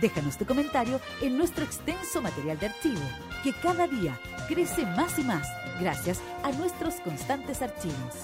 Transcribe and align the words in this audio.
Déjanos 0.00 0.36
tu 0.36 0.46
comentario 0.46 1.00
en 1.20 1.36
nuestro 1.36 1.64
extenso 1.64 2.20
material 2.22 2.58
de 2.58 2.66
archivo, 2.66 3.00
que 3.42 3.52
cada 3.52 3.86
día 3.86 4.18
crece 4.48 4.84
más 4.86 5.18
y 5.18 5.24
más 5.24 5.46
gracias 5.80 6.20
a 6.42 6.52
nuestros 6.52 6.94
constantes 6.96 7.62
archivos. 7.62 8.14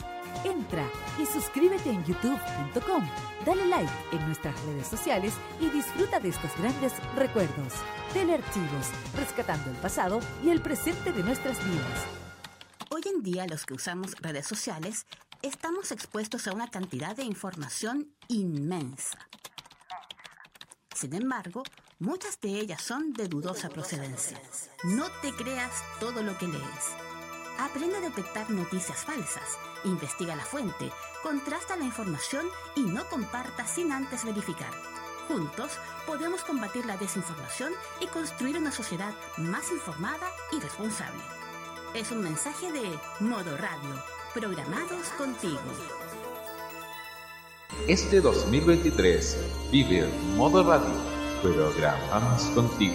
Entra 0.45 0.85
y 1.20 1.27
suscríbete 1.27 1.91
en 1.91 2.05
youtube.com, 2.05 3.09
dale 3.47 3.67
like 3.67 3.92
en 4.12 4.27
nuestras 4.27 4.55
redes 4.65 4.87
sociales 4.87 5.33
y 5.61 5.69
disfruta 5.70 6.20
de 6.20 6.31
estos 6.31 6.51
grandes 6.59 6.92
recuerdos. 7.17 7.73
Telearchivos, 8.12 8.89
rescatando 9.17 9.70
el 9.70 9.77
pasado 9.77 10.20
y 10.45 10.51
el 10.51 10.61
presente 10.61 11.12
de 11.12 11.23
nuestras 11.23 11.59
vidas. 11.65 12.05
Hoy 12.91 13.03
en 13.07 13.23
día 13.23 13.47
los 13.47 13.65
que 13.65 13.75
usamos 13.75 14.15
redes 14.20 14.47
sociales 14.47 15.07
estamos 15.42 15.92
expuestos 15.92 16.47
a 16.47 16.53
una 16.53 16.69
cantidad 16.69 17.17
de 17.17 17.25
información 17.25 18.15
inmensa. 18.29 19.19
Sin 20.95 21.12
embargo, 21.14 21.64
muchas 21.98 22.41
de 22.41 22.48
ellas 22.50 22.81
son 22.81 23.12
de 23.12 23.27
dudosa 23.28 23.69
procedencia. 23.69 24.41
No 24.84 25.11
te 25.20 25.33
creas 25.33 25.83
todo 25.98 26.23
lo 26.23 26.39
que 26.39 26.47
lees. 26.47 26.95
Aprende 27.59 27.97
a 27.97 28.01
detectar 28.01 28.48
noticias 28.51 29.05
falsas, 29.05 29.59
investiga 29.84 30.36
la 30.36 30.45
fuente, 30.45 30.91
contrasta 31.23 31.77
la 31.77 31.85
información 31.85 32.46
y 32.77 32.83
no 32.83 33.08
comparta 33.08 33.67
sin 33.67 33.92
antes 33.92 34.24
verificar. 34.24 34.73
Juntos 35.29 35.73
podemos 36.07 36.45
combatir 36.45 36.86
la 36.86 36.97
desinformación 36.97 37.73
y 38.01 38.07
construir 38.07 38.57
una 38.58 38.70
sociedad 38.70 39.14
más 39.36 39.70
informada 39.73 40.30
y 40.52 40.61
responsable. 40.61 41.23
Es 41.95 42.11
un 42.11 42.23
mensaje 42.23 42.70
de 42.73 42.98
Modo 43.20 43.57
Radio, 43.57 44.02
programados 44.33 45.08
contigo. 45.17 45.61
Este 47.89 48.20
2023 48.20 49.70
vive 49.70 50.07
Modo 50.36 50.63
Radio, 50.63 50.95
programados 51.42 52.42
contigo. 52.55 52.95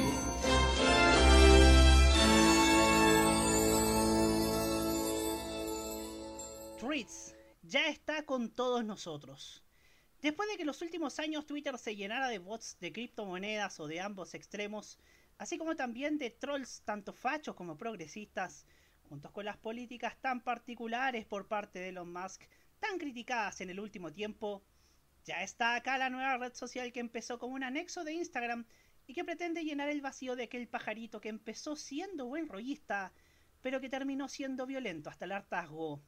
Tweets 6.79 7.35
ya 7.61 7.87
está 7.89 8.25
con 8.25 8.49
todos 8.49 8.83
nosotros. 8.83 9.63
Después 10.21 10.49
de 10.49 10.55
que 10.55 10.63
en 10.63 10.67
los 10.67 10.81
últimos 10.81 11.19
años 11.19 11.45
Twitter 11.45 11.77
se 11.77 11.95
llenara 11.95 12.27
de 12.27 12.39
bots 12.39 12.77
de 12.79 12.91
criptomonedas 12.91 13.79
o 13.79 13.87
de 13.87 14.01
ambos 14.01 14.33
extremos, 14.33 14.97
así 15.37 15.57
como 15.57 15.75
también 15.75 16.17
de 16.17 16.31
trolls 16.31 16.81
tanto 16.83 17.13
fachos 17.13 17.55
como 17.55 17.77
progresistas, 17.77 18.65
juntos 19.07 19.31
con 19.31 19.45
las 19.45 19.57
políticas 19.57 20.17
tan 20.19 20.41
particulares 20.41 21.25
por 21.25 21.47
parte 21.47 21.79
de 21.79 21.89
Elon 21.89 22.11
Musk, 22.11 22.41
tan 22.79 22.97
criticadas 22.97 23.61
en 23.61 23.69
el 23.69 23.79
último 23.79 24.11
tiempo, 24.11 24.63
ya 25.25 25.43
está 25.43 25.75
acá 25.75 25.97
la 25.97 26.09
nueva 26.09 26.37
red 26.37 26.53
social 26.53 26.91
que 26.91 26.99
empezó 26.99 27.37
como 27.39 27.55
un 27.55 27.63
anexo 27.63 28.03
de 28.03 28.13
Instagram 28.13 28.65
y 29.05 29.13
que 29.13 29.23
pretende 29.23 29.63
llenar 29.63 29.89
el 29.89 30.01
vacío 30.01 30.35
de 30.35 30.43
aquel 30.43 30.67
pajarito 30.67 31.19
que 31.19 31.29
empezó 31.29 31.75
siendo 31.75 32.25
buen 32.25 32.47
rollista, 32.47 33.11
pero 33.61 33.81
que 33.81 33.89
terminó 33.89 34.27
siendo 34.27 34.65
violento 34.65 35.09
hasta 35.09 35.25
el 35.25 35.31
hartazgo. 35.31 36.01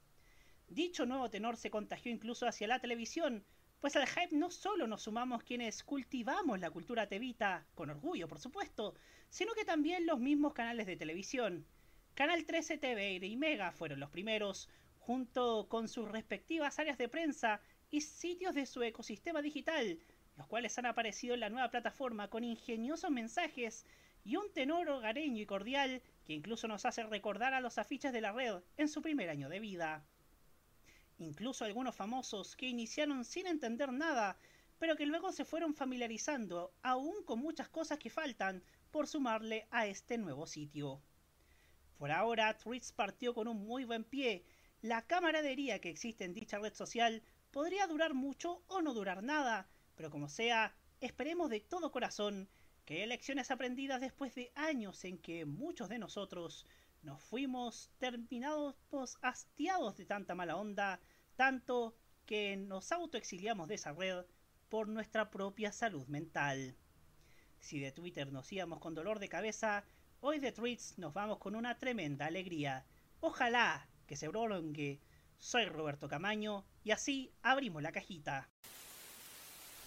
Dicho 0.67 1.05
nuevo 1.05 1.29
tenor 1.29 1.57
se 1.57 1.69
contagió 1.69 2.11
incluso 2.11 2.47
hacia 2.47 2.67
la 2.67 2.79
televisión, 2.79 3.43
pues 3.81 3.95
al 3.95 4.07
hype 4.07 4.35
no 4.35 4.51
solo 4.51 4.87
nos 4.87 5.03
sumamos 5.03 5.43
quienes 5.43 5.83
cultivamos 5.83 6.59
la 6.59 6.69
cultura 6.69 7.07
tevita, 7.07 7.65
con 7.75 7.89
orgullo 7.89 8.27
por 8.27 8.39
supuesto, 8.39 8.93
sino 9.29 9.53
que 9.53 9.65
también 9.65 10.05
los 10.05 10.19
mismos 10.19 10.53
canales 10.53 10.85
de 10.85 10.95
televisión. 10.95 11.65
Canal 12.13 12.45
13 12.45 12.77
TV 12.77 13.15
y 13.15 13.35
Mega 13.35 13.71
fueron 13.71 13.99
los 13.99 14.09
primeros, 14.09 14.69
junto 15.01 15.67
con 15.67 15.87
sus 15.87 16.09
respectivas 16.09 16.79
áreas 16.79 16.97
de 16.97 17.09
prensa 17.09 17.59
y 17.89 18.01
sitios 18.01 18.55
de 18.55 18.65
su 18.65 18.81
ecosistema 18.83 19.41
digital, 19.41 19.99
los 20.37 20.47
cuales 20.47 20.77
han 20.77 20.85
aparecido 20.85 21.33
en 21.33 21.41
la 21.41 21.49
nueva 21.49 21.69
plataforma 21.69 22.29
con 22.29 22.43
ingeniosos 22.43 23.11
mensajes 23.11 23.85
y 24.23 24.35
un 24.35 24.53
tenor 24.53 24.87
hogareño 24.89 25.41
y 25.41 25.45
cordial 25.45 26.01
que 26.23 26.33
incluso 26.33 26.67
nos 26.67 26.85
hace 26.85 27.03
recordar 27.03 27.53
a 27.53 27.61
los 27.61 27.77
afiches 27.77 28.13
de 28.13 28.21
la 28.21 28.31
red 28.31 28.61
en 28.77 28.87
su 28.87 29.01
primer 29.01 29.29
año 29.29 29.49
de 29.49 29.59
vida. 29.59 30.05
Incluso 31.17 31.65
algunos 31.65 31.95
famosos 31.95 32.55
que 32.55 32.67
iniciaron 32.67 33.25
sin 33.25 33.47
entender 33.47 33.91
nada, 33.91 34.37
pero 34.77 34.95
que 34.95 35.05
luego 35.05 35.31
se 35.31 35.45
fueron 35.45 35.73
familiarizando, 35.73 36.73
aún 36.83 37.23
con 37.23 37.39
muchas 37.39 37.69
cosas 37.69 37.97
que 37.99 38.09
faltan 38.09 38.63
por 38.91 39.07
sumarle 39.07 39.67
a 39.71 39.87
este 39.87 40.17
nuevo 40.17 40.45
sitio. 40.45 41.01
Por 41.97 42.11
ahora, 42.11 42.57
Tweets 42.57 42.91
partió 42.91 43.33
con 43.33 43.47
un 43.47 43.65
muy 43.65 43.85
buen 43.85 44.03
pie. 44.03 44.43
La 44.81 45.03
camaradería 45.03 45.79
que 45.79 45.89
existe 45.89 46.23
en 46.23 46.33
dicha 46.33 46.57
red 46.57 46.73
social 46.73 47.21
podría 47.51 47.85
durar 47.87 48.13
mucho 48.13 48.63
o 48.67 48.81
no 48.81 48.93
durar 48.93 49.21
nada, 49.21 49.69
pero 49.95 50.09
como 50.09 50.27
sea, 50.27 50.75
esperemos 51.01 51.49
de 51.49 51.59
todo 51.59 51.91
corazón 51.91 52.49
que 52.85 53.05
lecciones 53.05 53.51
aprendidas 53.51 54.01
después 54.01 54.33
de 54.33 54.51
años 54.55 55.03
en 55.05 55.19
que 55.19 55.45
muchos 55.45 55.87
de 55.87 55.99
nosotros 55.99 56.65
nos 57.03 57.21
fuimos 57.21 57.91
terminados 57.99 58.75
hastiados 59.21 59.97
de 59.97 60.05
tanta 60.05 60.33
mala 60.33 60.57
onda, 60.57 60.99
tanto 61.35 61.95
que 62.25 62.57
nos 62.57 62.91
autoexiliamos 62.91 63.67
de 63.67 63.75
esa 63.75 63.93
red 63.93 64.25
por 64.67 64.87
nuestra 64.87 65.29
propia 65.29 65.71
salud 65.71 66.07
mental. 66.07 66.75
Si 67.59 67.79
de 67.79 67.91
Twitter 67.91 68.31
nos 68.31 68.51
íbamos 68.51 68.79
con 68.79 68.95
dolor 68.95 69.19
de 69.19 69.29
cabeza, 69.29 69.85
Hoy 70.23 70.37
de 70.37 70.51
Tweets 70.51 70.99
nos 70.99 71.15
vamos 71.15 71.39
con 71.39 71.55
una 71.55 71.79
tremenda 71.79 72.27
alegría. 72.27 72.85
Ojalá 73.21 73.87
que 74.11 74.17
se 74.17 74.29
prolongue. 74.29 74.99
Soy 75.39 75.67
Roberto 75.67 76.09
Camaño 76.09 76.65
y 76.83 76.91
así 76.91 77.31
abrimos 77.43 77.81
la 77.81 77.93
cajita. 77.93 78.49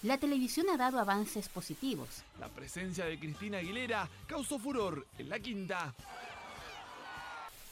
La 0.03 0.17
televisión 0.17 0.71
ha 0.71 0.79
dado 0.79 0.99
avances 0.99 1.51
positivos. 1.51 2.09
La 2.41 2.49
presencia 2.49 3.05
de 3.05 3.19
Cristina 3.19 3.59
Aguilera 3.59 4.09
causó 4.27 4.59
furor 4.59 5.07
en 5.19 5.29
la 5.29 5.39
quinta. 5.41 5.95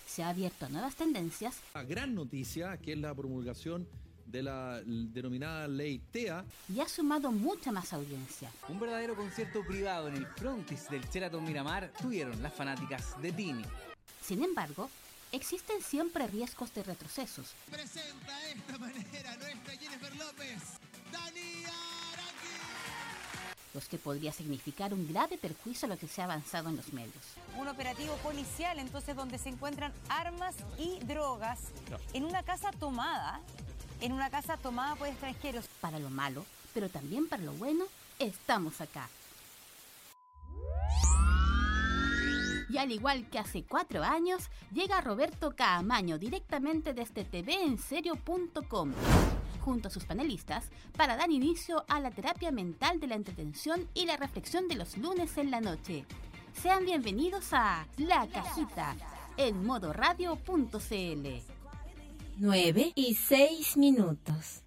Se 0.06 0.22
ha 0.22 0.28
abierto 0.28 0.66
a 0.66 0.68
nuevas 0.68 0.94
tendencias. 0.94 1.58
La 1.72 1.84
gran 1.84 2.14
noticia, 2.14 2.76
que 2.76 2.92
es 2.92 2.98
la 2.98 3.14
promulgación 3.14 3.88
de 4.26 4.42
la 4.42 4.82
denominada 4.84 5.68
ley 5.68 6.02
TEA. 6.10 6.44
Y 6.68 6.80
ha 6.80 6.88
sumado 6.88 7.32
mucha 7.32 7.72
más 7.72 7.94
audiencia. 7.94 8.50
Un 8.68 8.78
verdadero 8.78 9.16
concierto 9.16 9.64
privado 9.64 10.08
en 10.08 10.16
el 10.16 10.26
frontis 10.26 10.90
del 10.90 11.00
Sheraton 11.08 11.44
Miramar 11.44 11.90
tuvieron 11.98 12.42
las 12.42 12.52
fanáticas 12.52 13.18
de 13.22 13.32
Tini. 13.32 13.64
Sin 14.22 14.44
embargo, 14.44 14.90
existen 15.32 15.82
siempre 15.82 16.26
riesgos 16.26 16.72
de 16.74 16.82
retrocesos. 16.82 17.54
Presenta 17.70 18.48
esta 18.48 18.78
manera 18.78 19.36
nuestra 19.36 19.76
Jennifer 19.76 20.16
López, 20.16 20.62
Dani 21.10 21.62
los 23.74 23.88
que 23.88 23.96
podría 23.96 24.32
significar 24.32 24.92
un 24.92 25.08
grave 25.10 25.38
perjuicio 25.38 25.86
a 25.86 25.88
lo 25.88 25.96
que 25.96 26.06
se 26.06 26.20
ha 26.20 26.24
avanzado 26.24 26.68
en 26.68 26.76
los 26.76 26.92
medios. 26.92 27.24
Un 27.58 27.68
operativo 27.68 28.14
policial 28.16 28.78
entonces 28.78 29.16
donde 29.16 29.38
se 29.38 29.48
encuentran 29.48 29.94
armas 30.10 30.54
y 30.78 30.98
drogas 31.06 31.58
en 32.12 32.24
una 32.24 32.42
casa 32.42 32.70
tomada 32.70 33.40
en 34.02 34.12
una 34.12 34.30
casa 34.30 34.56
tomada 34.56 34.96
por 34.96 35.08
extranjeros. 35.08 35.66
Para 35.80 35.98
lo 35.98 36.10
malo, 36.10 36.44
pero 36.74 36.88
también 36.88 37.28
para 37.28 37.42
lo 37.42 37.52
bueno, 37.52 37.84
estamos 38.18 38.80
acá. 38.80 39.08
Y 42.72 42.78
al 42.78 42.90
igual 42.90 43.28
que 43.28 43.38
hace 43.38 43.64
cuatro 43.64 44.02
años, 44.02 44.48
llega 44.72 45.02
Roberto 45.02 45.54
Caamaño 45.54 46.16
directamente 46.16 46.94
desde 46.94 47.22
tvenserio.com 47.22 48.92
junto 49.60 49.88
a 49.88 49.90
sus 49.90 50.06
panelistas 50.06 50.70
para 50.96 51.16
dar 51.16 51.30
inicio 51.30 51.84
a 51.86 52.00
la 52.00 52.10
terapia 52.10 52.50
mental 52.50 52.98
de 52.98 53.08
la 53.08 53.14
entretención 53.16 53.86
y 53.92 54.06
la 54.06 54.16
reflexión 54.16 54.68
de 54.68 54.76
los 54.76 54.96
lunes 54.96 55.36
en 55.36 55.50
la 55.50 55.60
noche. 55.60 56.06
Sean 56.54 56.86
bienvenidos 56.86 57.52
a 57.52 57.86
La 57.98 58.26
Cajita 58.26 58.96
en 59.36 59.66
modoradio.cl. 59.66 61.28
9 62.38 62.92
y 62.94 63.14
6 63.14 63.76
minutos. 63.76 64.62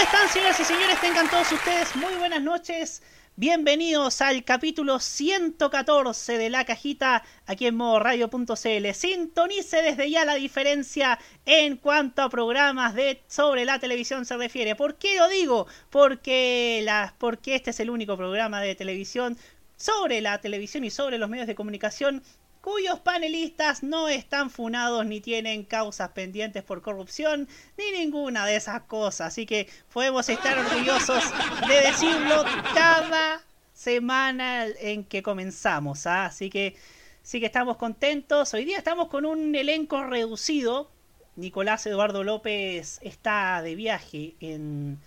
¿Cómo 0.00 0.12
están, 0.12 0.28
señoras 0.30 0.58
y 0.58 0.64
señores? 0.64 0.98
Tengan 1.02 1.28
todos 1.28 1.52
ustedes 1.52 1.94
muy 1.94 2.14
buenas 2.14 2.40
noches. 2.40 3.02
Bienvenidos 3.36 4.22
al 4.22 4.44
capítulo 4.44 4.98
114 4.98 6.38
de 6.38 6.48
La 6.48 6.64
Cajita 6.64 7.22
aquí 7.44 7.66
en 7.66 7.76
modoradio.cl. 7.76 8.94
Sintonice 8.94 9.82
desde 9.82 10.10
ya 10.10 10.24
la 10.24 10.36
diferencia 10.36 11.18
en 11.44 11.76
cuanto 11.76 12.22
a 12.22 12.30
programas 12.30 12.94
de 12.94 13.22
sobre 13.26 13.66
la 13.66 13.78
televisión 13.78 14.24
se 14.24 14.38
refiere. 14.38 14.74
¿Por 14.74 14.94
qué 14.94 15.18
lo 15.18 15.28
digo? 15.28 15.66
Porque, 15.90 16.80
la, 16.82 17.14
porque 17.18 17.54
este 17.54 17.68
es 17.68 17.80
el 17.80 17.90
único 17.90 18.16
programa 18.16 18.62
de 18.62 18.74
televisión 18.74 19.36
sobre 19.76 20.22
la 20.22 20.40
televisión 20.40 20.82
y 20.84 20.90
sobre 20.90 21.18
los 21.18 21.28
medios 21.28 21.46
de 21.46 21.54
comunicación 21.54 22.22
cuyos 22.60 23.00
panelistas 23.00 23.82
no 23.82 24.08
están 24.08 24.50
funados 24.50 25.06
ni 25.06 25.20
tienen 25.20 25.64
causas 25.64 26.10
pendientes 26.10 26.62
por 26.62 26.82
corrupción 26.82 27.48
ni 27.78 27.98
ninguna 27.98 28.46
de 28.46 28.56
esas 28.56 28.82
cosas. 28.82 29.28
Así 29.28 29.46
que 29.46 29.68
podemos 29.92 30.28
estar 30.28 30.58
orgullosos 30.58 31.24
de 31.68 31.74
decirlo 31.80 32.44
cada 32.74 33.42
semana 33.72 34.66
en 34.66 35.04
que 35.04 35.22
comenzamos. 35.22 36.06
¿ah? 36.06 36.26
Así 36.26 36.50
que 36.50 36.76
sí 37.22 37.40
que 37.40 37.46
estamos 37.46 37.76
contentos. 37.76 38.52
Hoy 38.54 38.64
día 38.64 38.78
estamos 38.78 39.08
con 39.08 39.24
un 39.24 39.54
elenco 39.54 40.02
reducido. 40.04 40.90
Nicolás 41.36 41.86
Eduardo 41.86 42.24
López 42.24 42.98
está 43.02 43.62
de 43.62 43.74
viaje 43.74 44.34
en, 44.40 44.98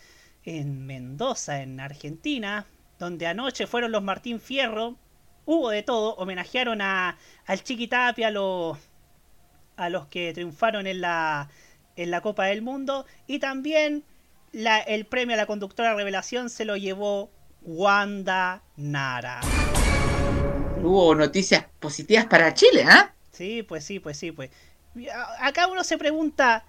en 0.43 0.85
Mendoza, 0.87 1.61
en 1.61 1.79
Argentina, 1.79 2.65
donde 2.97 3.27
anoche 3.27 3.67
fueron 3.67 3.91
los 3.91 4.01
Martín 4.01 4.39
Fierro 4.39 4.97
hubo 5.45 5.69
de 5.69 5.83
todo, 5.83 6.15
homenajearon 6.15 6.81
a, 6.81 7.17
al 7.45 7.63
Chiquitapia, 7.63 8.27
a 8.27 8.31
los, 8.31 8.77
a 9.75 9.89
los 9.89 10.07
que 10.07 10.33
triunfaron 10.33 10.87
en 10.87 11.01
la, 11.01 11.49
en 11.95 12.11
la 12.11 12.21
Copa 12.21 12.45
del 12.45 12.61
Mundo, 12.61 13.05
y 13.27 13.39
también 13.39 14.03
la, 14.51 14.79
el 14.79 15.05
premio 15.05 15.35
a 15.35 15.37
la 15.37 15.45
conductora 15.45 15.95
revelación 15.95 16.49
se 16.49 16.65
lo 16.65 16.77
llevó 16.77 17.29
Wanda 17.61 18.61
Nara. 18.75 19.41
Hubo 20.81 21.15
noticias 21.15 21.65
positivas 21.79 22.25
para 22.25 22.53
Chile, 22.53 22.85
¿ah? 22.87 23.13
Sí, 23.31 23.63
pues 23.63 23.83
sí, 23.85 23.99
pues 23.99 24.17
sí, 24.17 24.31
pues. 24.31 24.51
Acá 25.39 25.67
uno 25.67 25.83
se 25.83 25.97
pregunta, 25.97 26.65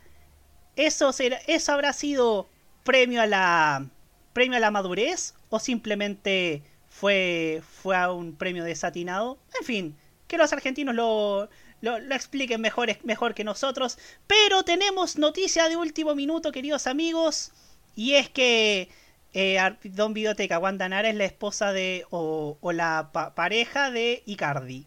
¿eso, 0.76 1.12
será, 1.12 1.38
¿eso 1.46 1.72
habrá 1.72 1.92
sido 1.92 2.48
premio 2.84 3.20
a 3.20 3.26
la 3.26 3.86
premio 4.32 4.56
a 4.56 4.60
la 4.60 4.70
madurez 4.70 5.34
o 5.48 5.58
simplemente 5.58 6.62
fue, 6.94 7.60
fue 7.82 7.96
a 7.96 8.12
un 8.12 8.36
premio 8.36 8.62
desatinado. 8.62 9.38
En 9.58 9.66
fin, 9.66 9.96
que 10.28 10.38
los 10.38 10.52
argentinos 10.52 10.94
lo, 10.94 11.48
lo, 11.80 11.96
expliquen 12.14 12.60
mejor, 12.60 12.88
mejor 13.02 13.34
que 13.34 13.42
nosotros. 13.42 13.98
Pero 14.28 14.62
tenemos 14.62 15.18
noticia 15.18 15.68
de 15.68 15.76
último 15.76 16.14
minuto, 16.14 16.52
queridos 16.52 16.86
amigos. 16.86 17.50
Y 17.96 18.14
es 18.14 18.30
que 18.30 18.88
eh, 19.32 19.58
Don 19.82 20.14
Videoteca, 20.14 20.60
Wanda 20.60 20.88
Nara 20.88 21.08
es 21.08 21.16
la 21.16 21.24
esposa 21.24 21.72
de. 21.72 22.06
o, 22.10 22.56
la 22.72 23.10
pareja 23.34 23.90
de 23.90 24.22
Icardi. 24.24 24.86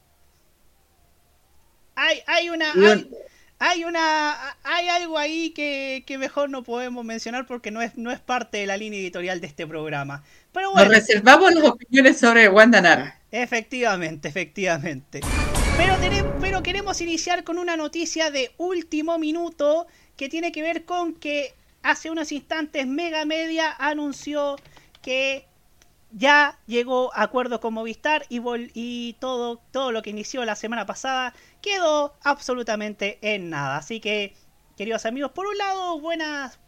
Hay, 1.95 2.21
hay 2.25 2.49
una. 2.49 2.71
Hay, 2.71 3.09
una. 3.87 4.35
Hay 4.63 4.87
algo 4.89 5.17
ahí 5.17 5.51
que, 5.51 6.03
que, 6.05 6.17
mejor 6.17 6.49
no 6.49 6.63
podemos 6.63 7.03
mencionar 7.03 7.45
porque 7.45 7.71
no 7.71 7.81
es, 7.81 7.95
no 7.97 8.11
es 8.11 8.19
parte 8.19 8.57
de 8.57 8.67
la 8.67 8.77
línea 8.77 8.99
editorial 8.99 9.41
de 9.41 9.47
este 9.47 9.65
programa. 9.67 10.23
Nos 10.53 10.87
reservamos 10.87 11.53
las 11.53 11.63
opiniones 11.63 12.19
sobre 12.19 12.49
Wanda 12.49 12.81
Nara. 12.81 13.19
Efectivamente, 13.31 14.27
efectivamente. 14.27 15.21
Pero, 15.77 15.95
pero 16.41 16.63
queremos 16.63 17.01
iniciar 17.01 17.43
con 17.43 17.59
una 17.59 17.77
noticia 17.77 18.31
de 18.31 18.51
último 18.57 19.19
minuto 19.19 19.85
que 20.15 20.29
tiene 20.29 20.51
que 20.51 20.63
ver 20.63 20.85
con 20.85 21.13
que 21.13 21.53
hace 21.83 22.09
unos 22.09 22.31
instantes 22.31 22.87
Mega 22.87 23.25
Media 23.25 23.75
anunció 23.77 24.55
que 25.01 25.45
ya 26.11 26.59
llegó 26.67 27.11
acuerdo 27.15 27.59
con 27.59 27.73
Movistar 27.73 28.25
y, 28.29 28.41
y 28.73 29.13
todo, 29.19 29.61
todo 29.71 29.91
lo 29.91 30.01
que 30.01 30.09
inició 30.11 30.45
la 30.45 30.55
semana 30.55 30.85
pasada 30.85 31.33
quedó 31.61 32.15
absolutamente 32.23 33.19
en 33.21 33.49
nada. 33.49 33.77
Así 33.77 33.99
que, 33.99 34.35
queridos 34.77 35.05
amigos, 35.05 35.31
por 35.31 35.47
un 35.47 35.57
lado, 35.57 35.99
buenas, 35.99 36.59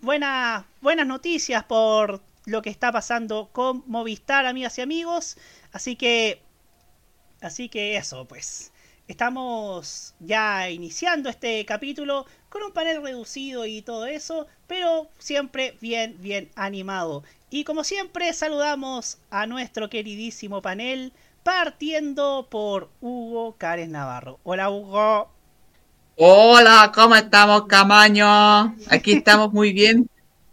buenas, 0.00 0.64
buenas 0.80 1.06
noticias 1.06 1.64
por 1.64 2.22
lo 2.46 2.62
que 2.62 2.70
está 2.70 2.90
pasando 2.92 3.50
con 3.52 3.84
Movistar, 3.86 4.46
amigas 4.46 4.78
y 4.78 4.82
amigos. 4.82 5.36
Así 5.72 5.96
que, 5.96 6.42
así 7.40 7.68
que 7.68 7.96
eso, 7.96 8.26
pues. 8.26 8.72
Estamos 9.08 10.14
ya 10.20 10.70
iniciando 10.70 11.28
este 11.28 11.66
capítulo 11.66 12.24
con 12.52 12.62
un 12.62 12.72
panel 12.72 13.02
reducido 13.02 13.64
y 13.64 13.80
todo 13.80 14.04
eso, 14.04 14.46
pero 14.66 15.08
siempre 15.18 15.78
bien, 15.80 16.16
bien 16.20 16.50
animado. 16.54 17.24
Y 17.48 17.64
como 17.64 17.82
siempre, 17.82 18.30
saludamos 18.34 19.18
a 19.30 19.46
nuestro 19.46 19.88
queridísimo 19.88 20.60
panel, 20.60 21.14
partiendo 21.42 22.46
por 22.50 22.90
Hugo 23.00 23.56
Cárez 23.56 23.88
Navarro. 23.88 24.38
Hola, 24.42 24.68
Hugo. 24.68 25.30
Hola, 26.16 26.92
¿cómo 26.94 27.16
estamos, 27.16 27.64
Camaño? 27.66 28.76
Aquí 28.90 29.12
estamos 29.12 29.50
muy 29.50 29.72
bien. 29.72 30.10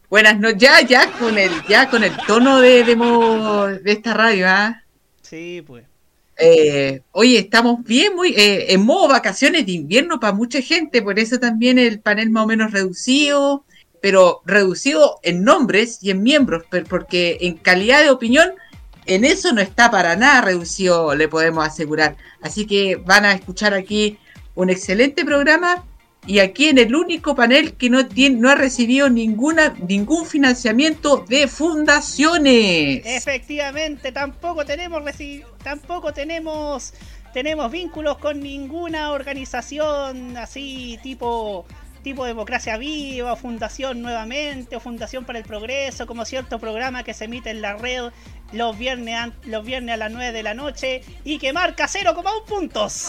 Buenas 0.10 0.40
noches, 0.40 0.58
ya, 0.58 0.82
ya 0.82 1.12
con 1.12 1.38
el, 1.38 1.52
ya 1.68 1.90
con 1.90 2.06
el 2.06 2.16
tono 2.26 2.62
de, 2.62 2.86
de, 2.86 3.92
esta 3.92 4.14
radio, 4.14 4.48
¿ah? 4.48 4.84
Sí, 5.22 5.62
pues. 5.68 5.89
Eh, 6.40 7.02
estamos 7.36 7.84
bien, 7.84 8.16
muy 8.16 8.30
eh, 8.30 8.74
en 8.74 8.86
modo 8.86 9.10
vacaciones 9.10 9.66
de 9.66 9.74
invierno 9.74 10.20
para 10.20 10.34
mucha 10.34 10.62
gente, 10.62 11.02
por 11.02 11.20
eso 11.20 11.38
también 11.38 11.78
el 11.78 12.00
panel 12.00 12.30
más 12.30 12.46
o 12.46 12.48
menos 12.48 12.72
reducido, 12.72 13.66
pero 14.02 14.42
reducido 14.46 15.20
en 15.24 15.44
nombres 15.44 16.00
y 16.02 16.12
en 16.12 16.24
miembros, 16.24 16.64
porque 16.88 17.38
en 17.42 17.58
calidad 17.58 18.04
de 18.04 18.10
opinión, 18.10 18.52
en 19.06 19.26
eso 19.26 19.52
no 19.52 19.60
está 19.60 19.92
para 19.92 20.16
nada 20.16 20.42
reducido, 20.42 21.14
le 21.14 21.28
podemos 21.28 21.68
asegurar. 21.68 22.16
Así 22.42 22.66
que 22.66 22.96
van 22.96 23.26
a 23.26 23.34
escuchar 23.34 23.74
aquí 23.74 24.18
un 24.56 24.70
excelente 24.70 25.26
programa 25.26 25.84
y 26.30 26.38
aquí 26.42 26.68
en 26.68 26.78
el 26.78 26.94
único 26.94 27.34
panel 27.34 27.74
que 27.74 27.90
no, 27.90 28.08
tiene, 28.08 28.36
no 28.36 28.52
ha 28.52 28.56
recibido 28.56 29.10
ninguna, 29.10 29.74
ningún 29.88 30.28
financiamiento 30.28 31.26
de 31.28 31.48
fundaciones. 31.48 33.02
Efectivamente, 33.04 34.12
tampoco 34.12 34.64
tenemos 34.64 35.02
tampoco 35.64 36.14
tenemos 36.14 36.94
tenemos 37.34 37.72
vínculos 37.72 38.20
con 38.20 38.42
ninguna 38.42 39.12
organización 39.12 40.38
así 40.38 41.00
tipo 41.02 41.66
tipo 42.04 42.26
Democracia 42.26 42.78
Viva, 42.78 43.36
Fundación 43.36 44.04
Nuevamente, 44.04 44.76
o 44.76 44.80
Fundación 44.80 45.26
para 45.26 45.40
el 45.40 45.46
Progreso, 45.46 46.06
como 46.06 46.26
cierto 46.26 46.60
programa 46.60 47.04
que 47.04 47.16
se 47.16 47.26
emite 47.26 47.50
en 47.50 47.62
la 47.62 47.76
red 47.76 48.12
los 48.52 48.78
viernes, 48.78 49.16
a, 49.16 49.32
los 49.46 49.66
viernes 49.66 49.94
a 49.94 49.98
las 49.98 50.12
9 50.12 50.32
de 50.32 50.44
la 50.44 50.54
noche 50.54 51.04
y 51.24 51.38
que 51.38 51.54
marca 51.54 51.88
0,1 51.88 52.46
puntos. 52.46 53.08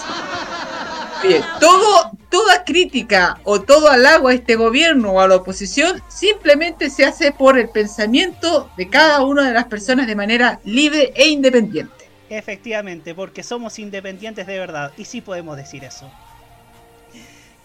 Bien, 1.22 1.42
todo, 1.60 2.12
toda 2.30 2.64
crítica 2.64 3.38
o 3.44 3.60
todo 3.60 3.90
halago 3.90 4.28
a 4.28 4.34
este 4.34 4.56
gobierno 4.56 5.12
o 5.12 5.20
a 5.20 5.28
la 5.28 5.36
oposición 5.36 6.02
simplemente 6.08 6.90
se 6.90 7.04
hace 7.04 7.32
por 7.32 7.58
el 7.58 7.68
pensamiento 7.68 8.70
de 8.76 8.88
cada 8.88 9.22
una 9.24 9.46
de 9.46 9.54
las 9.54 9.66
personas 9.66 10.06
de 10.06 10.16
manera 10.16 10.60
libre 10.64 11.12
e 11.14 11.28
independiente. 11.28 12.08
Efectivamente, 12.28 13.14
porque 13.14 13.42
somos 13.42 13.78
independientes 13.78 14.46
de 14.46 14.58
verdad 14.58 14.92
y 14.96 15.04
sí 15.04 15.20
podemos 15.20 15.56
decir 15.56 15.84
eso. 15.84 16.10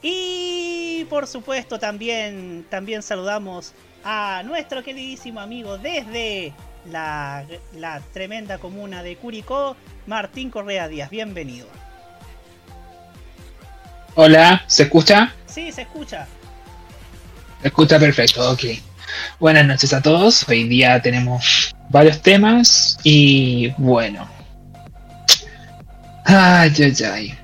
Y 0.01 1.05
por 1.09 1.27
supuesto 1.27 1.79
también, 1.79 2.65
también 2.69 3.01
saludamos 3.01 3.73
a 4.03 4.43
nuestro 4.45 4.83
queridísimo 4.83 5.39
amigo 5.39 5.77
desde 5.77 6.53
la, 6.91 7.45
tremenda 8.13 8.57
comuna 8.57 9.03
de 9.03 9.15
Curicó, 9.17 9.75
Martín 10.07 10.49
Correa 10.49 10.87
Díaz. 10.87 11.09
Bienvenido. 11.09 11.67
Hola, 14.15 14.63
¿se 14.67 14.83
escucha? 14.83 15.33
Sí, 15.45 15.71
se 15.71 15.81
escucha. 15.83 16.27
Se 17.61 17.67
escucha 17.67 17.99
perfecto, 17.99 18.51
ok. 18.51 18.63
Buenas 19.39 19.65
noches 19.65 19.93
a 19.93 20.01
todos. 20.01 20.47
Hoy 20.47 20.63
día 20.67 21.01
tenemos 21.01 21.75
varios 21.89 22.21
temas 22.21 22.97
y 23.03 23.69
bueno. 23.77 24.27
Ay, 26.25 26.71
ay, 26.79 26.95
ay. 27.05 27.39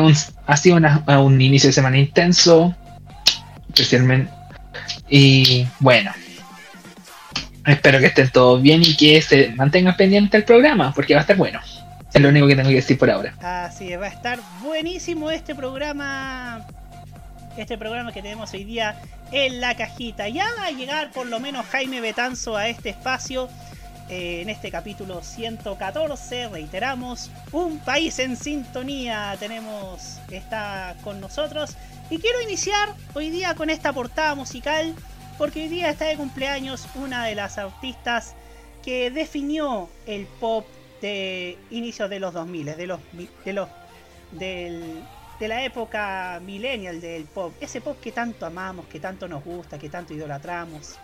un- 0.00 0.16
ha 0.46 0.56
sido 0.56 0.76
una- 0.76 1.02
un 1.20 1.40
inicio 1.40 1.68
de 1.68 1.72
semana 1.74 1.98
intenso, 1.98 2.74
especialmente. 3.68 4.32
Y 5.08 5.66
bueno, 5.80 6.12
espero 7.66 7.98
que 8.00 8.06
estén 8.06 8.30
todos 8.30 8.60
bien 8.60 8.82
y 8.82 8.96
que 8.96 9.20
se 9.22 9.50
mantengan 9.56 9.96
pendientes 9.96 10.32
del 10.32 10.44
programa, 10.44 10.92
porque 10.94 11.14
va 11.14 11.20
a 11.20 11.22
estar 11.22 11.36
bueno. 11.36 11.60
Es 12.12 12.20
lo 12.20 12.28
único 12.28 12.46
que 12.46 12.56
tengo 12.56 12.68
que 12.68 12.76
decir 12.76 12.98
por 12.98 13.10
ahora. 13.10 13.34
Así 13.40 13.92
es, 13.92 13.98
va 13.98 14.06
a 14.06 14.08
estar 14.08 14.38
buenísimo 14.62 15.30
este 15.30 15.54
programa. 15.54 16.66
Este 17.56 17.76
programa 17.78 18.12
que 18.12 18.22
tenemos 18.22 18.52
hoy 18.52 18.64
día 18.64 18.96
en 19.30 19.60
la 19.60 19.74
cajita. 19.76 20.28
Ya 20.28 20.46
va 20.58 20.66
a 20.66 20.70
llegar 20.70 21.10
por 21.10 21.26
lo 21.26 21.40
menos 21.40 21.66
Jaime 21.66 22.00
Betanzo 22.00 22.56
a 22.56 22.68
este 22.68 22.90
espacio. 22.90 23.48
eh, 24.08 24.42
en 24.42 24.50
este 24.50 24.70
capítulo 24.70 25.22
114, 25.22 26.48
reiteramos, 26.48 27.30
un 27.52 27.78
país 27.78 28.18
en 28.18 28.36
sintonía 28.36 29.34
tenemos, 29.38 30.18
está 30.30 30.94
con 31.02 31.20
nosotros. 31.20 31.76
Y 32.10 32.18
quiero 32.18 32.42
iniciar 32.42 32.90
hoy 33.14 33.30
día 33.30 33.54
con 33.54 33.70
esta 33.70 33.92
portada 33.92 34.34
musical, 34.34 34.94
porque 35.42 35.62
hoy 35.62 35.68
día 35.68 35.90
está 35.90 36.04
de 36.04 36.16
cumpleaños 36.16 36.86
una 36.94 37.24
de 37.26 37.34
las 37.34 37.58
artistas 37.58 38.36
que 38.80 39.10
definió 39.10 39.88
el 40.06 40.26
pop 40.26 40.64
de 41.00 41.58
inicios 41.72 42.08
de 42.08 42.20
los 42.20 42.32
2000, 42.32 42.76
de 42.76 42.86
los 42.86 43.00
de 43.44 43.52
los 43.52 43.68
de 44.30 45.48
la 45.48 45.64
época 45.64 46.40
millennial 46.46 47.00
del 47.00 47.24
pop, 47.24 47.52
ese 47.60 47.80
pop 47.80 47.98
que 48.00 48.12
tanto 48.12 48.46
amamos, 48.46 48.86
que 48.86 49.00
tanto 49.00 49.26
nos 49.26 49.42
gusta, 49.44 49.80
que 49.80 49.88
tanto 49.88 50.14
idolatramos. 50.14 50.94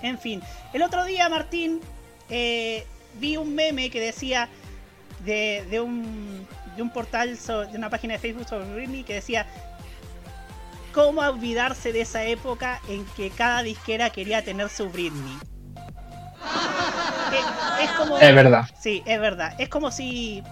En 0.00 0.18
fin, 0.18 0.40
el 0.72 0.80
otro 0.80 1.04
día 1.04 1.28
Martín 1.28 1.78
eh, 2.30 2.86
vi 3.20 3.36
un 3.36 3.54
meme 3.54 3.90
que 3.90 4.00
decía 4.00 4.48
de, 5.26 5.78
un 5.78 6.46
de 6.74 6.80
un 6.80 6.90
portal 6.90 7.36
de 7.36 7.76
una 7.76 7.90
página 7.90 8.14
de 8.14 8.18
Facebook 8.18 8.48
sobre 8.48 8.72
Britney 8.72 9.04
que 9.04 9.12
decía 9.12 9.46
cómo 10.92 11.20
olvidarse 11.22 11.92
de 11.92 12.02
esa 12.02 12.24
época 12.24 12.80
en 12.88 13.04
que 13.16 13.30
cada 13.30 13.62
disquera 13.62 14.10
quería 14.10 14.42
tener 14.44 14.68
su 14.68 14.88
Britney. 14.90 15.36
Es, 17.32 17.84
es 17.84 17.90
como 17.92 18.18
Es 18.18 18.34
verdad. 18.34 18.66
Sí, 18.80 19.02
es 19.06 19.20
verdad. 19.20 19.54
Es 19.58 19.68
como 19.68 19.90
si. 19.90 20.42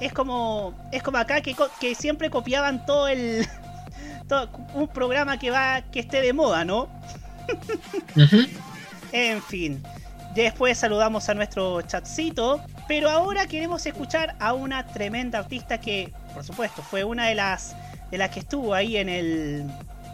Es 0.00 0.12
como. 0.12 0.74
Es 0.92 1.02
como 1.02 1.18
acá 1.18 1.40
que 1.40 1.94
siempre 1.94 2.30
copiaban 2.30 2.84
todo 2.86 3.08
el. 3.08 3.46
todo- 4.28 4.48
un 4.74 4.88
programa 4.88 5.38
que 5.38 5.50
va. 5.50 5.82
que 5.82 6.00
esté 6.00 6.20
de 6.20 6.32
moda, 6.32 6.64
¿no? 6.64 6.88
En 9.12 9.42
fin. 9.42 9.82
Después 10.34 10.78
saludamos 10.78 11.28
a 11.28 11.34
nuestro 11.34 11.82
chatcito. 11.82 12.60
Pero 12.86 13.10
ahora 13.10 13.46
queremos 13.46 13.84
escuchar 13.86 14.34
a 14.40 14.52
una 14.52 14.86
tremenda 14.86 15.38
artista 15.40 15.78
que, 15.78 16.12
por 16.34 16.44
supuesto, 16.44 16.82
fue 16.82 17.04
una 17.04 17.26
de 17.26 17.34
las. 17.34 17.74
de 18.10 18.18
las 18.18 18.30
que 18.30 18.40
estuvo 18.40 18.72
ahí 18.74 18.96
en 18.96 19.08
el. 19.08 19.66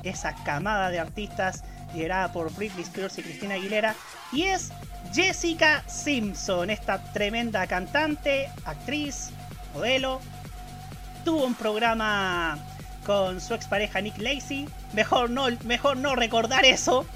Esa 0.08 0.34
camada 0.44 0.90
de 0.90 0.98
artistas 0.98 1.64
liderada 1.94 2.32
por 2.32 2.52
Britney 2.54 2.82
Spears 2.82 3.18
y 3.18 3.22
Cristina 3.22 3.54
Aguilera. 3.54 3.94
Y 4.32 4.42
es 4.44 4.72
Jessica 5.12 5.82
Simpson, 5.88 6.70
esta 6.70 7.02
tremenda 7.12 7.66
cantante, 7.66 8.50
actriz, 8.64 9.30
modelo. 9.74 10.20
Tuvo 11.24 11.44
un 11.44 11.54
programa 11.54 12.58
con 13.04 13.40
su 13.40 13.54
expareja 13.54 14.00
Nick 14.00 14.18
Lacey. 14.18 14.68
Mejor 14.92 15.30
no, 15.30 15.46
mejor 15.64 15.96
no 15.96 16.16
recordar 16.16 16.64
eso. 16.64 17.06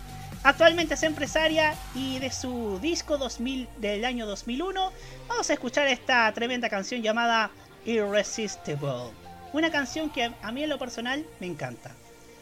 Actualmente 0.43 0.95
es 0.95 1.03
empresaria 1.03 1.75
y 1.95 2.19
de 2.19 2.31
su 2.31 2.79
disco 2.81 3.19
2000 3.19 3.69
del 3.79 4.07
año 4.07 4.27
2001 4.27 4.91
vamos 5.29 5.51
a 5.51 5.53
escuchar 5.53 5.87
esta 5.89 6.33
tremenda 6.33 6.71
canción 6.71 7.03
llamada 7.03 7.51
Irresistible. 7.85 9.11
Una 9.53 9.71
canción 9.71 10.09
que 10.09 10.33
a 10.43 10.53
mí 10.53 10.63
en 10.63 10.71
lo 10.71 10.79
personal 10.79 11.27
me 11.41 11.47
encanta. 11.47 11.91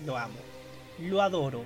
Lo 0.04 0.16
amo. 0.16 0.38
Lo 0.98 1.22
adoro. 1.22 1.64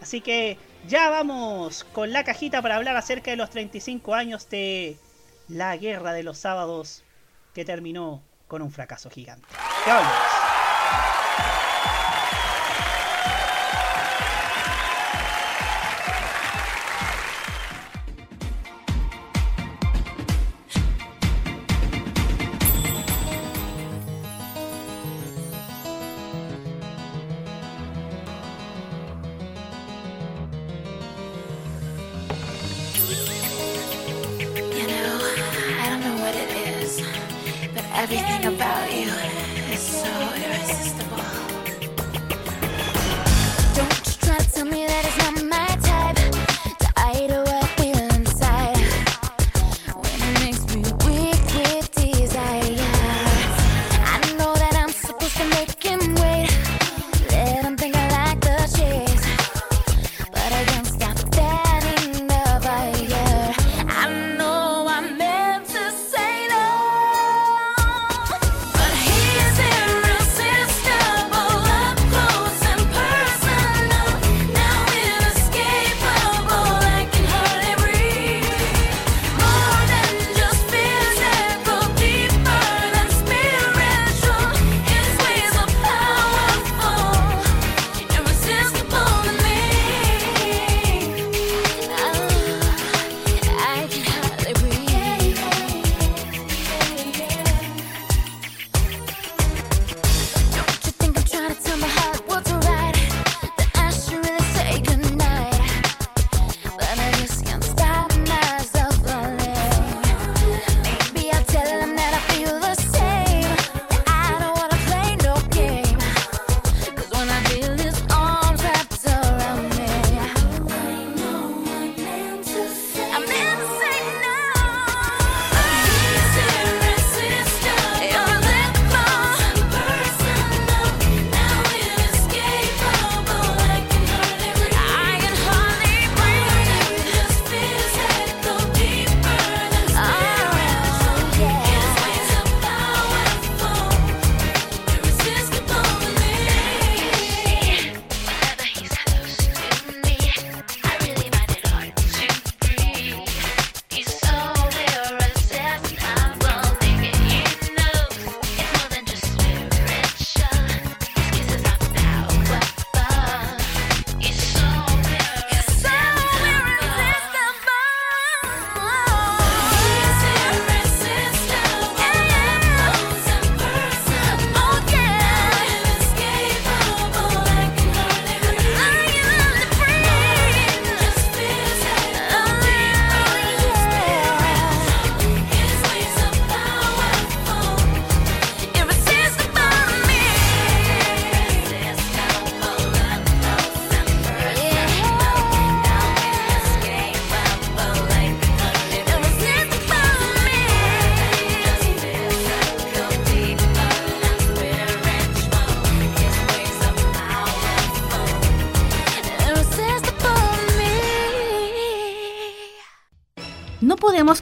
Así 0.00 0.20
que 0.20 0.58
ya 0.86 1.08
vamos 1.10 1.84
con 1.92 2.12
la 2.12 2.24
cajita 2.24 2.62
para 2.62 2.76
hablar 2.76 2.96
acerca 2.96 3.30
de 3.30 3.36
los 3.36 3.50
35 3.50 4.14
años 4.14 4.48
de 4.48 4.96
la 5.48 5.76
guerra 5.76 6.12
de 6.12 6.22
los 6.22 6.38
sábados 6.38 7.02
que 7.54 7.64
terminó 7.64 8.22
con 8.48 8.62
un 8.62 8.70
fracaso 8.70 9.10
gigante. 9.10 9.46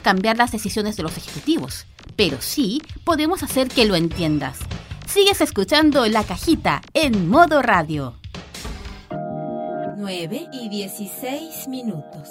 Cambiar 0.05 0.37
las 0.37 0.51
decisiones 0.51 0.95
de 0.97 1.01
los 1.01 1.17
ejecutivos, 1.17 1.87
pero 2.15 2.37
sí 2.39 2.79
podemos 3.03 3.41
hacer 3.41 3.69
que 3.69 3.85
lo 3.85 3.95
entiendas. 3.95 4.59
Sigues 5.07 5.41
escuchando 5.41 6.05
La 6.05 6.23
Cajita 6.23 6.83
en 6.93 7.27
modo 7.27 7.63
radio. 7.63 8.13
9 9.97 10.49
y 10.53 10.69
16 10.69 11.67
minutos. 11.69 12.29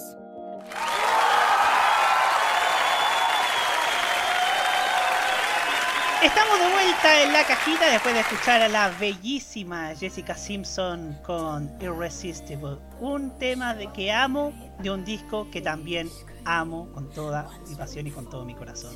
Estamos 6.23 6.59
de 6.61 6.73
vuelta 6.73 7.23
en 7.23 7.33
la 7.33 7.45
cajita 7.45 7.90
después 7.90 8.14
de 8.14 8.21
escuchar 8.21 8.62
a 8.62 8.69
la 8.69 8.88
bellísima 8.88 9.95
Jessica 9.95 10.37
Simpson 10.37 11.19
con 11.23 11.71
Irresistible. 11.83 12.78
Un 13.00 13.37
tema 13.38 13.75
de 13.75 13.93
que 13.93 14.12
amo, 14.12 14.52
de 14.78 14.90
un 14.90 15.04
disco 15.04 15.50
que 15.50 15.61
también 15.61 16.09
amo 16.45 16.89
con 16.93 17.11
toda 17.11 17.49
mi 17.69 17.75
pasión 17.75 18.07
y 18.07 18.11
con 18.11 18.29
todo 18.29 18.45
mi 18.45 18.55
corazón. 18.55 18.95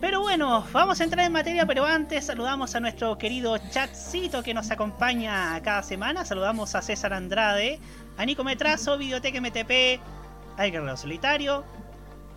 Pero 0.00 0.20
bueno, 0.22 0.64
vamos 0.72 1.00
a 1.00 1.04
entrar 1.04 1.26
en 1.26 1.32
materia, 1.32 1.66
pero 1.66 1.84
antes 1.84 2.24
saludamos 2.24 2.74
a 2.74 2.80
nuestro 2.80 3.18
querido 3.18 3.58
chatcito 3.58 4.42
que 4.42 4.54
nos 4.54 4.70
acompaña 4.70 5.60
cada 5.62 5.82
semana. 5.82 6.24
Saludamos 6.24 6.74
a 6.74 6.80
César 6.80 7.12
Andrade, 7.12 7.78
a 8.16 8.24
Nico 8.24 8.42
Metrazo, 8.42 8.96
Videoteca 8.96 9.40
MTP, 9.40 10.00
al 10.56 10.70
Guerrero 10.70 10.96
Solitario, 10.96 11.64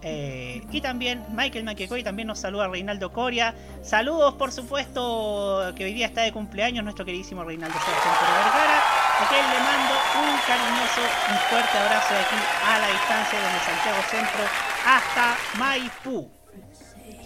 eh, 0.05 0.61
y 0.69 0.81
también 0.81 1.23
Michael 1.29 1.63
Maquecoy 1.63 2.03
también 2.03 2.27
nos 2.27 2.39
saluda 2.39 2.67
Reinaldo 2.67 3.13
Coria. 3.13 3.55
Saludos, 3.81 4.33
por 4.33 4.51
supuesto, 4.51 5.71
que 5.77 5.85
hoy 5.85 5.93
día 5.93 6.07
está 6.07 6.23
de 6.23 6.33
cumpleaños 6.33 6.83
nuestro 6.83 7.05
queridísimo 7.05 7.45
Reinaldo 7.45 7.77
Coria 7.79 8.43
Vergara. 8.43 8.82
A 9.23 9.29
quien 9.29 9.41
le 9.41 9.59
mando 9.59 9.93
un 10.19 10.37
cariñoso, 10.45 11.01
un 11.31 11.37
fuerte 11.49 11.77
abrazo 11.77 12.13
de 12.13 12.19
aquí 12.19 12.35
a 12.67 12.79
la 12.79 12.87
distancia 12.87 13.39
desde 13.39 13.59
Santiago 13.65 14.01
Centro 14.11 14.43
hasta 14.85 15.37
Maipú. 15.57 16.29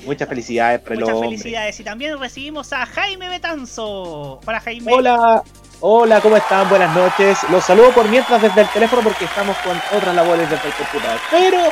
Muchas 0.05 0.29
felicidades 0.29 0.81
para 0.81 0.93
Muchas 0.93 1.15
hombre. 1.15 1.29
felicidades. 1.29 1.79
Y 1.79 1.83
también 1.83 2.19
recibimos 2.19 2.71
a 2.71 2.85
Jaime 2.85 3.29
Betanzo. 3.29 4.39
Hola 4.45 4.59
Jaime. 4.59 4.93
Hola, 4.93 5.41
hola, 5.79 6.21
¿cómo 6.21 6.37
están? 6.37 6.69
Buenas 6.69 6.95
noches. 6.95 7.39
Los 7.49 7.65
saludo 7.65 7.89
por 7.89 8.07
mientras 8.09 8.43
desde 8.43 8.61
el 8.61 8.67
teléfono 8.69 9.01
porque 9.01 9.25
estamos 9.25 9.57
con 9.57 9.75
otras 9.97 10.13
labores 10.13 10.47
desde 10.51 10.67
el 10.67 10.73
computador. 10.75 11.19
Pero 11.31 11.71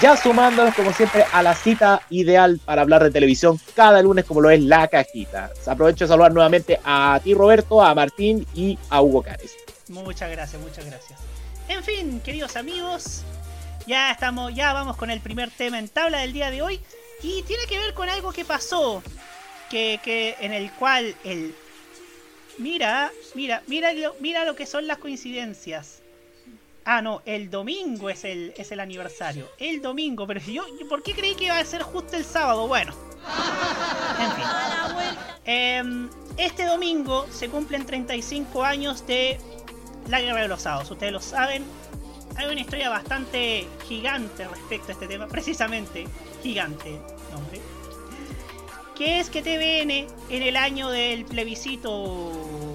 ya 0.00 0.16
sumándonos 0.16 0.74
como 0.74 0.92
siempre 0.92 1.26
a 1.30 1.42
la 1.42 1.54
cita 1.54 2.00
ideal 2.08 2.58
para 2.64 2.82
hablar 2.82 3.02
de 3.02 3.10
televisión 3.10 3.60
cada 3.74 4.00
lunes 4.00 4.24
como 4.24 4.40
lo 4.40 4.50
es 4.50 4.60
La 4.62 4.88
Cajita. 4.88 5.50
Aprovecho 5.66 6.04
de 6.04 6.08
saludar 6.08 6.32
nuevamente 6.32 6.80
a 6.84 7.20
ti 7.22 7.34
Roberto, 7.34 7.82
a 7.82 7.94
Martín 7.94 8.46
y 8.54 8.78
a 8.88 9.02
Hugo 9.02 9.22
Cares. 9.22 9.54
Muchas 9.88 10.30
gracias, 10.30 10.62
muchas 10.62 10.86
gracias. 10.86 11.20
En 11.68 11.84
fin, 11.84 12.20
queridos 12.20 12.56
amigos, 12.56 13.22
ya 13.86 14.10
estamos, 14.10 14.54
ya 14.54 14.72
vamos 14.72 14.96
con 14.96 15.10
el 15.10 15.20
primer 15.20 15.50
tema 15.50 15.78
en 15.78 15.88
tabla 15.88 16.18
del 16.20 16.32
día 16.32 16.50
de 16.50 16.62
hoy 16.62 16.80
y 17.22 17.42
tiene 17.42 17.64
que 17.68 17.78
ver 17.78 17.92
con 17.92 18.08
algo 18.08 18.32
que 18.32 18.46
pasó, 18.46 19.02
que, 19.68 20.00
que 20.02 20.36
en 20.40 20.54
el 20.54 20.72
cual 20.72 21.14
el 21.24 21.54
mira, 22.56 23.10
mira, 23.34 23.62
mira, 23.66 23.90
mira 24.20 24.44
lo 24.46 24.56
que 24.56 24.64
son 24.64 24.86
las 24.86 24.98
coincidencias. 24.98 25.99
Ah, 26.92 27.00
no, 27.02 27.22
el 27.24 27.50
domingo 27.50 28.10
es 28.10 28.24
el, 28.24 28.52
es 28.56 28.72
el 28.72 28.80
aniversario. 28.80 29.48
El 29.58 29.80
domingo, 29.80 30.26
pero 30.26 30.40
yo, 30.40 30.64
¿por 30.88 31.04
qué 31.04 31.12
creí 31.12 31.36
que 31.36 31.44
iba 31.44 31.56
a 31.56 31.64
ser 31.64 31.82
justo 31.82 32.16
el 32.16 32.24
sábado? 32.24 32.66
Bueno. 32.66 32.92
En 34.18 34.32
fin. 34.32 34.44
Em, 35.44 36.10
este 36.36 36.66
domingo 36.66 37.28
se 37.30 37.48
cumplen 37.48 37.86
35 37.86 38.64
años 38.64 39.06
de 39.06 39.38
la 40.08 40.20
Guerra 40.20 40.42
de 40.42 40.48
los 40.48 40.62
Sábados. 40.62 40.90
Ustedes 40.90 41.12
lo 41.12 41.20
saben. 41.20 41.64
Hay 42.36 42.46
una 42.50 42.60
historia 42.60 42.90
bastante 42.90 43.68
gigante 43.86 44.48
respecto 44.48 44.88
a 44.88 44.92
este 44.94 45.06
tema. 45.06 45.28
Precisamente, 45.28 46.08
gigante 46.42 46.98
nombre. 47.30 47.60
Que 48.96 49.20
es 49.20 49.30
que 49.30 49.42
TVN 49.42 50.08
en 50.28 50.42
el 50.42 50.56
año 50.56 50.90
del 50.90 51.24
plebiscito 51.24 52.69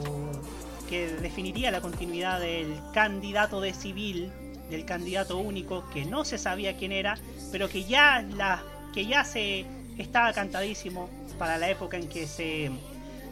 que 0.89 1.07
definiría 1.07 1.71
la 1.71 1.81
continuidad 1.81 2.39
del 2.39 2.79
candidato 2.93 3.61
de 3.61 3.73
civil, 3.73 4.31
del 4.69 4.85
candidato 4.85 5.37
único, 5.37 5.89
que 5.91 6.05
no 6.05 6.25
se 6.25 6.37
sabía 6.37 6.77
quién 6.77 6.91
era, 6.91 7.17
pero 7.51 7.69
que 7.69 7.83
ya 7.83 8.21
la 8.21 8.63
que 8.93 9.05
ya 9.05 9.25
se 9.25 9.65
estaba 9.97 10.31
cantadísimo 10.33 11.09
para 11.37 11.57
la 11.57 11.69
época 11.69 11.97
en 11.97 12.07
que 12.07 12.27
se 12.27 12.71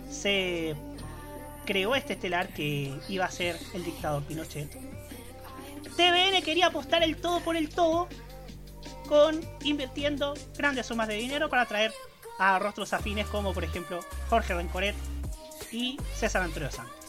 se 0.09 0.75
creó 1.65 1.95
este 1.95 2.13
estelar 2.13 2.49
que 2.49 2.93
iba 3.07 3.25
a 3.25 3.31
ser 3.31 3.57
el 3.73 3.83
dictador 3.83 4.23
Pinochet. 4.23 4.69
TVN 5.95 6.41
quería 6.43 6.67
apostar 6.67 7.03
el 7.03 7.17
todo 7.17 7.39
por 7.39 7.55
el 7.55 7.69
todo 7.69 8.07
con 9.07 9.39
invirtiendo 9.63 10.33
grandes 10.57 10.87
sumas 10.87 11.07
de 11.07 11.15
dinero 11.15 11.49
para 11.49 11.65
traer 11.65 11.93
a 12.39 12.57
rostros 12.59 12.93
afines 12.93 13.27
como 13.27 13.53
por 13.53 13.63
ejemplo 13.63 13.99
Jorge 14.29 14.53
Rencoret 14.53 14.95
y 15.71 15.97
César 16.15 16.41
Antonio 16.41 16.71
Santos. 16.71 17.02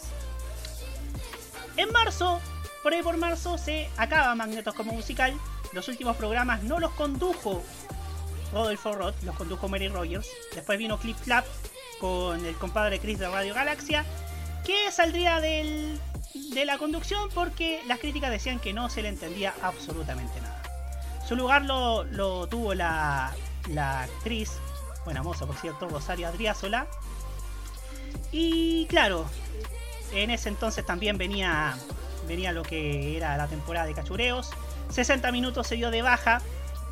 En 1.76 1.90
marzo, 1.92 2.40
por 2.82 2.92
ahí 2.92 3.02
por 3.02 3.16
marzo, 3.16 3.58
se 3.58 3.88
acaba 3.96 4.34
Magnetos 4.34 4.74
como 4.74 4.92
musical. 4.92 5.34
Los 5.72 5.88
últimos 5.88 6.16
programas 6.16 6.62
no 6.62 6.78
los 6.78 6.92
condujo 6.92 7.62
Rodolfo 8.52 8.92
Roth, 8.92 9.22
los 9.22 9.34
condujo 9.36 9.68
Mary 9.68 9.88
Rogers. 9.88 10.28
Después 10.54 10.78
vino 10.78 10.98
Clip 10.98 11.16
Clap 11.24 11.44
con 12.00 12.44
el 12.44 12.54
compadre 12.56 13.00
Chris 13.00 13.18
de 13.18 13.28
Radio 13.28 13.54
Galaxia, 13.54 14.04
que 14.64 14.90
saldría 14.92 15.40
de 15.40 15.98
la 16.64 16.78
conducción 16.78 17.28
porque 17.34 17.82
las 17.86 17.98
críticas 17.98 18.30
decían 18.30 18.60
que 18.60 18.72
no 18.72 18.88
se 18.88 19.02
le 19.02 19.08
entendía 19.08 19.54
absolutamente 19.62 20.40
nada. 20.40 20.62
Su 21.26 21.36
lugar 21.36 21.62
lo, 21.62 22.46
tuvo 22.48 22.74
la, 22.74 23.34
actriz, 23.76 24.52
buena 25.04 25.22
moza 25.22 25.46
por 25.46 25.56
cierto, 25.56 25.88
Rosario 25.88 26.28
Adriázola. 26.28 26.86
Y 28.30 28.86
claro, 28.86 29.26
en 30.14 30.30
ese 30.30 30.48
entonces 30.48 30.86
también 30.86 31.18
venía, 31.18 31.76
venía 32.26 32.52
lo 32.52 32.62
que 32.62 33.16
era 33.16 33.36
la 33.36 33.48
temporada 33.48 33.86
de 33.86 33.94
cachureos. 33.94 34.50
60 34.90 35.32
minutos 35.32 35.66
se 35.66 35.76
dio 35.76 35.90
de 35.90 36.02
baja 36.02 36.40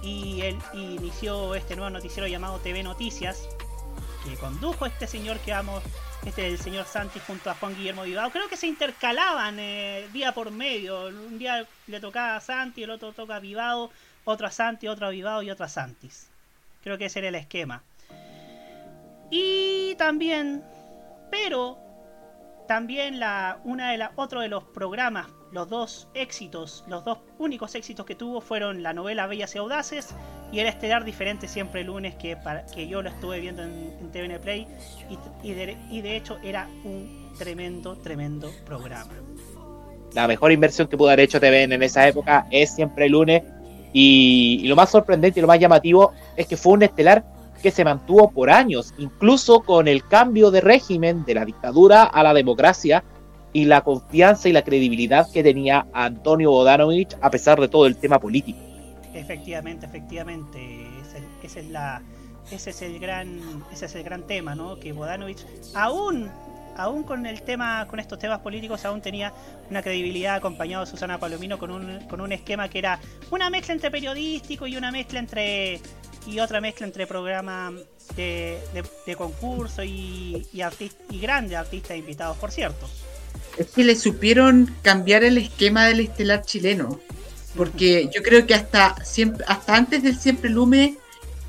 y 0.02 0.40
él 0.42 0.58
inició 0.74 1.54
este 1.54 1.76
nuevo 1.76 1.90
noticiero 1.90 2.26
llamado 2.26 2.58
TV 2.58 2.82
Noticias, 2.82 3.48
que 4.24 4.34
condujo 4.36 4.86
este 4.86 5.06
señor 5.06 5.38
que 5.38 5.52
vamos, 5.52 5.82
este 6.26 6.48
el 6.48 6.58
señor 6.58 6.86
Santi 6.86 7.20
junto 7.26 7.50
a 7.50 7.54
Juan 7.54 7.76
Guillermo 7.76 8.02
Vivado. 8.02 8.30
Creo 8.30 8.48
que 8.48 8.56
se 8.56 8.66
intercalaban 8.66 9.58
eh, 9.58 10.08
día 10.12 10.32
por 10.32 10.50
medio. 10.50 11.06
Un 11.06 11.38
día 11.38 11.66
le 11.86 12.00
tocaba 12.00 12.36
a 12.36 12.40
Santi, 12.40 12.82
el 12.82 12.90
otro 12.90 13.12
toca 13.12 13.36
a 13.36 13.40
Vivado, 13.40 13.90
otro 14.24 14.46
a 14.46 14.50
Santi, 14.50 14.88
otro 14.88 15.06
a 15.06 15.10
Vivado 15.10 15.42
y 15.42 15.50
otro 15.50 15.64
a 15.64 15.68
Santis. 15.68 16.26
Creo 16.82 16.98
que 16.98 17.06
ese 17.06 17.20
era 17.20 17.28
el 17.28 17.36
esquema. 17.36 17.82
Y 19.30 19.94
también, 19.94 20.62
pero 21.30 21.78
también 22.72 23.20
la, 23.20 23.58
una 23.64 23.90
de 23.90 23.98
la, 23.98 24.12
otro 24.16 24.40
de 24.40 24.48
los 24.48 24.64
programas, 24.64 25.26
los 25.50 25.68
dos 25.68 26.08
éxitos, 26.14 26.84
los 26.88 27.04
dos 27.04 27.18
únicos 27.38 27.74
éxitos 27.74 28.06
que 28.06 28.14
tuvo 28.14 28.40
fueron 28.40 28.82
la 28.82 28.94
novela 28.94 29.26
Bellas 29.26 29.54
y 29.54 29.58
Audaces 29.58 30.14
y 30.52 30.60
el 30.60 30.66
estelar 30.66 31.04
diferente 31.04 31.48
siempre 31.48 31.84
lunes 31.84 32.14
que, 32.14 32.34
para, 32.34 32.64
que 32.64 32.88
yo 32.88 33.02
lo 33.02 33.10
estuve 33.10 33.40
viendo 33.40 33.62
en, 33.62 33.92
en 34.00 34.10
TVN 34.10 34.40
Play 34.40 34.66
y, 35.42 35.50
y 35.90 36.00
de, 36.00 36.16
hecho 36.16 36.38
era 36.42 36.66
un 36.82 37.34
tremendo, 37.38 37.94
tremendo 37.96 38.50
programa. 38.64 39.12
La 40.14 40.26
mejor 40.26 40.50
inversión 40.50 40.88
que 40.88 40.96
pudo 40.96 41.10
haber 41.10 41.20
hecho 41.20 41.38
TVN 41.40 41.74
en 41.74 41.82
esa 41.82 42.08
época 42.08 42.46
es 42.50 42.74
siempre 42.74 43.06
lunes. 43.06 43.42
Y 43.92 44.66
lo 44.66 44.76
más 44.76 44.88
sorprendente 44.88 45.40
y 45.40 45.42
lo 45.42 45.46
más 45.46 45.60
llamativo 45.60 46.14
es 46.36 46.46
que 46.46 46.56
fue 46.56 46.72
un 46.72 46.84
estelar 46.84 47.22
que 47.62 47.70
se 47.70 47.84
mantuvo 47.84 48.30
por 48.30 48.50
años, 48.50 48.92
incluso 48.98 49.60
con 49.60 49.88
el 49.88 50.06
cambio 50.06 50.50
de 50.50 50.60
régimen 50.60 51.24
de 51.24 51.34
la 51.34 51.44
dictadura 51.44 52.02
a 52.02 52.22
la 52.22 52.34
democracia 52.34 53.04
y 53.52 53.64
la 53.66 53.82
confianza 53.82 54.48
y 54.48 54.52
la 54.52 54.62
credibilidad 54.62 55.30
que 55.30 55.42
tenía 55.42 55.86
Antonio 55.92 56.50
Bodanovich 56.50 57.16
a 57.20 57.30
pesar 57.30 57.60
de 57.60 57.68
todo 57.68 57.86
el 57.86 57.96
tema 57.96 58.18
político. 58.18 58.58
Efectivamente, 59.14 59.86
efectivamente. 59.86 60.86
Ese 61.42 61.60
es 61.60 61.68
la, 61.68 62.02
ese 62.50 62.70
es 62.70 62.82
el 62.82 62.98
gran, 62.98 63.40
ese 63.72 63.86
es 63.86 63.94
el 63.94 64.02
gran 64.02 64.26
tema, 64.26 64.54
¿no? 64.54 64.78
Que 64.78 64.92
Bodanovich 64.92 65.44
aún, 65.74 66.30
aún 66.76 67.02
con 67.02 67.26
el 67.26 67.42
tema, 67.42 67.86
con 67.88 68.00
estos 68.00 68.18
temas 68.18 68.40
políticos, 68.40 68.84
aún 68.84 69.02
tenía 69.02 69.32
una 69.68 69.82
credibilidad 69.82 70.36
acompañado 70.36 70.84
de 70.84 70.90
Susana 70.90 71.18
Palomino 71.18 71.58
con 71.58 71.70
un, 71.70 72.00
con 72.08 72.20
un 72.20 72.32
esquema 72.32 72.68
que 72.68 72.78
era 72.78 72.98
una 73.30 73.50
mezcla 73.50 73.74
entre 73.74 73.90
periodístico 73.90 74.66
y 74.66 74.76
una 74.76 74.90
mezcla 74.90 75.18
entre 75.18 75.80
y 76.26 76.40
otra 76.40 76.60
mezcla 76.60 76.86
entre 76.86 77.06
programa 77.06 77.72
de, 78.16 78.58
de, 78.74 78.84
de 79.06 79.16
concurso 79.16 79.82
y, 79.82 80.46
y, 80.52 80.60
artist, 80.60 80.98
y 81.10 81.20
grandes 81.20 81.56
artistas 81.56 81.96
invitados, 81.96 82.36
por 82.36 82.50
cierto. 82.50 82.88
Es 83.58 83.68
que 83.68 83.84
le 83.84 83.96
supieron 83.96 84.74
cambiar 84.82 85.24
el 85.24 85.38
esquema 85.38 85.86
del 85.86 86.00
estelar 86.00 86.42
chileno. 86.44 87.00
Porque 87.56 88.08
yo 88.14 88.22
creo 88.22 88.46
que 88.46 88.54
hasta 88.54 89.04
siempre, 89.04 89.44
hasta 89.46 89.76
antes 89.76 90.02
del 90.02 90.18
Siempre 90.18 90.48
Lume, 90.48 90.96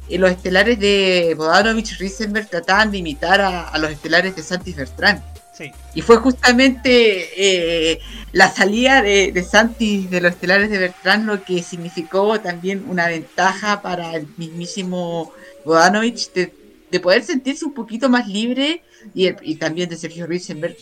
eh, 0.09 0.17
los 0.17 0.31
estelares 0.31 0.77
de 0.77 1.33
Bodanovich 1.37 1.97
Risenberg 1.97 2.49
trataban 2.49 2.91
de 2.91 2.97
imitar 2.97 3.39
a, 3.39 3.69
a 3.69 3.77
los 3.77 3.89
estelares 3.89 4.35
de 4.35 4.43
Santis 4.43 4.75
Bertrán. 4.75 5.23
Sí. 5.55 5.71
Y 5.93 6.01
fue 6.01 6.17
justamente 6.17 7.29
eh, 7.37 7.99
la 8.31 8.49
salida 8.51 9.01
de, 9.03 9.31
de 9.31 9.43
Santi 9.43 10.07
de 10.07 10.19
los 10.21 10.31
estelares 10.31 10.69
de 10.71 10.79
Bertrand 10.79 11.25
lo 11.27 11.43
que 11.43 11.61
significó 11.61 12.39
también 12.39 12.83
una 12.89 13.07
ventaja 13.07 13.81
para 13.83 14.15
el 14.15 14.27
mismísimo 14.37 15.31
Bodanovich 15.63 16.31
de, 16.33 16.51
de 16.89 16.99
poder 16.99 17.23
sentirse 17.23 17.65
un 17.65 17.73
poquito 17.73 18.09
más 18.09 18.27
libre 18.27 18.81
y 19.13 19.55
también 19.55 19.89
de 19.89 19.97
Sergio 19.97 20.25
Risenberg 20.25 20.75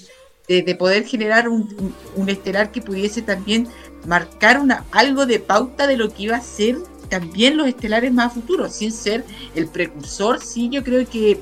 de, 0.48 0.62
de 0.62 0.76
poder 0.76 1.06
generar 1.06 1.50
un, 1.50 1.64
un- 1.78 1.96
un 2.16 2.30
estelar 2.30 2.72
que 2.72 2.82
pudiese 2.82 3.22
también 3.22 3.68
marcar 4.08 4.60
una, 4.60 4.86
algo 4.92 5.26
de 5.26 5.40
pauta 5.40 5.86
de 5.86 5.98
lo 5.98 6.14
que 6.14 6.24
iba 6.24 6.38
a 6.38 6.42
ser 6.42 6.78
también 7.10 7.58
los 7.58 7.68
estelares 7.68 8.14
más 8.14 8.34
futuros, 8.34 8.74
sin 8.74 8.94
ser 8.94 9.26
el 9.54 9.68
precursor, 9.68 10.42
sí 10.42 10.70
yo 10.72 10.82
creo 10.82 11.06
que 11.10 11.40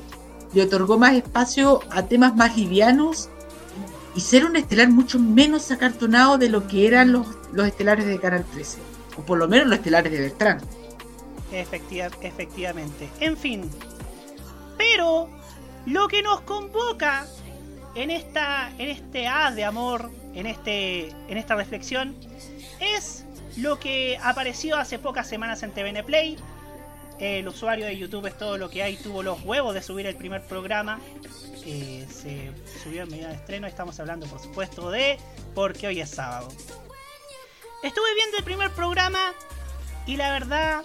le 0.52 0.62
otorgó 0.62 0.98
más 0.98 1.14
espacio 1.14 1.80
a 1.90 2.02
temas 2.06 2.34
más 2.36 2.56
livianos 2.56 3.28
y 4.14 4.20
ser 4.20 4.44
un 4.44 4.56
estelar 4.56 4.88
mucho 4.88 5.18
menos 5.18 5.70
acartonado 5.70 6.36
de 6.38 6.48
lo 6.48 6.66
que 6.66 6.86
eran 6.86 7.12
los, 7.12 7.26
los 7.52 7.66
estelares 7.66 8.06
de 8.06 8.18
Canal 8.18 8.44
13, 8.44 8.78
o 9.16 9.22
por 9.22 9.38
lo 9.38 9.46
menos 9.48 9.66
los 9.68 9.78
estelares 9.78 10.10
de 10.12 10.20
Bertrand. 10.20 10.62
Efectiva- 11.52 12.10
efectivamente. 12.22 13.08
En 13.20 13.36
fin. 13.36 13.70
Pero 14.76 15.28
lo 15.86 16.08
que 16.08 16.22
nos 16.22 16.40
convoca 16.42 17.26
en 17.94 18.10
esta. 18.10 18.70
en 18.78 18.88
este 18.88 19.26
haz 19.26 19.54
de 19.54 19.64
amor. 19.64 20.10
En 20.34 20.46
este. 20.46 21.08
en 21.28 21.36
esta 21.38 21.54
reflexión. 21.56 22.14
es 22.80 23.24
lo 23.56 23.78
que 23.80 24.16
apareció 24.22 24.76
hace 24.76 24.98
pocas 24.98 25.28
semanas 25.28 25.62
en 25.62 25.72
TVN 25.72 26.04
Play. 26.04 26.36
El 27.20 27.46
usuario 27.46 27.84
de 27.84 27.98
YouTube 27.98 28.26
es 28.26 28.38
todo 28.38 28.56
lo 28.56 28.70
que 28.70 28.82
hay. 28.82 28.96
Tuvo 28.96 29.22
los 29.22 29.42
huevos 29.42 29.74
de 29.74 29.82
subir 29.82 30.06
el 30.06 30.16
primer 30.16 30.42
programa. 30.42 30.98
que 31.62 32.06
se 32.10 32.50
subió 32.82 33.02
en 33.02 33.10
medida 33.10 33.28
de 33.28 33.34
estreno. 33.34 33.66
Estamos 33.66 34.00
hablando, 34.00 34.26
por 34.26 34.40
supuesto, 34.40 34.90
de. 34.90 35.18
Porque 35.54 35.86
hoy 35.86 36.00
es 36.00 36.08
sábado. 36.08 36.48
Estuve 37.82 38.14
viendo 38.14 38.38
el 38.38 38.44
primer 38.44 38.70
programa. 38.70 39.34
Y 40.06 40.16
la 40.16 40.32
verdad, 40.32 40.82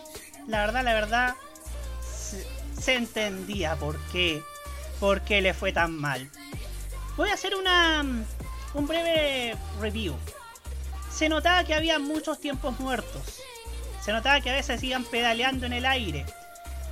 la 0.48 0.66
verdad, 0.66 0.84
la 0.84 0.94
verdad, 0.94 1.36
se, 2.02 2.46
se 2.80 2.96
entendía 2.96 3.78
por 3.78 3.98
qué, 4.12 4.44
por 5.00 5.22
qué 5.22 5.42
le 5.42 5.54
fue 5.54 5.72
tan 5.72 5.96
mal. 5.98 6.30
Voy 7.16 7.30
a 7.30 7.34
hacer 7.36 7.56
una, 7.56 8.04
un 8.74 8.88
breve 8.88 9.56
review. 9.80 10.14
Se 11.10 11.30
notaba 11.30 11.64
que 11.64 11.74
había 11.74 11.98
muchos 11.98 12.42
tiempos 12.42 12.78
muertos. 12.78 13.42
Se 14.06 14.14
notaba 14.14 14.40
que 14.40 14.52
a 14.52 14.54
veces 14.54 14.84
iban 14.84 15.04
pedaleando 15.04 15.66
en 15.66 15.74
el 15.74 15.84
aire. 15.84 16.28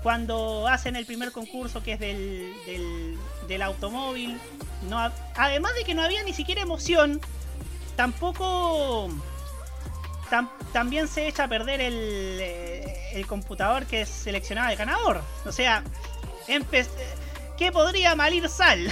Cuando 0.02 0.68
hacen 0.68 0.96
el 0.96 1.06
primer 1.06 1.32
concurso 1.32 1.84
que 1.84 1.94
es 1.94 2.00
del, 2.00 3.16
del, 3.48 3.62
automóvil. 3.62 4.40
No, 4.90 5.12
además 5.36 5.76
de 5.76 5.84
que 5.84 5.94
no 5.94 6.02
había 6.02 6.24
ni 6.24 6.34
siquiera 6.34 6.62
emoción, 6.62 7.22
tampoco 7.96 9.10
tam- 10.32 10.50
también 10.74 11.08
se 11.08 11.28
echa 11.28 11.44
a 11.44 11.48
perder 11.48 11.82
el, 11.82 11.94
eh, 12.42 13.12
el 13.14 13.28
computador 13.28 13.86
que 13.86 14.08
seleccionaba 14.08 14.72
el 14.72 14.78
ganador. 14.78 15.22
O 15.46 15.52
sea, 15.52 15.84
¿qué 17.58 17.72
podría 17.72 18.16
malir 18.16 18.50
sal? 18.50 18.92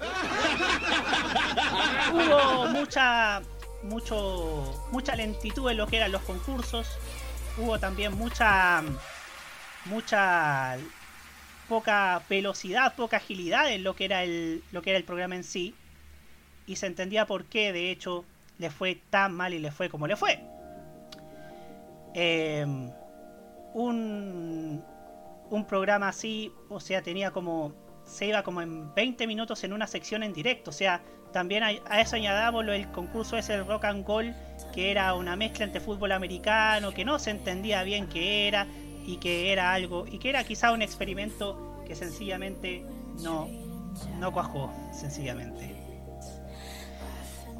Hubo 2.12 2.66
mucha, 2.66 3.40
mucho, 3.82 4.86
mucha 4.92 5.16
lentitud 5.16 5.70
en 5.70 5.78
lo 5.78 5.86
que 5.86 5.96
eran 5.96 6.12
los 6.12 6.22
concursos. 6.22 6.86
Hubo 7.56 7.78
también 7.78 8.16
mucha, 8.16 8.82
mucha 9.84 10.76
poca 11.68 12.22
velocidad, 12.28 12.94
poca 12.94 13.18
agilidad 13.18 13.72
en 13.72 13.84
lo 13.84 13.94
que 13.94 14.04
era 14.04 14.22
el, 14.24 14.62
lo 14.72 14.82
que 14.82 14.90
era 14.90 14.98
el 14.98 15.04
programa 15.04 15.36
en 15.36 15.44
sí. 15.44 15.74
Y 16.66 16.76
se 16.76 16.86
entendía 16.86 17.26
por 17.26 17.44
qué, 17.46 17.72
de 17.72 17.90
hecho, 17.90 18.24
le 18.58 18.70
fue 18.70 19.00
tan 19.10 19.34
mal 19.34 19.54
y 19.54 19.58
le 19.58 19.70
fue 19.70 19.88
como 19.88 20.06
le 20.06 20.16
fue. 20.16 20.40
Eh, 22.14 22.64
un, 23.74 24.84
un 25.50 25.64
programa 25.66 26.08
así, 26.08 26.52
o 26.68 26.80
sea, 26.80 27.02
tenía 27.02 27.30
como. 27.30 27.72
Se 28.04 28.26
iba 28.26 28.42
como 28.42 28.62
en 28.62 28.92
20 28.94 29.26
minutos 29.26 29.62
en 29.62 29.72
una 29.72 29.86
sección 29.86 30.22
en 30.22 30.32
directo. 30.32 30.70
O 30.70 30.72
sea, 30.72 31.02
también 31.32 31.62
a, 31.62 31.70
eso 32.00 32.16
añadamos 32.16 32.64
lo 32.64 32.72
del 32.72 32.90
concurso 32.90 33.36
ese 33.36 33.54
el 33.54 33.66
Rock 33.66 33.84
and 33.84 34.04
Gold, 34.04 34.34
que 34.72 34.90
era 34.90 35.14
una 35.14 35.36
mezcla 35.36 35.64
entre 35.64 35.80
fútbol 35.80 36.12
americano, 36.12 36.92
que 36.92 37.04
no 37.04 37.18
se 37.18 37.30
entendía 37.30 37.82
bien 37.82 38.06
qué 38.08 38.48
era, 38.48 38.66
y 39.06 39.16
que 39.16 39.52
era 39.52 39.72
algo, 39.72 40.06
y 40.06 40.18
que 40.18 40.30
era 40.30 40.44
quizá 40.44 40.72
un 40.72 40.82
experimento 40.82 41.82
que 41.86 41.94
sencillamente 41.94 42.84
no, 43.22 43.48
no 44.18 44.32
cuajó, 44.32 44.72
sencillamente. 44.92 45.76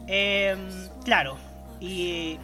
Em, 0.06 0.88
claro, 1.04 1.36
y 1.80 2.38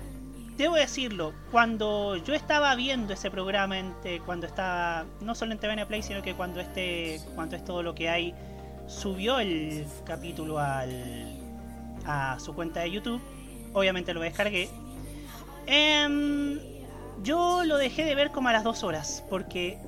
debo 0.56 0.76
decirlo, 0.76 1.32
cuando 1.50 2.16
yo 2.16 2.34
estaba 2.34 2.74
viendo 2.74 3.12
ese 3.12 3.30
programa, 3.30 3.76
cuando 4.24 4.46
estaba, 4.46 5.04
no 5.20 5.34
solo 5.34 5.52
en 5.52 5.58
TVN 5.58 5.86
Play, 5.86 6.02
sino 6.02 6.22
que 6.22 6.34
cuando 6.34 6.60
este, 6.60 7.20
cuando 7.34 7.56
es 7.56 7.64
todo 7.64 7.82
lo 7.82 7.94
que 7.94 8.08
hay, 8.08 8.34
subió 8.86 9.38
el 9.40 9.86
capítulo 10.04 10.58
al, 10.58 11.38
a 12.04 12.38
su 12.40 12.54
cuenta 12.54 12.80
de 12.80 12.90
YouTube, 12.92 13.20
obviamente 13.72 14.14
lo 14.14 14.20
descargué. 14.20 14.68
Em, 15.66 16.58
yo 17.22 17.64
lo 17.64 17.76
dejé 17.78 18.04
de 18.04 18.14
ver 18.14 18.30
como 18.30 18.48
a 18.48 18.52
las 18.52 18.64
dos 18.64 18.82
horas, 18.84 19.24
porque 19.28 19.78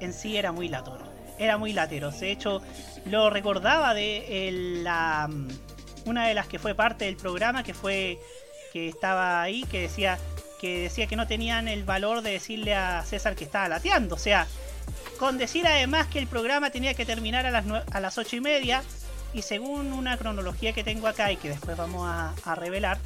en 0.00 0.12
sí 0.12 0.36
era 0.36 0.52
muy 0.52 0.68
latero. 0.68 0.98
Era 1.38 1.56
muy 1.56 1.72
latero. 1.72 2.10
De 2.10 2.30
hecho, 2.30 2.60
lo 3.06 3.30
recordaba 3.30 3.94
de 3.94 4.48
el- 4.48 4.84
la, 4.84 5.28
una 6.04 6.26
de 6.26 6.34
las 6.34 6.46
que 6.46 6.58
fue 6.58 6.74
parte 6.74 7.06
del 7.06 7.16
programa, 7.16 7.62
que 7.62 7.74
fue 7.74 8.18
que 8.72 8.88
estaba 8.88 9.42
ahí, 9.42 9.64
que 9.64 9.80
decía 9.82 10.18
que 10.60 10.82
decía 10.82 11.08
que 11.08 11.16
no 11.16 11.26
tenían 11.26 11.66
el 11.66 11.82
valor 11.82 12.22
de 12.22 12.30
decirle 12.30 12.74
a 12.76 13.02
César 13.04 13.34
que 13.34 13.42
estaba 13.44 13.68
lateando. 13.68 14.14
O 14.14 14.18
sea, 14.18 14.46
con 15.18 15.38
decir 15.38 15.66
además 15.66 16.06
que 16.08 16.18
el 16.18 16.26
programa 16.26 16.70
tenía 16.70 16.94
que 16.94 17.06
terminar 17.06 17.46
a 17.46 17.50
las, 17.50 17.64
a 17.90 18.00
las 18.00 18.18
ocho 18.18 18.36
y 18.36 18.40
media, 18.40 18.82
y 19.34 19.42
según 19.42 19.92
una 19.92 20.16
cronología 20.16 20.72
que 20.72 20.84
tengo 20.84 21.06
acá 21.06 21.32
y 21.32 21.36
que 21.36 21.48
después 21.48 21.76
vamos 21.76 22.08
a, 22.08 22.54
revelar, 22.54 22.98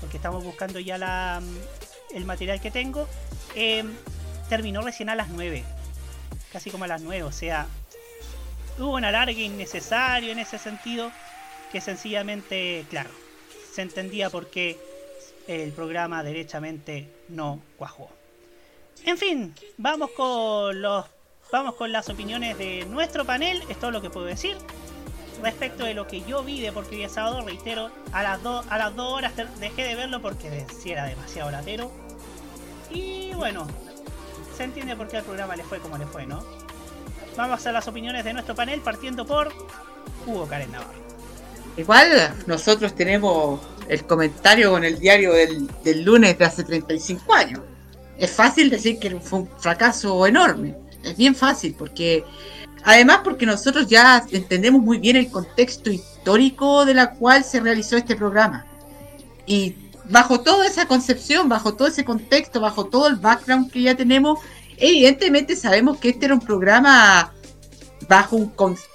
porque 0.00 0.16
estamos 0.16 0.42
buscando 0.42 0.80
ya 0.80 0.98
la, 0.98 1.42
el 2.14 2.24
material 2.24 2.60
que 2.60 2.70
tengo, 2.70 3.08
eh, 3.54 3.84
terminó 4.48 4.80
recién 4.82 5.08
a 5.08 5.14
las 5.14 5.28
9. 5.28 5.64
Casi 6.52 6.70
como 6.70 6.84
a 6.84 6.88
las 6.88 7.02
9. 7.02 7.24
O 7.24 7.32
sea, 7.32 7.66
hubo 8.78 8.94
un 8.94 9.04
alargue 9.04 9.42
innecesario 9.42 10.32
en 10.32 10.38
ese 10.38 10.58
sentido 10.58 11.12
que 11.70 11.80
sencillamente, 11.80 12.86
claro, 12.88 13.10
se 13.72 13.82
entendía 13.82 14.30
por 14.30 14.48
qué 14.48 14.78
el 15.46 15.72
programa 15.72 16.22
derechamente 16.22 17.12
no 17.28 17.60
cuajó. 17.76 18.10
En 19.04 19.18
fin, 19.18 19.54
vamos 19.76 20.10
con 20.16 20.80
los 20.80 21.04
vamos 21.52 21.74
con 21.74 21.92
las 21.92 22.08
opiniones 22.08 22.58
de 22.58 22.84
nuestro 22.86 23.24
panel, 23.24 23.62
es 23.68 23.78
todo 23.78 23.90
lo 23.90 24.02
que 24.02 24.10
puedo 24.10 24.26
decir. 24.26 24.56
Respecto 25.42 25.84
de 25.84 25.92
lo 25.94 26.06
que 26.06 26.22
yo 26.22 26.42
vi 26.42 26.60
de 26.62 26.72
Porque 26.72 27.04
es 27.04 27.12
sábado, 27.12 27.42
reitero, 27.42 27.90
a 28.12 28.22
las 28.22 28.42
2 28.42 28.64
a 28.70 28.78
las 28.78 28.96
dos 28.96 29.12
horas 29.12 29.34
te- 29.34 29.44
dejé 29.60 29.84
de 29.84 29.94
verlo 29.94 30.22
porque 30.22 30.64
si 30.82 30.90
era 30.92 31.04
demasiado 31.04 31.50
latero. 31.50 31.90
Y 32.90 33.32
bueno, 33.34 33.66
se 34.56 34.64
entiende 34.64 34.96
por 34.96 35.08
qué 35.08 35.18
al 35.18 35.24
programa 35.24 35.54
le 35.56 35.62
fue 35.64 35.78
como 35.78 35.98
le 35.98 36.06
fue, 36.06 36.24
¿no? 36.26 36.42
Vamos 37.36 37.52
a 37.52 37.54
hacer 37.56 37.74
las 37.74 37.86
opiniones 37.86 38.24
de 38.24 38.32
nuestro 38.32 38.54
panel 38.54 38.80
partiendo 38.80 39.26
por 39.26 39.52
Hugo 40.26 40.46
Karen 40.46 40.72
Navarro. 40.72 41.04
Igual 41.76 42.34
nosotros 42.46 42.94
tenemos 42.94 43.60
el 43.88 44.06
comentario 44.06 44.70
con 44.70 44.84
el 44.84 44.98
diario 44.98 45.34
del, 45.34 45.68
del 45.84 46.02
lunes 46.02 46.38
de 46.38 46.44
hace 46.46 46.64
35 46.64 47.34
años. 47.34 47.60
Es 48.16 48.30
fácil 48.30 48.70
decir 48.70 48.98
que 48.98 49.20
fue 49.20 49.40
un 49.40 49.48
fracaso 49.58 50.26
enorme. 50.26 50.74
Es 51.06 51.16
bien 51.16 51.34
fácil 51.34 51.74
porque 51.78 52.24
además 52.84 53.20
porque 53.24 53.46
nosotros 53.46 53.86
ya 53.86 54.24
entendemos 54.30 54.82
muy 54.82 54.98
bien 54.98 55.16
el 55.16 55.30
contexto 55.30 55.90
histórico 55.90 56.84
de 56.84 56.94
la 56.94 57.12
cual 57.12 57.44
se 57.44 57.60
realizó 57.60 57.96
este 57.96 58.16
programa. 58.16 58.66
Y 59.46 59.74
bajo 60.08 60.40
toda 60.40 60.66
esa 60.66 60.86
concepción, 60.86 61.48
bajo 61.48 61.74
todo 61.74 61.88
ese 61.88 62.04
contexto, 62.04 62.60
bajo 62.60 62.86
todo 62.86 63.08
el 63.08 63.16
background 63.16 63.70
que 63.70 63.82
ya 63.82 63.94
tenemos, 63.94 64.40
evidentemente 64.76 65.56
sabemos 65.56 65.98
que 65.98 66.10
este 66.10 66.26
era 66.26 66.34
un 66.34 66.40
programa 66.40 67.32
bajo 68.08 68.36
un, 68.36 68.52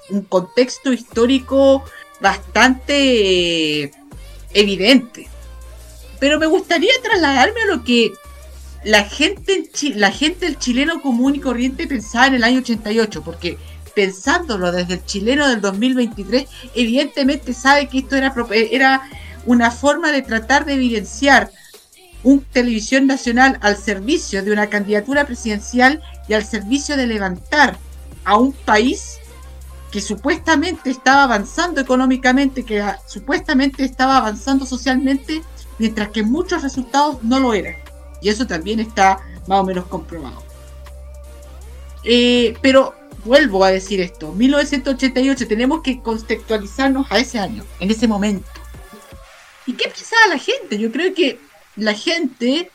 un 0.09 0.21
contexto 0.23 0.91
histórico 0.91 1.83
bastante 2.19 3.91
evidente. 4.53 5.27
Pero 6.19 6.39
me 6.39 6.45
gustaría 6.45 6.91
trasladarme 7.01 7.61
a 7.61 7.75
lo 7.75 7.83
que 7.83 8.13
la 8.83 9.03
gente, 9.03 9.69
la 9.95 10.11
gente, 10.11 10.47
el 10.47 10.57
chileno 10.57 11.01
común 11.01 11.35
y 11.35 11.39
corriente 11.39 11.87
pensaba 11.87 12.27
en 12.27 12.35
el 12.35 12.43
año 12.43 12.59
88, 12.59 13.21
porque 13.23 13.57
pensándolo 13.95 14.71
desde 14.71 14.95
el 14.95 15.05
chileno 15.05 15.47
del 15.47 15.61
2023, 15.61 16.47
evidentemente 16.75 17.53
sabe 17.53 17.87
que 17.87 17.99
esto 17.99 18.15
era, 18.15 18.33
pro- 18.33 18.51
era 18.51 19.01
una 19.45 19.69
forma 19.71 20.11
de 20.11 20.21
tratar 20.21 20.65
de 20.65 20.73
evidenciar 20.73 21.51
un 22.23 22.41
televisión 22.41 23.07
nacional 23.07 23.57
al 23.61 23.77
servicio 23.77 24.43
de 24.43 24.51
una 24.51 24.67
candidatura 24.67 25.25
presidencial 25.25 26.01
y 26.27 26.33
al 26.33 26.45
servicio 26.45 26.95
de 26.95 27.07
levantar 27.07 27.77
a 28.23 28.37
un 28.37 28.53
país 28.53 29.17
que 29.91 29.99
supuestamente 30.01 30.89
estaba 30.89 31.23
avanzando 31.23 31.81
económicamente, 31.81 32.63
que 32.63 32.83
supuestamente 33.07 33.83
estaba 33.83 34.17
avanzando 34.17 34.65
socialmente, 34.65 35.41
mientras 35.79 36.09
que 36.09 36.23
muchos 36.23 36.61
resultados 36.63 37.21
no 37.23 37.39
lo 37.39 37.53
eran. 37.53 37.75
Y 38.21 38.29
eso 38.29 38.45
también 38.47 38.79
está 38.79 39.19
más 39.47 39.59
o 39.59 39.63
menos 39.63 39.85
comprobado. 39.87 40.43
Eh, 42.03 42.55
pero 42.61 42.95
vuelvo 43.25 43.63
a 43.63 43.71
decir 43.71 44.01
esto, 44.01 44.31
1988 44.33 45.47
tenemos 45.47 45.81
que 45.81 46.01
contextualizarnos 46.01 47.07
a 47.11 47.19
ese 47.19 47.39
año, 47.39 47.63
en 47.79 47.91
ese 47.91 48.07
momento. 48.07 48.47
¿Y 49.67 49.73
qué 49.73 49.89
pensaba 49.89 50.21
la 50.29 50.37
gente? 50.39 50.77
Yo 50.79 50.91
creo 50.91 51.13
que 51.13 51.39
la 51.75 51.93
gente 51.93 52.71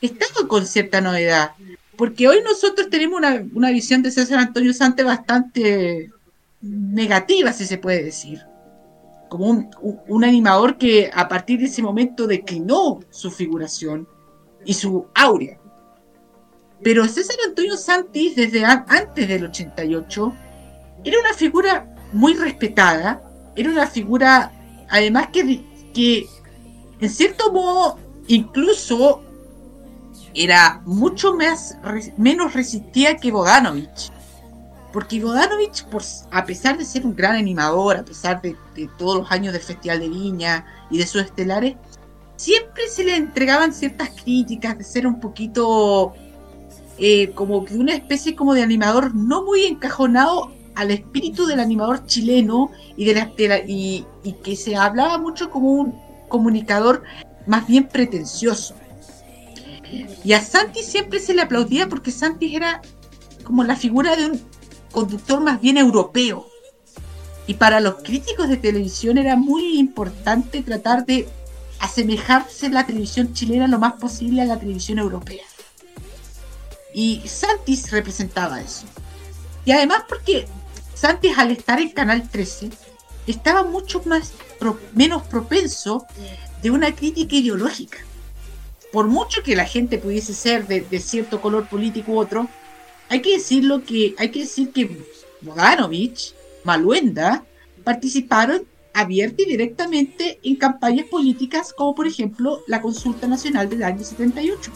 estaba 0.00 0.48
con 0.48 0.66
cierta 0.66 1.00
novedad, 1.00 1.52
porque 1.96 2.28
hoy 2.28 2.38
nosotros 2.42 2.90
tenemos 2.90 3.18
una, 3.18 3.44
una 3.54 3.70
visión 3.70 4.02
de 4.02 4.10
César 4.10 4.38
Antonio 4.38 4.74
Sante 4.74 5.04
bastante 5.04 6.10
negativa, 6.60 7.52
si 7.52 7.64
se 7.66 7.78
puede 7.78 8.02
decir. 8.02 8.40
Como 9.28 9.46
un, 9.46 9.70
un- 10.08 10.24
animador 10.24 10.76
que 10.76 11.10
a 11.12 11.28
partir 11.28 11.58
de 11.60 11.66
ese 11.66 11.82
momento 11.82 12.26
declinó 12.26 13.00
su 13.10 13.30
figuración 13.30 14.08
y 14.64 14.74
su 14.74 15.06
aurea. 15.14 15.58
Pero 16.82 17.06
César 17.08 17.36
Antonio 17.46 17.76
Santis, 17.76 18.36
desde 18.36 18.64
an- 18.64 18.84
antes 18.88 19.26
del 19.28 19.44
88, 19.44 20.32
era 21.04 21.18
una 21.20 21.32
figura 21.34 21.94
muy 22.12 22.34
respetada, 22.34 23.22
era 23.56 23.70
una 23.70 23.86
figura, 23.86 24.52
además 24.90 25.28
que, 25.32 25.64
que 25.94 26.26
en 27.00 27.10
cierto 27.10 27.52
modo, 27.52 27.98
incluso 28.26 29.22
era 30.34 30.82
mucho 30.84 31.34
más, 31.34 31.76
menos 32.16 32.52
resistida 32.54 33.16
que 33.16 33.30
Bodanovich. 33.32 34.10
Porque 34.92 35.20
Bodanovich, 35.22 35.84
por, 35.86 36.02
a 36.30 36.44
pesar 36.44 36.76
de 36.78 36.84
ser 36.84 37.04
un 37.04 37.14
gran 37.16 37.34
animador, 37.36 37.96
a 37.96 38.04
pesar 38.04 38.40
de, 38.42 38.56
de 38.74 38.88
todos 38.98 39.18
los 39.20 39.30
años 39.32 39.52
del 39.52 39.62
Festival 39.62 40.00
de 40.00 40.08
Viña 40.08 40.66
y 40.90 40.98
de 40.98 41.06
sus 41.06 41.22
estelares, 41.22 41.76
siempre 42.44 42.88
se 42.88 43.04
le 43.04 43.16
entregaban 43.16 43.72
ciertas 43.72 44.10
críticas 44.10 44.76
de 44.76 44.84
ser 44.84 45.06
un 45.06 45.18
poquito 45.18 46.12
eh, 46.98 47.30
como 47.30 47.64
que 47.64 47.74
una 47.74 47.94
especie 47.94 48.36
como 48.36 48.52
de 48.52 48.62
animador 48.62 49.14
no 49.14 49.44
muy 49.44 49.64
encajonado 49.64 50.52
al 50.74 50.90
espíritu 50.90 51.46
del 51.46 51.58
animador 51.58 52.04
chileno 52.04 52.70
y 52.98 53.06
de 53.06 53.14
la, 53.14 53.32
y, 53.66 54.04
y 54.22 54.32
que 54.34 54.56
se 54.56 54.76
hablaba 54.76 55.16
mucho 55.16 55.50
como 55.50 55.72
un 55.72 55.98
comunicador 56.28 57.04
más 57.46 57.66
bien 57.66 57.88
pretencioso. 57.88 58.74
Y 60.22 60.34
a 60.34 60.42
Santi 60.42 60.82
siempre 60.82 61.20
se 61.20 61.32
le 61.32 61.40
aplaudía 61.40 61.88
porque 61.88 62.10
Santi 62.10 62.54
era 62.54 62.82
como 63.44 63.64
la 63.64 63.76
figura 63.76 64.16
de 64.16 64.26
un 64.26 64.40
conductor 64.92 65.40
más 65.40 65.62
bien 65.62 65.78
europeo. 65.78 66.46
Y 67.46 67.54
para 67.54 67.80
los 67.80 67.96
críticos 68.02 68.50
de 68.50 68.58
televisión 68.58 69.16
era 69.16 69.34
muy 69.34 69.78
importante 69.78 70.62
tratar 70.62 71.06
de 71.06 71.26
asemejarse 71.84 72.68
la 72.70 72.86
televisión 72.86 73.32
chilena 73.34 73.66
lo 73.68 73.78
más 73.78 73.94
posible 73.94 74.42
a 74.42 74.46
la 74.46 74.58
televisión 74.58 74.98
europea. 74.98 75.44
Y 76.94 77.22
Santis 77.26 77.90
representaba 77.90 78.60
eso. 78.60 78.86
Y 79.64 79.72
además 79.72 80.04
porque 80.08 80.46
Santis 80.94 81.36
al 81.38 81.50
estar 81.50 81.80
en 81.80 81.90
Canal 81.90 82.28
13 82.28 82.70
estaba 83.26 83.64
mucho 83.64 84.02
más 84.04 84.32
pro- 84.58 84.78
menos 84.94 85.22
propenso 85.24 86.06
de 86.62 86.70
una 86.70 86.94
crítica 86.94 87.36
ideológica. 87.36 87.98
Por 88.92 89.08
mucho 89.08 89.42
que 89.42 89.56
la 89.56 89.64
gente 89.64 89.98
pudiese 89.98 90.34
ser 90.34 90.66
de, 90.66 90.82
de 90.82 91.00
cierto 91.00 91.40
color 91.40 91.66
político 91.68 92.12
u 92.12 92.18
otro, 92.18 92.48
hay 93.08 93.20
que 93.20 93.32
decirlo 93.32 93.82
que 93.84 94.14
hay 94.18 94.30
que 94.30 94.40
decir 94.40 94.70
que 94.72 95.04
Bodanovich, 95.40 96.32
Maluenda 96.62 97.44
participaron 97.82 98.62
abierta 98.94 99.42
y 99.42 99.46
directamente 99.46 100.38
en 100.42 100.56
campañas 100.56 101.06
políticas 101.06 101.72
como 101.76 101.94
por 101.94 102.06
ejemplo 102.06 102.60
la 102.68 102.80
consulta 102.80 103.26
nacional 103.26 103.68
del 103.68 103.82
año 103.82 104.02
78. 104.02 104.70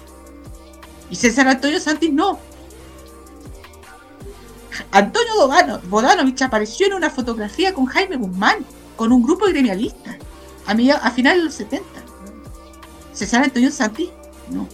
Y 1.10 1.16
César 1.16 1.48
Antonio 1.48 1.80
Santis 1.80 2.12
no. 2.12 2.38
Antonio 4.90 5.32
Bodano- 5.36 5.80
Bodanovich 5.88 6.42
apareció 6.42 6.86
en 6.86 6.94
una 6.94 7.10
fotografía 7.10 7.72
con 7.74 7.86
Jaime 7.86 8.16
Guzmán, 8.16 8.64
con 8.96 9.12
un 9.12 9.22
grupo 9.22 9.46
de 9.46 9.52
gremialistas, 9.52 10.16
a, 10.66 10.72
a 10.72 11.10
finales 11.10 11.38
de 11.38 11.44
los 11.44 11.54
70. 11.54 11.86
César 13.12 13.44
Antonio 13.44 13.70
Santis, 13.70 14.10
no. 14.50 14.68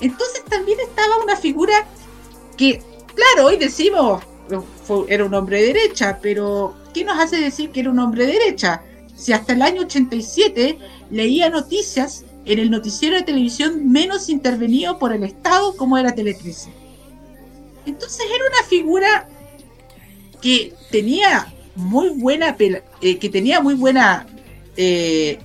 Entonces 0.00 0.44
también 0.44 0.78
estaba 0.80 1.22
una 1.22 1.36
figura 1.36 1.86
que, 2.56 2.82
claro, 3.14 3.48
hoy 3.48 3.56
decimos, 3.56 4.22
fue- 4.86 5.06
era 5.08 5.24
un 5.24 5.34
hombre 5.34 5.60
de 5.60 5.72
derecha, 5.72 6.18
pero 6.22 6.74
¿qué 6.92 7.04
nos 7.04 7.18
hace 7.18 7.36
decir 7.40 7.70
que 7.70 7.80
era 7.80 7.90
un 7.90 7.98
hombre 7.98 8.26
de 8.26 8.32
derecha? 8.32 8.82
Si 9.16 9.32
hasta 9.32 9.52
el 9.52 9.62
año 9.62 9.82
87 9.82 10.78
leía 11.10 11.48
noticias 11.50 12.24
en 12.44 12.58
el 12.58 12.70
noticiero 12.70 13.16
de 13.16 13.22
televisión 13.22 13.90
menos 13.90 14.28
intervenido 14.28 14.98
por 14.98 15.12
el 15.12 15.24
Estado 15.24 15.76
como 15.76 15.96
era 15.96 16.14
Tele 16.14 16.34
13. 16.34 16.70
Entonces 17.86 18.20
era 18.34 18.44
una 18.48 18.68
figura 18.68 19.28
que 20.40 20.74
tenía 20.90 21.52
muy 21.74 22.10
buena 22.10 22.56
eh, 22.58 23.18
que 23.18 23.28
tenía 23.28 23.60
muy 23.60 23.74
buena 23.74 24.26
eh, 24.76 25.38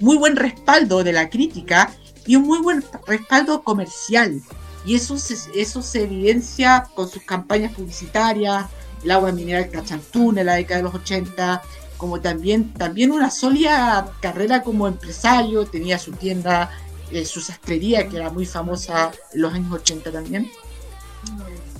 muy 0.00 0.16
buen 0.16 0.36
respaldo 0.36 1.02
de 1.04 1.12
la 1.12 1.28
crítica 1.28 1.92
y 2.26 2.36
un 2.36 2.42
muy 2.44 2.58
buen 2.60 2.84
respaldo 3.06 3.62
comercial 3.62 4.40
y 4.86 4.94
eso 4.94 5.16
eso 5.54 5.82
se 5.82 6.02
evidencia 6.02 6.88
con 6.94 7.08
sus 7.08 7.22
campañas 7.22 7.72
publicitarias 7.74 8.66
el 9.02 9.10
agua 9.10 9.32
mineral 9.32 9.70
Cachantún 9.70 10.38
en 10.38 10.46
la 10.46 10.54
década 10.54 10.78
de 10.78 10.84
los 10.84 10.94
80 10.94 11.62
como 11.96 12.20
también 12.20 12.72
también 12.74 13.10
una 13.10 13.30
sólida 13.30 14.12
carrera 14.20 14.62
como 14.62 14.86
empresario 14.86 15.66
tenía 15.66 15.98
su 15.98 16.12
tienda 16.12 16.70
eh, 17.10 17.24
su 17.24 17.40
sastrería 17.40 18.08
que 18.08 18.16
era 18.16 18.30
muy 18.30 18.46
famosa 18.46 19.10
en 19.32 19.42
los 19.42 19.52
años 19.52 19.72
80 19.72 20.12
también 20.12 20.50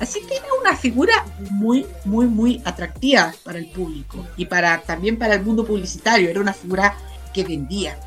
Así 0.00 0.20
que 0.22 0.36
era 0.36 0.46
una 0.60 0.76
figura 0.76 1.26
muy, 1.50 1.86
muy, 2.04 2.26
muy 2.26 2.62
atractiva 2.64 3.34
para 3.42 3.58
el 3.58 3.68
público 3.70 4.24
y 4.36 4.46
para 4.46 4.80
también 4.82 5.18
para 5.18 5.34
el 5.34 5.44
mundo 5.44 5.64
publicitario. 5.64 6.30
Era 6.30 6.40
una 6.40 6.52
figura 6.52 6.96
que 7.34 7.44
vendía. 7.44 7.98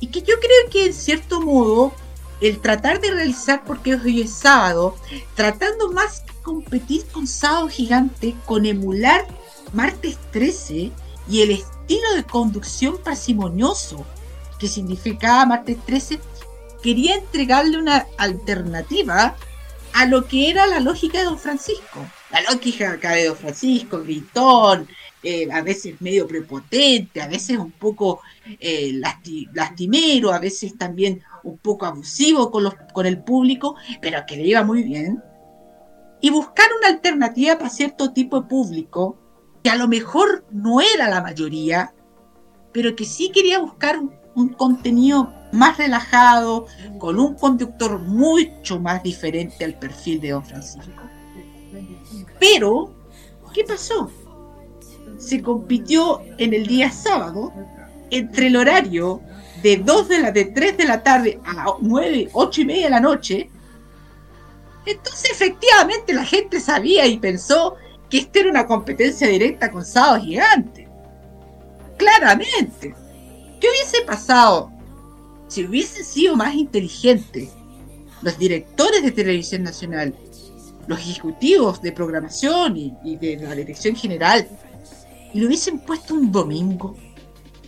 Y 0.00 0.08
que 0.08 0.20
yo 0.20 0.34
creo 0.38 0.70
que 0.70 0.86
en 0.86 0.94
cierto 0.94 1.40
modo 1.40 1.92
el 2.40 2.60
tratar 2.60 3.00
de 3.00 3.10
realizar, 3.10 3.64
porque 3.64 3.94
hoy 3.94 4.22
es 4.22 4.32
sábado, 4.32 4.96
tratando 5.34 5.92
más 5.92 6.20
que 6.20 6.32
competir 6.42 7.04
con 7.06 7.26
Sábado 7.26 7.68
Gigante, 7.68 8.34
con 8.44 8.66
emular 8.66 9.26
Martes 9.72 10.18
13 10.32 10.90
y 11.28 11.40
el 11.42 11.50
estilo 11.52 12.14
de 12.14 12.24
conducción 12.24 12.98
parsimonioso 13.02 14.04
que 14.58 14.68
significaba 14.68 15.46
Martes 15.46 15.78
13, 15.86 16.20
quería 16.82 17.14
entregarle 17.16 17.78
una 17.78 18.06
alternativa 18.18 19.36
a 19.94 20.06
lo 20.06 20.26
que 20.26 20.50
era 20.50 20.66
la 20.66 20.80
lógica 20.80 21.18
de 21.18 21.24
Don 21.24 21.38
Francisco. 21.38 22.04
La 22.30 22.42
lógica 22.42 22.96
de 23.12 23.26
Don 23.26 23.36
Francisco, 23.36 24.02
gritón, 24.02 24.88
eh, 25.22 25.48
a 25.50 25.62
veces 25.62 26.00
medio 26.00 26.26
prepotente, 26.26 27.22
a 27.22 27.28
veces 27.28 27.56
un 27.56 27.70
poco 27.70 28.20
eh, 28.60 28.90
lasti- 28.92 29.48
lastimero, 29.54 30.32
a 30.32 30.38
veces 30.38 30.76
también 30.76 31.22
un 31.44 31.58
poco 31.58 31.86
abusivo 31.86 32.50
con, 32.50 32.64
los, 32.64 32.74
con 32.92 33.06
el 33.06 33.22
público, 33.22 33.76
pero 34.00 34.24
que 34.26 34.36
le 34.36 34.48
iba 34.48 34.64
muy 34.64 34.82
bien. 34.82 35.22
Y 36.20 36.30
buscar 36.30 36.66
una 36.78 36.88
alternativa 36.88 37.56
para 37.56 37.70
cierto 37.70 38.12
tipo 38.12 38.40
de 38.40 38.48
público, 38.48 39.16
que 39.62 39.70
a 39.70 39.76
lo 39.76 39.88
mejor 39.88 40.44
no 40.50 40.80
era 40.80 41.08
la 41.08 41.22
mayoría, 41.22 41.94
pero 42.72 42.96
que 42.96 43.04
sí 43.04 43.30
quería 43.30 43.58
buscar 43.58 43.98
un, 43.98 44.12
un 44.34 44.48
contenido 44.48 45.32
más 45.52 45.78
relajado, 45.78 46.66
con 46.98 47.18
un 47.18 47.34
conductor 47.34 48.00
mucho 48.00 48.80
más 48.80 49.02
diferente 49.02 49.64
al 49.64 49.78
perfil 49.78 50.20
de 50.20 50.30
Don 50.30 50.44
Francisco. 50.44 51.02
Pero, 52.40 52.92
¿qué 53.52 53.64
pasó? 53.64 54.10
Se 55.18 55.40
compitió 55.42 56.20
en 56.38 56.54
el 56.54 56.66
día 56.66 56.90
sábado 56.90 57.52
entre 58.10 58.48
el 58.48 58.56
horario 58.56 59.20
de 59.64 59.78
2 59.78 60.08
de 60.08 60.18
la 60.20 60.30
de 60.30 60.44
3 60.44 60.76
de 60.76 60.84
la 60.84 61.02
tarde 61.02 61.40
a 61.42 61.64
9, 61.80 62.28
8 62.34 62.60
y 62.60 62.64
media 62.66 62.84
de 62.84 62.90
la 62.90 63.00
noche. 63.00 63.50
Entonces, 64.84 65.30
efectivamente, 65.30 66.12
la 66.12 66.26
gente 66.26 66.60
sabía 66.60 67.06
y 67.06 67.16
pensó 67.16 67.76
que 68.10 68.18
esta 68.18 68.40
era 68.40 68.50
una 68.50 68.66
competencia 68.66 69.26
directa 69.26 69.70
con 69.70 69.82
Sábado 69.82 70.20
Gigante. 70.20 70.86
Claramente. 71.96 72.94
¿Qué 73.58 73.68
hubiese 73.70 74.02
pasado 74.02 74.70
si 75.48 75.64
hubiesen 75.64 76.04
sido 76.04 76.36
más 76.36 76.54
inteligentes 76.54 77.48
los 78.20 78.38
directores 78.38 79.02
de 79.02 79.12
televisión 79.12 79.62
nacional, 79.62 80.14
los 80.86 80.98
ejecutivos 80.98 81.80
de 81.80 81.90
programación 81.90 82.76
y, 82.76 82.94
y 83.02 83.16
de 83.16 83.36
la 83.38 83.54
dirección 83.54 83.96
general, 83.96 84.46
y 85.32 85.40
lo 85.40 85.46
hubiesen 85.46 85.78
puesto 85.78 86.12
un 86.12 86.30
domingo? 86.30 86.94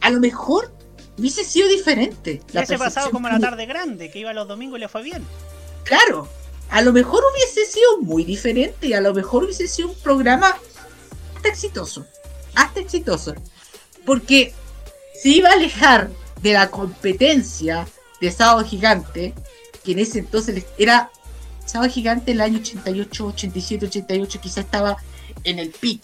A 0.02 0.10
lo 0.10 0.20
mejor 0.20 0.75
hubiese 1.18 1.44
sido 1.44 1.68
diferente. 1.68 2.40
Ya 2.52 2.66
se 2.66 2.78
percepción 2.78 2.78
pasado 2.78 3.10
como 3.10 3.28
la 3.28 3.40
tarde 3.40 3.66
grande, 3.66 4.10
que 4.10 4.18
iba 4.18 4.32
los 4.32 4.48
domingos 4.48 4.78
y 4.78 4.80
le 4.80 4.88
fue 4.88 5.02
bien. 5.02 5.24
Claro, 5.84 6.28
a 6.70 6.82
lo 6.82 6.92
mejor 6.92 7.22
hubiese 7.32 7.64
sido 7.64 7.98
muy 8.02 8.24
diferente 8.24 8.88
y 8.88 8.92
a 8.92 9.00
lo 9.00 9.14
mejor 9.14 9.44
hubiese 9.44 9.68
sido 9.68 9.88
un 9.88 9.94
programa 9.96 10.56
hasta 11.34 11.48
exitoso, 11.48 12.06
hasta 12.54 12.80
exitoso, 12.80 13.34
porque 14.04 14.52
se 15.20 15.28
iba 15.30 15.50
a 15.50 15.54
alejar 15.54 16.10
de 16.42 16.52
la 16.52 16.70
competencia 16.70 17.86
de 18.20 18.30
Sábado 18.30 18.64
Gigante, 18.64 19.34
que 19.84 19.92
en 19.92 20.00
ese 20.00 20.18
entonces 20.18 20.64
era 20.76 21.10
Sábado 21.64 21.90
Gigante 21.90 22.32
el 22.32 22.40
año 22.40 22.58
88, 22.58 23.26
87, 23.26 23.86
88, 23.86 24.40
quizá 24.40 24.60
estaba 24.60 24.96
en 25.44 25.58
el 25.58 25.70
pic, 25.70 26.02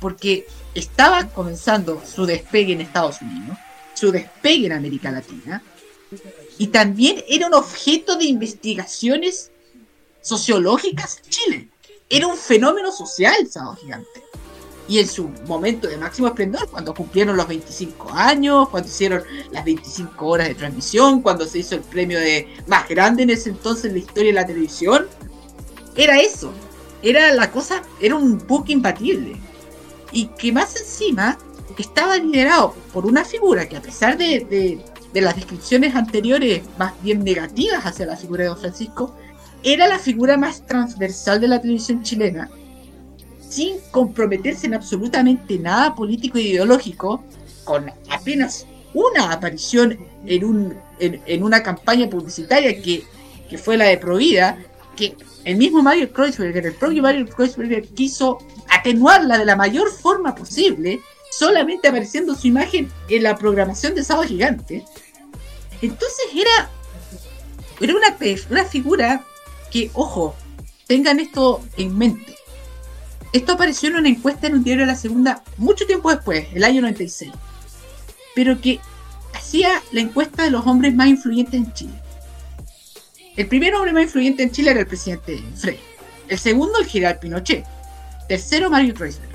porque 0.00 0.46
estaba 0.74 1.28
comenzando 1.28 2.02
su 2.04 2.26
despegue 2.26 2.74
en 2.74 2.80
Estados 2.80 3.20
Unidos, 3.22 3.56
su 3.98 4.12
despegue 4.12 4.66
en 4.66 4.72
América 4.72 5.10
Latina, 5.10 5.62
y 6.58 6.68
también 6.68 7.22
era 7.28 7.46
un 7.46 7.54
objeto 7.54 8.16
de 8.16 8.24
investigaciones 8.24 9.50
sociológicas 10.22 11.20
en 11.24 11.30
Chile. 11.30 11.68
Era 12.08 12.26
un 12.26 12.36
fenómeno 12.36 12.90
social 12.90 13.46
Sábado 13.48 13.76
Gigante. 13.76 14.22
Y 14.88 15.00
en 15.00 15.08
su 15.08 15.28
momento 15.46 15.86
de 15.86 15.98
máximo 15.98 16.28
esplendor, 16.28 16.68
cuando 16.70 16.94
cumplieron 16.94 17.36
los 17.36 17.46
25 17.46 18.10
años, 18.10 18.70
cuando 18.70 18.88
hicieron 18.88 19.22
las 19.50 19.64
25 19.64 20.26
horas 20.26 20.48
de 20.48 20.54
transmisión, 20.54 21.20
cuando 21.20 21.46
se 21.46 21.58
hizo 21.58 21.74
el 21.74 21.82
premio 21.82 22.18
de 22.18 22.48
más 22.66 22.88
grande 22.88 23.24
en 23.24 23.30
ese 23.30 23.50
entonces 23.50 23.86
en 23.86 23.92
la 23.92 23.98
historia 23.98 24.30
de 24.30 24.40
la 24.40 24.46
televisión, 24.46 25.06
era 25.94 26.18
eso. 26.18 26.52
Era 27.02 27.32
la 27.34 27.50
cosa, 27.50 27.82
era 28.00 28.14
un 28.14 28.38
book 28.46 28.64
imbatible. 28.68 29.36
Y 30.10 30.28
que 30.38 30.52
más 30.52 30.74
encima 30.74 31.38
estaba 31.82 32.16
liderado 32.16 32.74
por 32.92 33.06
una 33.06 33.24
figura 33.24 33.68
que 33.68 33.76
a 33.76 33.82
pesar 33.82 34.16
de, 34.18 34.80
de, 35.12 35.20
las 35.20 35.34
descripciones 35.34 35.96
anteriores 35.96 36.62
más 36.78 36.92
bien 37.02 37.24
negativas 37.24 37.84
hacia 37.84 38.06
la 38.06 38.16
figura 38.16 38.44
de 38.44 38.50
Don 38.50 38.58
Francisco, 38.58 39.16
era 39.64 39.88
la 39.88 39.98
figura 39.98 40.36
más 40.36 40.64
transversal 40.64 41.40
de 41.40 41.48
la 41.48 41.60
televisión 41.60 42.02
chilena, 42.02 42.48
sin 43.48 43.76
comprometerse 43.90 44.68
en 44.68 44.74
absolutamente 44.74 45.58
nada 45.58 45.94
político 45.94 46.38
e 46.38 46.42
ideológico, 46.42 47.24
con 47.64 47.90
apenas 48.10 48.66
una 48.94 49.32
aparición 49.32 49.98
en, 50.26 50.44
un, 50.44 50.74
en 51.00 51.42
una 51.42 51.62
campaña 51.62 52.08
publicitaria 52.08 52.80
que, 52.80 53.02
que, 53.50 53.58
fue 53.58 53.76
la 53.76 53.86
de 53.86 53.98
Provida, 53.98 54.58
que 54.96 55.16
el 55.44 55.56
mismo 55.56 55.82
Mario 55.82 56.12
Kreuzberger, 56.12 56.66
el 56.66 56.74
propio 56.74 57.02
Mario 57.02 57.26
Kreuzberger, 57.26 57.86
quiso 57.88 58.38
atenuarla 58.70 59.38
de 59.38 59.44
la 59.44 59.56
mayor 59.56 59.90
forma 59.90 60.34
posible, 60.34 61.00
solamente 61.30 61.88
apareciendo 61.88 62.34
su 62.34 62.46
imagen 62.46 62.90
en 63.08 63.22
la 63.22 63.36
programación 63.36 63.94
de 63.94 64.04
Sábado 64.04 64.28
Gigante. 64.28 64.84
Entonces 65.82 66.26
era, 66.34 66.70
era 67.80 67.94
una, 67.94 68.16
una 68.50 68.64
figura 68.64 69.24
que, 69.70 69.90
ojo, 69.94 70.34
tengan 70.86 71.20
esto 71.20 71.62
en 71.76 71.96
mente. 71.96 72.36
Esto 73.32 73.52
apareció 73.52 73.90
en 73.90 73.96
una 73.96 74.08
encuesta 74.08 74.46
en 74.46 74.54
un 74.54 74.64
diario 74.64 74.84
de 74.84 74.92
la 74.92 74.96
segunda 74.96 75.42
mucho 75.58 75.86
tiempo 75.86 76.10
después, 76.10 76.46
el 76.54 76.64
año 76.64 76.80
96. 76.80 77.30
Pero 78.34 78.60
que 78.60 78.80
hacía 79.34 79.82
la 79.92 80.00
encuesta 80.00 80.44
de 80.44 80.50
los 80.50 80.66
hombres 80.66 80.94
más 80.94 81.08
influyentes 81.08 81.54
en 81.54 81.72
Chile. 81.74 82.02
El 83.36 83.46
primer 83.46 83.74
hombre 83.74 83.92
más 83.92 84.04
influyente 84.04 84.42
en 84.42 84.50
Chile 84.50 84.70
era 84.70 84.80
el 84.80 84.86
presidente 84.86 85.42
Frey. 85.56 85.78
El 86.28 86.38
segundo, 86.38 86.78
el 86.78 86.86
general 86.86 87.18
Pinochet. 87.18 87.64
Tercero, 88.28 88.68
Mario 88.70 88.94
Kreuzberg. 88.94 89.27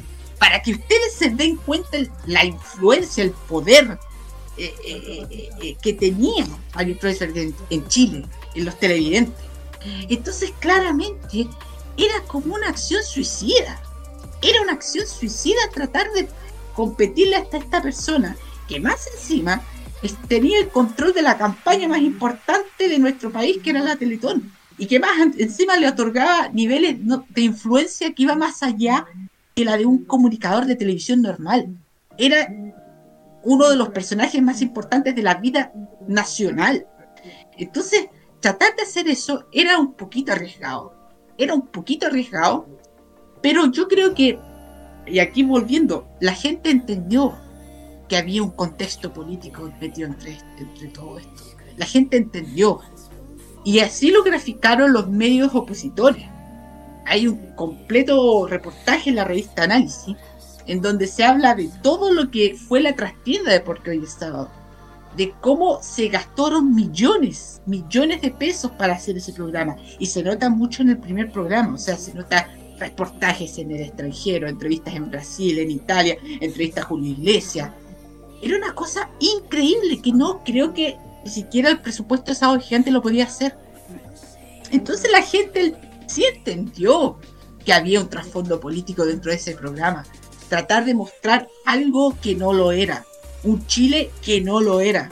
Para 0.44 0.62
que 0.62 0.74
ustedes 0.74 1.14
se 1.18 1.30
den 1.30 1.56
cuenta 1.56 2.00
la 2.26 2.44
influencia, 2.44 3.24
el 3.24 3.32
poder 3.32 3.98
eh, 4.58 4.76
eh, 4.86 5.50
eh, 5.62 5.78
que 5.82 5.94
tenía 5.94 6.46
Kreuzberg 7.00 7.38
en, 7.38 7.56
en 7.70 7.88
Chile, 7.88 8.26
en 8.54 8.66
los 8.66 8.78
televidentes. 8.78 9.42
Entonces, 10.10 10.52
claramente, 10.60 11.48
era 11.96 12.22
como 12.28 12.56
una 12.56 12.68
acción 12.68 13.02
suicida. 13.06 13.82
Era 14.42 14.62
una 14.64 14.74
acción 14.74 15.08
suicida 15.08 15.62
tratar 15.74 16.12
de 16.12 16.28
competirle 16.76 17.38
hasta 17.38 17.56
esta 17.56 17.82
persona, 17.82 18.36
que 18.68 18.82
más 18.82 19.08
encima 19.14 19.64
tenía 20.28 20.60
el 20.60 20.68
control 20.68 21.14
de 21.14 21.22
la 21.22 21.38
campaña 21.38 21.88
más 21.88 22.02
importante 22.02 22.90
de 22.90 23.00
nuestro 23.00 23.32
país, 23.32 23.60
que 23.64 23.70
era 23.70 23.80
la 23.80 23.96
Teletón, 23.96 24.52
y 24.78 24.88
que 24.88 25.00
más 25.00 25.12
encima 25.38 25.78
le 25.78 25.88
otorgaba 25.88 26.50
niveles 26.50 26.98
de 27.30 27.42
influencia 27.42 28.14
que 28.14 28.24
iba 28.24 28.36
más 28.36 28.62
allá 28.62 29.08
que 29.56 29.66
la 29.66 29.78
de 29.78 29.86
un 29.86 30.06
comunicador 30.06 30.66
de 30.66 30.76
televisión 30.76 31.22
normal. 31.22 31.78
Era 32.18 32.48
uno 33.44 33.70
de 33.70 33.76
los 33.76 33.90
personajes 33.90 34.42
más 34.42 34.62
importantes 34.62 35.16
de 35.16 35.24
la 35.24 35.36
vida 35.36 35.72
nacional. 36.08 36.88
Entonces, 37.58 38.08
tratar 38.40 38.76
de 38.76 38.84
hacer 38.84 39.08
eso 39.08 39.46
era 39.52 39.78
un 39.78 39.94
poquito 39.94 40.32
arriesgado. 40.32 40.94
Era 41.38 41.54
un 41.54 41.68
poquito 41.68 42.08
arriesgado, 42.08 42.68
pero 43.42 43.72
yo 43.72 43.88
creo 43.88 44.14
que, 44.14 44.40
y 45.08 45.20
aquí 45.20 45.44
volviendo, 45.44 46.08
la 46.20 46.34
gente 46.34 46.70
entendió 46.70 47.34
que 48.08 48.18
había 48.18 48.44
un 48.44 48.52
contexto 48.52 49.12
político 49.12 49.72
metido 49.82 50.08
entre, 50.08 50.38
entre 50.58 50.88
todo 50.90 51.20
esto. 51.20 51.44
La 51.78 51.86
gente 51.86 52.18
entendió. 52.18 52.80
Y 53.66 53.80
así 53.80 54.12
lo 54.12 54.24
graficaron 54.24 54.94
los 54.94 55.10
medios 55.10 55.56
opositores. 55.56 56.26
Hay 57.06 57.28
un 57.28 57.54
completo 57.56 58.48
reportaje 58.48 59.10
en 59.10 59.18
la 59.18 59.26
revista 59.26 59.64
Análisis, 59.64 60.16
en 60.66 60.82
donde 60.82 61.08
se 61.08 61.24
habla 61.24 61.56
de 61.56 61.70
todo 61.82 62.14
lo 62.14 62.32
que 62.32 62.56
fue 62.56 62.82
la 62.82 62.96
trastienda 62.96 63.52
de 63.52 63.60
Porque 63.60 63.92
Hoy 63.92 64.04
es 64.04 64.14
Sábado. 64.14 64.50
De 65.18 65.34
cómo 65.42 65.82
se 65.84 66.08
gastaron 66.08 66.74
millones, 66.74 67.62
millones 67.66 68.22
de 68.22 68.32
pesos 68.32 68.72
para 68.72 68.94
hacer 68.94 69.18
ese 69.18 69.34
programa. 69.34 69.76
Y 70.00 70.08
se 70.08 70.24
nota 70.24 70.50
mucho 70.50 70.82
en 70.82 70.90
el 70.90 70.98
primer 70.98 71.32
programa. 71.32 71.76
O 71.76 71.78
sea, 71.78 71.98
se 71.98 72.14
nota 72.14 72.50
reportajes 72.80 73.60
en 73.60 73.72
el 73.72 73.82
extranjero, 73.82 74.48
entrevistas 74.48 74.96
en 74.96 75.12
Brasil, 75.12 75.60
en 75.60 75.72
Italia, 75.72 76.18
entrevistas 76.42 76.86
a 76.86 76.88
Julio 76.88 77.12
Iglesias, 77.12 77.70
era 78.44 78.58
una 78.58 78.76
cosa 78.76 79.10
increíble 79.20 80.02
que 80.02 80.12
no 80.12 80.44
creo 80.44 80.74
que 80.74 80.98
ni 81.24 81.30
siquiera 81.30 81.70
el 81.70 81.80
presupuesto 81.80 82.32
de 82.32 82.36
Sábado 82.36 82.60
Gigante 82.60 82.92
lo 82.92 83.02
podía 83.02 83.24
hacer. 83.24 83.56
Entonces 84.72 85.10
la 85.12 85.22
gente 85.22 85.76
sí 86.14 86.26
entendió 86.26 87.18
que 87.66 87.74
había 87.74 88.00
un 88.00 88.10
trasfondo 88.10 88.60
político 88.60 89.06
dentro 89.06 89.32
de 89.32 89.38
ese 89.38 89.56
programa. 89.56 90.06
Tratar 90.50 90.86
de 90.86 90.94
mostrar 90.94 91.48
algo 91.66 92.16
que 92.22 92.36
no 92.36 92.54
lo 92.54 92.72
era. 92.72 93.06
Un 93.44 93.66
Chile 93.68 94.12
que 94.22 94.42
no 94.42 94.62
lo 94.62 94.82
era. 94.82 95.10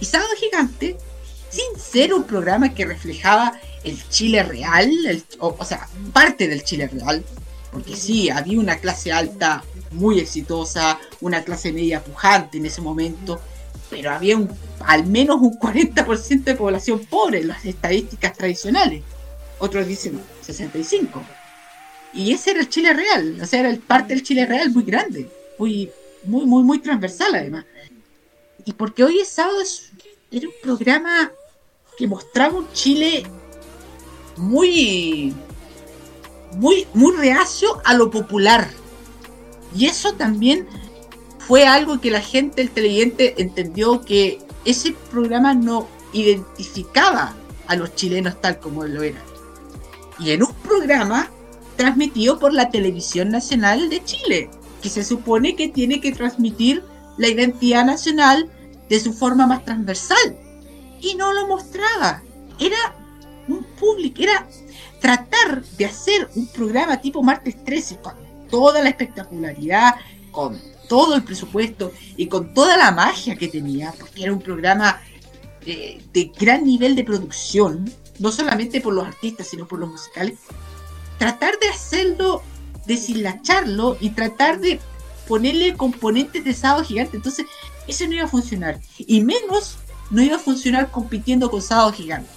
Y 0.00 0.04
Sábado 0.04 0.30
Gigante, 0.38 0.96
sin 1.48 1.80
ser 1.80 2.12
un 2.12 2.24
programa 2.24 2.74
que 2.74 2.84
reflejaba 2.84 3.58
el 3.84 3.96
Chile 4.08 4.42
real, 4.42 4.90
el, 5.06 5.24
o, 5.38 5.54
o 5.58 5.64
sea, 5.64 5.88
parte 6.12 6.48
del 6.48 6.64
Chile 6.64 6.88
real, 6.88 7.24
porque 7.72 7.96
sí, 7.96 8.28
había 8.28 8.60
una 8.60 8.76
clase 8.76 9.12
alta 9.12 9.64
muy 9.92 10.18
exitosa, 10.18 10.98
una 11.20 11.42
clase 11.42 11.72
media 11.72 12.02
pujante 12.02 12.58
en 12.58 12.66
ese 12.66 12.80
momento, 12.80 13.40
pero 13.88 14.10
había 14.10 14.36
un, 14.36 14.50
al 14.80 15.06
menos 15.06 15.40
un 15.40 15.58
40% 15.58 16.44
de 16.44 16.54
población 16.54 17.00
pobre 17.00 17.40
en 17.40 17.48
las 17.48 17.64
estadísticas 17.64 18.34
tradicionales. 18.34 19.02
Otros 19.62 19.86
dicen 19.86 20.20
65. 20.40 21.22
Y 22.12 22.32
ese 22.32 22.50
era 22.50 22.60
el 22.60 22.68
Chile 22.68 22.92
real, 22.92 23.38
o 23.40 23.46
sea, 23.46 23.60
era 23.60 23.70
el 23.70 23.78
parte 23.78 24.12
del 24.12 24.24
Chile 24.24 24.44
real 24.44 24.70
muy 24.70 24.82
grande, 24.82 25.30
muy, 25.56 25.88
muy, 26.24 26.44
muy, 26.44 26.64
muy 26.64 26.78
transversal 26.80 27.34
además. 27.34 27.64
Y 28.64 28.72
porque 28.72 29.04
hoy 29.04 29.20
es 29.20 29.28
sábado, 29.28 29.58
era 30.32 30.48
un 30.48 30.54
programa 30.60 31.30
que 31.96 32.08
mostraba 32.08 32.58
un 32.58 32.72
Chile 32.72 33.22
muy, 34.36 35.32
muy, 36.56 36.86
muy 36.92 37.14
reacio 37.14 37.80
a 37.84 37.94
lo 37.94 38.10
popular 38.10 38.68
y 39.76 39.86
eso 39.86 40.14
también 40.14 40.66
fue 41.38 41.66
algo 41.66 42.00
que 42.00 42.10
la 42.10 42.20
gente, 42.20 42.62
el 42.62 42.70
televidente, 42.70 43.40
entendió 43.40 44.00
que 44.02 44.40
ese 44.64 44.92
programa 45.10 45.54
no 45.54 45.86
identificaba 46.12 47.34
a 47.68 47.76
los 47.76 47.94
chilenos 47.94 48.40
tal 48.40 48.58
como 48.58 48.84
lo 48.84 49.02
era. 49.02 49.22
Y 50.22 50.30
en 50.30 50.42
un 50.42 50.52
programa 50.54 51.30
transmitido 51.76 52.38
por 52.38 52.52
la 52.52 52.70
Televisión 52.70 53.30
Nacional 53.30 53.90
de 53.90 54.04
Chile, 54.04 54.50
que 54.80 54.88
se 54.88 55.04
supone 55.04 55.56
que 55.56 55.68
tiene 55.68 56.00
que 56.00 56.12
transmitir 56.12 56.84
la 57.18 57.28
identidad 57.28 57.84
nacional 57.84 58.50
de 58.88 59.00
su 59.00 59.12
forma 59.12 59.46
más 59.46 59.64
transversal. 59.64 60.36
Y 61.00 61.14
no 61.14 61.32
lo 61.32 61.46
mostraba. 61.48 62.22
Era 62.60 62.94
un 63.48 63.64
público, 63.78 64.22
era 64.22 64.46
tratar 65.00 65.64
de 65.64 65.86
hacer 65.86 66.30
un 66.36 66.46
programa 66.46 67.00
tipo 67.00 67.22
martes 67.22 67.62
13, 67.64 67.98
toda 68.50 68.82
la 68.82 68.90
espectacularidad, 68.90 69.94
con 70.30 70.58
todo 70.88 71.14
el 71.14 71.24
presupuesto 71.24 71.92
y 72.16 72.26
con 72.26 72.54
toda 72.54 72.76
la 72.76 72.92
magia 72.92 73.34
que 73.36 73.48
tenía, 73.48 73.92
porque 73.98 74.22
era 74.24 74.32
un 74.32 74.40
programa 74.40 75.00
de, 75.64 76.00
de 76.12 76.32
gran 76.38 76.64
nivel 76.64 76.94
de 76.94 77.04
producción, 77.04 77.90
no 78.18 78.32
solamente 78.32 78.80
por 78.80 78.94
los 78.94 79.06
artistas, 79.06 79.48
sino 79.48 79.66
por 79.66 79.78
los 79.78 79.90
musicales, 79.90 80.38
tratar 81.18 81.58
de 81.58 81.68
hacerlo, 81.68 82.42
deshilacharlo 82.86 83.96
y 84.00 84.10
tratar 84.10 84.60
de 84.60 84.80
ponerle 85.28 85.76
componentes 85.76 86.44
de 86.44 86.54
sábado 86.54 86.84
gigante. 86.84 87.16
Entonces, 87.16 87.46
eso 87.86 88.06
no 88.06 88.14
iba 88.14 88.24
a 88.24 88.28
funcionar. 88.28 88.80
Y 88.98 89.22
menos 89.22 89.76
no 90.10 90.22
iba 90.22 90.36
a 90.36 90.40
funcionar 90.40 90.90
compitiendo 90.90 91.50
con 91.50 91.62
sábado 91.62 91.92
gigante. 91.92 92.30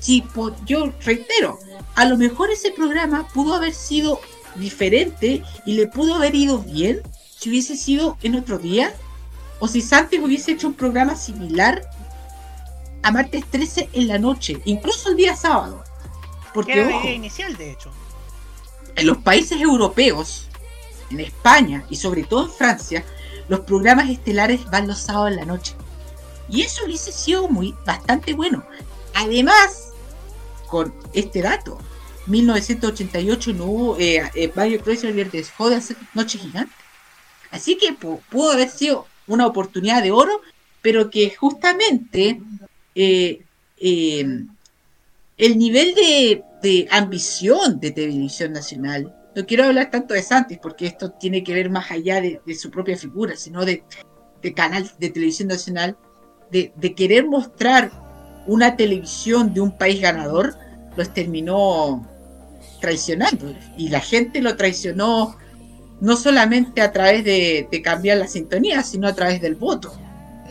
Sí, 0.00 0.24
yo 0.66 0.92
reitero, 1.04 1.58
a 1.94 2.04
lo 2.06 2.16
mejor 2.16 2.50
ese 2.50 2.72
programa 2.72 3.28
pudo 3.28 3.54
haber 3.54 3.72
sido 3.72 4.20
diferente 4.56 5.44
y 5.64 5.74
le 5.74 5.86
pudo 5.86 6.16
haber 6.16 6.34
ido 6.34 6.58
bien 6.58 7.00
si 7.38 7.50
hubiese 7.50 7.76
sido 7.76 8.18
en 8.22 8.34
otro 8.34 8.58
día 8.58 8.92
o 9.60 9.68
si 9.68 9.80
Santos 9.80 10.18
hubiese 10.20 10.52
hecho 10.52 10.66
un 10.66 10.74
programa 10.74 11.14
similar 11.14 11.82
a 13.02 13.10
martes 13.10 13.44
13 13.50 13.88
en 13.92 14.08
la 14.08 14.18
noche, 14.18 14.60
incluso 14.64 15.10
el 15.10 15.16
día 15.16 15.36
sábado. 15.36 15.82
Porque 16.54 16.72
Que 16.74 16.80
era 16.80 16.90
la 16.90 16.96
ojo, 16.96 17.04
idea 17.06 17.14
inicial, 17.16 17.56
de 17.56 17.70
hecho. 17.72 17.90
en 18.96 19.06
los 19.06 19.18
países 19.18 19.60
europeos, 19.60 20.48
en 21.10 21.20
España 21.20 21.84
y 21.90 21.96
sobre 21.96 22.24
todo 22.24 22.44
en 22.44 22.50
Francia, 22.52 23.04
los 23.48 23.60
programas 23.60 24.08
estelares 24.10 24.64
van 24.70 24.86
los 24.86 24.98
sábados 25.00 25.30
en 25.30 25.36
la 25.36 25.44
noche. 25.44 25.74
Y 26.48 26.62
eso 26.62 26.84
hubiese 26.84 27.12
sido 27.12 27.48
muy 27.48 27.74
bastante 27.86 28.34
bueno. 28.34 28.64
Además, 29.14 29.88
con 30.68 30.94
este 31.12 31.42
dato, 31.42 31.78
1988 32.26 33.52
no 33.54 33.64
hubo, 33.64 33.98
eh, 33.98 34.22
eh, 34.34 34.52
Mario 34.54 34.80
dejó 34.84 35.68
de 35.70 35.76
hacer 35.76 35.96
Noche 36.14 36.38
Gigante. 36.38 36.72
Así 37.50 37.76
que 37.76 37.98
pu- 37.98 38.20
pudo 38.30 38.52
haber 38.52 38.68
sido 38.70 39.06
una 39.26 39.46
oportunidad 39.46 40.02
de 40.02 40.10
oro, 40.12 40.40
pero 40.80 41.10
que 41.10 41.34
justamente 41.34 42.40
eh, 42.94 43.42
eh, 43.78 44.44
el 45.38 45.58
nivel 45.58 45.94
de, 45.94 46.42
de 46.62 46.88
ambición 46.90 47.80
de 47.80 47.90
televisión 47.90 48.52
nacional, 48.52 49.14
no 49.34 49.46
quiero 49.46 49.64
hablar 49.64 49.90
tanto 49.90 50.14
de 50.14 50.22
Santis, 50.22 50.58
porque 50.58 50.86
esto 50.86 51.12
tiene 51.12 51.42
que 51.42 51.54
ver 51.54 51.70
más 51.70 51.90
allá 51.90 52.20
de, 52.20 52.40
de 52.44 52.54
su 52.54 52.70
propia 52.70 52.96
figura, 52.96 53.34
sino 53.36 53.64
de, 53.64 53.82
de 54.42 54.52
canal 54.52 54.90
de 54.98 55.10
televisión 55.10 55.48
nacional, 55.48 55.96
de, 56.50 56.94
querer 56.94 57.26
mostrar 57.26 57.90
una 58.46 58.76
televisión 58.76 59.54
de 59.54 59.62
un 59.62 59.76
país 59.78 60.00
ganador, 60.00 60.54
los 60.96 61.14
terminó 61.14 62.06
traicionando. 62.80 63.54
Y 63.78 63.88
la 63.88 64.00
gente 64.00 64.42
lo 64.42 64.56
traicionó 64.56 65.36
no 66.00 66.16
solamente 66.16 66.82
a 66.82 66.92
través 66.92 67.24
de, 67.24 67.68
de 67.70 67.82
cambiar 67.82 68.18
la 68.18 68.26
sintonía, 68.26 68.82
sino 68.82 69.08
a 69.08 69.14
través 69.14 69.40
del 69.40 69.54
voto, 69.54 69.94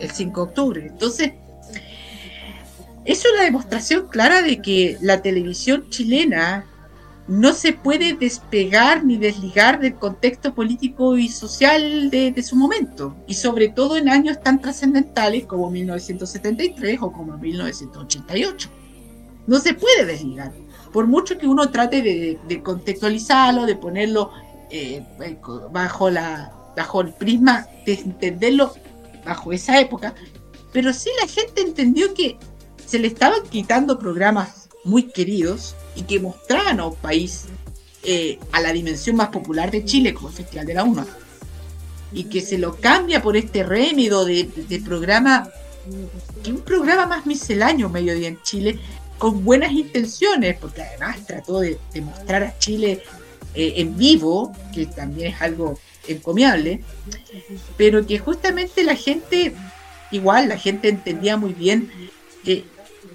el 0.00 0.10
5 0.10 0.40
de 0.40 0.48
octubre. 0.50 0.86
Entonces, 0.86 1.32
es 3.04 3.24
una 3.32 3.42
demostración 3.42 4.06
clara 4.08 4.42
de 4.42 4.62
que 4.62 4.96
la 5.00 5.22
televisión 5.22 5.88
chilena 5.90 6.66
no 7.28 7.52
se 7.52 7.72
puede 7.72 8.14
despegar 8.14 9.04
ni 9.04 9.16
desligar 9.16 9.80
del 9.80 9.94
contexto 9.94 10.54
político 10.54 11.16
y 11.16 11.28
social 11.28 12.10
de, 12.10 12.42
su 12.42 12.56
momento, 12.56 13.16
y 13.26 13.34
sobre 13.34 13.68
todo 13.68 13.96
en 13.96 14.08
años 14.08 14.40
tan 14.40 14.60
trascendentales 14.60 15.46
como 15.46 15.70
1973 15.70 16.98
o 17.00 17.12
como 17.12 17.38
1988. 17.38 18.68
No 19.46 19.58
se 19.58 19.74
puede 19.74 20.04
desligar, 20.04 20.52
por 20.92 21.06
mucho 21.06 21.38
que 21.38 21.46
uno 21.46 21.70
trate 21.70 22.02
de, 22.02 22.62
contextualizarlo, 22.62 23.66
de 23.66 23.76
ponerlo 23.76 24.30
eh, 24.70 25.04
bajo, 25.70 26.10
la, 26.10 26.52
bajo 26.76 27.00
el 27.00 27.12
prisma 27.14 27.66
de 27.86 27.94
entenderlo 27.94 28.74
bajo 29.24 29.52
esa 29.52 29.80
época, 29.80 30.14
pero 30.72 30.92
sí 30.92 31.10
la 31.20 31.28
gente 31.28 31.62
entendió 31.62 32.12
que 32.14 32.36
se 32.86 32.98
le 32.98 33.08
estaban 33.08 33.42
quitando 33.50 33.98
programas 33.98 34.68
muy 34.84 35.04
queridos 35.04 35.74
y 35.94 36.02
que 36.02 36.20
mostraban 36.20 36.80
a 36.80 36.86
un 36.86 36.96
país 36.96 37.44
eh, 38.02 38.38
a 38.52 38.60
la 38.60 38.72
dimensión 38.72 39.16
más 39.16 39.28
popular 39.28 39.70
de 39.70 39.84
Chile 39.84 40.12
como 40.12 40.28
el 40.28 40.34
Festival 40.34 40.66
de 40.66 40.74
la 40.74 40.84
UNA 40.84 41.06
y 42.12 42.24
que 42.24 42.40
se 42.40 42.58
lo 42.58 42.76
cambia 42.76 43.22
por 43.22 43.36
este 43.36 43.62
rémido 43.62 44.24
de, 44.24 44.48
programa 44.84 45.48
que 46.42 46.50
un 46.50 46.60
programa 46.60 47.06
más 47.06 47.26
misceláneo 47.26 47.88
mediodía 47.88 48.28
en 48.28 48.42
Chile 48.42 48.78
con 49.18 49.44
buenas 49.44 49.72
intenciones 49.72 50.56
porque 50.60 50.82
además 50.82 51.26
trató 51.26 51.60
de, 51.60 51.78
de 51.92 52.00
mostrar 52.00 52.42
a 52.42 52.58
Chile 52.58 53.02
eh, 53.54 53.74
en 53.76 53.96
vivo 53.96 54.52
que 54.74 54.86
también 54.86 55.34
es 55.34 55.40
algo 55.40 55.78
encomiable 56.08 56.82
pero 57.76 58.06
que 58.06 58.18
justamente 58.18 58.82
la 58.82 58.96
gente 58.96 59.54
igual 60.10 60.48
la 60.48 60.58
gente 60.58 60.88
entendía 60.88 61.36
muy 61.36 61.52
bien 61.52 61.90
que 62.44 62.64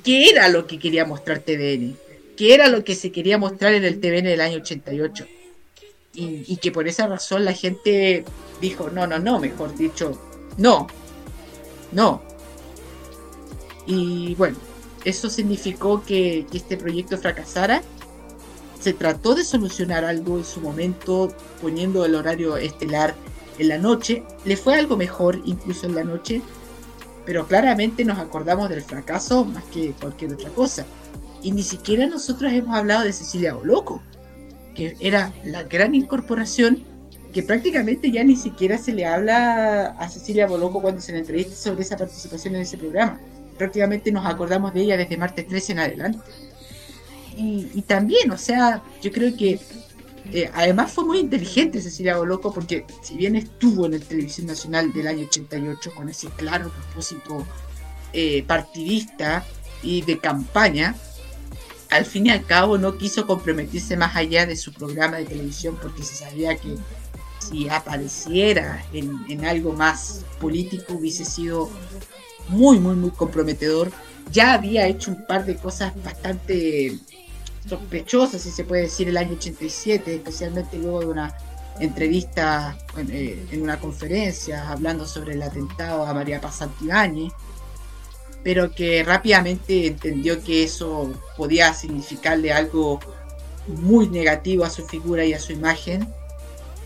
qué 0.03 0.29
era 0.29 0.49
lo 0.49 0.67
que 0.67 0.79
quería 0.79 1.05
mostrar 1.05 1.39
TVN, 1.39 1.97
qué 2.35 2.53
era 2.53 2.67
lo 2.67 2.83
que 2.83 2.95
se 2.95 3.11
quería 3.11 3.37
mostrar 3.37 3.73
en 3.73 3.83
el 3.83 3.99
TVN 3.99 4.23
del 4.23 4.41
año 4.41 4.57
88. 4.57 5.25
Y, 6.19 6.57
que 6.57 6.71
por 6.71 6.87
esa 6.87 7.05
razón 7.05 7.45
la 7.45 7.53
gente 7.53 8.25
dijo, 8.59 8.89
no, 8.89 9.05
no, 9.05 9.19
no, 9.19 9.39
mejor 9.39 9.75
dicho, 9.75 10.19
no, 10.57 10.87
no. 11.91 12.23
Y 13.85 14.33
bueno, 14.33 14.57
eso 15.05 15.29
significó 15.29 16.03
que 16.03 16.47
este 16.51 16.75
proyecto 16.75 17.19
fracasara. 17.19 17.83
Se 18.79 18.93
trató 18.93 19.35
de 19.35 19.43
solucionar 19.43 20.05
algo 20.05 20.37
en 20.37 20.45
su 20.45 20.59
momento 20.59 21.35
poniendo 21.61 22.03
el 22.05 22.15
horario 22.15 22.57
estelar 22.57 23.13
en 23.59 23.67
la 23.67 23.77
noche. 23.77 24.23
Le 24.43 24.57
fue 24.57 24.75
algo 24.75 24.97
mejor 24.97 25.39
incluso 25.45 25.85
en 25.85 25.95
la 25.95 26.03
noche, 26.03 26.41
pero 27.27 27.45
claramente 27.45 28.05
nos 28.05 28.19
acordamos 28.19 28.69
del 28.69 28.81
fracaso 28.81 29.43
más 29.43 29.65
que 29.65 29.91
cualquier 29.91 30.31
otra 30.31 30.49
cosa. 30.51 30.85
Y 31.43 31.51
ni 31.51 31.61
siquiera 31.61 32.07
nosotros 32.07 32.53
hemos 32.53 32.73
hablado 32.73 33.03
de 33.03 33.11
Cecilia 33.11 33.53
Boloco, 33.53 34.01
que 34.73 34.95
era 35.01 35.33
la 35.43 35.63
gran 35.63 35.93
incorporación 35.93 36.85
que 37.33 37.43
prácticamente 37.43 38.11
ya 38.11 38.23
ni 38.23 38.37
siquiera 38.37 38.77
se 38.77 38.93
le 38.93 39.05
habla 39.05 39.87
a 39.99 40.07
Cecilia 40.07 40.47
Boloco 40.47 40.81
cuando 40.81 41.01
se 41.01 41.11
le 41.11 41.19
entrevista 41.19 41.53
sobre 41.53 41.81
esa 41.81 41.97
participación 41.97 42.55
en 42.55 42.61
ese 42.61 42.77
programa. 42.77 43.19
Prácticamente 43.57 44.09
nos 44.09 44.25
acordamos 44.25 44.73
de 44.73 44.83
ella 44.83 44.95
desde 44.95 45.17
martes 45.17 45.45
13 45.49 45.73
en 45.73 45.79
adelante. 45.79 46.19
Y, 47.35 47.67
y 47.73 47.81
también, 47.81 48.31
o 48.31 48.37
sea, 48.37 48.81
yo 49.01 49.11
creo 49.11 49.35
que 49.35 49.59
eh, 50.33 50.51
además 50.53 50.91
fue 50.91 51.05
muy 51.05 51.19
inteligente 51.19 51.81
Cecilia 51.81 52.17
Boloco 52.17 52.53
porque 52.53 52.85
si 53.01 53.15
bien 53.15 53.35
estuvo 53.35 53.85
en 53.85 53.93
la 53.93 53.99
televisión 53.99 54.47
nacional 54.47 54.91
del 54.93 55.07
año 55.07 55.25
88 55.25 55.91
con 55.95 56.09
ese 56.09 56.27
claro 56.29 56.69
propósito 56.69 57.45
eh, 58.13 58.43
partidista 58.43 59.45
y 59.83 60.01
de 60.01 60.19
campaña, 60.19 60.95
al 61.89 62.05
fin 62.05 62.27
y 62.27 62.29
al 62.31 62.45
cabo 62.45 62.77
no 62.77 62.97
quiso 62.97 63.25
comprometerse 63.25 63.95
más 63.95 64.15
allá 64.15 64.45
de 64.45 64.55
su 64.55 64.73
programa 64.73 65.17
de 65.17 65.25
televisión 65.25 65.77
porque 65.81 66.03
se 66.03 66.15
sabía 66.15 66.57
que 66.57 66.75
si 67.39 67.69
apareciera 67.69 68.83
en 68.93 69.45
algo 69.45 69.71
más 69.71 70.25
político 70.39 70.93
hubiese 70.93 71.23
sido 71.23 71.69
muy, 72.49 72.79
muy, 72.79 72.95
muy 72.95 73.11
comprometedor. 73.11 73.91
Ya 74.31 74.53
había 74.53 74.87
hecho 74.87 75.11
un 75.11 75.25
par 75.25 75.45
de 75.45 75.55
cosas 75.55 75.93
bastante 76.03 76.97
sospechosas, 77.67 78.41
si 78.41 78.51
se 78.51 78.63
puede 78.63 78.83
decir, 78.83 79.07
el 79.09 79.17
año 79.17 79.33
87, 79.33 80.15
especialmente 80.15 80.77
luego 80.77 81.01
de 81.01 81.05
una 81.07 81.37
entrevista 81.79 82.77
en, 82.97 83.11
eh, 83.11 83.45
en 83.51 83.61
una 83.61 83.79
conferencia 83.79 84.69
hablando 84.69 85.05
sobre 85.05 85.33
el 85.33 85.43
atentado 85.43 86.05
a 86.05 86.13
María 86.13 86.41
Paz 86.41 86.57
Santibáñez, 86.57 87.33
pero 88.43 88.71
que 88.71 89.03
rápidamente 89.03 89.87
entendió 89.87 90.43
que 90.43 90.63
eso 90.63 91.11
podía 91.35 91.73
significarle 91.73 92.53
algo 92.53 92.99
muy 93.67 94.07
negativo 94.07 94.63
a 94.63 94.69
su 94.69 94.85
figura 94.85 95.25
y 95.25 95.33
a 95.33 95.39
su 95.39 95.51
imagen 95.51 96.07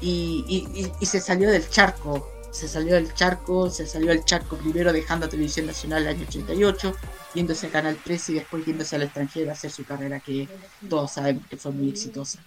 y 0.02 0.88
se 1.04 1.20
salió 1.20 1.52
del 1.52 1.70
charco, 1.70 2.31
se 2.52 2.68
salió 2.68 2.96
del 2.96 3.14
charco, 3.14 3.70
se 3.70 3.86
salió 3.88 4.10
del 4.10 4.26
charco 4.26 4.58
primero 4.58 4.92
dejando 4.94 5.26
a 5.26 5.30
Televisión 5.30 5.66
Nacional 5.66 6.04
el 6.04 6.10
año 6.10 6.26
88, 6.28 6.94
yéndose 7.34 7.68
a 7.68 7.70
Canal 7.72 7.98
13 8.04 8.32
y 8.32 8.36
después 8.36 8.66
yéndose 8.66 8.96
al 8.96 9.04
extranjero 9.04 9.50
a 9.50 9.54
hacer 9.54 9.72
su 9.72 9.86
carrera 9.86 10.20
que 10.20 10.48
todos 10.90 11.12
sabemos 11.14 11.46
que 11.48 11.58
fue 11.58 11.72
muy 11.72 11.90
exitosa. 11.90 12.40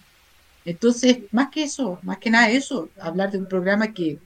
Entonces, 0.63 1.19
más 1.31 1.49
que 1.49 1.63
eso, 1.63 1.99
más 2.03 2.17
que 2.19 2.29
nada 2.29 2.49
eso, 2.49 2.89
hablar 2.99 3.31
de 3.31 3.37
un 3.39 3.47
programa 3.47 3.93
que 3.93 4.19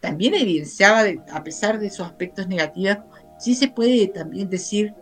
también 0.00 0.34
evidenciaba, 0.34 1.02
de- 1.02 1.20
a 1.32 1.42
pesar 1.42 1.78
de 1.78 1.90
sus 1.90 2.06
aspectos 2.06 2.46
negativos, 2.48 2.98
sí 3.38 3.54
se 3.54 3.68
puede 3.68 4.06
también 4.08 4.50
decir 4.50 4.94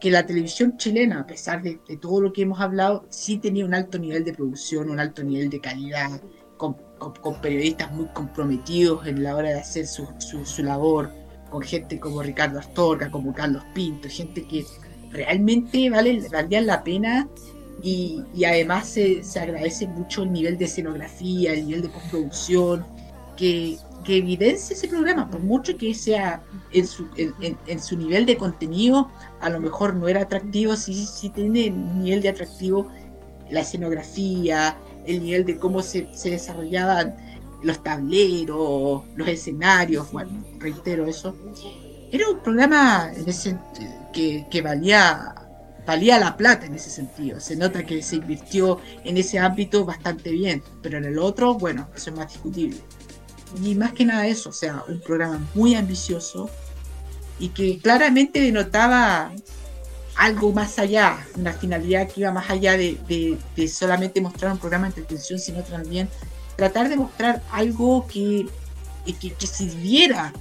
que 0.00 0.10
la 0.10 0.26
televisión 0.26 0.76
chilena, 0.78 1.20
a 1.20 1.26
pesar 1.26 1.62
de 1.62 1.78
todo 2.00 2.20
lo 2.20 2.32
que 2.32 2.42
hemos 2.42 2.60
hablado, 2.60 3.06
sí 3.08 3.38
tenía 3.38 3.64
un 3.64 3.74
alto 3.74 3.98
nivel 3.98 4.24
de 4.24 4.32
producción, 4.32 4.90
un 4.90 4.98
alto 4.98 5.22
nivel 5.22 5.48
de 5.48 5.60
calidad, 5.60 6.20
con, 6.62 6.76
con- 6.98 7.14
con 7.14 7.40
periodistas 7.40 7.90
muy 7.92 8.06
comprometidos 8.14 9.04
en 9.08 9.24
la 9.24 9.34
hora 9.34 9.48
de 9.48 9.58
hacer 9.58 9.84
su, 9.84 10.06
su- 10.18 10.46
su 10.46 10.62
labor, 10.62 11.10
con 11.50 11.60
gente 11.62 11.98
como 11.98 12.22
Ricardo 12.22 12.60
Astorga, 12.60 13.10
como 13.10 13.34
Carlos 13.34 13.64
Pinto, 13.74 14.08
gente 14.08 14.46
que 14.46 14.64
realmente 15.10 15.90
vale, 15.90 16.20
valían 16.30 16.66
la 16.66 16.84
pena 16.84 17.28
y, 17.82 18.22
y 18.32 18.44
además 18.44 18.86
se, 18.88 19.24
se 19.24 19.40
agradece 19.40 19.88
mucho 19.88 20.22
el 20.22 20.32
nivel 20.32 20.56
de 20.56 20.66
escenografía, 20.66 21.52
el 21.52 21.66
nivel 21.66 21.82
de 21.82 21.88
postproducción 21.88 22.86
que, 23.36 23.76
que 24.04 24.18
evidencia 24.18 24.74
ese 24.76 24.86
programa, 24.86 25.28
por 25.28 25.40
mucho 25.40 25.76
que 25.76 25.92
sea 25.94 26.42
en 26.72 26.86
su, 26.86 27.08
en, 27.16 27.34
en- 27.40 27.58
en 27.66 27.82
su 27.82 27.96
nivel 27.96 28.24
de 28.24 28.36
contenido, 28.36 29.10
a 29.40 29.50
lo 29.50 29.58
mejor 29.58 29.96
no 29.96 30.06
era 30.06 30.22
atractivo, 30.22 30.76
sí, 30.76 30.94
sí 31.06 31.28
tiene 31.30 31.70
nivel 31.70 32.22
de 32.22 32.28
atractivo 32.28 32.86
la 33.50 33.60
escenografía, 33.60 34.76
el 35.06 35.22
nivel 35.22 35.44
de 35.44 35.56
cómo 35.58 35.82
se, 35.82 36.08
se 36.14 36.30
desarrollaban 36.30 37.14
los 37.62 37.82
tableros, 37.82 39.02
los 39.14 39.28
escenarios, 39.28 40.10
bueno, 40.12 40.44
reitero 40.58 41.06
eso. 41.06 41.36
Era 42.10 42.28
un 42.28 42.40
programa 42.40 43.10
en 43.14 43.28
ese- 43.28 43.58
que, 44.12 44.46
que 44.50 44.62
valía 44.62 45.34
valía 45.84 46.20
la 46.20 46.36
plata 46.36 46.66
en 46.66 46.76
ese 46.76 46.90
sentido. 46.90 47.40
Se 47.40 47.56
nota 47.56 47.84
que 47.84 48.02
se 48.02 48.14
invirtió 48.16 48.78
en 49.02 49.16
ese 49.16 49.40
ámbito 49.40 49.84
bastante 49.84 50.30
bien, 50.30 50.62
pero 50.80 50.98
en 50.98 51.04
el 51.04 51.18
otro, 51.18 51.54
bueno, 51.54 51.88
eso 51.96 52.10
es 52.10 52.16
más 52.16 52.32
discutible. 52.32 52.78
Y 53.64 53.74
más 53.74 53.92
que 53.92 54.04
nada 54.04 54.26
eso, 54.28 54.50
o 54.50 54.52
sea, 54.52 54.84
un 54.88 55.00
programa 55.00 55.44
muy 55.54 55.74
ambicioso 55.74 56.48
y 57.40 57.48
que 57.48 57.78
claramente 57.78 58.40
denotaba 58.40 59.32
algo 60.16 60.52
más 60.52 60.78
allá, 60.78 61.26
una 61.36 61.52
finalidad 61.52 62.08
que 62.08 62.20
iba 62.20 62.32
más 62.32 62.50
allá 62.50 62.76
de, 62.76 62.98
de- 63.56 63.68
solamente 63.68 64.20
mostrar 64.20 64.52
un 64.52 64.58
programa 64.58 64.84
de 64.84 64.90
entretención, 65.00 65.38
sino 65.38 65.62
también 65.62 66.08
tratar 66.56 66.88
de 66.88 66.96
mostrar 66.96 67.42
algo 67.50 68.06
que, 68.06 68.46
que- 69.20 69.32
que 69.32 69.46
sirviera 69.46 70.32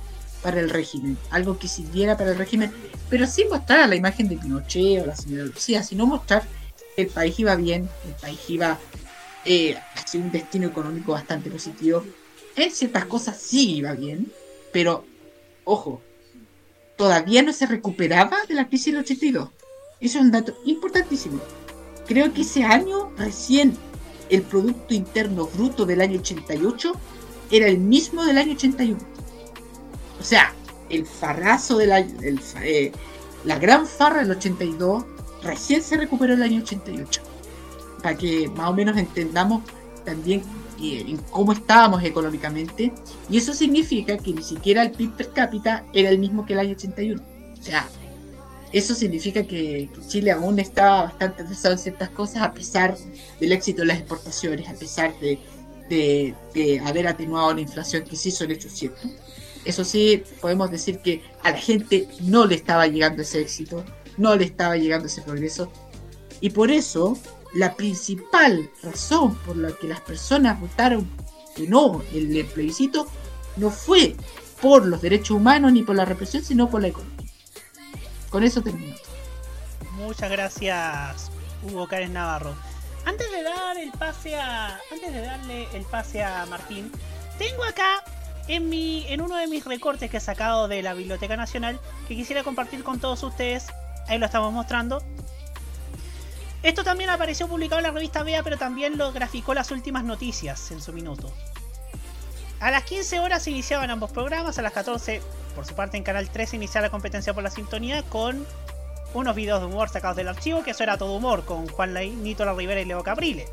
para 0.43 0.59
el 0.59 0.69
régimen, 0.69 1.17
algo 1.29 1.57
que 1.57 1.67
sirviera 1.67 2.17
para 2.17 2.31
el 2.31 2.37
régimen, 2.37 2.71
pero 3.09 3.27
sin 3.27 3.47
mostrar 3.49 3.87
la 3.87 3.95
imagen 3.95 4.27
de 4.27 4.37
Pinochet 4.37 5.03
o 5.03 5.05
la 5.05 5.15
señora 5.15 5.45
Lucía, 5.45 5.83
sino 5.83 6.05
mostrar 6.05 6.43
que 6.95 7.03
el 7.03 7.07
país 7.07 7.39
iba 7.39 7.55
bien, 7.55 7.87
el 8.07 8.13
país 8.15 8.39
iba 8.49 8.77
eh, 9.45 9.77
hacia 9.95 10.19
un 10.19 10.31
destino 10.31 10.67
económico 10.67 11.13
bastante 11.13 11.49
positivo. 11.49 12.03
En 12.55 12.71
ciertas 12.71 13.05
cosas 13.05 13.37
sí 13.37 13.75
iba 13.77 13.93
bien, 13.93 14.31
pero 14.73 15.05
ojo, 15.63 16.01
todavía 16.97 17.41
no 17.41 17.53
se 17.53 17.65
recuperaba 17.67 18.37
de 18.47 18.53
la 18.55 18.67
crisis 18.67 18.93
del 18.93 19.03
82. 19.03 19.49
Eso 20.01 20.17
es 20.19 20.23
un 20.25 20.31
dato 20.31 20.53
importantísimo. 20.65 21.39
Creo 22.07 22.33
que 22.33 22.41
ese 22.41 22.63
año 22.63 23.11
recién 23.17 23.77
el 24.29 24.41
Producto 24.41 24.93
Interno 24.93 25.45
Bruto 25.47 25.85
del 25.85 26.01
año 26.01 26.19
88 26.19 26.91
era 27.51 27.67
el 27.67 27.77
mismo 27.77 28.23
del 28.25 28.37
año 28.37 28.53
81. 28.53 28.97
O 30.19 30.23
sea, 30.23 30.53
el 30.89 31.05
farrazo 31.05 31.79
el 31.81 32.39
fa- 32.39 32.65
eh, 32.65 32.91
la 33.45 33.57
gran 33.59 33.85
farra 33.87 34.21
del 34.21 34.31
82 34.31 35.03
recién 35.43 35.81
se 35.81 35.97
recuperó 35.97 36.33
el 36.33 36.43
año 36.43 36.61
88. 36.61 37.21
Para 38.01 38.17
que 38.17 38.47
más 38.49 38.69
o 38.69 38.73
menos 38.73 38.97
entendamos 38.97 39.63
también 40.05 40.41
eh, 40.81 41.17
cómo 41.29 41.51
estábamos 41.53 42.03
económicamente. 42.03 42.91
Y 43.29 43.37
eso 43.37 43.53
significa 43.53 44.17
que 44.17 44.33
ni 44.33 44.41
siquiera 44.43 44.81
el 44.81 44.91
PIB 44.91 45.11
per 45.15 45.33
cápita 45.33 45.85
era 45.93 46.09
el 46.09 46.17
mismo 46.19 46.45
que 46.45 46.53
el 46.53 46.59
año 46.59 46.71
81. 46.71 47.21
O 47.59 47.63
sea, 47.63 47.87
eso 48.73 48.95
significa 48.95 49.43
que, 49.43 49.89
Chile 50.07 50.31
aún 50.31 50.59
estaba 50.59 51.03
bastante 51.03 51.43
atrasado 51.43 51.73
en 51.73 51.79
ciertas 51.79 52.09
cosas 52.09 52.41
a 52.41 52.53
pesar 52.53 52.97
del 53.39 53.51
éxito 53.51 53.81
de 53.81 53.87
las 53.87 53.99
exportaciones, 53.99 54.69
a 54.69 54.73
pesar 54.73 55.13
de, 55.19 55.39
haber 56.85 57.07
atenuado 57.07 57.53
la 57.53 57.61
inflación, 57.61 58.03
que 58.03 58.15
sí 58.15 58.31
son 58.31 58.51
hechos 58.51 58.71
ciertos. 58.71 59.11
Eso 59.65 59.83
sí, 59.83 60.23
podemos 60.39 60.71
decir 60.71 60.99
que 60.99 61.21
a 61.43 61.51
la 61.51 61.57
gente 61.57 62.07
no 62.21 62.45
le 62.45 62.55
estaba 62.55 62.87
llegando 62.87 63.21
ese 63.21 63.41
éxito, 63.41 63.83
no 64.17 64.35
le 64.35 64.45
estaba 64.45 64.77
llegando 64.77 65.07
ese 65.07 65.21
progreso. 65.21 65.71
Y 66.39 66.49
por 66.49 66.71
eso, 66.71 67.17
la 67.53 67.75
principal 67.75 68.69
razón 68.81 69.35
por 69.45 69.57
la 69.57 69.71
que 69.73 69.87
las 69.87 70.01
personas 70.01 70.59
votaron 70.59 71.07
que 71.55 71.67
no 71.67 72.01
el 72.13 72.45
plebiscito 72.45 73.07
no 73.57 73.69
fue 73.69 74.15
por 74.61 74.85
los 74.85 75.01
derechos 75.01 75.31
humanos 75.31 75.73
ni 75.73 75.83
por 75.83 75.95
la 75.95 76.05
represión, 76.05 76.43
sino 76.43 76.69
por 76.69 76.81
la 76.81 76.87
economía. 76.87 77.20
Con 78.31 78.43
eso 78.43 78.61
termino. 78.61 78.95
Muchas 79.91 80.31
gracias, 80.31 81.29
Hugo 81.63 81.87
Karen 81.87 82.13
Navarro. 82.13 82.55
Antes 83.05 83.29
de 83.29 83.43
dar 83.43 83.77
el 83.77 83.91
pase 83.91 84.39
a. 84.39 84.79
Antes 84.91 85.13
de 85.13 85.21
darle 85.21 85.67
el 85.73 85.83
pase 85.83 86.23
a 86.23 86.45
Martín, 86.45 86.91
tengo 87.37 87.63
acá 87.65 88.03
en 88.47 88.69
mi. 88.69 89.05
en 89.09 89.21
uno 89.21 89.35
de 89.35 89.47
mis 89.47 89.65
recortes 89.65 90.09
que 90.09 90.17
he 90.17 90.21
sacado 90.21 90.69
de 90.69 90.81
la 90.81 90.93
Biblioteca 90.93 91.35
Nacional 91.35 91.79
que 92.07 92.15
quisiera 92.15 92.43
compartir 92.43 92.83
con 92.83 92.99
todos 92.99 93.21
ustedes. 93.23 93.67
Ahí 94.07 94.17
lo 94.17 94.27
estamos 94.27 94.53
mostrando. 94.53 95.03
Esto 96.63 96.83
también 96.83 97.09
apareció 97.09 97.47
publicado 97.47 97.79
en 97.79 97.87
la 97.87 97.91
revista 97.91 98.23
Bea, 98.23 98.43
pero 98.43 98.57
también 98.57 98.97
lo 98.97 99.11
graficó 99.11 99.53
las 99.53 99.71
últimas 99.71 100.03
noticias 100.05 100.71
en 100.71 100.79
su 100.79 100.93
minuto. 100.93 101.33
A 102.61 102.69
las 102.69 102.83
15 102.83 103.19
horas 103.19 103.41
se 103.41 103.49
iniciaban 103.49 103.89
ambos 103.89 104.11
programas, 104.11 104.59
a 104.59 104.61
las 104.61 104.71
14, 104.71 105.19
por 105.55 105.65
su 105.65 105.73
parte 105.73 105.97
en 105.97 106.03
Canal 106.03 106.29
3, 106.29 106.51
se 106.51 106.55
iniciaba 106.57 106.85
la 106.85 106.91
competencia 106.91 107.33
por 107.33 107.41
la 107.41 107.49
sintonía 107.49 108.03
con 108.03 108.45
unos 109.15 109.35
videos 109.35 109.61
de 109.61 109.65
humor 109.65 109.89
sacados 109.89 110.15
del 110.15 110.27
archivo, 110.27 110.63
que 110.63 110.69
eso 110.69 110.83
era 110.83 110.95
todo 110.95 111.13
humor, 111.13 111.43
con 111.43 111.67
Juan 111.67 111.95
Lai, 111.95 112.11
Nito 112.11 112.45
La 112.45 112.53
Rivera 112.53 112.79
y 112.79 112.85
Leo 112.85 113.03
Caprile. 113.03 113.47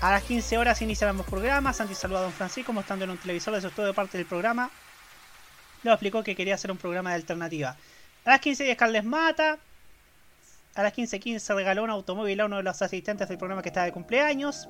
A 0.00 0.10
las 0.10 0.24
15 0.24 0.58
horas 0.58 0.82
inician 0.82 1.10
ambos 1.10 1.26
programas, 1.26 1.76
Santi 1.76 1.94
saluda 1.94 2.18
a 2.18 2.22
Don 2.22 2.32
Francisco 2.32 2.72
mostrando 2.72 3.04
en 3.04 3.12
un 3.12 3.18
televisor 3.18 3.54
de 3.54 3.60
su 3.60 3.68
estudio 3.68 3.94
parte 3.94 4.18
del 4.18 4.26
programa. 4.26 4.68
Luego 5.84 5.94
explicó 5.94 6.24
que 6.24 6.34
quería 6.34 6.56
hacer 6.56 6.72
un 6.72 6.76
programa 6.76 7.10
de 7.10 7.16
alternativa. 7.16 7.76
A 8.24 8.30
las 8.30 8.40
15.10 8.40 8.74
Carles 8.74 9.04
Mata. 9.04 9.58
A 10.74 10.82
las 10.82 10.92
15.15 10.92 11.54
regaló 11.54 11.84
un 11.84 11.90
automóvil 11.90 12.40
a 12.40 12.46
uno 12.46 12.56
de 12.56 12.64
los 12.64 12.82
asistentes 12.82 13.28
del 13.28 13.38
programa 13.38 13.62
que 13.62 13.68
estaba 13.68 13.86
de 13.86 13.92
cumpleaños. 13.92 14.68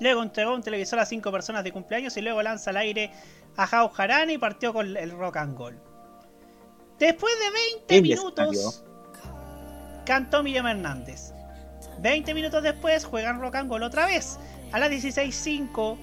Luego 0.00 0.22
entregó 0.22 0.54
un 0.54 0.62
televisor 0.62 0.98
a 1.00 1.06
cinco 1.06 1.32
personas 1.32 1.64
de 1.64 1.72
cumpleaños 1.72 2.16
y 2.16 2.22
luego 2.22 2.42
lanza 2.42 2.70
al 2.70 2.76
aire 2.76 3.10
a 3.56 3.66
Jarana 3.66 4.32
y 4.32 4.38
partió 4.38 4.72
con 4.72 4.96
el 4.96 5.10
rock 5.10 5.36
and 5.38 5.58
roll. 5.58 5.78
Después 6.98 7.32
de 7.38 7.50
20 7.76 7.86
Qué 7.86 8.02
minutos, 8.02 8.84
cantó 10.04 10.42
Miriam 10.42 10.66
Hernández. 10.66 11.32
20 12.00 12.32
minutos 12.34 12.62
después 12.62 13.04
juegan 13.04 13.40
rock 13.40 13.56
and 13.56 13.70
roll 13.70 13.82
otra 13.82 14.06
vez. 14.06 14.38
A 14.72 14.78
las 14.78 14.90
16.05 14.90 15.96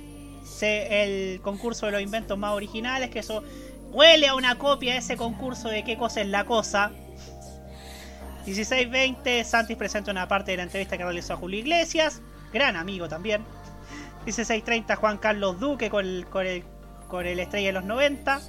se- 0.46 1.34
el 1.34 1.42
concurso 1.42 1.86
de 1.86 1.94
los 1.94 2.02
inventos 2.02 2.38
más 2.38 2.52
originales, 2.52 3.10
que 3.10 3.20
eso 3.20 3.44
huele 3.92 4.28
a 4.28 4.36
una 4.36 4.58
copia 4.58 4.94
de 4.94 5.00
ese 5.00 5.16
concurso 5.16 5.70
de 5.70 5.84
qué 5.84 5.98
cosa 5.98 6.22
es 6.22 6.28
la 6.28 6.44
cosa. 6.46 6.92
16.20 8.46 9.44
Santis 9.44 9.76
presenta 9.78 10.12
una 10.12 10.28
parte 10.28 10.52
de 10.52 10.58
la 10.58 10.64
entrevista 10.64 10.98
que 10.98 11.04
realizó 11.04 11.34
a 11.34 11.38
Julio 11.38 11.60
Iglesias, 11.60 12.22
gran 12.54 12.76
amigo 12.76 13.08
también. 13.10 13.44
16.30 14.26 14.96
Juan 14.96 15.18
Carlos 15.18 15.60
Duque 15.60 15.90
con 15.90 16.06
el, 16.06 16.26
con 16.30 16.46
el, 16.46 16.64
con 17.08 17.26
el 17.26 17.40
estrella 17.40 17.68
de 17.68 17.74
los 17.74 17.84
90. 17.86 18.42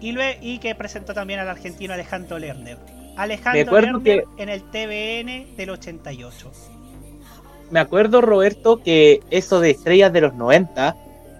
Y, 0.00 0.12
lue- 0.12 0.38
y 0.40 0.58
que 0.58 0.74
presentó 0.74 1.12
también 1.14 1.40
al 1.40 1.48
argentino 1.48 1.92
Alejandro 1.94 2.38
Lerner. 2.38 2.78
Alejandro 3.16 3.80
Lerner 3.80 4.24
que- 4.36 4.42
en 4.42 4.48
el 4.48 4.62
TVN 4.70 5.56
del 5.56 5.70
88. 5.70 6.52
Me 7.70 7.80
acuerdo, 7.80 8.20
Roberto, 8.20 8.80
que 8.82 9.20
eso 9.30 9.60
de 9.60 9.70
estrellas 9.70 10.12
de 10.12 10.20
los 10.22 10.34
90 10.34 10.96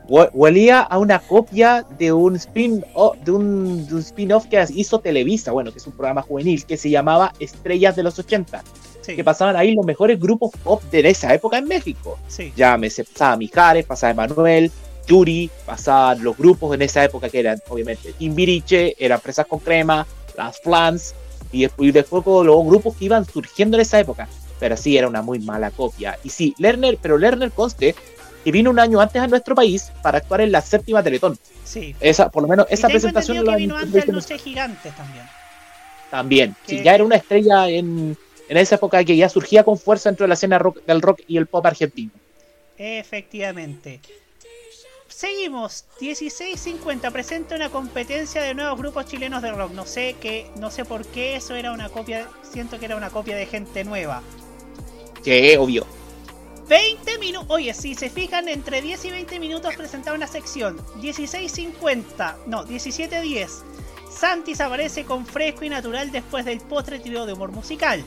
hue- 0.08 0.28
huelía 0.32 0.80
a 0.80 0.98
una 0.98 1.20
copia 1.20 1.86
de 1.98 2.12
un 2.12 2.34
spin 2.36 2.84
de 3.24 3.30
un, 3.30 3.86
de 3.86 3.94
un 3.94 4.00
spin-off 4.00 4.46
que 4.46 4.62
hizo 4.74 4.98
Televisa, 5.00 5.52
bueno, 5.52 5.70
que 5.72 5.78
es 5.78 5.86
un 5.86 5.92
programa 5.94 6.22
juvenil 6.22 6.64
que 6.66 6.76
se 6.76 6.90
llamaba 6.90 7.32
Estrellas 7.38 7.94
de 7.96 8.02
los 8.02 8.18
80. 8.18 8.62
Que 9.16 9.24
pasaban 9.24 9.56
ahí 9.56 9.74
los 9.74 9.84
mejores 9.86 10.18
grupos 10.20 10.50
pop 10.62 10.82
de 10.90 11.08
esa 11.08 11.32
época 11.34 11.58
en 11.58 11.66
México. 11.66 12.18
Sí. 12.28 12.52
Ya 12.56 12.76
me 12.76 12.90
se 12.90 13.04
pasaba 13.04 13.36
Mijares, 13.36 13.84
pasaba 13.86 14.10
Emanuel, 14.12 14.70
Yuri, 15.06 15.50
pasaban 15.64 16.22
los 16.22 16.36
grupos 16.36 16.74
en 16.74 16.82
esa 16.82 17.04
época 17.04 17.28
que 17.28 17.40
eran, 17.40 17.58
obviamente, 17.68 18.12
Timbiriche, 18.12 18.94
eran 19.02 19.20
Presas 19.20 19.46
con 19.46 19.58
Crema, 19.60 20.06
Las 20.36 20.60
Flans, 20.60 21.14
y 21.50 21.62
después, 21.62 21.88
y 21.88 21.92
después 21.92 22.24
los 22.26 22.64
grupos 22.66 22.94
que 22.96 23.06
iban 23.06 23.24
surgiendo 23.24 23.76
en 23.76 23.80
esa 23.80 23.98
época. 23.98 24.28
Pero 24.60 24.76
sí, 24.76 24.98
era 24.98 25.08
una 25.08 25.22
muy 25.22 25.38
mala 25.38 25.70
copia. 25.70 26.18
Y 26.24 26.30
sí, 26.30 26.54
Lerner, 26.58 26.98
pero 27.00 27.16
Lerner 27.16 27.52
conste 27.52 27.94
que 28.44 28.52
vino 28.52 28.70
un 28.70 28.78
año 28.78 29.00
antes 29.00 29.20
a 29.22 29.26
nuestro 29.26 29.54
país 29.54 29.90
para 30.02 30.18
actuar 30.18 30.40
en 30.42 30.52
la 30.52 30.60
séptima 30.60 31.02
Teletón. 31.02 31.38
Sí. 31.64 31.94
Esa, 32.00 32.28
por 32.30 32.42
lo 32.42 32.48
menos 32.48 32.66
Y 32.68 32.74
esa 32.74 32.88
tengo 32.88 33.00
presentación 33.00 33.44
la 33.46 33.52
que 33.52 33.58
vino 33.58 33.76
antes 33.76 34.06
Noche 34.08 34.38
Gigantes 34.38 34.94
también. 34.94 35.24
también. 36.10 36.56
que- 36.66 36.78
Sí, 36.78 36.82
ya 36.84 36.94
era 36.94 37.04
una 37.04 37.16
estrella 37.16 37.68
en, 37.68 38.16
en 38.48 38.56
esa 38.56 38.76
época 38.76 39.02
que 39.04 39.16
ya 39.16 39.28
surgía 39.28 39.62
con 39.64 39.78
fuerza 39.78 40.08
dentro 40.08 40.24
de 40.24 40.28
la 40.28 40.34
escena 40.34 40.58
rock- 40.58 40.84
del 40.86 41.00
rock 41.02 41.20
y 41.26 41.36
el 41.36 41.46
pop 41.46 41.64
argentino. 41.66 42.10
Efectivamente. 42.76 44.00
Seguimos. 45.08 45.84
1650 46.00 47.10
presenta 47.10 47.56
una 47.56 47.70
competencia 47.70 48.42
de 48.42 48.54
nuevos 48.54 48.78
grupos 48.78 49.06
chilenos 49.06 49.42
de 49.42 49.50
rock. 49.50 49.72
No 49.72 49.84
sé 49.86 50.16
qué, 50.20 50.46
no 50.56 50.70
sé 50.70 50.84
por 50.84 51.04
qué 51.06 51.34
eso 51.36 51.54
era 51.54 51.72
una 51.72 51.88
copia. 51.88 52.28
Siento 52.42 52.78
que 52.78 52.84
era 52.84 52.96
una 52.96 53.10
copia 53.10 53.34
de 53.36 53.46
gente 53.46 53.84
nueva. 53.84 54.22
Que 55.24 55.56
obvio. 55.58 55.86
20 56.68 57.18
minutos. 57.18 57.46
Oye, 57.50 57.72
si 57.74 57.94
se 57.94 58.10
fijan, 58.10 58.48
entre 58.48 58.82
10 58.82 59.06
y 59.06 59.10
20 59.10 59.40
minutos 59.40 59.74
presentaba 59.74 60.14
una 60.16 60.26
sección. 60.26 60.78
16.50. 61.00 62.36
No, 62.46 62.64
17.10. 62.66 63.48
Santis 64.12 64.60
aparece 64.60 65.04
con 65.04 65.24
fresco 65.26 65.64
y 65.64 65.68
natural 65.70 66.12
después 66.12 66.44
del 66.44 66.60
postre 66.60 66.98
trío 67.00 67.24
de 67.26 67.32
humor 67.32 67.50
musical. 67.52 68.04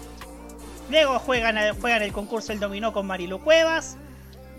Luego 0.89 1.19
juegan, 1.19 1.57
juegan 1.79 2.01
el 2.01 2.11
concurso 2.11 2.51
El 2.51 2.59
Dominó 2.59 2.91
con 2.93 3.05
Marilu 3.07 3.39
Cuevas. 3.41 3.97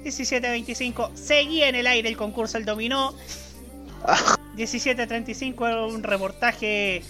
17.25. 0.04 1.14
Seguía 1.14 1.68
en 1.68 1.74
el 1.76 1.86
aire 1.86 2.08
el 2.08 2.16
concurso 2.16 2.58
El 2.58 2.64
Dominó. 2.64 3.14
17.35 4.56 5.92
un 5.92 6.02
reportaje 6.02 7.02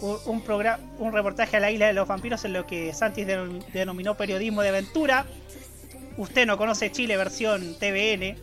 un, 0.00 0.16
un, 0.26 0.44
progra- 0.44 0.80
un 0.98 1.12
reportaje 1.12 1.56
a 1.56 1.60
la 1.60 1.70
isla 1.70 1.86
de 1.86 1.92
los 1.92 2.08
vampiros 2.08 2.44
en 2.44 2.54
lo 2.54 2.66
que 2.66 2.92
Santis 2.92 3.26
denom- 3.26 3.64
denominó 3.72 4.16
periodismo 4.16 4.62
de 4.62 4.70
aventura. 4.70 5.26
Usted 6.16 6.46
no 6.46 6.56
conoce 6.58 6.90
Chile 6.90 7.16
versión 7.16 7.76
TVN. 7.78 8.36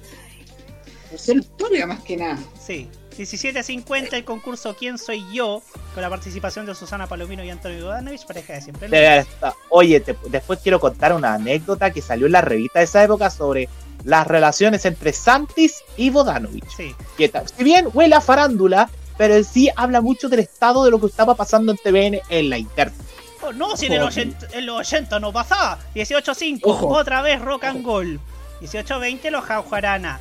Versión 1.12 1.40
historia 1.40 1.86
más 1.88 2.02
que 2.02 2.16
nada. 2.18 2.38
Sí. 2.60 2.88
17.50 3.20 4.14
el 4.14 4.24
concurso 4.24 4.76
¿Quién 4.78 4.98
soy 4.98 5.26
yo? 5.34 5.62
con 5.94 6.02
la 6.02 6.10
participación 6.10 6.66
de 6.66 6.74
Susana 6.74 7.06
Palomino 7.08 7.44
y 7.44 7.50
Antonio 7.50 7.86
Bodanovich, 7.86 8.26
pareja 8.26 8.54
de 8.54 8.62
siempre. 8.62 9.26
Oye, 9.70 10.00
te- 10.00 10.16
después 10.30 10.60
quiero 10.64 10.80
contar 10.80 11.14
una 11.14 11.34
anécdota 11.34 11.92
que 11.92 12.02
salió 12.02 12.28
en 12.28 12.32
la 12.34 12.42
revista 12.42 12.80
de 12.80 12.86
esa 12.86 13.04
época 13.04 13.30
sobre 13.30 13.68
las 14.06 14.26
relaciones 14.26 14.86
entre 14.86 15.12
Santis 15.12 15.84
y 15.98 16.10
Bodanovich. 16.10 16.64
Sí. 16.76 16.96
Que 17.18 17.30
si 17.58 17.64
bien 17.66 17.90
huele 17.94 18.16
a 18.16 18.22
farándula, 18.22 18.90
pero 19.18 19.36
en 19.36 19.44
sí 19.44 19.70
habla 19.76 20.00
mucho 20.00 20.30
del 20.30 20.40
estado 20.40 20.86
de 20.86 20.92
lo 20.92 21.00
que 21.02 21.08
estaba 21.08 21.36
pasando 21.36 21.74
en 21.74 21.78
TVN 21.78 22.22
en 22.30 22.50
la 22.50 22.58
interna. 22.58 22.96
Oh, 23.42 23.52
no, 23.52 23.76
si 23.76 23.88
en 23.88 23.94
el 23.94 24.00
Ojo. 24.00 24.08
80, 24.10 24.48
en 24.54 24.66
los 24.66 24.80
80 24.80 25.20
no 25.20 25.34
pasaba. 25.34 25.78
18-5, 25.94 26.60
Ojo. 26.64 26.88
otra 26.88 27.22
vez 27.22 27.42
rock 27.42 27.66
and 27.66 27.86
roll. 27.86 28.20
18-20 28.62 29.30
los 29.32 29.44
Jaujarana. 29.44 30.20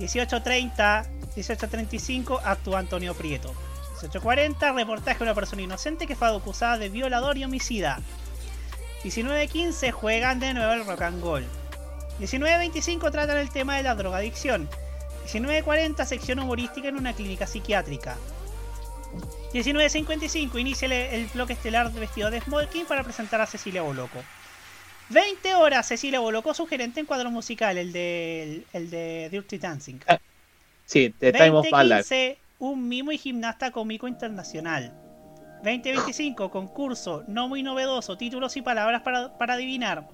18-30, 0.00 1.06
18-35 1.36 2.40
actúa 2.44 2.78
Antonio 2.78 3.14
Prieto. 3.14 3.54
18-40 4.00 4.74
reportaje 4.74 5.18
de 5.18 5.24
una 5.24 5.34
persona 5.34 5.62
inocente 5.62 6.06
que 6.06 6.16
fue 6.16 6.28
acusada 6.28 6.78
de 6.78 6.88
violador 6.88 7.38
y 7.38 7.44
homicida. 7.44 8.00
19-15 9.04 9.92
juegan 9.92 10.40
de 10.40 10.54
nuevo 10.54 10.72
el 10.72 10.86
rock 10.86 11.02
and 11.02 11.22
roll. 11.22 11.44
19-25 12.20 13.10
tratan 13.10 13.38
el 13.38 13.50
tema 13.50 13.76
de 13.76 13.82
la 13.82 13.94
drogadicción. 13.94 14.68
19-40 15.26 16.04
sección 16.04 16.38
humorística 16.40 16.88
en 16.88 16.96
una 16.96 17.12
clínica 17.12 17.46
psiquiátrica. 17.46 18.16
19.55 19.52 20.58
inicia 20.58 20.86
el, 20.86 20.92
el 20.92 21.26
bloque 21.26 21.52
estelar 21.52 21.92
de 21.92 22.00
vestido 22.00 22.30
de 22.30 22.40
smoking 22.40 22.86
para 22.86 23.04
presentar 23.04 23.40
a 23.40 23.46
Cecilia 23.46 23.82
Boloco. 23.82 24.22
20 25.12 25.54
horas 25.54 25.86
Cecilia 25.86 26.20
Boloco, 26.20 26.54
sugerente 26.54 27.00
en 27.00 27.06
cuadro 27.06 27.30
musical, 27.30 27.76
el 27.76 27.92
de, 27.92 28.64
el, 28.72 28.90
de 28.90 29.28
Dirty 29.30 29.58
Dancing. 29.58 29.98
Sí, 30.84 31.14
de 31.18 31.32
Time 31.32 31.50
of 31.50 31.66
My 31.72 31.84
Life. 31.84 32.38
20.15 32.38 32.42
un 32.62 32.86
mimo 32.86 33.10
y 33.10 33.18
gimnasta 33.18 33.72
cómico 33.72 34.06
internacional. 34.06 34.94
2025 35.64 36.48
concurso 36.48 37.24
no 37.26 37.48
muy 37.48 37.64
novedoso, 37.64 38.16
títulos 38.16 38.56
y 38.56 38.62
palabras 38.62 39.02
para, 39.02 39.36
para 39.36 39.54
adivinar. 39.54 40.06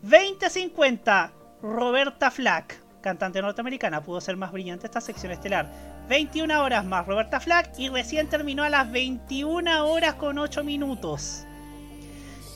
2050 0.00 1.32
Roberta 1.60 2.30
Flack, 2.30 2.80
cantante 3.02 3.42
norteamericana, 3.42 4.02
pudo 4.02 4.20
ser 4.22 4.38
más 4.38 4.50
brillante 4.50 4.86
esta 4.86 5.02
sección 5.02 5.30
estelar. 5.30 5.70
21 6.08 6.62
horas 6.62 6.86
más 6.86 7.06
Roberta 7.06 7.38
Flack 7.38 7.78
y 7.78 7.90
recién 7.90 8.28
terminó 8.28 8.62
a 8.62 8.70
las 8.70 8.90
21 8.90 9.86
horas 9.86 10.14
con 10.14 10.38
8 10.38 10.64
minutos. 10.64 11.44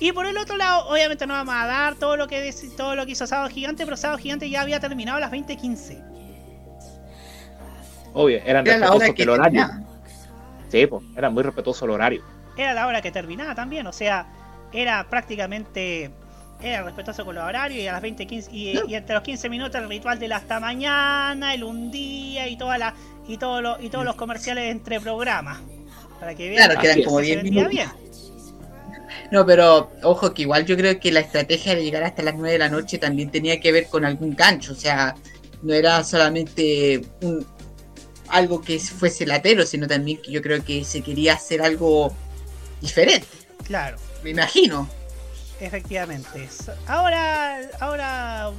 Y 0.00 0.12
por 0.12 0.24
el 0.24 0.38
otro 0.38 0.56
lado, 0.56 0.88
obviamente 0.88 1.26
no 1.26 1.34
vamos 1.34 1.54
a 1.54 1.66
dar 1.66 1.96
todo 1.96 2.16
lo 2.16 2.26
que 2.28 2.50
todo 2.78 2.96
lo 2.96 3.04
que 3.04 3.12
hizo 3.12 3.26
Sábado 3.26 3.50
Gigante, 3.50 3.84
pero 3.84 3.98
Sábado 3.98 4.18
Gigante 4.18 4.48
ya 4.48 4.62
había 4.62 4.80
terminado 4.80 5.18
a 5.18 5.20
las 5.20 5.30
20.15. 5.30 6.11
Obvio, 8.14 8.40
eran 8.44 8.66
Era 8.66 8.78
la 8.78 8.92
hora 8.92 9.06
respetuosos 9.06 9.14
que 9.14 9.22
del 9.22 9.30
horario. 9.30 9.60
terminaba. 9.66 9.88
Sí, 10.68 10.86
pues, 10.86 11.02
eran 11.16 11.34
muy 11.34 11.42
respetuosos 11.42 11.82
el 11.82 11.90
horario. 11.90 12.22
Era 12.56 12.74
la 12.74 12.86
hora 12.86 13.00
que 13.02 13.10
terminaba 13.10 13.54
también, 13.54 13.86
o 13.86 13.92
sea, 13.92 14.26
era 14.72 15.06
prácticamente 15.08 16.10
era 16.62 16.82
respetuoso 16.84 17.24
con 17.24 17.34
los 17.34 17.42
horarios 17.44 17.80
y 17.82 17.88
a 17.88 17.92
las 17.92 18.02
20.15 18.02 18.48
y, 18.52 18.78
y 18.86 18.94
entre 18.94 19.14
los 19.16 19.24
15 19.24 19.48
minutos 19.48 19.74
el 19.80 19.88
ritual 19.88 20.18
del 20.20 20.32
hasta 20.32 20.60
mañana, 20.60 21.54
el 21.54 21.64
un 21.64 21.90
día 21.90 22.46
y 22.46 22.56
toda 22.56 22.78
la 22.78 22.94
y 23.26 23.36
todos 23.36 23.60
los 23.62 23.82
y 23.82 23.88
todos 23.88 24.04
los 24.04 24.14
comerciales 24.14 24.70
entre 24.70 25.00
programas. 25.00 25.58
Para 26.20 26.34
que 26.36 26.48
vean 26.50 26.66
Claro, 26.66 26.80
que 26.80 26.86
eran 26.86 27.02
como 27.02 27.18
10 27.20 27.42
vendía 27.42 27.68
minutos. 27.68 27.70
bien. 27.72 27.88
No, 29.32 29.44
pero 29.46 29.90
ojo 30.02 30.32
que 30.34 30.42
igual 30.42 30.64
yo 30.66 30.76
creo 30.76 31.00
que 31.00 31.10
la 31.10 31.20
estrategia 31.20 31.74
de 31.74 31.82
llegar 31.82 32.02
hasta 32.04 32.22
las 32.22 32.34
9 32.34 32.52
de 32.52 32.58
la 32.58 32.68
noche 32.68 32.98
también 32.98 33.30
tenía 33.30 33.58
que 33.60 33.72
ver 33.72 33.88
con 33.88 34.04
algún 34.04 34.36
gancho, 34.36 34.72
o 34.72 34.76
sea, 34.76 35.14
no 35.62 35.72
era 35.74 36.04
solamente 36.04 37.02
un, 37.22 37.44
algo 38.28 38.60
que 38.62 38.78
fuese 38.78 39.26
latero, 39.26 39.66
sino 39.66 39.86
también 39.86 40.20
que 40.20 40.30
yo 40.32 40.42
creo 40.42 40.64
que 40.64 40.84
se 40.84 41.02
quería 41.02 41.34
hacer 41.34 41.62
algo 41.62 42.14
diferente, 42.80 43.26
Claro, 43.64 43.96
me 44.24 44.30
imagino. 44.30 44.88
efectivamente. 45.60 46.48
Ahora 46.86 47.58
ahora 47.80 48.50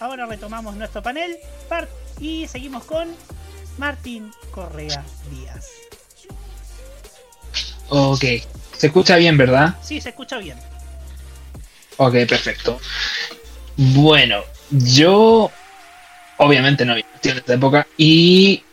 ahora 0.00 0.26
retomamos 0.26 0.74
nuestro 0.76 1.02
panel 1.02 1.36
y 2.20 2.46
seguimos 2.48 2.84
con 2.84 3.08
Martín 3.78 4.32
Correa 4.50 5.04
Díaz. 5.30 5.66
Ok. 7.88 8.24
Se 8.76 8.86
escucha 8.88 9.16
bien, 9.16 9.36
¿verdad? 9.36 9.76
Sí, 9.82 10.00
se 10.00 10.08
escucha 10.10 10.38
bien. 10.38 10.58
Ok, 11.98 12.12
perfecto. 12.28 12.80
Bueno, 13.76 14.42
yo 14.70 15.50
obviamente 16.38 16.84
no 16.84 16.92
había 16.92 17.04
nacido 17.14 17.36
en 17.36 17.44
esa 17.44 17.54
época 17.54 17.86
y 17.96 18.64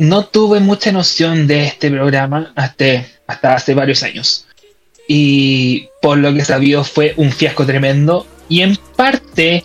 no 0.00 0.24
tuve 0.24 0.60
mucha 0.60 0.92
noción 0.92 1.46
de 1.46 1.66
este 1.66 1.90
programa 1.90 2.52
hasta, 2.56 3.04
hasta 3.26 3.54
hace 3.54 3.74
varios 3.74 4.02
años. 4.02 4.46
Y 5.06 5.88
por 6.00 6.16
lo 6.16 6.32
que 6.32 6.42
sabía 6.42 6.82
fue 6.84 7.12
un 7.18 7.30
fiasco 7.30 7.66
tremendo. 7.66 8.26
Y 8.48 8.62
en 8.62 8.76
parte 8.96 9.64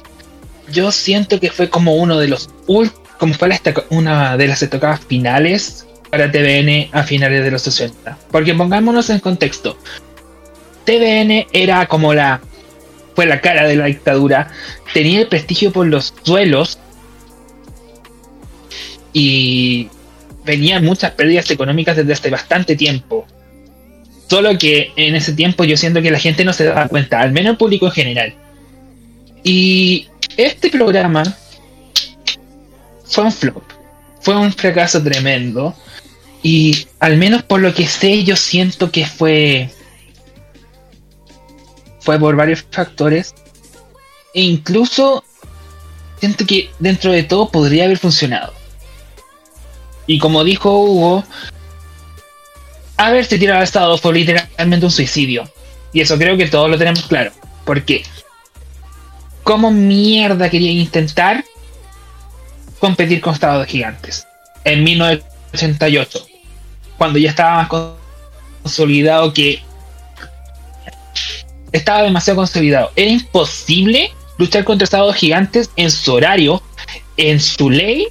yo 0.71 0.91
siento 0.91 1.39
que 1.39 1.51
fue 1.51 1.69
como 1.69 1.95
uno 1.95 2.19
de 2.19 2.27
los 2.27 2.49
como 3.17 3.33
fue 3.33 3.47
la 3.47 3.61
una 3.91 4.35
de 4.35 4.47
las 4.49 4.61
estacadas 4.61 4.99
finales 5.07 5.87
para 6.11 6.29
TVN 6.29 6.89
a 6.91 7.03
finales 7.03 7.45
de 7.45 7.51
los 7.51 7.65
80. 7.65 8.17
Porque 8.29 8.53
pongámonos 8.53 9.09
en 9.09 9.19
contexto. 9.19 9.77
TVN 10.83 11.47
era 11.53 11.85
como 11.87 12.13
la 12.13 12.41
fue 13.15 13.25
la 13.25 13.39
cara 13.39 13.65
de 13.65 13.77
la 13.77 13.85
dictadura, 13.85 14.51
tenía 14.93 15.21
el 15.21 15.27
prestigio 15.29 15.71
por 15.71 15.87
los 15.87 16.13
suelos 16.23 16.77
y 19.13 19.87
venían 20.45 20.83
muchas 20.85 21.11
pérdidas 21.11 21.49
económicas 21.51 21.97
desde 21.97 22.13
hace 22.13 22.29
bastante 22.29 22.75
tiempo. 22.75 23.25
Solo 24.29 24.57
que 24.57 24.91
en 24.95 25.15
ese 25.15 25.33
tiempo 25.33 25.63
yo 25.63 25.77
siento 25.77 26.01
que 26.01 26.11
la 26.11 26.19
gente 26.19 26.43
no 26.45 26.53
se 26.53 26.65
daba 26.65 26.87
cuenta, 26.87 27.19
al 27.19 27.31
menos 27.31 27.51
el 27.51 27.57
público 27.57 27.87
en 27.87 27.91
general. 27.91 28.35
Y 29.43 30.07
este 30.37 30.69
programa 30.69 31.23
fue 33.05 33.25
un 33.25 33.31
flop, 33.31 33.63
fue 34.21 34.35
un 34.35 34.51
fracaso 34.51 35.01
tremendo. 35.03 35.75
Y 36.41 36.87
al 36.99 37.17
menos 37.17 37.43
por 37.43 37.61
lo 37.61 37.73
que 37.73 37.87
sé, 37.87 38.23
yo 38.23 38.35
siento 38.35 38.91
que 38.91 39.05
fue 39.05 39.69
fue 41.99 42.19
por 42.19 42.35
varios 42.35 42.65
factores. 42.71 43.33
E 44.33 44.41
incluso 44.41 45.23
siento 46.19 46.45
que 46.45 46.69
dentro 46.79 47.11
de 47.11 47.23
todo 47.23 47.49
podría 47.49 47.85
haber 47.85 47.97
funcionado. 47.99 48.54
Y 50.07 50.19
como 50.19 50.43
dijo 50.43 50.71
Hugo, 50.71 51.23
haberse 52.97 53.37
tirado 53.37 53.59
al 53.59 53.63
estado 53.63 53.97
fue 53.97 54.13
literalmente 54.13 54.85
un 54.85 54.91
suicidio. 54.91 55.49
Y 55.93 56.01
eso 56.01 56.17
creo 56.17 56.37
que 56.37 56.47
todos 56.47 56.69
lo 56.69 56.77
tenemos 56.77 57.03
claro. 57.03 57.31
Porque, 57.65 58.03
¿cómo 59.43 59.71
mierda 59.71 60.49
quería 60.49 60.71
intentar 60.71 61.43
competir 62.79 63.21
con 63.21 63.33
Estados 63.33 63.67
Gigantes? 63.67 64.27
En 64.63 64.83
1988, 64.83 66.27
cuando 66.97 67.19
ya 67.19 67.29
estaba 67.29 67.57
más 67.57 67.69
consolidado 68.61 69.33
que 69.33 69.61
estaba 71.71 72.03
demasiado 72.03 72.37
consolidado. 72.37 72.91
Era 72.95 73.11
imposible 73.11 74.11
luchar 74.37 74.63
contra 74.63 74.85
Estados 74.85 75.15
gigantes 75.15 75.69
en 75.75 75.91
su 75.91 76.13
horario, 76.13 76.61
en 77.17 77.39
su 77.39 77.69
ley, 77.69 78.07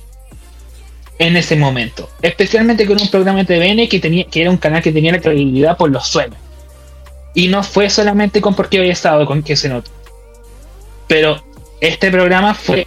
en 1.19 1.37
ese 1.37 1.57
momento. 1.57 2.11
Especialmente 2.23 2.87
con 2.87 3.01
un 3.01 3.09
programa 3.09 3.43
de 3.43 3.57
TVN 3.57 3.89
que, 3.89 4.01
tenía, 4.01 4.25
que 4.25 4.41
era 4.43 4.51
un 4.51 4.57
canal 4.57 4.83
que 4.83 4.93
tenía 4.93 5.13
la 5.13 5.21
credibilidad 5.21 5.77
por 5.77 5.91
los 5.91 6.07
sueños. 6.09 6.37
Y 7.35 7.49
no 7.49 7.63
fue 7.63 7.91
solamente 7.91 8.41
con 8.41 8.55
porque 8.55 8.79
había 8.79 8.93
estado 8.93 9.27
con 9.27 9.43
que 9.43 9.57
se 9.57 9.69
notó. 9.69 9.91
Pero 11.09 11.45
este 11.81 12.11
programa 12.11 12.55
fue 12.55 12.87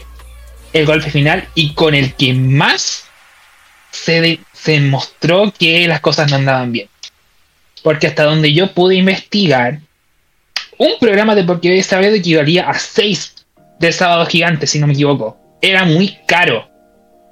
el 0.74 0.86
golpe 0.86 1.10
final 1.10 1.48
y 1.56 1.74
con 1.74 1.94
el 1.96 2.14
que 2.14 2.34
más 2.34 3.06
se, 3.92 4.22
de- 4.22 4.40
se 4.54 4.80
mostró 4.82 5.52
que 5.58 5.88
las 5.88 6.02
cosas 6.02 6.30
no 6.30 6.38
andaban 6.38 6.72
bien. 6.72 6.88
Porque 7.84 8.08
hasta 8.08 8.24
donde 8.24 8.54
yo 8.54 8.72
pude 8.74 8.96
investigar, 8.96 9.80
un 10.78 10.94
programa 11.00 11.36
de 11.36 11.44
Porque 11.44 11.72
Hoy 11.72 11.84
Sábado 11.84 12.14
equivalía 12.14 12.70
a 12.70 12.78
6 12.78 13.36
del 13.80 13.94
Sábado 13.94 14.26
Gigante, 14.26 14.68
si 14.68 14.80
no 14.80 14.88
me 14.88 14.94
equivoco. 14.94 15.38
Era 15.62 15.86
muy 15.86 16.18
caro. 16.28 16.68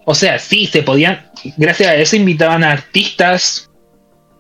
O 0.06 0.14
sea, 0.14 0.38
sí, 0.38 0.68
se 0.68 0.84
podían, 0.84 1.32
gracias 1.58 1.90
a 1.90 1.96
eso 1.96 2.16
invitaban 2.16 2.64
a 2.64 2.72
artistas 2.72 3.70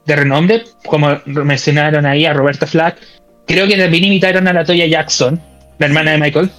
de 0.05 0.15
renombre, 0.15 0.63
como 0.85 1.19
mencionaron 1.25 2.05
ahí 2.05 2.25
a 2.25 2.33
Roberta 2.33 2.67
Flack. 2.67 2.97
Creo 3.47 3.67
que 3.67 3.75
también 3.75 4.03
invitaron 4.03 4.47
a 4.47 4.53
la 4.53 4.63
Toya 4.63 4.85
Jackson, 4.85 5.41
la 5.79 5.85
hermana 5.87 6.11
de 6.11 6.17
Michael. 6.19 6.51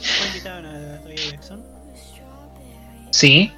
Sí. 3.10 3.50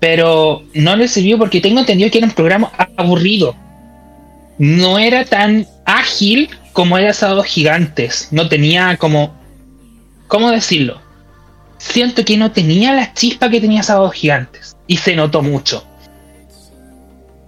Pero 0.00 0.64
no 0.74 0.96
le 0.96 1.06
sirvió 1.06 1.38
porque 1.38 1.60
tengo 1.60 1.80
entendido 1.80 2.10
que 2.10 2.18
era 2.18 2.26
un 2.26 2.34
programa 2.34 2.72
aburrido. 2.96 3.54
No 4.58 4.98
era 4.98 5.24
tan 5.24 5.66
ágil 5.84 6.50
como 6.72 6.98
era 6.98 7.12
Sábados 7.12 7.46
Gigantes. 7.46 8.28
No 8.32 8.48
tenía 8.48 8.96
como... 8.96 9.40
¿Cómo 10.26 10.50
decirlo? 10.50 11.00
Siento 11.82 12.24
que 12.24 12.36
no 12.36 12.52
tenía 12.52 12.94
la 12.94 13.12
chispa 13.12 13.50
que 13.50 13.60
tenía 13.60 13.82
Sábados 13.82 14.14
Gigantes. 14.14 14.76
Y 14.86 14.98
se 14.98 15.16
notó 15.16 15.42
mucho. 15.42 15.84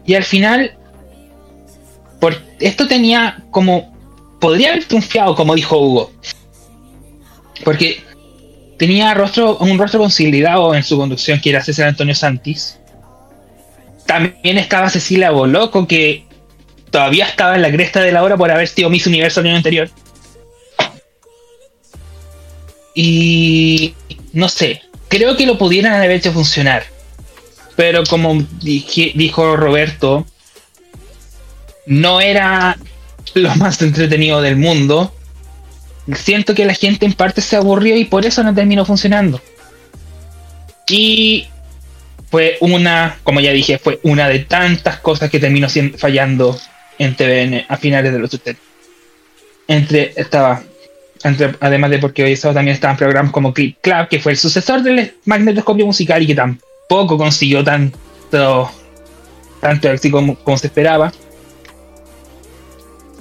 Y 0.04 0.14
al 0.14 0.24
final, 0.24 0.76
por, 2.20 2.36
esto 2.58 2.88
tenía 2.88 3.44
como. 3.52 3.94
Podría 4.40 4.72
haber 4.72 4.84
triunfado, 4.84 5.36
como 5.36 5.54
dijo 5.54 5.78
Hugo. 5.78 6.12
Porque 7.64 8.02
tenía 8.76 9.14
rostro, 9.14 9.56
un 9.58 9.78
rostro 9.78 10.00
consolidado 10.00 10.74
en 10.74 10.82
su 10.82 10.98
conducción, 10.98 11.40
que 11.40 11.50
era 11.50 11.62
César 11.62 11.86
Antonio 11.86 12.14
Santis. 12.14 12.80
También 14.04 14.58
estaba 14.58 14.90
Cecilia 14.90 15.30
Boloco, 15.30 15.86
que 15.86 16.26
todavía 16.90 17.26
estaba 17.26 17.54
en 17.54 17.62
la 17.62 17.70
cresta 17.70 18.00
de 18.00 18.10
la 18.10 18.24
hora 18.24 18.36
por 18.36 18.50
haber 18.50 18.66
sido 18.66 18.90
Miss 18.90 19.06
Universo 19.06 19.40
el 19.40 19.46
año 19.46 19.56
anterior. 19.56 19.88
Y 22.94 23.94
no 24.34 24.48
sé, 24.48 24.82
creo 25.08 25.36
que 25.36 25.46
lo 25.46 25.56
pudieran 25.56 25.94
haber 25.94 26.10
hecho 26.10 26.32
funcionar. 26.32 26.84
Pero 27.76 28.04
como 28.04 28.44
dijo 28.60 29.56
Roberto, 29.56 30.26
no 31.86 32.20
era 32.20 32.76
lo 33.34 33.54
más 33.56 33.80
entretenido 33.82 34.42
del 34.42 34.56
mundo. 34.56 35.14
Siento 36.14 36.54
que 36.54 36.66
la 36.66 36.74
gente 36.74 37.06
en 37.06 37.14
parte 37.14 37.40
se 37.40 37.56
aburrió 37.56 37.96
y 37.96 38.04
por 38.04 38.26
eso 38.26 38.42
no 38.42 38.54
terminó 38.54 38.84
funcionando. 38.84 39.40
Y 40.86 41.48
fue 42.30 42.58
una, 42.60 43.18
como 43.22 43.40
ya 43.40 43.52
dije, 43.52 43.78
fue 43.78 44.00
una 44.02 44.28
de 44.28 44.40
tantas 44.40 44.98
cosas 44.98 45.30
que 45.30 45.40
terminó 45.40 45.68
fallando 45.96 46.58
en 46.98 47.14
TVN 47.16 47.64
a 47.68 47.76
finales 47.76 48.12
de 48.12 48.18
los 48.18 48.34
80. 48.34 48.60
Entre, 49.66 50.12
estaba, 50.16 50.62
además 51.60 51.90
de 51.90 51.98
porque 51.98 52.22
hoy 52.22 52.32
estaba, 52.32 52.54
también 52.54 52.74
estaban 52.74 52.96
programas 52.96 53.32
como 53.32 53.54
Clip 53.54 53.78
Club, 53.80 54.08
que 54.08 54.20
fue 54.20 54.32
el 54.32 54.38
sucesor 54.38 54.82
del 54.82 55.14
magnetoscopio 55.24 55.86
musical 55.86 56.22
y 56.22 56.26
que 56.26 56.34
tampoco 56.34 57.16
consiguió 57.16 57.64
tanto, 57.64 58.70
tanto 59.60 59.90
éxito 59.90 60.18
como, 60.44 60.58
se 60.58 60.66
esperaba. 60.66 61.12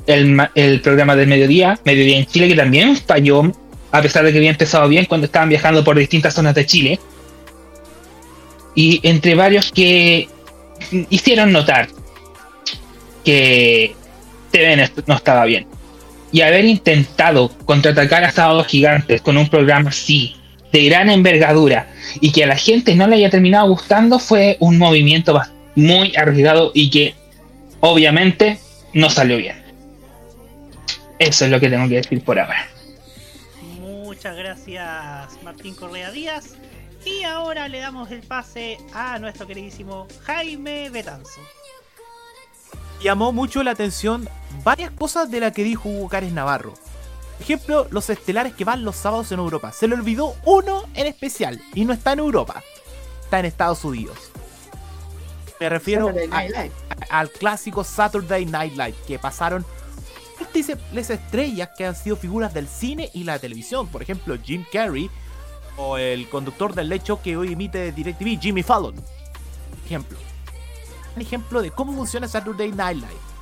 El, 0.06 0.38
el 0.56 0.82
programa 0.82 1.16
del 1.16 1.28
mediodía, 1.28 1.80
Mediodía 1.86 2.18
en 2.18 2.26
Chile, 2.26 2.50
que 2.50 2.56
también 2.56 2.98
falló, 2.98 3.52
a 3.92 4.02
pesar 4.02 4.26
de 4.26 4.34
que 4.34 4.38
había 4.38 4.50
empezado 4.50 4.90
bien 4.90 5.06
cuando 5.06 5.26
estaban 5.26 5.48
viajando 5.48 5.84
por 5.84 5.98
distintas 5.98 6.34
zonas 6.34 6.54
de 6.56 6.66
Chile. 6.66 7.00
Y 8.76 9.00
entre 9.04 9.36
varios 9.36 9.72
que 9.72 10.28
hicieron 11.10 11.54
notar 11.54 11.88
que 13.24 13.96
TVN 14.52 14.92
no 15.08 15.16
estaba 15.16 15.46
bien. 15.46 15.73
Y 16.34 16.42
haber 16.42 16.66
intentado 16.66 17.50
contraatacar 17.66 18.26
a 18.26 18.32
Sábados 18.32 18.68
Gigantes 18.68 19.22
con 19.22 19.38
un 19.38 19.48
programa 19.48 19.92
así, 19.92 20.36
de 20.74 20.84
gran 20.86 21.10
envergadura, 21.10 21.88
y 22.20 22.34
que 22.34 22.44
a 22.44 22.48
la 22.48 22.58
gente 22.58 22.96
no 22.96 23.08
le 23.08 23.16
haya 23.16 23.30
terminado 23.30 23.70
gustando, 23.70 24.20
fue 24.20 24.58
un 24.60 24.78
movimiento 24.78 25.40
muy 25.76 26.14
arriesgado 26.18 26.72
y 26.74 26.90
que 26.90 27.16
obviamente 27.80 28.60
no 28.94 29.10
salió 29.10 29.38
bien. 29.38 29.64
Eso 31.20 31.46
es 31.46 31.52
lo 31.52 31.60
que 31.60 31.70
tengo 31.70 31.88
que 31.88 31.96
decir 31.96 32.22
por 32.24 32.40
ahora. 32.40 32.68
Muchas 33.80 34.36
gracias 34.36 35.44
Martín 35.44 35.76
Correa 35.76 36.12
Díaz. 36.12 36.56
Y 37.06 37.24
ahora 37.24 37.68
le 37.68 37.80
damos 37.80 38.10
el 38.12 38.22
pase 38.22 38.78
a 38.94 39.20
nuestro 39.20 39.46
queridísimo 39.46 40.08
Jaime 40.24 40.90
Betanzo. 40.90 41.42
Llamó 43.04 43.32
mucho 43.32 43.62
la 43.64 43.72
atención 43.72 44.28
varias 44.64 44.92
cosas 44.92 45.30
de 45.30 45.40
las 45.42 45.52
que 45.52 45.64
dijo 45.64 45.90
Hugo 45.90 46.10
Cárez 46.10 46.32
Navarro. 46.32 46.74
Por 46.74 47.42
ejemplo, 47.42 47.88
los 47.92 48.10
estelares 48.10 48.54
que 48.54 48.64
van 48.64 48.84
los 48.84 48.96
sábados 48.96 49.32
en 49.32 49.40
Europa. 49.40 49.72
Se 49.72 49.88
le 49.88 49.96
olvidó 49.96 50.36
uno 50.46 50.84
en 50.94 51.08
especial 51.08 51.62
y 51.74 51.84
no 51.86 51.92
está 51.94 52.14
en 52.14 52.20
Europa, 52.20 52.64
está 53.24 53.40
en 53.40 53.46
Estados 53.46 53.84
Unidos. 53.84 54.18
Me 55.60 55.70
refiero 55.70 56.10
a- 56.32 56.40
a- 56.40 57.20
al 57.20 57.30
clásico 57.30 57.84
Saturday 57.84 58.46
Night 58.46 58.74
Live 58.74 58.96
que 59.08 59.20
pasaron 59.20 59.66
múltiples 60.40 61.10
estrellas 61.10 61.70
que 61.78 61.86
han 61.86 61.96
sido 61.96 62.16
figuras 62.16 62.54
del 62.54 62.68
cine 62.68 63.10
y 63.14 63.24
la 63.24 63.40
televisión. 63.40 63.88
Por 63.88 64.02
ejemplo, 64.02 64.38
Jim 64.42 64.66
Carrey 64.72 65.10
o 65.78 65.98
el 65.98 66.30
conductor 66.30 66.74
del 66.74 66.90
lecho 66.90 67.22
que 67.22 67.36
hoy 67.38 67.54
emite 67.54 67.92
DirecTV, 67.92 68.40
Jimmy 68.42 68.64
Fallon. 68.64 68.96
Ejemplo 69.86 70.18
ejemplo 71.22 71.62
de 71.62 71.72
cómo 71.72 71.94
funciona 71.94 72.28
Saturday 72.28 72.72
Night 72.72 72.98
Live. 72.98 73.34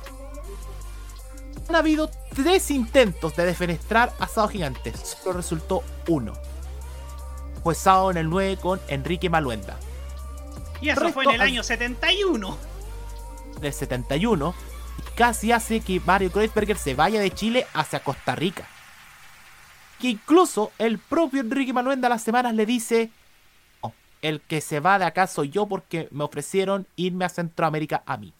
Han 1.68 1.76
habido 1.76 2.10
tres 2.34 2.70
intentos 2.70 3.34
de 3.36 3.46
defenestrar 3.46 4.12
a 4.18 4.26
Sábado 4.26 4.48
Gigantes, 4.48 5.16
solo 5.22 5.38
resultó 5.38 5.82
uno. 6.08 6.34
Fue 7.62 7.74
sábado 7.74 8.10
en 8.10 8.16
el 8.16 8.28
9 8.28 8.58
con 8.58 8.80
Enrique 8.88 9.30
Maluenda. 9.30 9.78
Y 10.80 10.88
eso 10.88 11.08
fue 11.12 11.24
en 11.24 11.30
el 11.30 11.40
año 11.40 11.62
71. 11.62 12.58
Del 13.60 13.72
71, 13.72 14.54
y 14.98 15.16
casi 15.16 15.52
hace 15.52 15.80
que 15.80 16.00
Mario 16.04 16.32
Kreuzberger 16.32 16.76
se 16.76 16.94
vaya 16.94 17.20
de 17.20 17.30
Chile 17.30 17.66
hacia 17.72 18.02
Costa 18.02 18.34
Rica. 18.34 18.66
Que 20.00 20.08
incluso 20.08 20.72
el 20.78 20.98
propio 20.98 21.40
Enrique 21.40 21.72
Maluenda 21.72 22.08
a 22.08 22.10
las 22.10 22.22
semanas 22.22 22.54
le 22.54 22.66
dice: 22.66 23.04
"No, 23.06 23.21
El 24.22 24.40
que 24.40 24.60
se 24.60 24.78
va 24.78 25.00
de 25.00 25.04
acá 25.04 25.26
soy 25.26 25.50
yo 25.50 25.66
porque 25.66 26.08
me 26.12 26.22
ofrecieron 26.22 26.86
irme 26.94 27.24
a 27.24 27.28
Centroamérica 27.28 28.04
a 28.06 28.16
mí. 28.16 28.32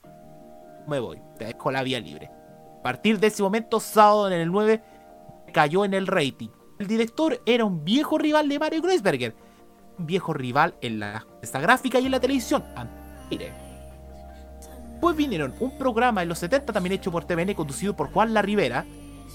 Me 0.86 1.00
voy, 1.00 1.20
te 1.38 1.46
dejo 1.46 1.72
la 1.72 1.82
vía 1.82 1.98
libre. 1.98 2.30
A 2.78 2.82
partir 2.82 3.18
de 3.18 3.26
ese 3.26 3.42
momento, 3.42 3.80
sábado 3.80 4.28
en 4.28 4.40
el 4.40 4.50
9, 4.50 4.80
cayó 5.52 5.84
en 5.84 5.94
el 5.94 6.06
rating. 6.06 6.48
El 6.78 6.86
director 6.86 7.40
era 7.46 7.64
un 7.64 7.84
viejo 7.84 8.16
rival 8.16 8.48
de 8.48 8.58
Mario 8.60 8.80
Kreuzberger. 8.80 9.34
Un 9.98 10.06
viejo 10.06 10.32
rival 10.32 10.74
en 10.80 11.00
la 11.00 11.26
esta 11.42 11.60
gráfica 11.60 11.98
y 11.98 12.06
en 12.06 12.12
la 12.12 12.20
televisión. 12.20 12.64
Mire. 13.28 13.52
Después 14.92 15.16
vinieron 15.16 15.52
un 15.58 15.76
programa 15.78 16.22
en 16.22 16.28
los 16.28 16.38
70 16.38 16.72
también 16.72 16.92
hecho 16.92 17.10
por 17.10 17.24
TVN 17.24 17.54
conducido 17.54 17.96
por 17.96 18.12
Juan 18.12 18.34
La 18.34 18.42
Rivera. 18.42 18.86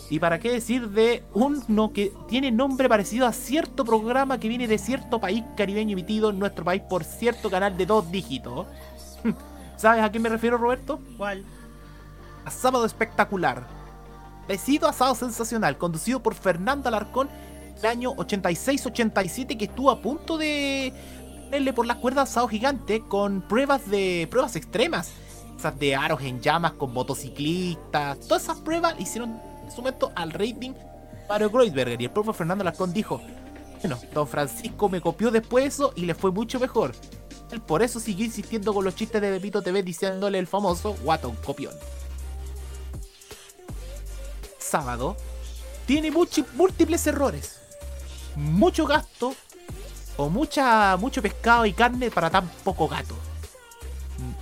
Y 0.09 0.19
para 0.19 0.39
qué 0.39 0.51
decir 0.51 0.89
de 0.89 1.23
uno 1.33 1.91
que 1.91 2.13
tiene 2.27 2.51
nombre 2.51 2.87
parecido 2.87 3.27
a 3.27 3.33
cierto 3.33 3.83
programa 3.83 4.39
que 4.39 4.47
viene 4.47 4.67
de 4.67 4.77
cierto 4.77 5.19
país 5.19 5.43
caribeño 5.57 5.93
emitido 5.93 6.29
en 6.29 6.39
nuestro 6.39 6.63
país 6.63 6.81
por 6.89 7.03
cierto 7.03 7.49
canal 7.49 7.75
de 7.77 7.85
dos 7.85 8.09
dígitos. 8.09 8.67
¿Sabes 9.77 10.03
a 10.03 10.11
qué 10.11 10.19
me 10.19 10.29
refiero, 10.29 10.57
Roberto? 10.57 10.99
¿Cuál? 11.17 11.43
A 12.45 12.51
Sábado 12.51 12.85
Espectacular. 12.85 13.67
Parecido 14.47 14.87
a 14.87 14.93
Sábado 14.93 15.15
Sensacional, 15.15 15.77
conducido 15.77 16.23
por 16.23 16.33
Fernando 16.35 16.87
Alarcón 16.87 17.29
el 17.79 17.85
año 17.85 18.15
86-87 18.15 19.57
que 19.57 19.65
estuvo 19.65 19.91
a 19.91 20.01
punto 20.01 20.37
de 20.37 20.93
ponerle 21.43 21.73
por 21.73 21.85
las 21.85 21.97
cuerdas 21.97 22.29
a 22.29 22.33
Sábado 22.33 22.49
Gigante 22.49 23.01
con 23.01 23.41
pruebas 23.41 23.89
de 23.89 24.27
pruebas 24.31 24.55
extremas. 24.55 25.11
Esas 25.57 25.77
de 25.79 25.95
aros 25.95 26.21
en 26.21 26.39
llamas 26.39 26.73
con 26.73 26.93
motociclistas. 26.93 28.19
Todas 28.27 28.43
esas 28.43 28.57
pruebas 28.59 28.95
hicieron 28.99 29.41
en 29.67 29.71
su 29.71 29.81
momento 29.81 30.11
al 30.15 30.31
rating 30.31 30.73
Mario 31.29 31.51
Kreuzberger. 31.51 32.01
Y 32.01 32.05
el 32.05 32.11
propio 32.11 32.33
Fernando 32.33 32.63
Alarcón 32.63 32.93
dijo, 32.93 33.21
bueno, 33.81 33.99
Don 34.13 34.27
Francisco 34.27 34.89
me 34.89 35.01
copió 35.01 35.29
después 35.29 35.65
eso 35.65 35.93
y 35.95 36.05
le 36.05 36.15
fue 36.15 36.31
mucho 36.31 36.59
mejor. 36.59 36.93
Él 37.51 37.61
por 37.61 37.81
eso 37.81 37.99
siguió 37.99 38.25
insistiendo 38.25 38.73
con 38.73 38.83
los 38.83 38.95
chistes 38.95 39.21
de 39.21 39.31
Pepito 39.31 39.61
TV 39.61 39.83
diciéndole 39.83 40.39
el 40.39 40.47
famoso 40.47 40.95
Guatón 41.03 41.35
copión. 41.45 41.73
Sábado 44.57 45.15
tiene 45.85 46.11
múltiples 46.11 47.07
errores. 47.07 47.59
Mucho 48.35 48.85
gasto 48.85 49.33
o 50.17 50.29
mucha, 50.29 50.97
mucho 50.97 51.21
pescado 51.21 51.65
y 51.65 51.73
carne 51.73 52.09
para 52.11 52.29
tan 52.29 52.47
poco 52.63 52.87
gato. 52.87 53.15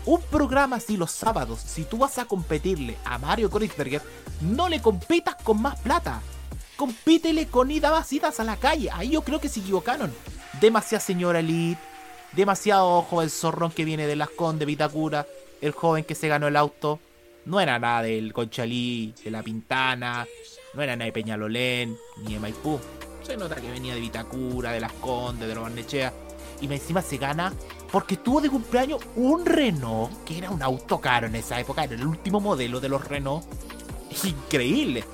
Un 0.05 0.21
programa 0.21 0.77
así 0.77 0.97
los 0.97 1.11
sábados, 1.11 1.59
si 1.59 1.83
tú 1.83 1.97
vas 1.97 2.17
a 2.17 2.25
competirle 2.25 2.97
a 3.03 3.17
Mario 3.17 3.49
Kreuzberger, 3.49 4.01
no 4.41 4.69
le 4.69 4.81
compitas 4.81 5.35
con 5.35 5.61
más 5.61 5.79
plata. 5.79 6.21
Compítele 6.75 7.47
con 7.47 7.71
ida 7.71 7.89
vasitas 7.89 8.39
a 8.39 8.43
la 8.43 8.57
calle. 8.57 8.89
Ahí 8.91 9.11
yo 9.11 9.21
creo 9.21 9.39
que 9.39 9.49
se 9.49 9.61
equivocaron. 9.61 10.13
Demasiada 10.59 10.99
señora 10.99 11.39
Elite, 11.39 11.81
demasiado 12.33 13.01
joven 13.01 13.29
zorrón 13.29 13.71
que 13.71 13.85
viene 13.85 14.07
de 14.07 14.15
Las 14.15 14.29
Condes, 14.29 14.67
Vitacura, 14.67 15.25
el 15.61 15.71
joven 15.71 16.03
que 16.03 16.15
se 16.15 16.27
ganó 16.27 16.47
el 16.47 16.55
auto. 16.55 16.99
No 17.45 17.59
era 17.59 17.77
nada 17.79 18.03
del 18.03 18.33
Conchalí, 18.33 19.13
de 19.23 19.31
La 19.31 19.43
Pintana, 19.43 20.25
no 20.73 20.81
era 20.81 20.95
nada 20.95 21.05
de 21.05 21.11
Peñalolén, 21.11 21.97
ni 22.23 22.33
de 22.33 22.39
Maipú. 22.39 22.79
Se 23.23 23.37
nota 23.37 23.55
que 23.55 23.71
venía 23.71 23.93
de 23.93 23.99
Vitacura, 23.99 24.71
de 24.71 24.79
Las 24.79 24.93
Condes, 24.93 25.47
de 25.47 25.55
los 25.55 25.63
Barnechea. 25.63 26.13
Y 26.61 26.71
encima 26.71 27.01
se 27.01 27.17
gana 27.17 27.53
porque 27.95 28.17
tuvo 28.17 28.41
de 28.41 28.49
cumpleaños 28.49 28.99
un 29.15 29.45
Renault, 29.45 30.25
que 30.25 30.37
era 30.37 30.49
un 30.49 30.61
auto 30.61 30.99
caro 30.99 31.27
en 31.27 31.35
esa 31.37 31.57
época, 31.61 31.85
era 31.85 31.95
el 31.95 32.05
último 32.05 32.41
modelo 32.41 32.81
de 32.81 32.89
los 32.89 33.01
Renault. 33.01 33.45
Increíble. 34.25 35.05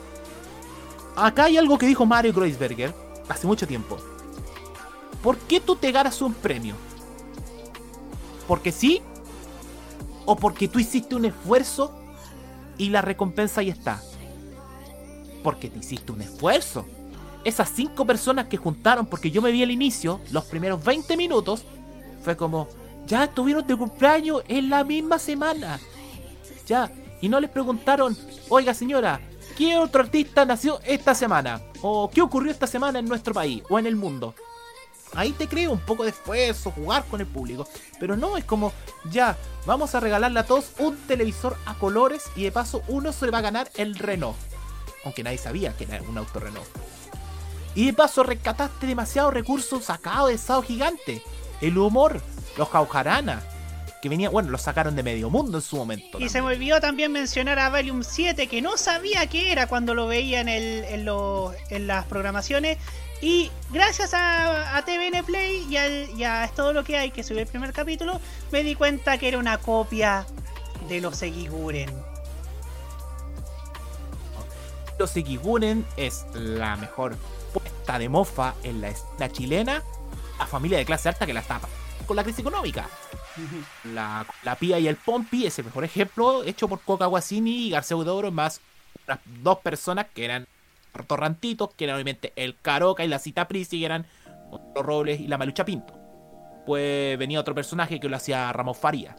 Acá 1.16 1.44
hay 1.44 1.58
algo 1.58 1.78
que 1.78 1.86
dijo 1.86 2.08
Mario 2.08 2.34
Kreuzberger 2.34 2.92
hace 3.30 3.46
mucho 3.46 3.68
tiempo. 3.68 4.00
¿Por 5.22 5.38
qué 5.38 5.60
tú 5.60 5.76
te 5.76 5.92
ganas 5.92 6.24
un 6.24 6.34
premio? 6.34 6.74
¿Porque 8.48 8.72
sí? 8.72 9.04
¿O 10.26 10.36
porque 10.36 10.68
tú 10.68 10.80
hiciste 10.80 11.14
un 11.14 11.26
esfuerzo 11.26 11.94
y 12.80 12.90
la 12.90 13.04
recompensa 13.04 13.62
ahí 13.62 13.70
está? 13.70 14.02
Porque 15.44 15.70
te 15.70 15.78
hiciste 15.78 16.12
un 16.14 16.24
esfuerzo. 16.24 16.88
Esas 17.44 17.70
cinco 17.70 18.08
personas 18.08 18.48
que 18.48 18.58
juntaron, 18.58 19.06
porque 19.06 19.30
yo 19.30 19.44
me 19.44 19.52
vi 19.52 19.62
al 19.62 19.70
inicio, 19.70 20.20
los 20.32 20.46
primeros 20.46 20.84
20 20.84 21.16
minutos, 21.16 21.64
fue 22.24 22.38
como, 22.38 22.68
ya 23.06 23.26
estuvieron 23.26 23.66
de 23.66 23.76
cumpleaños 23.76 24.44
en 24.48 24.70
la 24.70 24.84
misma 24.84 25.20
semana. 25.20 25.80
Ya, 26.68 26.92
y 27.22 27.30
no 27.30 27.40
les 27.40 27.50
preguntaron, 27.50 28.18
oiga 28.50 28.74
señora, 28.74 29.20
¿qué 29.58 29.78
otro 29.78 30.02
artista 30.02 30.46
nació 30.46 30.80
esta 30.86 31.14
semana? 31.16 31.62
¿O 31.82 32.10
qué 32.10 32.22
ocurrió 32.22 32.52
esta 32.52 32.68
semana 32.68 33.00
en 33.00 33.06
nuestro 33.06 33.34
país 33.34 33.64
o 33.70 33.80
en 33.80 33.86
el 33.86 33.96
mundo? 33.96 34.36
Ahí 35.14 35.34
te 35.34 35.48
creo 35.48 35.72
un 35.72 35.80
poco 35.80 36.04
de 36.04 36.12
esfuerzo, 36.12 36.72
jugar 36.72 37.04
con 37.06 37.20
el 37.20 37.28
público. 37.28 37.68
Pero 38.00 38.16
no, 38.16 38.38
es 38.38 38.46
como, 38.46 38.72
ya, 39.10 39.38
vamos 39.66 39.94
a 39.94 40.00
regalarle 40.00 40.40
a 40.40 40.46
todos 40.46 40.72
un 40.80 40.96
televisor 41.06 41.58
a 41.66 41.74
colores 41.76 42.24
y 42.36 42.44
de 42.44 42.52
paso 42.52 42.82
uno 42.88 43.12
se 43.12 43.30
va 43.30 43.40
a 43.40 43.42
ganar 43.42 43.70
el 43.76 43.96
Renault. 43.96 44.38
Aunque 45.04 45.24
nadie 45.24 45.38
sabía 45.38 45.76
que 45.76 45.84
era 45.84 46.02
un 46.04 46.18
auto 46.18 46.40
Renault. 46.40 46.68
Y 47.76 47.88
de 47.88 47.94
paso 47.94 48.24
rescataste 48.24 48.88
demasiados 48.88 49.34
recursos 49.34 49.86
sacados 49.86 50.30
de 50.30 50.38
Sao 50.38 50.62
Gigante. 50.62 51.22
El 51.62 51.78
humor, 51.78 52.22
los 52.58 52.68
Jaujarana, 52.70 53.42
que 54.02 54.10
venía, 54.10 54.30
bueno, 54.32 54.50
los 54.50 54.62
sacaron 54.64 54.96
de 54.96 55.04
medio 55.04 55.30
mundo 55.30 55.60
en 55.60 55.62
su 55.62 55.76
momento. 55.78 56.20
Y 56.20 56.28
se 56.30 56.42
me 56.42 56.48
olvidó 56.48 56.82
también 56.82 57.12
mencionar 57.12 57.60
a 57.60 57.70
Valium 57.70 58.02
7, 58.04 58.48
que 58.48 58.62
no 58.62 58.76
sabía 58.78 59.28
qué 59.28 59.52
era 59.52 59.68
cuando 59.68 59.94
lo 59.94 60.08
veía 60.08 60.42
en, 60.42 60.50
el, 60.50 60.84
en, 60.86 61.06
lo- 61.06 61.54
en 61.70 61.86
las 61.86 62.06
programaciones. 62.06 62.80
Y 63.22 63.52
gracias 63.70 64.16
a, 64.16 64.76
a 64.76 64.84
TVN 64.84 65.24
Play 65.24 65.68
y, 65.70 65.78
al- 65.78 66.10
y 66.18 66.24
a 66.24 66.50
todo 66.56 66.74
lo 66.74 66.84
que 66.84 66.98
hay, 66.98 67.12
que 67.12 67.22
subió 67.24 67.42
el 67.42 67.48
primer 67.48 67.72
capítulo, 67.74 68.20
me 68.52 68.64
di 68.64 68.74
cuenta 68.74 69.20
que 69.20 69.28
era 69.28 69.38
una 69.38 69.60
copia 69.60 70.26
de 70.90 71.00
los 71.00 71.18
Segiguren. 71.18 71.92
Los 74.98 75.16
Ikigunen 75.18 75.86
es 75.98 76.26
la 76.34 76.76
mejor 76.76 77.16
puesta 77.54 77.98
de 78.00 78.10
mofa 78.10 78.54
en 78.64 78.82
la 78.82 78.90
escena 78.90 79.30
chilena. 79.32 79.84
La 80.42 80.48
familia 80.48 80.78
de 80.78 80.86
clase 80.86 81.08
alta 81.08 81.26
que 81.26 81.34
la 81.34 81.42
tapa 81.42 81.70
con 82.12 82.18
la 82.18 82.24
crisis 82.24 82.42
económica. 82.42 82.90
La, 83.94 84.26
la 84.44 84.56
Pía 84.56 84.80
y 84.80 84.88
el 84.88 84.98
Pompi 84.98 85.46
es 85.46 85.58
el 85.60 85.66
mejor 85.66 85.86
ejemplo 85.86 86.44
hecho 86.44 86.68
por 86.68 86.82
Coca 86.82 87.06
Guasini 87.06 87.68
y 87.68 87.70
García 87.70 87.96
Huidobro 87.96 88.32
más 88.32 88.60
las 89.08 89.20
dos 89.42 89.60
personas 89.60 90.08
que 90.14 90.26
eran 90.26 90.46
torrantitos, 91.08 91.74
que 91.74 91.86
eran 91.86 91.96
obviamente 91.96 92.34
el 92.36 92.58
Caroca 92.60 93.06
y 93.06 93.08
la 93.08 93.20
Cita 93.20 93.48
Prisi, 93.48 93.80
que 93.80 93.86
eran 93.86 94.06
los 94.52 94.86
Robles 94.86 95.22
y 95.22 95.28
la 95.28 95.38
Malucha 95.38 95.64
Pinto. 95.64 95.94
Pues 96.66 97.18
venía 97.18 97.40
otro 97.40 97.56
personaje 97.56 98.00
que 98.00 98.10
lo 98.10 98.18
hacía 98.18 98.52
Ramos 98.52 98.78
Faría. 98.78 99.16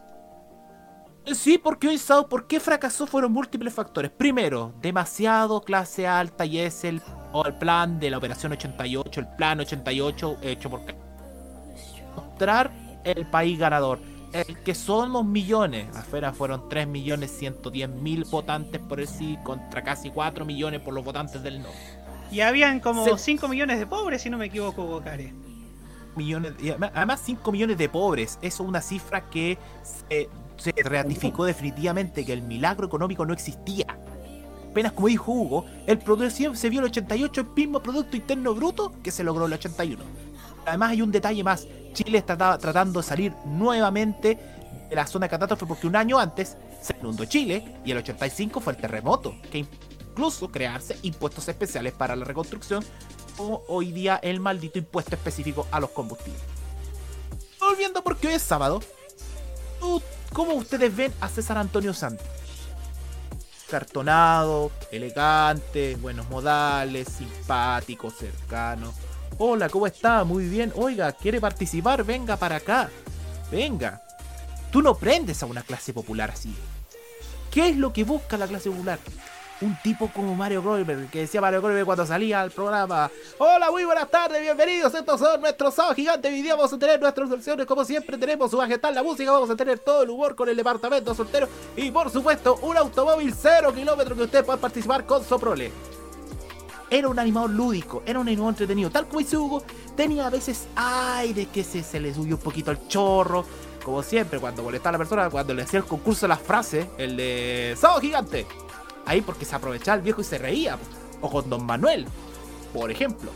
Sí, 1.32 1.56
porque 1.56 1.88
hoy 1.88 1.98
sábado, 1.98 2.28
¿por 2.28 2.46
qué 2.46 2.60
fracasó? 2.60 3.06
Fueron 3.06 3.32
múltiples 3.32 3.72
factores. 3.72 4.10
Primero, 4.10 4.74
demasiado 4.80 5.62
clase 5.62 6.06
alta 6.06 6.44
y 6.44 6.58
es 6.58 6.84
el, 6.84 7.00
o 7.32 7.46
el 7.46 7.54
plan 7.54 8.00
de 8.00 8.10
la 8.10 8.18
Operación 8.18 8.52
88, 8.52 9.20
el 9.20 9.28
plan 9.28 9.60
88 9.60 10.38
hecho 10.42 10.68
por... 10.68 11.01
Mostrar 12.16 12.70
el 13.04 13.26
país 13.26 13.58
ganador. 13.58 13.98
El 14.32 14.58
que 14.60 14.74
somos 14.74 15.24
millones. 15.26 15.94
Afuera 15.94 16.32
fueron 16.32 16.68
3 16.68 16.86
millones 16.86 17.30
110 17.38 17.88
mil 17.90 18.24
votantes 18.24 18.80
por 18.80 18.98
el 19.00 19.06
sí 19.08 19.38
contra 19.44 19.82
casi 19.82 20.10
4 20.10 20.44
millones 20.46 20.80
por 20.80 20.94
los 20.94 21.04
votantes 21.04 21.42
del 21.42 21.60
no. 21.62 21.68
Y 22.30 22.40
habían 22.40 22.80
como 22.80 23.04
Se- 23.04 23.18
5 23.18 23.46
millones 23.48 23.78
de 23.78 23.86
pobres, 23.86 24.22
si 24.22 24.30
no 24.30 24.38
me 24.38 24.46
equivoco, 24.46 24.86
Gokare. 24.86 25.34
millones, 26.16 26.54
además- 26.60 26.92
además 26.94 27.20
5 27.24 27.52
millones 27.52 27.76
de 27.76 27.88
pobres. 27.90 28.38
Eso 28.40 28.62
es 28.62 28.68
una 28.68 28.80
cifra 28.80 29.28
que 29.28 29.58
se, 30.08 30.28
se 30.56 30.72
ratificó 30.82 31.44
definitivamente 31.44 32.24
que 32.24 32.32
el 32.32 32.42
milagro 32.42 32.86
económico 32.86 33.26
no 33.26 33.32
existía. 33.34 33.98
Apenas 34.70 34.92
como 34.92 35.08
dijo 35.08 35.30
Hugo, 35.30 35.66
el 35.86 35.98
producción 35.98 36.56
se 36.56 36.70
vio 36.70 36.80
el 36.80 36.86
88 36.86 37.42
el 37.42 37.46
mismo 37.54 37.80
Producto 37.82 38.16
Interno 38.16 38.54
Bruto 38.54 38.92
que 39.02 39.10
se 39.10 39.22
logró 39.24 39.44
el 39.44 39.52
81. 39.52 40.02
Además 40.66 40.90
hay 40.90 41.02
un 41.02 41.10
detalle 41.12 41.42
más, 41.44 41.66
Chile 41.92 42.18
está 42.18 42.36
ta- 42.36 42.58
tratando 42.58 43.00
de 43.00 43.06
salir 43.06 43.34
nuevamente 43.44 44.38
de 44.88 44.94
la 44.96 45.06
zona 45.06 45.26
de 45.26 45.30
catástrofe 45.30 45.66
porque 45.66 45.86
un 45.86 45.96
año 45.96 46.18
antes 46.18 46.56
se 46.80 46.94
inundó 47.00 47.24
Chile 47.24 47.78
y 47.84 47.90
el 47.92 47.98
85 47.98 48.60
fue 48.60 48.72
el 48.74 48.78
terremoto, 48.80 49.34
que 49.50 49.58
incluso 49.58 50.48
crearse 50.48 50.98
impuestos 51.02 51.48
especiales 51.48 51.92
para 51.92 52.14
la 52.16 52.24
reconstrucción 52.24 52.84
o 53.38 53.62
hoy 53.68 53.92
día 53.92 54.20
el 54.22 54.40
maldito 54.40 54.78
impuesto 54.78 55.14
específico 55.14 55.66
a 55.70 55.80
los 55.80 55.90
combustibles. 55.90 56.40
Volviendo 57.58 58.02
porque 58.02 58.28
hoy 58.28 58.34
es 58.34 58.42
sábado, 58.42 58.80
¿tú- 59.80 60.02
¿cómo 60.32 60.54
ustedes 60.54 60.94
ven 60.94 61.12
a 61.20 61.28
César 61.28 61.56
Antonio 61.58 61.94
Santos? 61.94 62.26
Cartonado, 63.70 64.70
elegante, 64.90 65.96
buenos 65.96 66.28
modales, 66.28 67.08
simpático, 67.08 68.10
cercano. 68.10 68.92
Hola, 69.45 69.68
¿cómo 69.68 69.88
está? 69.88 70.22
Muy 70.22 70.49
bien. 70.49 70.72
Oiga, 70.76 71.11
¿quiere 71.11 71.40
participar? 71.40 72.05
Venga 72.05 72.36
para 72.36 72.55
acá. 72.55 72.88
Venga. 73.51 74.01
Tú 74.70 74.80
no 74.80 74.95
prendes 74.95 75.43
a 75.43 75.47
una 75.47 75.62
clase 75.62 75.93
popular 75.93 76.30
así. 76.30 76.55
¿Qué 77.51 77.70
es 77.70 77.76
lo 77.76 77.93
que 77.93 78.05
busca 78.05 78.38
la 78.38 78.47
clase 78.47 78.70
popular? 78.70 79.01
Un 79.61 79.76
tipo 79.82 80.09
como 80.14 80.36
Mario 80.36 80.62
Goldberg, 80.62 81.11
que 81.11 81.22
decía 81.22 81.40
Mario 81.40 81.61
Goldberg 81.61 81.84
cuando 81.84 82.07
salía 82.07 82.40
al 82.40 82.53
programa. 82.53 83.11
Hola, 83.38 83.72
muy 83.72 83.84
buenas 83.84 84.09
tardes, 84.09 84.40
bienvenidos. 84.40 84.95
Estos 84.95 85.18
son 85.18 85.40
nuestros 85.40 85.74
sábados 85.74 85.97
gigantes. 85.97 86.32
Hoy 86.32 86.40
día 86.40 86.55
vamos 86.55 86.72
a 86.72 86.78
tener 86.78 87.01
nuestras 87.01 87.28
secciones 87.28 87.66
como 87.66 87.84
siempre. 87.84 88.16
Tenemos 88.18 88.49
su 88.49 88.59
majestad 88.59 88.95
la 88.95 89.03
música, 89.03 89.32
vamos 89.32 89.51
a 89.51 89.57
tener 89.57 89.80
todo 89.80 90.05
el 90.05 90.11
humor 90.11 90.36
con 90.36 90.49
el 90.51 90.57
departamento 90.57 91.16
soltero. 91.16 91.49
Y 91.76 91.90
por 91.90 92.11
supuesto, 92.11 92.61
un 92.62 92.76
automóvil 92.76 93.34
cero 93.36 93.72
kilómetros 93.74 94.16
que 94.16 94.24
usted 94.24 94.45
pueda 94.45 94.61
participar 94.61 95.05
con 95.05 95.24
Soprole. 95.24 95.72
Era 96.93 97.09
un 97.09 97.18
animador 97.18 97.49
lúdico, 97.49 98.03
era 98.05 98.18
un 98.18 98.28
animador 98.28 98.53
entretenido. 98.53 98.90
Tal 98.90 99.07
como 99.07 99.20
dice 99.20 99.38
Hugo, 99.38 99.62
tenía 99.97 100.26
a 100.26 100.30
veces 100.30 100.68
aire 100.76 101.47
que 101.47 101.64
se, 101.64 101.99
le 101.99 102.12
subió 102.12 102.36
un 102.36 102.43
poquito 102.43 102.70
al 102.70 102.86
chorro. 102.86 103.47
Como 103.82 104.03
siempre, 104.03 104.38
cuando 104.38 104.62
molestaba 104.62 104.90
a 104.90 104.93
la 104.93 104.99
persona, 104.99 105.30
cuando 105.30 105.55
le 105.55 105.62
hacía 105.62 105.78
el 105.78 105.86
concurso 105.86 106.26
de 106.26 106.28
las 106.28 106.40
frases, 106.43 106.86
el 106.99 107.16
de 107.16 107.74
Sábado 107.80 108.03
Gigante. 108.03 108.47
Ahí 109.07 109.22
porque 109.22 109.47
se 109.47 109.55
aprovechaba 109.57 109.97
el 109.97 110.03
viejo 110.03 110.20
y 110.20 110.24
se 110.24 110.36
reía. 110.36 110.76
O 111.22 111.30
con 111.30 111.49
Don 111.49 111.64
Manuel, 111.64 112.07
por 112.74 112.90
ejemplo. 112.90 113.30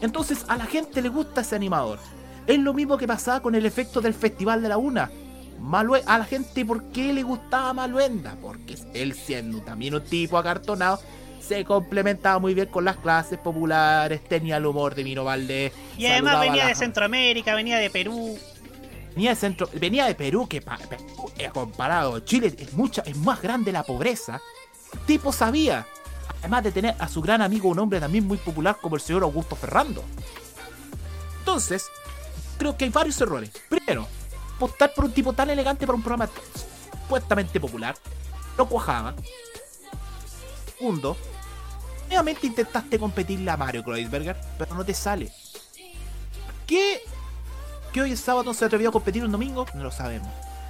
Entonces 0.00 0.44
a 0.46 0.56
la 0.56 0.66
gente 0.66 1.02
le 1.02 1.08
gusta 1.08 1.40
ese 1.40 1.56
animador. 1.56 1.98
Es 2.46 2.60
lo 2.60 2.74
mismo 2.74 2.96
que 2.96 3.08
pasaba 3.08 3.40
con 3.40 3.56
el 3.56 3.66
efecto 3.66 4.00
del 4.00 4.14
Festival 4.14 4.62
de 4.62 4.68
la 4.68 4.76
Una. 4.76 5.10
A 6.06 6.18
la 6.18 6.24
gente, 6.24 6.64
¿por 6.64 6.84
qué 6.84 7.12
le 7.12 7.24
gustaba 7.24 7.72
Maluenda? 7.72 8.36
Porque 8.40 8.78
él 8.94 9.14
siendo 9.14 9.60
también 9.62 9.96
un 9.96 10.04
tipo 10.04 10.38
acartonado, 10.38 11.00
se 11.48 11.64
complementaba 11.64 12.38
muy 12.38 12.52
bien 12.54 12.66
con 12.66 12.84
las 12.84 12.96
clases 12.96 13.38
populares, 13.38 14.22
tenía 14.24 14.58
el 14.58 14.66
humor 14.66 14.94
de 14.94 15.02
Mino 15.04 15.24
Valdés. 15.24 15.72
Y 15.96 16.06
además 16.06 16.40
venía 16.40 16.64
la- 16.64 16.68
de 16.68 16.74
Centroamérica, 16.74 17.54
venía 17.54 17.78
de 17.78 17.88
Perú. 17.90 18.38
Venía 19.14 19.30
de, 19.30 19.36
centro, 19.36 19.68
venía 19.72 20.04
de 20.06 20.14
Perú, 20.14 20.46
que 20.46 20.60
pa- 20.60 20.78
eh, 21.38 21.48
comparado, 21.52 22.20
Chile 22.20 22.54
es, 22.56 22.72
mucha, 22.74 23.02
es 23.02 23.16
más 23.16 23.40
grande 23.42 23.72
la 23.72 23.82
pobreza. 23.82 24.40
Tipo 25.06 25.32
sabía, 25.32 25.86
además 26.40 26.62
de 26.64 26.70
tener 26.72 26.94
a 26.98 27.08
su 27.08 27.20
gran 27.20 27.42
amigo, 27.42 27.68
un 27.68 27.78
hombre 27.80 27.98
también 27.98 28.26
muy 28.26 28.36
popular 28.38 28.76
como 28.80 28.94
el 28.96 29.02
señor 29.02 29.22
Augusto 29.24 29.56
Ferrando. 29.56 30.04
Entonces, 31.40 31.86
creo 32.58 32.76
que 32.76 32.84
hay 32.84 32.90
varios 32.90 33.20
errores. 33.20 33.50
Primero, 33.68 34.06
apostar 34.56 34.92
por 34.94 35.06
un 35.06 35.12
tipo 35.12 35.32
tan 35.32 35.50
elegante 35.50 35.86
para 35.86 35.96
un 35.96 36.02
programa 36.02 36.30
supuestamente 37.02 37.58
popular. 37.58 37.96
No 38.56 38.68
cuajaba. 38.68 39.14
Segundo, 40.78 41.16
nuevamente 42.08 42.46
intentaste 42.46 42.98
competirle 42.98 43.50
a 43.50 43.56
Mario 43.56 43.84
Kreuzberger, 43.84 44.36
pero 44.58 44.74
no 44.74 44.84
te 44.84 44.94
sale. 44.94 45.30
¿Qué 46.66 47.00
que 47.92 48.02
hoy 48.02 48.12
es 48.12 48.20
sábado 48.20 48.52
se 48.52 48.64
atrevió 48.64 48.90
a 48.90 48.92
competir 48.92 49.24
un 49.24 49.32
domingo? 49.32 49.66
No 49.74 49.84
lo 49.84 49.90
sabemos. 49.90 50.28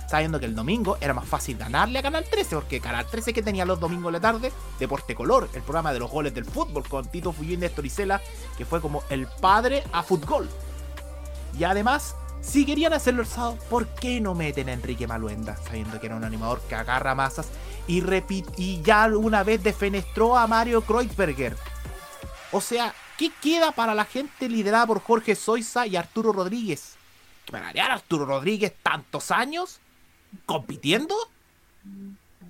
Sabiendo 0.08 0.40
que 0.40 0.46
el 0.46 0.54
domingo 0.54 0.96
era 1.00 1.12
más 1.12 1.26
fácil 1.26 1.58
ganarle 1.58 1.98
a 1.98 2.02
Canal 2.02 2.24
13, 2.30 2.54
porque 2.54 2.80
Canal 2.80 3.06
13 3.06 3.34
que 3.34 3.42
tenía 3.42 3.66
los 3.66 3.78
domingos 3.78 4.06
de 4.06 4.18
la 4.18 4.20
tarde, 4.20 4.52
Deporte 4.78 5.14
Color, 5.14 5.50
el 5.52 5.62
programa 5.62 5.92
de 5.92 5.98
los 5.98 6.10
goles 6.10 6.32
del 6.32 6.46
fútbol 6.46 6.88
con 6.88 7.06
Tito 7.10 7.32
Fuyú 7.32 7.54
y 7.54 7.56
Néstor 7.58 7.84
Isela, 7.84 8.22
que 8.56 8.64
fue 8.64 8.80
como 8.80 9.02
el 9.10 9.26
padre 9.26 9.84
a 9.92 10.02
fútbol. 10.02 10.48
Y 11.58 11.64
además, 11.64 12.14
si 12.40 12.64
querían 12.64 12.92
hacerlo 12.92 13.22
el 13.22 13.28
sábado, 13.28 13.58
¿por 13.68 13.86
qué 13.88 14.20
no 14.20 14.34
meten 14.34 14.68
a 14.68 14.72
Enrique 14.72 15.06
Maluenda? 15.06 15.56
Sabiendo 15.56 16.00
que 16.00 16.06
era 16.06 16.16
un 16.16 16.24
animador 16.24 16.60
que 16.68 16.74
agarra 16.74 17.14
masas 17.14 17.48
y, 17.86 18.02
y 18.56 18.82
ya 18.82 19.06
una 19.06 19.42
vez 19.42 19.62
defenestró 19.62 20.36
a 20.36 20.46
Mario 20.46 20.82
Kreuzberger. 20.82 21.56
O 22.52 22.60
sea, 22.60 22.94
¿qué 23.16 23.30
queda 23.42 23.72
para 23.72 23.94
la 23.94 24.04
gente 24.04 24.48
liderada 24.48 24.86
por 24.86 25.00
Jorge 25.00 25.34
Soiza 25.34 25.86
y 25.86 25.96
Arturo 25.96 26.32
Rodríguez? 26.32 26.96
¿Para 27.50 27.68
a 27.68 27.94
Arturo 27.94 28.26
Rodríguez 28.26 28.74
tantos 28.82 29.30
años? 29.30 29.80
¿Compitiendo? 30.44 31.14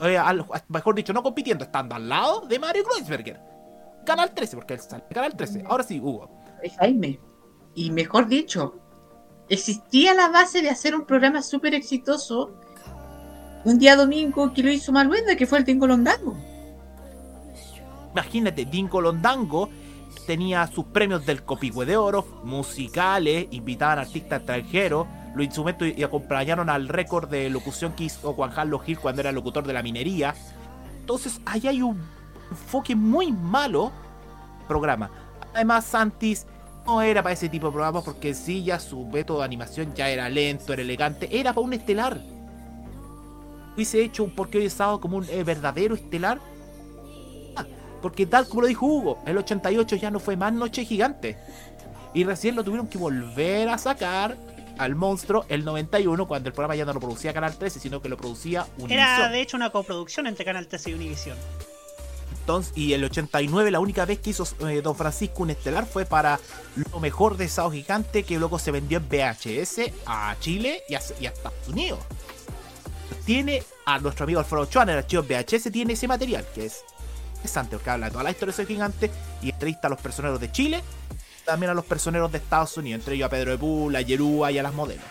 Eh, 0.00 0.18
mejor 0.68 0.94
dicho, 0.94 1.12
no 1.12 1.22
compitiendo, 1.22 1.64
estando 1.64 1.94
al 1.94 2.08
lado 2.08 2.40
de 2.46 2.58
Mario 2.58 2.84
Kreuzberger. 2.84 3.40
Canal 4.04 4.32
13, 4.34 4.56
porque 4.56 4.74
él 4.74 4.80
sale. 4.80 5.04
Canal 5.12 5.36
13. 5.36 5.64
Ahora 5.66 5.84
sí, 5.84 6.00
Hugo. 6.00 6.30
Eh, 6.62 6.70
Jaime. 6.78 7.20
Y 7.74 7.90
mejor 7.90 8.26
dicho, 8.26 8.80
existía 9.48 10.14
la 10.14 10.28
base 10.28 10.62
de 10.62 10.70
hacer 10.70 10.94
un 10.94 11.04
programa 11.04 11.42
súper 11.42 11.74
exitoso 11.74 12.50
un 13.64 13.78
día 13.78 13.96
domingo 13.96 14.52
que 14.52 14.62
lo 14.62 14.70
hizo 14.70 14.92
Maluenda, 14.92 15.36
que 15.36 15.46
fue 15.46 15.58
el 15.58 15.64
Tingo 15.64 15.86
Londango. 15.86 16.36
Imagínate, 18.12 18.64
Dinko 18.64 19.00
Londango 19.00 19.68
tenía 20.26 20.66
sus 20.66 20.86
premios 20.86 21.24
del 21.26 21.42
Copihue 21.42 21.86
de 21.86 21.96
Oro, 21.96 22.24
musicales, 22.44 23.48
invitaban 23.50 23.98
artistas 23.98 24.38
extranjeros, 24.38 25.06
Lo 25.34 25.42
instrumentos 25.42 25.88
y 25.96 26.02
acompañaron 26.02 26.68
al 26.68 26.88
récord 26.88 27.28
de 27.28 27.48
locución 27.50 27.92
que 27.92 28.04
hizo 28.04 28.32
Juan 28.32 28.50
Carlos 28.50 28.82
Gil 28.84 28.98
cuando 28.98 29.20
era 29.20 29.30
locutor 29.30 29.66
de 29.66 29.72
la 29.72 29.82
minería. 29.82 30.34
Entonces, 31.00 31.40
ahí 31.46 31.66
hay 31.66 31.82
un 31.82 32.00
enfoque 32.50 32.96
muy 32.96 33.30
malo 33.32 33.92
programa. 34.66 35.10
Además, 35.54 35.84
Santis 35.84 36.46
no 36.88 37.02
era 37.02 37.22
para 37.22 37.34
ese 37.34 37.48
tipo 37.48 37.66
de 37.66 37.72
programas 37.72 38.02
porque 38.02 38.34
sí, 38.34 38.64
ya 38.64 38.80
su 38.80 39.04
método 39.04 39.38
de 39.40 39.44
animación 39.44 39.94
ya 39.94 40.08
era 40.08 40.28
lento, 40.28 40.72
era 40.72 40.82
elegante, 40.82 41.28
era 41.30 41.52
para 41.52 41.64
un 41.64 41.74
estelar. 41.74 42.18
Hubiese 43.74 44.02
hecho 44.02 44.24
un 44.24 44.30
porque 44.30 44.58
hoy 44.58 44.66
es 44.66 44.72
sábado 44.72 45.00
como 45.00 45.18
un 45.18 45.26
eh, 45.28 45.44
verdadero 45.44 45.94
estelar. 45.94 46.40
Ah, 47.56 47.66
porque 48.00 48.26
tal 48.26 48.48
como 48.48 48.62
lo 48.62 48.68
dijo 48.68 48.86
Hugo, 48.86 49.18
el 49.26 49.36
88 49.36 49.96
ya 49.96 50.10
no 50.10 50.18
fue 50.18 50.36
más 50.36 50.52
Noche 50.52 50.84
Gigante. 50.84 51.36
Y 52.14 52.24
recién 52.24 52.56
lo 52.56 52.64
tuvieron 52.64 52.88
que 52.88 52.96
volver 52.96 53.68
a 53.68 53.76
sacar 53.76 54.36
al 54.78 54.94
monstruo 54.94 55.44
el 55.48 55.64
91 55.64 56.26
cuando 56.26 56.48
el 56.48 56.54
programa 56.54 56.74
ya 56.74 56.86
no 56.86 56.94
lo 56.94 57.00
producía 57.00 57.34
Canal 57.34 57.56
13, 57.56 57.80
sino 57.80 58.00
que 58.00 58.08
lo 58.08 58.16
producía 58.16 58.66
Univision. 58.78 58.92
Era 58.92 59.28
de 59.28 59.42
hecho 59.42 59.56
una 59.56 59.70
coproducción 59.70 60.26
entre 60.26 60.44
Canal 60.44 60.66
13 60.66 60.90
y 60.90 60.94
Univision. 60.94 61.36
Entonces, 62.48 62.72
y 62.78 62.94
el 62.94 63.04
89, 63.04 63.70
la 63.70 63.78
única 63.78 64.06
vez 64.06 64.20
que 64.20 64.30
hizo 64.30 64.48
eh, 64.66 64.80
Don 64.80 64.96
Francisco 64.96 65.42
un 65.42 65.50
estelar 65.50 65.84
fue 65.84 66.06
para 66.06 66.40
lo 66.90 66.98
mejor 66.98 67.36
de 67.36 67.46
Sao 67.46 67.70
Gigante, 67.70 68.22
que 68.22 68.38
luego 68.38 68.58
se 68.58 68.70
vendió 68.70 68.96
en 68.96 69.06
VHS 69.06 69.92
a 70.06 70.34
Chile 70.40 70.82
y 70.88 70.94
a, 70.94 70.98
Estados 70.98 71.68
Unidos. 71.68 71.98
Tiene 73.26 73.62
a 73.84 73.98
nuestro 73.98 74.24
amigo 74.24 74.40
Alfredo 74.40 74.62
Ochoa 74.62 74.84
el 74.84 74.90
archivo 74.96 75.24
VHS, 75.24 75.70
tiene 75.70 75.92
ese 75.92 76.08
material, 76.08 76.46
que 76.54 76.64
es 76.64 76.84
interesante, 77.34 77.76
porque 77.76 77.90
habla 77.90 78.06
de 78.06 78.12
toda 78.12 78.24
la 78.24 78.30
historia 78.30 78.52
de 78.52 78.56
Sao 78.56 78.66
Gigante 78.66 79.10
y 79.42 79.50
entrevista 79.50 79.88
a 79.88 79.90
los 79.90 80.00
personeros 80.00 80.40
de 80.40 80.50
Chile, 80.50 80.82
también 81.44 81.68
a 81.68 81.74
los 81.74 81.84
personeros 81.84 82.32
de 82.32 82.38
Estados 82.38 82.74
Unidos, 82.78 83.00
entre 83.00 83.16
ellos 83.16 83.26
a 83.26 83.30
Pedro 83.30 83.50
de 83.50 83.58
Bull, 83.58 83.94
a 83.94 84.00
Yerúa 84.00 84.50
y 84.52 84.58
a 84.58 84.62
las 84.62 84.72
modelos. 84.72 85.04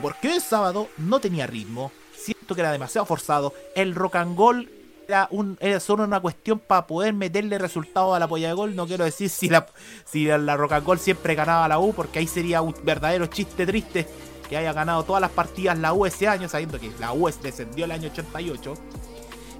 Porque 0.00 0.32
el 0.32 0.40
sábado 0.40 0.88
no 0.96 1.20
tenía 1.20 1.46
ritmo, 1.46 1.92
siento 2.16 2.54
que 2.54 2.62
era 2.62 2.72
demasiado 2.72 3.04
forzado, 3.04 3.52
el 3.76 3.94
rock 3.94 4.16
and 4.16 4.38
roll 4.38 4.81
era, 5.12 5.80
solo 5.80 6.04
una 6.04 6.20
cuestión 6.20 6.58
para 6.58 6.86
poder 6.86 7.14
meterle 7.14 7.58
resultados 7.58 8.16
a 8.16 8.18
la 8.18 8.28
polla 8.28 8.48
de 8.48 8.54
gol. 8.54 8.74
No 8.74 8.86
quiero 8.86 9.04
decir 9.04 9.28
si 9.28 9.48
la, 9.48 9.66
si 10.04 10.24
la 10.24 10.56
Rock 10.56 10.72
and 10.72 10.86
Roll 10.86 10.98
siempre 10.98 11.34
ganaba 11.34 11.68
la 11.68 11.78
U, 11.78 11.92
porque 11.92 12.18
ahí 12.18 12.26
sería 12.26 12.62
un 12.62 12.74
verdadero 12.82 13.26
chiste 13.26 13.66
triste 13.66 14.08
que 14.48 14.56
haya 14.56 14.72
ganado 14.72 15.04
todas 15.04 15.20
las 15.20 15.30
partidas 15.30 15.78
la 15.78 15.92
U 15.92 16.06
ese 16.06 16.28
año, 16.28 16.48
sabiendo 16.48 16.78
que 16.78 16.90
la 16.98 17.12
U 17.12 17.30
descendió 17.42 17.84
el 17.84 17.92
año 17.92 18.10
88. 18.10 18.74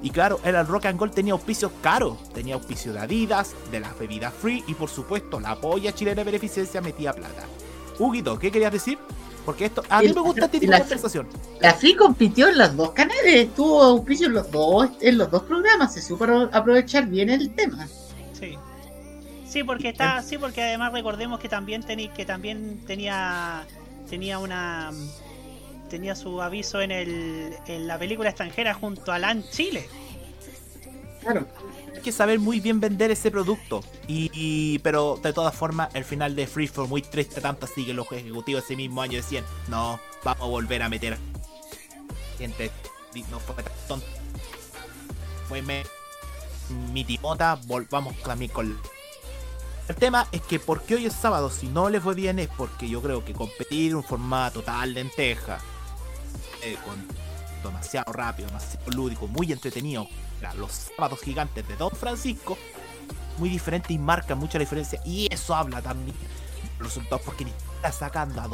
Y 0.03 0.11
claro, 0.11 0.41
el 0.43 0.67
Rock 0.67 0.87
and 0.87 0.99
Roll 0.99 1.13
tenía 1.13 1.33
auspicios 1.33 1.71
caros. 1.81 2.19
Tenía 2.33 2.55
auspicio 2.55 2.93
de 2.93 2.99
Adidas, 3.01 3.55
de 3.71 3.81
las 3.81 3.97
bebidas 3.99 4.35
free 4.35 4.65
y 4.67 4.75
por 4.75 4.91
supuesto 4.91 5.39
la 5.39 5.61
polla 5.61 5.95
chilena 5.95 6.17
de 6.17 6.25
beneficencia 6.25 6.81
metía 6.81 7.13
plata. 7.13 7.45
Huguito, 7.99 8.39
¿qué 8.39 8.51
querías 8.51 8.73
decir? 8.73 8.99
Porque 9.45 9.67
esto, 9.67 9.83
a 9.89 10.01
mí 10.01 10.09
me 10.09 10.21
gusta 10.21 10.45
este 10.45 10.61
tipo 10.61 10.73
de 10.73 10.79
conversación. 10.79 11.29
La 11.61 11.75
FRI 11.75 11.97
compitió 11.97 12.49
en 12.49 12.59
los 12.59 12.77
dos 12.77 12.91
canales, 12.93 13.53
tuvo 13.55 13.83
auspicio 13.83 14.29
en 14.29 14.35
los 14.35 14.51
dos, 14.51 14.91
en 15.01 15.19
los 15.19 15.31
dos 15.31 15.43
programas, 15.43 15.93
se 15.95 16.01
supo 16.01 16.25
aprovechar 16.53 17.07
bien 17.07 17.29
el 17.29 17.53
tema. 17.55 17.89
Sí. 18.33 18.57
Sí, 19.47 19.65
porque 19.65 19.89
está, 19.89 20.23
sí, 20.23 20.39
porque 20.39 20.63
además 20.63 20.93
recordemos 20.93 21.41
que 21.41 21.49
también 21.49 21.83
tení, 21.83 22.09
que 22.09 22.25
también 22.25 22.81
tenía 22.87 23.67
tenía 24.09 24.39
una 24.39 24.91
tenía 25.89 26.15
su 26.15 26.41
aviso 26.41 26.81
en 26.81 26.91
el 26.91 27.55
en 27.67 27.87
la 27.87 27.99
película 27.99 28.29
extranjera 28.29 28.75
junto 28.75 29.13
a 29.13 29.19
LAN 29.19 29.43
Chile. 29.51 29.89
Claro. 31.21 31.47
Que 32.03 32.11
saber 32.13 32.41
muy 32.41 32.59
bien 32.61 32.81
vender 32.81 33.11
ese 33.11 33.31
producto. 33.31 33.81
Y, 34.09 34.81
pero 34.81 35.19
de 35.23 35.33
todas 35.33 35.55
formas, 35.55 35.95
el 35.95 36.05
final 36.05 36.35
de 36.35 36.47
Free 36.47 36.67
fue 36.67 36.89
muy 36.89 37.03
triste, 37.03 37.41
tanto 37.41 37.67
así 37.67 37.85
que 37.87 37.95
los 37.95 38.11
ejecutivos 38.11 38.65
ese 38.65 38.77
mismo 38.77 39.03
año 39.03 39.17
decían, 39.19 39.45
no, 39.69 40.01
vamos 40.25 40.43
a 40.43 40.47
volver 40.47 40.83
a 40.83 40.89
meter 40.89 41.17
gente, 42.39 42.71
no 43.31 43.39
fue 43.39 43.63
tan 43.63 43.73
tonto. 43.87 44.07
Fue 45.49 45.63
me, 45.63 45.85
mi 46.93 47.05
timota, 47.05 47.59
volvamos 47.67 48.17
también 48.23 48.51
con... 48.51 48.79
El 49.89 49.97
tema 49.97 50.27
es 50.33 50.41
que 50.43 50.59
porque 50.59 50.95
hoy 50.95 51.07
es 51.07 51.13
sábado, 51.13 51.51
si 51.51 51.69
no 51.69 51.91
le 51.91 52.01
fue 52.01 52.15
bien 52.15 52.39
es 52.39 52.49
porque 52.49 52.89
yo 52.89 53.03
creo 53.03 53.25
que 53.25 53.33
competir 53.33 53.95
un 53.95 54.03
formato 54.03 54.63
tal 54.63 54.95
lenteja, 54.95 55.59
eh, 56.63 56.77
con 56.85 57.07
demasiado 57.63 58.13
rápido, 58.13 58.49
demasiado 58.49 58.91
lúdico, 58.93 59.27
muy 59.29 59.53
entretenido, 59.53 60.07
los 60.55 60.73
sábados 60.73 61.21
gigantes 61.21 61.67
de 61.69 61.77
Don 61.77 61.91
Francisco, 61.91 62.59
muy 63.39 63.49
diferente 63.49 63.93
y 63.93 63.99
marca 63.99 64.35
mucha 64.35 64.59
diferencia. 64.59 65.01
Y 65.05 65.29
eso 65.33 65.55
habla 65.55 65.81
también 65.81 66.17
los 66.79 66.89
resultados, 66.89 67.23
porque 67.25 67.45
ni 67.45 67.53
siquiera 67.53 67.93
sacando 67.93 68.41
a 68.41 68.49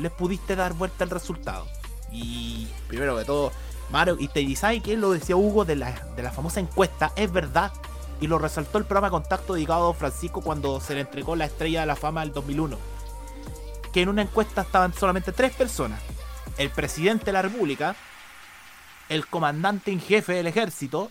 les 0.00 0.12
pudiste 0.12 0.56
dar 0.56 0.72
vuelta 0.74 1.04
al 1.04 1.10
resultado. 1.10 1.66
Y 2.10 2.68
primero 2.88 3.16
que 3.16 3.24
todo, 3.24 3.52
Mario, 3.90 4.16
y 4.18 4.56
¿sabes 4.56 4.82
qué? 4.82 4.96
Lo 4.96 5.12
decía 5.12 5.36
Hugo 5.36 5.64
de 5.64 5.76
la, 5.76 5.92
de 6.16 6.22
la 6.22 6.30
famosa 6.30 6.60
encuesta, 6.60 7.12
es 7.16 7.32
verdad. 7.32 7.72
Y 8.20 8.26
lo 8.26 8.38
resaltó 8.38 8.78
el 8.78 8.84
programa 8.84 9.10
Contacto 9.10 9.54
dedicado 9.54 9.82
a 9.82 9.86
Don 9.86 9.96
Francisco 9.96 10.40
cuando 10.40 10.80
se 10.80 10.94
le 10.94 11.00
entregó 11.00 11.36
la 11.36 11.44
estrella 11.44 11.80
de 11.80 11.86
la 11.86 11.96
fama 11.96 12.20
del 12.22 12.32
2001. 12.32 12.78
Que 13.92 14.02
en 14.02 14.08
una 14.08 14.22
encuesta 14.22 14.62
estaban 14.62 14.94
solamente 14.94 15.32
tres 15.32 15.52
personas. 15.54 16.00
El 16.56 16.70
presidente 16.70 17.26
de 17.26 17.32
la 17.32 17.42
República, 17.42 17.96
el 19.08 19.26
comandante 19.26 19.90
en 19.90 20.00
jefe 20.00 20.32
del 20.34 20.46
ejército 20.46 21.10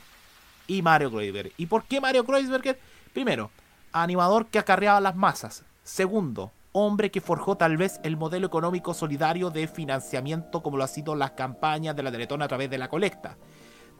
y 0.67 0.81
Mario 0.81 1.11
Kreuzberger. 1.11 1.53
¿Y 1.57 1.65
por 1.65 1.83
qué 1.85 2.01
Mario 2.01 2.25
Kreuzberger? 2.25 2.79
Primero, 3.13 3.51
animador 3.91 4.47
que 4.47 4.59
acarreaba 4.59 4.99
las 5.01 5.15
masas. 5.15 5.63
Segundo, 5.83 6.51
hombre 6.71 7.11
que 7.11 7.21
forjó 7.21 7.55
tal 7.55 7.77
vez 7.77 7.99
el 8.03 8.17
modelo 8.17 8.47
económico 8.47 8.93
solidario 8.93 9.49
de 9.49 9.67
financiamiento 9.67 10.63
como 10.63 10.77
lo 10.77 10.83
ha 10.83 10.87
sido 10.87 11.15
las 11.15 11.31
campañas 11.31 11.95
de 11.95 12.03
la 12.03 12.11
Teletón 12.11 12.41
a 12.41 12.47
través 12.47 12.69
de 12.69 12.77
la 12.77 12.89
colecta. 12.89 13.37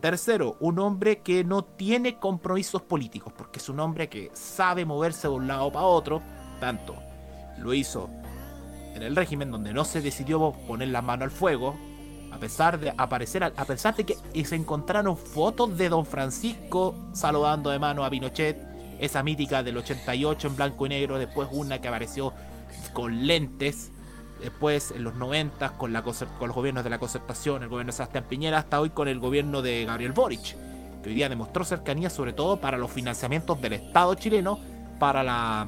Tercero, 0.02 0.58
un 0.60 0.80
hombre 0.80 1.22
que 1.22 1.46
no 1.46 1.64
tiene 1.64 2.20
compromisos 2.20 2.82
políticos, 2.82 3.32
porque 3.38 3.60
es 3.60 3.70
un 3.70 3.80
hombre 3.80 4.10
que 4.10 4.32
sabe 4.34 4.84
moverse 4.84 5.30
de 5.30 5.34
un 5.34 5.48
lado 5.48 5.72
para 5.72 5.86
otro, 5.86 6.22
tanto 6.60 6.96
lo 7.58 7.74
hizo 7.74 8.10
en 8.96 9.02
el 9.02 9.16
régimen 9.16 9.50
donde 9.50 9.74
no 9.74 9.86
se 9.86 10.02
decidió 10.02 10.52
poner 10.68 10.90
la 10.90 11.02
mano 11.02 11.24
al 11.24 11.32
fuego, 11.32 11.78
a 12.34 12.40
pesar 12.40 12.80
de 12.80 12.94
aparecer, 12.98 13.44
a 13.44 13.66
pesar 13.66 13.96
de 13.96 14.06
que 14.06 14.46
se 14.46 14.56
encontraron 14.56 15.16
fotos 15.16 15.78
de 15.78 15.88
Don 15.88 16.06
Francisco 16.06 16.96
saludando 17.14 17.70
de 17.70 17.78
mano 17.78 18.04
a 18.04 18.10
Pinochet, 18.10 18.58
esa 19.00 19.22
mítica 19.22 19.62
del 19.62 19.78
88 19.78 20.48
en 20.48 20.56
blanco 20.56 20.86
y 20.86 20.90
negro, 20.90 21.20
después 21.20 21.48
una 21.52 21.80
que 21.80 21.88
apareció 21.88 22.34
con 22.94 23.28
lentes, 23.28 23.92
después 24.42 24.92
en 24.92 25.04
los 25.04 25.14
90 25.16 25.78
con, 25.78 25.94
con 25.94 26.48
los 26.48 26.56
gobiernos 26.56 26.84
de 26.84 26.90
la 26.90 26.98
concertación, 26.98 27.64
el 27.64 27.70
gobierno 27.70 27.92
de 27.92 27.98
Sebastián 27.98 28.26
Piñera, 28.28 28.58
hasta 28.58 28.82
hoy 28.82 28.90
con 28.90 29.08
el 29.08 29.20
gobierno 29.20 29.62
de 29.62 29.86
Gabriel 29.86 30.14
Boric, 30.14 30.56
que 31.04 31.10
hoy 31.10 31.16
día 31.16 31.30
demostró 31.30 31.64
cercanía 31.66 32.10
sobre 32.10 32.34
todo 32.34 32.58
para 32.58 32.78
los 32.78 32.92
financiamientos 32.92 33.62
del 33.62 33.74
Estado 33.74 34.16
chileno, 34.16 34.60
para 35.00 35.22
la 35.22 35.68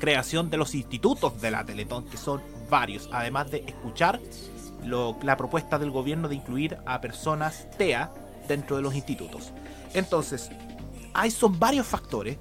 creación 0.00 0.50
de 0.50 0.58
los 0.58 0.74
institutos 0.74 1.40
de 1.40 1.50
la 1.50 1.64
Teletón, 1.64 2.04
que 2.04 2.18
son 2.18 2.42
varios, 2.68 3.08
además 3.12 3.50
de 3.50 3.64
escuchar 3.66 4.20
la 4.84 5.36
propuesta 5.36 5.78
del 5.78 5.90
gobierno 5.90 6.28
de 6.28 6.36
incluir 6.36 6.78
a 6.86 7.00
personas 7.00 7.68
TEA 7.76 8.12
dentro 8.46 8.76
de 8.76 8.82
los 8.82 8.94
institutos. 8.94 9.52
Entonces, 9.94 10.50
ahí 11.14 11.30
son 11.30 11.58
varios 11.58 11.86
factores 11.86 12.38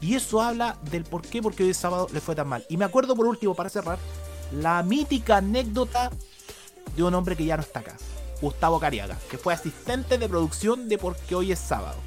y 0.00 0.14
eso 0.14 0.40
habla 0.42 0.76
del 0.90 1.04
por 1.04 1.22
qué, 1.22 1.42
porque 1.42 1.64
hoy 1.64 1.74
sábado 1.74 2.08
le 2.12 2.20
fue 2.20 2.34
tan 2.34 2.48
mal. 2.48 2.64
Y 2.68 2.76
me 2.76 2.84
acuerdo 2.84 3.16
por 3.16 3.26
último, 3.26 3.54
para 3.54 3.70
cerrar, 3.70 3.98
la 4.52 4.82
mítica 4.82 5.38
anécdota 5.38 6.10
de 6.94 7.02
un 7.02 7.14
hombre 7.14 7.36
que 7.36 7.44
ya 7.44 7.56
no 7.56 7.62
está 7.62 7.80
acá, 7.80 7.96
Gustavo 8.40 8.78
Cariaga, 8.78 9.16
que 9.30 9.38
fue 9.38 9.54
asistente 9.54 10.18
de 10.18 10.28
producción 10.28 10.88
de 10.88 10.98
Porque 10.98 11.34
hoy 11.34 11.52
es 11.52 11.58
sábado. 11.58 11.98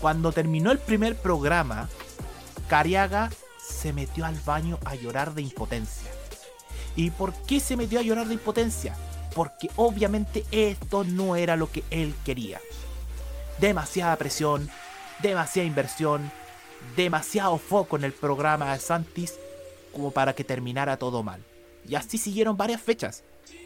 Cuando 0.00 0.32
terminó 0.32 0.72
el 0.72 0.78
primer 0.78 1.16
programa, 1.16 1.88
Cariaga 2.68 3.30
se 3.66 3.92
metió 3.92 4.26
al 4.26 4.38
baño 4.40 4.78
a 4.84 4.94
llorar 4.94 5.34
de 5.34 5.42
impotencia. 5.42 6.10
¿Y 6.96 7.10
por 7.10 7.34
qué 7.34 7.60
se 7.60 7.76
metió 7.76 8.00
a 8.00 8.02
llorar 8.02 8.26
de 8.26 8.34
impotencia? 8.34 8.96
Porque 9.34 9.68
obviamente 9.76 10.44
esto 10.50 11.04
no 11.04 11.36
era 11.36 11.56
lo 11.56 11.70
que 11.70 11.84
él 11.90 12.14
quería. 12.24 12.60
Demasiada 13.60 14.16
presión, 14.16 14.68
demasiada 15.22 15.68
inversión, 15.68 16.32
demasiado 16.96 17.58
foco 17.58 17.96
en 17.96 18.04
el 18.04 18.12
programa 18.12 18.72
de 18.72 18.78
Santis 18.78 19.34
como 19.92 20.10
para 20.10 20.34
que 20.34 20.44
terminara 20.44 20.96
todo 20.96 21.22
mal. 21.22 21.42
Y 21.86 21.94
así 21.94 22.18
siguieron 22.18 22.56
varias 22.56 22.80
fechas. 22.80 23.24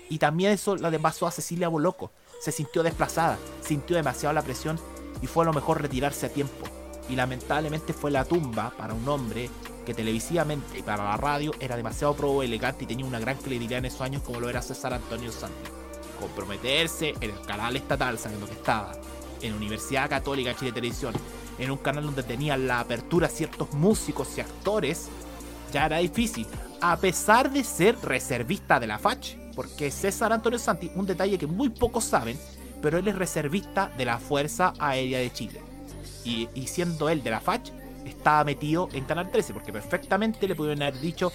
Y 0.09 0.19
también 0.19 0.53
eso 0.53 0.77
le 0.77 0.99
pasó 0.99 1.27
a 1.27 1.31
Cecilia 1.31 1.69
Boloco. 1.69 2.11
Se 2.41 2.53
sintió 2.53 2.83
desplazada, 2.83 3.39
sintió 3.63 3.97
demasiado 3.97 4.33
la 4.33 4.43
presión 4.43 4.81
y 5.23 5.27
fue 5.27 5.45
a 5.45 5.47
lo 5.47 5.53
mejor 5.53 5.81
retirarse 5.81 6.27
a 6.27 6.31
tiempo. 6.31 6.80
Y 7.11 7.17
lamentablemente 7.17 7.93
fue 7.93 8.11
la 8.11 8.25
tumba 8.25 8.73
para 8.77 8.95
un 8.95 9.09
hombre 9.09 9.51
que 9.85 9.95
televisivamente 9.95 10.79
y 10.79 10.83
para 10.83 11.05
la 11.05 11.17
radio 11.17 11.53
era 11.59 11.77
demasiado 11.77 12.15
pro 12.15 12.43
elegante 12.43 12.85
y 12.85 12.87
tenía 12.87 13.05
una 13.05 13.19
gran 13.19 13.37
credibilidad 13.37 13.79
en 13.81 13.87
esos 13.87 14.03
años 14.03 14.23
como 14.23 14.39
lo 14.39 14.49
era 14.49 14.63
César 14.63 14.95
Antonio 14.95 15.33
Santos. 15.33 15.73
Comprometerse 16.21 17.15
en 17.21 17.31
el 17.31 17.41
canal 17.41 17.75
estatal 17.75 18.19
sabiendo 18.19 18.47
que 18.47 18.53
estaba 18.53 18.93
en 19.43 19.55
Universidad 19.55 20.09
Católica 20.09 20.55
Chile 20.55 20.71
Televisión, 20.71 21.15
en 21.59 21.71
un 21.71 21.79
canal 21.79 22.05
donde 22.05 22.23
tenían 22.23 22.69
la 22.69 22.81
apertura 22.81 23.29
ciertos 23.29 23.73
músicos 23.73 24.29
y 24.37 24.43
actores, 24.43 25.09
ya 25.73 25.87
era 25.87 25.99
difícil. 25.99 26.47
a 26.83 26.97
pesar 26.97 27.51
de 27.51 27.63
ser 27.63 27.99
reservista 28.03 28.81
de 28.81 28.87
la 28.87 28.99
FACH, 28.99 29.37
porque 29.55 29.91
César 29.91 30.33
Antonio 30.33 30.59
Santi, 30.59 30.91
un 30.95 31.05
detalle 31.05 31.37
que 31.37 31.47
muy 31.47 31.69
pocos 31.69 32.05
saben, 32.05 32.39
pero 32.81 32.97
él 32.97 33.09
es 33.09 33.17
reservista 33.17 33.91
de 33.99 34.07
la 34.07 34.19
Fuerza 34.19 34.73
Aérea 34.79 35.19
de 35.19 35.31
Chile. 35.31 35.70
Y, 36.25 36.49
siendo 36.67 37.09
él 37.09 37.23
de 37.23 37.31
la 37.31 37.41
FACH, 37.41 37.71
estaba 38.05 38.45
metido 38.45 38.89
en 38.93 39.05
Canal 39.05 39.31
13, 39.31 39.53
porque 39.53 39.73
perfectamente 39.73 40.47
le 40.47 40.55
pudieron 40.55 40.83
haber 40.83 41.01
dicho, 41.01 41.33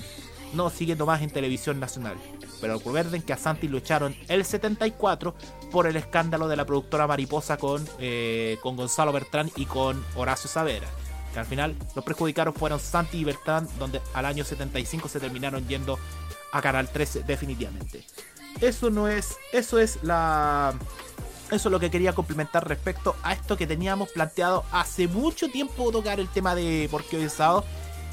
no, 0.54 0.70
siguiendo 0.70 1.06
más 1.06 1.22
en 1.22 1.30
televisión 1.30 1.80
nacional. 1.80 2.16
Pero 2.62 2.78
recuerden 2.78 3.22
que 3.22 3.34
a 3.34 3.38
Santi 3.38 3.68
lo 3.68 3.78
echaron 3.78 4.16
el 4.28 4.46
74 4.46 5.36
por 5.72 5.88
el 5.88 5.96
escándalo 5.96 6.48
de 6.48 6.56
la 6.56 6.66
productora 6.66 7.08
Mariposa 7.08 7.58
con, 7.58 7.86
eh, 8.00 8.58
con 8.62 8.76
Gonzalo 8.76 9.12
Bertrán 9.12 9.52
y 9.56 9.66
con 9.66 10.04
Horacio 10.16 10.50
Savera. 10.50 10.88
Que 11.34 11.40
al 11.40 11.46
final 11.46 11.76
los 11.96 12.06
perjudicados 12.06 12.56
fueron 12.56 12.80
Santi 12.80 13.18
y 13.18 13.24
Bertrán, 13.26 13.68
donde 13.78 14.02
al 14.14 14.26
año 14.26 14.46
75 14.46 15.10
se 15.10 15.20
terminaron 15.20 15.68
yendo 15.68 16.00
a 16.54 16.62
Canal 16.62 16.88
13 16.88 17.24
definitivamente. 17.24 18.06
Eso 18.62 18.90
no 18.90 19.10
es, 19.10 19.36
eso 19.52 19.80
es 19.80 20.00
la, 20.02 20.74
eso 21.52 21.70
es 21.70 21.72
lo 21.72 21.80
que 21.80 21.90
quería 21.92 22.14
complementar 22.14 22.68
respecto 22.68 23.16
a 23.24 23.34
esto 23.34 23.56
que 23.58 23.68
teníamos 23.68 24.10
planteado 24.10 24.64
hace 24.72 25.08
mucho 25.08 25.48
tiempo 25.50 25.92
tocar 25.92 26.20
el 26.20 26.28
tema 26.30 26.56
de 26.56 26.88
por 26.90 27.04
qué 27.04 27.18
hoy 27.18 27.24
es 27.24 27.34
sábado. 27.34 27.64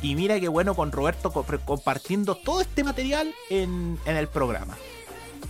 Y 0.02 0.14
mira 0.16 0.38
qué 0.40 0.48
bueno 0.48 0.74
con 0.74 0.90
Roberto 0.90 1.30
co- 1.32 1.46
compartiendo 1.64 2.34
todo 2.34 2.60
este 2.60 2.82
material 2.82 3.32
en, 3.50 3.98
en 4.04 4.16
el 4.16 4.26
programa. 4.28 4.76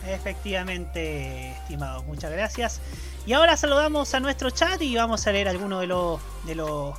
Efectivamente, 0.07 1.53
estimados, 1.53 2.05
muchas 2.07 2.30
gracias. 2.33 2.80
Y 3.26 3.33
ahora 3.33 3.57
saludamos 3.57 4.12
a 4.14 4.20
nuestro 4.20 4.51
chat 4.51 4.80
y 4.83 4.95
vamos 4.97 5.26
a 5.26 5.33
leer 5.33 5.49
algunos 5.49 5.80
de 5.80 5.87
los 5.87 6.20
de 6.45 6.55
los 6.55 6.95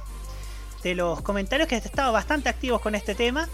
de 0.83 0.95
los 0.95 1.21
comentarios 1.21 1.67
que 1.67 1.75
han 1.75 1.81
estado 1.81 2.11
bastante 2.11 2.49
activos 2.49 2.81
con 2.81 2.95
este 2.95 3.13
tema. 3.15 3.47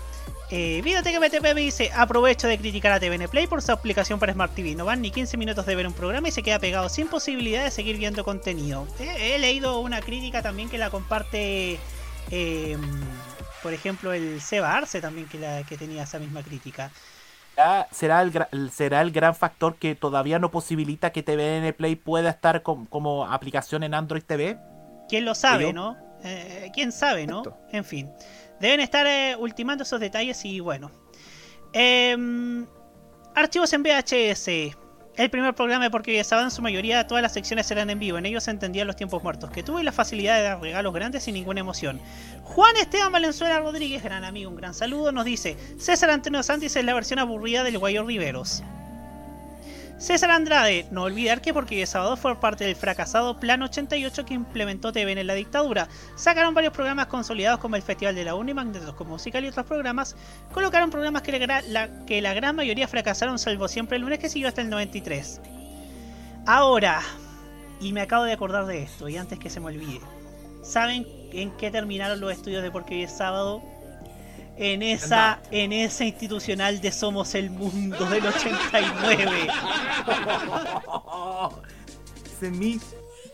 Eh, 0.52 0.82
Videoteca 0.84 1.20
MTP 1.20 1.54
me 1.54 1.62
dice, 1.62 1.92
aprovecho 1.96 2.48
de 2.48 2.58
criticar 2.58 2.92
a 2.92 3.00
TVN 3.00 3.28
Play 3.30 3.46
por 3.46 3.62
su 3.62 3.72
aplicación 3.72 4.18
para 4.20 4.34
Smart 4.34 4.54
TV. 4.56 4.74
No 4.76 4.86
van 4.86 5.00
ni 5.02 5.12
15 5.12 5.38
minutos 5.38 5.66
de 5.68 5.76
ver 5.76 5.86
un 5.86 5.94
programa 5.94 6.28
y 6.28 6.32
se 6.32 6.42
queda 6.42 6.58
pegado 6.58 6.90
sin 6.90 7.08
posibilidad 7.08 7.64
de 7.64 7.70
seguir 7.70 7.98
viendo 7.98 8.24
contenido. 8.24 8.88
Eh, 9.00 9.36
he 9.36 9.40
leído 9.40 9.80
una 9.80 10.02
crítica 10.02 10.42
también 10.42 10.68
que 10.68 10.80
la 10.80 10.90
comparte, 10.90 11.78
eh, 12.32 12.78
por 13.62 13.74
ejemplo, 13.74 14.12
el 14.12 14.42
Seba 14.42 14.76
Arce 14.76 15.02
también 15.02 15.28
que, 15.28 15.38
la, 15.38 15.62
que 15.64 15.78
tenía 15.78 16.04
esa 16.04 16.18
misma 16.18 16.42
crítica. 16.42 16.90
¿Será- 17.56 17.88
¿Será 17.92 18.22
el, 18.24 18.72
será 18.72 19.02
el 19.02 19.12
gran 19.12 19.36
factor 19.36 19.76
que 19.76 19.94
todavía 19.94 20.40
no 20.40 20.50
posibilita 20.50 21.12
que 21.12 21.22
TVN 21.22 21.74
Play 21.74 21.96
pueda 21.96 22.32
estar 22.32 22.64
com- 22.64 22.88
como 22.88 23.26
aplicación 23.26 23.84
en 23.84 23.94
Android 23.94 24.24
TV? 24.24 24.58
¿Quién 25.10 25.26
lo 25.26 25.36
sabe, 25.36 25.74
no? 25.74 25.96
Eh, 26.24 26.72
¿Quién 26.74 26.92
sabe, 26.92 27.28
no? 27.28 27.44
En 27.72 27.84
fin. 27.86 28.10
Deben 28.60 28.80
estar 28.80 29.08
eh, 29.08 29.36
ultimando 29.38 29.84
esos 29.84 30.00
detalles 30.00 30.44
y 30.46 30.60
bueno. 30.60 30.92
Em, 31.74 32.66
archivos 33.36 33.72
en 33.74 33.84
VHS. 33.84 34.76
El 35.16 35.30
primer 35.30 35.54
programa 35.54 35.84
de 35.84 35.92
Porque 35.92 36.24
Sábado, 36.24 36.48
en 36.48 36.52
su 36.52 36.62
mayoría 36.62 37.06
todas 37.06 37.22
las 37.22 37.34
secciones 37.34 37.70
eran 37.72 37.90
en 37.90 38.00
vivo. 38.00 38.18
En 38.18 38.26
ellos 38.26 38.46
se 38.46 38.52
entendían 38.52 38.88
los 38.88 38.96
tiempos 38.96 39.22
muertos 39.22 39.52
que 39.52 39.64
tuve 39.64 39.84
la 39.84 39.92
facilidad 39.92 40.38
de 40.38 40.44
dar 40.44 40.62
regalos 40.62 40.94
grandes 40.94 41.24
sin 41.24 41.34
ninguna 41.34 41.60
emoción. 41.60 42.00
Juan 42.44 42.76
Esteban 42.78 43.12
Valenzuela 43.12 43.60
Rodríguez, 43.60 44.02
gran 44.02 44.24
amigo, 44.24 44.50
un 44.50 44.56
gran 44.56 44.74
saludo, 44.74 45.12
nos 45.12 45.26
dice: 45.26 45.58
César 45.78 46.10
Antonio 46.10 46.42
Santis 46.42 46.76
es 46.76 46.86
la 46.86 46.94
versión 46.94 47.20
aburrida 47.20 47.64
del 47.64 47.78
Guayo 47.78 48.06
Riveros. 48.06 48.64
César 50.00 50.32
Andrade, 50.32 50.88
no 50.92 51.04
olvidar 51.04 51.42
que 51.42 51.54
porque 51.54 51.86
sábado 51.86 52.16
fue 52.16 52.40
parte 52.40 52.64
del 52.64 52.78
fracasado 52.78 53.38
Plan 53.38 53.62
88 53.62 54.26
que 54.26 54.34
implementó 54.34 54.94
TVN 54.94 55.18
en 55.20 55.28
la 55.28 55.34
dictadura. 55.34 55.90
Sacaron 56.16 56.54
varios 56.54 56.72
programas 56.74 57.08
consolidados 57.08 57.60
como 57.60 57.76
el 57.76 57.82
Festival 57.82 58.16
de 58.16 58.24
la 58.24 58.34
Uni, 58.36 58.54
Magnetos 58.54 58.96
con 58.96 59.10
Musical 59.10 59.44
y 59.44 59.50
otros 59.50 59.66
programas. 59.66 60.16
Colocaron 60.54 60.90
programas 60.90 61.22
que 61.22 61.38
la, 61.38 61.62
la- 61.64 62.06
que 62.06 62.22
la 62.22 62.34
gran 62.34 62.56
mayoría 62.56 62.88
fracasaron, 62.88 63.38
salvo 63.38 63.68
siempre 63.68 63.98
el 63.98 64.04
lunes 64.04 64.20
que 64.20 64.30
siguió 64.30 64.48
hasta 64.48 64.62
el 64.62 64.70
93. 64.70 65.42
Ahora, 66.46 67.02
y 67.82 67.92
me 67.92 68.02
acabo 68.02 68.24
de 68.24 68.32
acordar 68.34 68.66
de 68.68 68.82
esto, 68.84 69.10
y 69.10 69.18
antes 69.18 69.38
que 69.38 69.50
se 69.50 69.60
me 69.60 69.68
olvide. 69.68 70.00
¿Saben 70.64 71.06
en 71.34 71.52
qué 71.58 71.72
terminaron 71.72 72.20
los 72.22 72.32
estudios 72.32 72.64
de 72.64 72.72
porque 72.72 72.96
hoy 72.96 73.04
es 73.04 73.12
sábado? 73.12 73.62
En 74.62 74.82
esa, 74.84 75.40
en 75.52 75.72
esa 75.72 76.04
institucional 76.04 76.82
de 76.82 76.92
Somos 76.92 77.34
el 77.34 77.50
Mundo 77.50 78.06
del 78.10 78.26
89. 78.28 79.48
Semi 82.40 82.80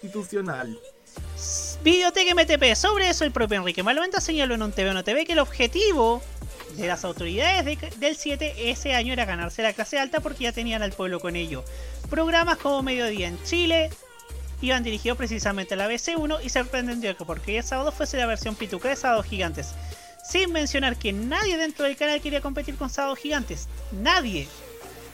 institucional. 0.02 0.78
Videoteca 1.84 2.34
MTP. 2.36 2.76
Sobre 2.76 3.10
eso, 3.10 3.24
el 3.26 3.32
propio 3.32 3.58
Enrique 3.58 3.82
Maluenta 3.82 4.22
señaló 4.22 4.54
en 4.56 4.62
un 4.62 4.72
TV 4.72 4.94
no 4.94 5.04
TV 5.04 5.26
que 5.26 5.34
el 5.34 5.40
objetivo 5.40 6.22
de 6.78 6.88
las 6.88 7.04
autoridades 7.06 7.66
de- 7.66 7.90
del 7.98 8.16
7 8.16 8.70
ese 8.70 8.94
año 8.94 9.14
era 9.14 9.26
ganarse 9.26 9.64
la 9.64 9.74
clase 9.74 9.98
alta 9.98 10.20
porque 10.20 10.44
ya 10.44 10.52
tenían 10.52 10.84
al 10.84 10.92
pueblo 10.92 11.20
con 11.20 11.36
ello. 11.36 11.64
Programas 12.10 12.58
como 12.58 12.84
Mediodía 12.84 13.28
en 13.28 13.42
Chile 13.44 13.90
iban 14.62 14.84
dirigidos 14.84 15.18
precisamente 15.18 15.74
a 15.74 15.78
la 15.78 15.88
BC1 15.90 16.40
y 16.44 16.50
sorprendió 16.50 17.16
que 17.18 17.26
porque 17.26 17.58
el 17.58 17.64
sábado 17.64 17.92
fuese 17.92 18.18
la 18.18 18.26
versión 18.26 18.56
pituca 18.56 18.90
de 18.90 18.96
Sábados 18.96 19.26
Gigantes. 19.26 19.74
Sin 20.28 20.52
mencionar 20.52 20.98
que 20.98 21.14
nadie 21.14 21.58
dentro 21.58 21.86
del 21.86 21.96
canal 21.96 22.20
quería 22.20 22.42
competir 22.42 22.76
con 22.76 22.90
Sábados 22.90 23.20
Gigantes. 23.20 23.68
Nadie. 23.92 24.48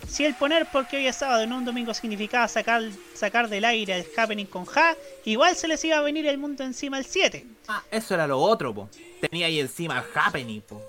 Si 0.08 0.26
el 0.26 0.36
poner 0.36 0.68
porque 0.72 0.98
hoy 0.98 1.08
es 1.08 1.16
sábado 1.16 1.44
en 1.44 1.54
un 1.54 1.64
domingo 1.64 1.94
significaba 1.94 2.48
sacar, 2.48 2.82
sacar 3.14 3.50
del 3.50 3.66
aire 3.66 3.96
el 3.98 4.06
happening 4.18 4.46
con 4.46 4.66
Ja, 4.66 4.96
igual 5.26 5.56
se 5.56 5.68
les 5.68 5.84
iba 5.86 5.98
a 5.98 6.02
venir 6.02 6.26
el 6.26 6.38
mundo 6.38 6.64
encima 6.64 6.98
el 6.98 7.06
7. 7.06 7.46
Ah, 7.68 7.84
eso 7.92 8.14
era 8.14 8.28
lo 8.28 8.40
otro, 8.40 8.74
po. 8.74 8.90
Tenía 9.22 9.46
ahí 9.46 9.60
encima 9.60 10.00
el 10.00 10.06
Happening, 10.14 10.62
po. 10.62 10.82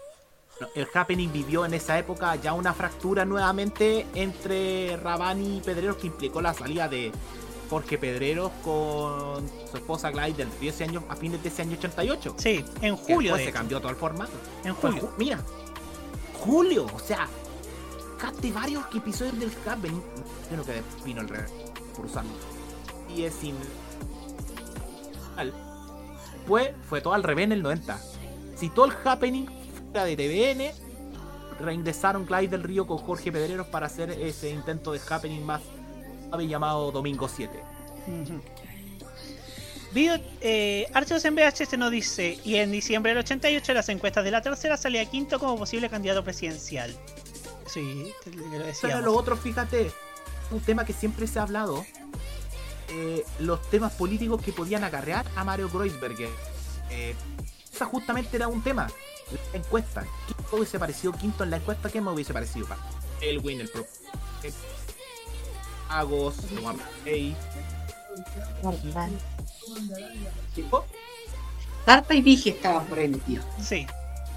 No, 0.61 0.69
El 0.75 0.89
Happening 0.93 1.33
vivió 1.33 1.65
en 1.65 1.75
esa 1.75 1.99
época 1.99 2.35
ya 2.37 2.53
una 2.53 2.73
fractura 2.75 3.25
nuevamente 3.25 4.07
entre 4.15 4.97
Rabani 4.97 5.59
y 5.59 5.61
Pedreros 5.61 5.97
que 5.97 6.07
implicó 6.07 6.41
la 6.41 6.55
salida 6.55 6.89
de 6.89 7.13
Jorge 7.73 7.97
Pedreros 7.97 8.53
con 8.63 9.49
su 9.71 9.77
esposa 9.79 10.11
Gladys 10.11 10.37
del 10.37 10.51
Río 10.61 10.69
ese 10.69 10.85
año, 10.85 11.03
a 11.09 11.17
fines 11.17 11.43
de 11.43 11.49
ese 11.49 11.63
año 11.63 11.79
88. 11.79 12.35
Sí, 12.37 12.63
en 12.83 12.97
julio. 12.97 13.19
después 13.33 13.39
de 13.39 13.45
se 13.45 13.49
hecho. 13.49 13.59
cambió 13.59 13.81
todo 13.81 13.89
el 13.91 13.97
formato. 13.97 14.33
En 14.63 14.75
julio. 14.75 15.03
ju- 15.05 15.11
mira, 15.17 15.39
julio, 16.39 16.87
o 16.95 16.99
sea, 16.99 17.29
capté 18.19 18.53
varios 18.53 18.85
episodios 18.95 19.39
del 19.41 19.51
Happening. 19.67 20.03
Creo 20.51 20.65
que 20.67 20.83
vino 21.03 21.23
el 21.23 21.29
rey 21.31 21.41
por 21.97 22.05
usarlo. 22.05 22.31
Y 23.09 23.23
es 23.25 23.33
sin. 23.33 23.55
Fue, 26.47 26.75
fue 26.89 27.01
todo 27.01 27.15
al 27.15 27.23
revés 27.23 27.45
en 27.45 27.53
el 27.53 27.63
90. 27.63 27.99
Si 28.57 28.69
todo 28.69 28.85
el 28.87 28.93
Happening 29.05 29.47
fuera 29.93 30.05
de 30.05 30.17
TVN, 30.17 30.73
reingresaron 31.65 32.27
Clyde 32.27 32.49
del 32.49 32.63
Río 32.65 32.87
con 32.87 32.99
Jorge 32.99 33.33
Pedreros 33.33 33.67
para 33.69 33.87
hacer 33.87 34.11
ese 34.11 34.51
intento 34.51 34.93
de 34.93 35.01
Happening 35.09 35.43
más 35.45 35.63
suave 36.33 36.49
llamado 36.49 36.91
Domingo 36.91 37.29
7. 37.29 37.53
Ujú. 38.09 38.41
Video, 39.93 40.19
eh, 40.41 40.87
Archivos 40.95 41.23
en 41.27 41.35
VHS 41.35 41.77
nos 41.77 41.91
dice, 41.91 42.39
y 42.43 42.57
en 42.57 42.73
diciembre 42.73 43.11
del 43.11 43.19
88 43.19 43.75
las 43.75 43.91
encuestas 43.91 44.25
de 44.25 44.31
la 44.31 44.41
tercera 44.41 44.79
salía 44.79 45.05
quinto 45.05 45.39
como 45.39 45.59
posible 45.59 45.91
candidato 45.91 46.25
presidencial. 46.25 46.97
Sí, 47.67 48.11
te- 48.25 48.31
te 48.31 48.37
lo 48.39 48.51
Pero 48.51 48.65
decíamos. 48.65 49.05
lo 49.05 49.15
otro, 49.15 49.37
fíjate, 49.37 49.93
un 50.51 50.61
tema 50.61 50.87
que 50.87 50.95
siempre 50.95 51.27
se 51.27 51.39
ha 51.39 51.43
hablado, 51.43 51.85
eh, 52.89 53.23
los 53.39 53.61
temas 53.69 53.93
políticos 53.93 54.41
que 54.43 54.53
podían 54.55 54.83
acarrear 54.85 55.27
a 55.37 55.45
Mario 55.45 55.69
Kreuzberger. 55.69 56.31
Eh, 56.89 57.15
esa 57.71 57.85
justamente 57.85 58.37
era 58.37 58.49
un 58.49 58.63
tema. 58.63 58.89
La 59.53 59.59
encuesta. 59.59 60.07
¿Quién 60.27 60.39
hubiese 60.53 60.79
parecido 60.79 61.13
quinto 61.13 61.45
en 61.45 61.51
la 61.51 61.57
encuesta? 61.59 61.91
¿Quién 61.91 62.05
me 62.05 62.11
hubiese 62.11 62.33
parecido? 62.33 62.67
Pa- 62.67 62.79
el 63.21 63.41
pro. 63.69 63.87
eh, 64.43 64.53
Agos. 65.93 66.37
Tarta 71.85 72.15
y 72.15 72.23
Vigi 72.23 72.51
estaban 72.51 72.87
por 72.87 72.99
ahí 72.99 73.09
metidos. 73.09 73.45
Sí. 73.61 73.87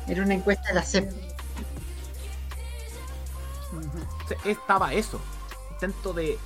Era 0.07 0.23
una 0.23 0.33
encuesta 0.33 0.67
de 0.69 0.73
la 0.73 0.83
CEP. 0.83 1.11
Estaba 4.43 4.93
eso. 4.93 5.19
Intento 5.71 6.13
de. 6.13 6.37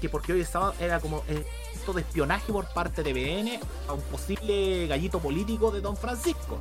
Que 0.00 0.08
porque 0.08 0.32
hoy 0.32 0.40
estaba. 0.40 0.74
Era 0.80 1.00
como. 1.00 1.22
El 1.28 1.44
intento 1.70 1.92
de 1.94 2.00
espionaje 2.02 2.52
por 2.52 2.66
parte 2.72 3.02
de 3.02 3.12
BN 3.12 3.60
a 3.88 3.92
un 3.92 4.02
posible 4.02 4.86
gallito 4.86 5.18
político 5.18 5.70
de 5.70 5.80
Don 5.80 5.96
Francisco. 5.96 6.58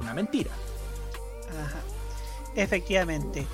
Una 0.00 0.14
mentira. 0.14 0.50
Ajá. 1.48 1.80
Efectivamente. 2.54 3.46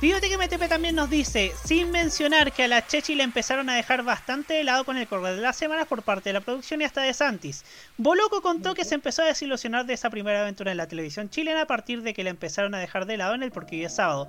Fíjate 0.00 0.28
que 0.28 0.38
MTP 0.38 0.68
también 0.68 0.94
nos 0.94 1.10
dice, 1.10 1.52
sin 1.64 1.90
mencionar 1.90 2.52
que 2.52 2.62
a 2.62 2.68
la 2.68 2.86
Chechi 2.86 3.16
le 3.16 3.24
empezaron 3.24 3.68
a 3.68 3.74
dejar 3.74 4.04
bastante 4.04 4.54
de 4.54 4.62
lado 4.62 4.84
con 4.84 4.96
el 4.96 5.08
correr 5.08 5.34
de 5.34 5.42
las 5.42 5.56
semanas 5.56 5.88
por 5.88 6.04
parte 6.04 6.28
de 6.28 6.34
la 6.34 6.40
producción 6.40 6.80
y 6.80 6.84
hasta 6.84 7.00
de 7.00 7.12
Santis. 7.12 7.64
Boloco 7.96 8.40
contó 8.40 8.74
que 8.74 8.84
se 8.84 8.94
empezó 8.94 9.22
a 9.22 9.26
desilusionar 9.26 9.86
de 9.86 9.94
esa 9.94 10.08
primera 10.08 10.42
aventura 10.42 10.70
en 10.70 10.76
la 10.76 10.86
televisión 10.86 11.30
chilena 11.30 11.62
a 11.62 11.66
partir 11.66 12.02
de 12.02 12.14
que 12.14 12.22
la 12.22 12.30
empezaron 12.30 12.76
a 12.76 12.78
dejar 12.78 13.06
de 13.06 13.16
lado 13.16 13.34
en 13.34 13.42
el 13.42 13.50
Porque 13.50 13.82
es 13.82 13.96
sábado. 13.96 14.28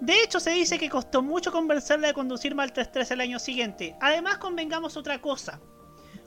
De 0.00 0.20
hecho, 0.20 0.40
se 0.40 0.50
dice 0.50 0.80
que 0.80 0.90
costó 0.90 1.22
mucho 1.22 1.52
convencerla 1.52 2.08
de 2.08 2.14
conducir 2.14 2.56
mal 2.56 2.72
3-3 2.72 3.12
el 3.12 3.20
año 3.20 3.38
siguiente. 3.38 3.94
Además, 4.00 4.38
convengamos 4.38 4.96
otra 4.96 5.20
cosa. 5.20 5.60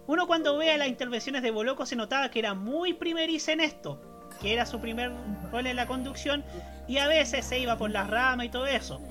Uno 0.08 0.28
cuando 0.28 0.56
vea 0.56 0.78
las 0.78 0.88
intervenciones 0.88 1.44
de 1.44 1.52
Boloco 1.52 1.86
se 1.86 1.98
notaba 1.98 2.32
que 2.32 2.40
era 2.40 2.54
muy 2.54 2.94
primeriza 2.94 3.52
en 3.52 3.60
esto. 3.60 4.17
Que 4.42 4.54
era 4.54 4.66
su 4.66 4.80
primer 4.80 5.12
rol 5.52 5.68
en 5.68 5.76
la 5.76 5.86
conducción, 5.88 6.44
y 6.88 6.98
a 6.98 7.08
veces 7.08 7.46
se 7.46 7.60
iba 7.60 7.78
por 7.78 7.90
las 7.92 8.10
ramas 8.10 8.46
y 8.46 8.50
todo 8.50 8.66
eso. 8.68 9.02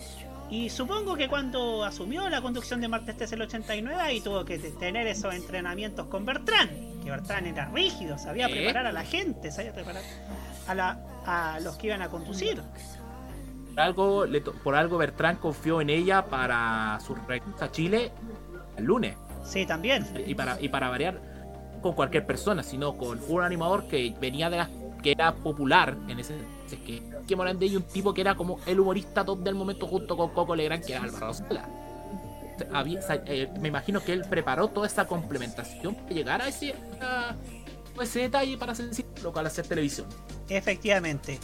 Y 0.49 0.71
supongo 0.71 1.17
que 1.17 1.29
cuando 1.29 1.83
asumió 1.85 2.29
la 2.29 2.41
conducción 2.41 2.81
de 2.81 2.87
Martes 2.89 3.17
3 3.17 3.33
el 3.33 3.43
89, 3.43 4.01
ahí 4.01 4.21
tuvo 4.21 4.45
que 4.45 4.59
te- 4.59 4.71
tener 4.71 5.07
esos 5.09 5.35
entrenamientos 5.35 6.07
con 6.07 6.25
Bertrán, 6.25 6.69
que 7.03 7.11
Bertrán 7.11 7.47
era 7.47 7.65
rígido, 7.67 8.17
sabía 8.17 8.47
¿Eh? 8.47 8.51
preparar 8.53 8.87
a 8.87 8.93
la 8.93 9.03
gente, 9.05 9.51
sabía 9.51 9.73
preparar 9.75 10.03
a, 10.69 10.75
la, 10.75 10.99
a 11.27 11.59
los 11.61 11.77
que 11.77 11.89
iban 11.89 12.01
a 12.03 12.09
conducir. 12.09 12.63
Por 13.75 13.81
algo, 13.81 14.25
le 14.25 14.41
por 14.41 14.75
algo 14.77 14.97
Bertrán 14.99 15.37
confió 15.37 15.81
en 15.81 15.91
ella 15.91 16.27
para 16.27 16.99
su 17.05 17.15
regreso 17.15 17.65
a 17.65 17.71
Chile 17.73 18.13
el 18.77 18.85
lunes. 18.85 19.17
Sí, 19.45 19.67
también. 19.67 20.07
Y 20.27 20.35
para, 20.35 20.61
y 20.61 20.69
para 20.69 20.89
variar 20.89 21.21
con 21.83 21.95
cualquier 21.95 22.25
persona, 22.25 22.63
sino 22.63 22.97
con 22.97 23.21
un 23.29 23.43
animador 23.43 23.87
que 23.89 24.15
venía 24.21 24.49
de 24.49 24.57
las 24.59 24.69
que 25.07 25.13
era 25.13 25.33
popular 25.37 25.97
en 26.09 26.19
ese 26.19 26.35
entonces, 26.35 26.81
que, 26.85 27.01
que 27.29 27.37
Morandé 27.37 27.67
y 27.67 27.77
un 27.77 27.85
tipo 27.85 28.13
que 28.13 28.23
era 28.23 28.35
como 28.35 28.59
el 28.67 28.81
humorista 28.81 29.25
top 29.25 29.39
del 29.39 29.55
momento 29.55 29.87
junto 29.87 30.17
con 30.17 30.31
Coco 30.31 30.57
Legrand, 30.57 30.85
que 30.85 30.95
era 30.95 31.05
Álvaro 31.05 31.33
Sala. 31.33 31.69
Había- 32.73 32.99
eh, 33.27 33.49
me 33.61 33.69
imagino 33.69 34.01
que 34.03 34.13
él 34.13 34.25
preparó 34.29 34.67
toda 34.67 34.89
esa 34.89 35.07
complementación 35.07 35.95
para 35.95 36.09
llegar 36.11 36.43
a 36.43 36.49
ese, 36.49 36.75
a 37.01 37.37
ese 38.03 38.21
detalle 38.21 38.59
para 38.59 38.73
hacer 38.73 38.91
local 39.23 39.47
hacer 39.47 39.65
televisión. 39.69 40.09
Efectivamente. 40.49 41.39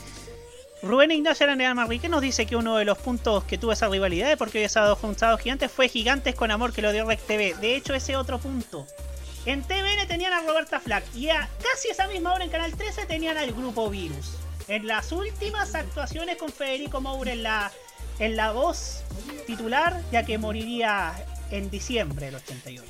Rubén 0.83 1.13
Ignacio 1.13 1.45
Araneda 1.45 1.73
Manrique 1.75 2.09
nos 2.09 2.21
dice 2.21 2.45
que 2.47 2.57
uno 2.57 2.77
de 2.79 2.85
los 2.85 2.99
puntos 2.99 3.45
que 3.45 3.59
tuvo 3.59 3.71
esa 3.71 3.89
rivalidad 3.89 4.29
de 4.29 4.37
porque 4.37 4.59
hoy 4.61 4.69
sábado 4.69 4.99
Sábado 5.17 5.39
Gigantes 5.39 5.71
fue 5.71 5.89
Gigantes 5.89 6.35
con 6.35 6.51
Amor 6.51 6.73
que 6.73 6.83
lo 6.83 6.91
dio 6.91 7.07
Rec 7.07 7.21
TV. 7.21 7.55
De 7.61 7.77
hecho, 7.77 7.95
ese 7.95 8.17
otro 8.17 8.39
punto. 8.41 8.85
En 9.45 9.63
TVN 9.63 10.07
tenían 10.07 10.33
a 10.33 10.41
Roberta 10.43 10.79
Flack 10.79 11.05
y 11.17 11.29
a 11.31 11.49
casi 11.63 11.89
esa 11.89 12.07
misma 12.07 12.33
hora 12.35 12.45
en 12.45 12.51
Canal 12.51 12.73
13 12.77 13.07
tenían 13.07 13.37
al 13.37 13.53
Grupo 13.53 13.91
Virus. 13.91 14.37
En 14.69 14.87
las 14.87 15.11
últimas 15.11 15.75
actuaciones 15.75 16.37
con 16.37 16.51
Federico 16.53 17.01
Moura 17.01 17.33
en 17.33 17.43
la, 17.43 17.73
en 18.21 18.37
la 18.37 18.53
voz 18.53 19.03
titular, 19.47 20.01
ya 20.13 20.25
que 20.25 20.39
moriría 20.39 21.13
en 21.51 21.69
diciembre 21.71 22.27
del 22.27 22.37
88. 22.37 22.85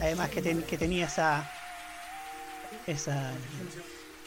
Además 0.00 0.30
que, 0.30 0.42
ten- 0.42 0.62
que 0.62 0.78
tenía 0.78 1.06
esa... 1.06 1.50
esa 2.86 3.32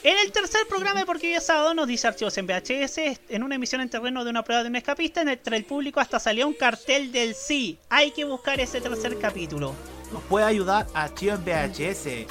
en 0.04 0.18
el 0.18 0.32
tercer 0.32 0.62
programa 0.68 1.00
de 1.02 1.06
Porque 1.06 1.36
es 1.36 1.46
Sábado 1.46 1.76
nos 1.76 1.88
dice 1.88 2.08
Archivos 2.08 2.36
en 2.40 2.48
VHS, 2.48 2.98
en 3.30 3.44
una 3.44 3.54
emisión 3.56 3.82
en 3.82 3.90
terreno 3.90 4.24
de 4.24 4.32
una 4.32 4.44
prueba 4.44 4.64
de 4.64 4.70
un 4.70 4.76
escapista, 4.76 5.22
entre 5.22 5.56
el 5.56 5.64
público 5.64 6.00
hasta 6.00 6.20
salió 6.20 6.48
un 6.48 6.56
cartel 6.56 7.12
del 7.12 7.36
sí. 7.36 7.78
Hay 7.88 8.10
que 8.12 8.26
buscar 8.26 8.60
ese 8.60 8.82
tercer 8.82 9.20
capítulo. 9.20 9.76
Nos 10.12 10.22
puede 10.24 10.46
ayudar 10.46 10.88
a 10.94 11.04
Archivo 11.04 11.34
en 11.36 11.44
VHS 11.46 12.28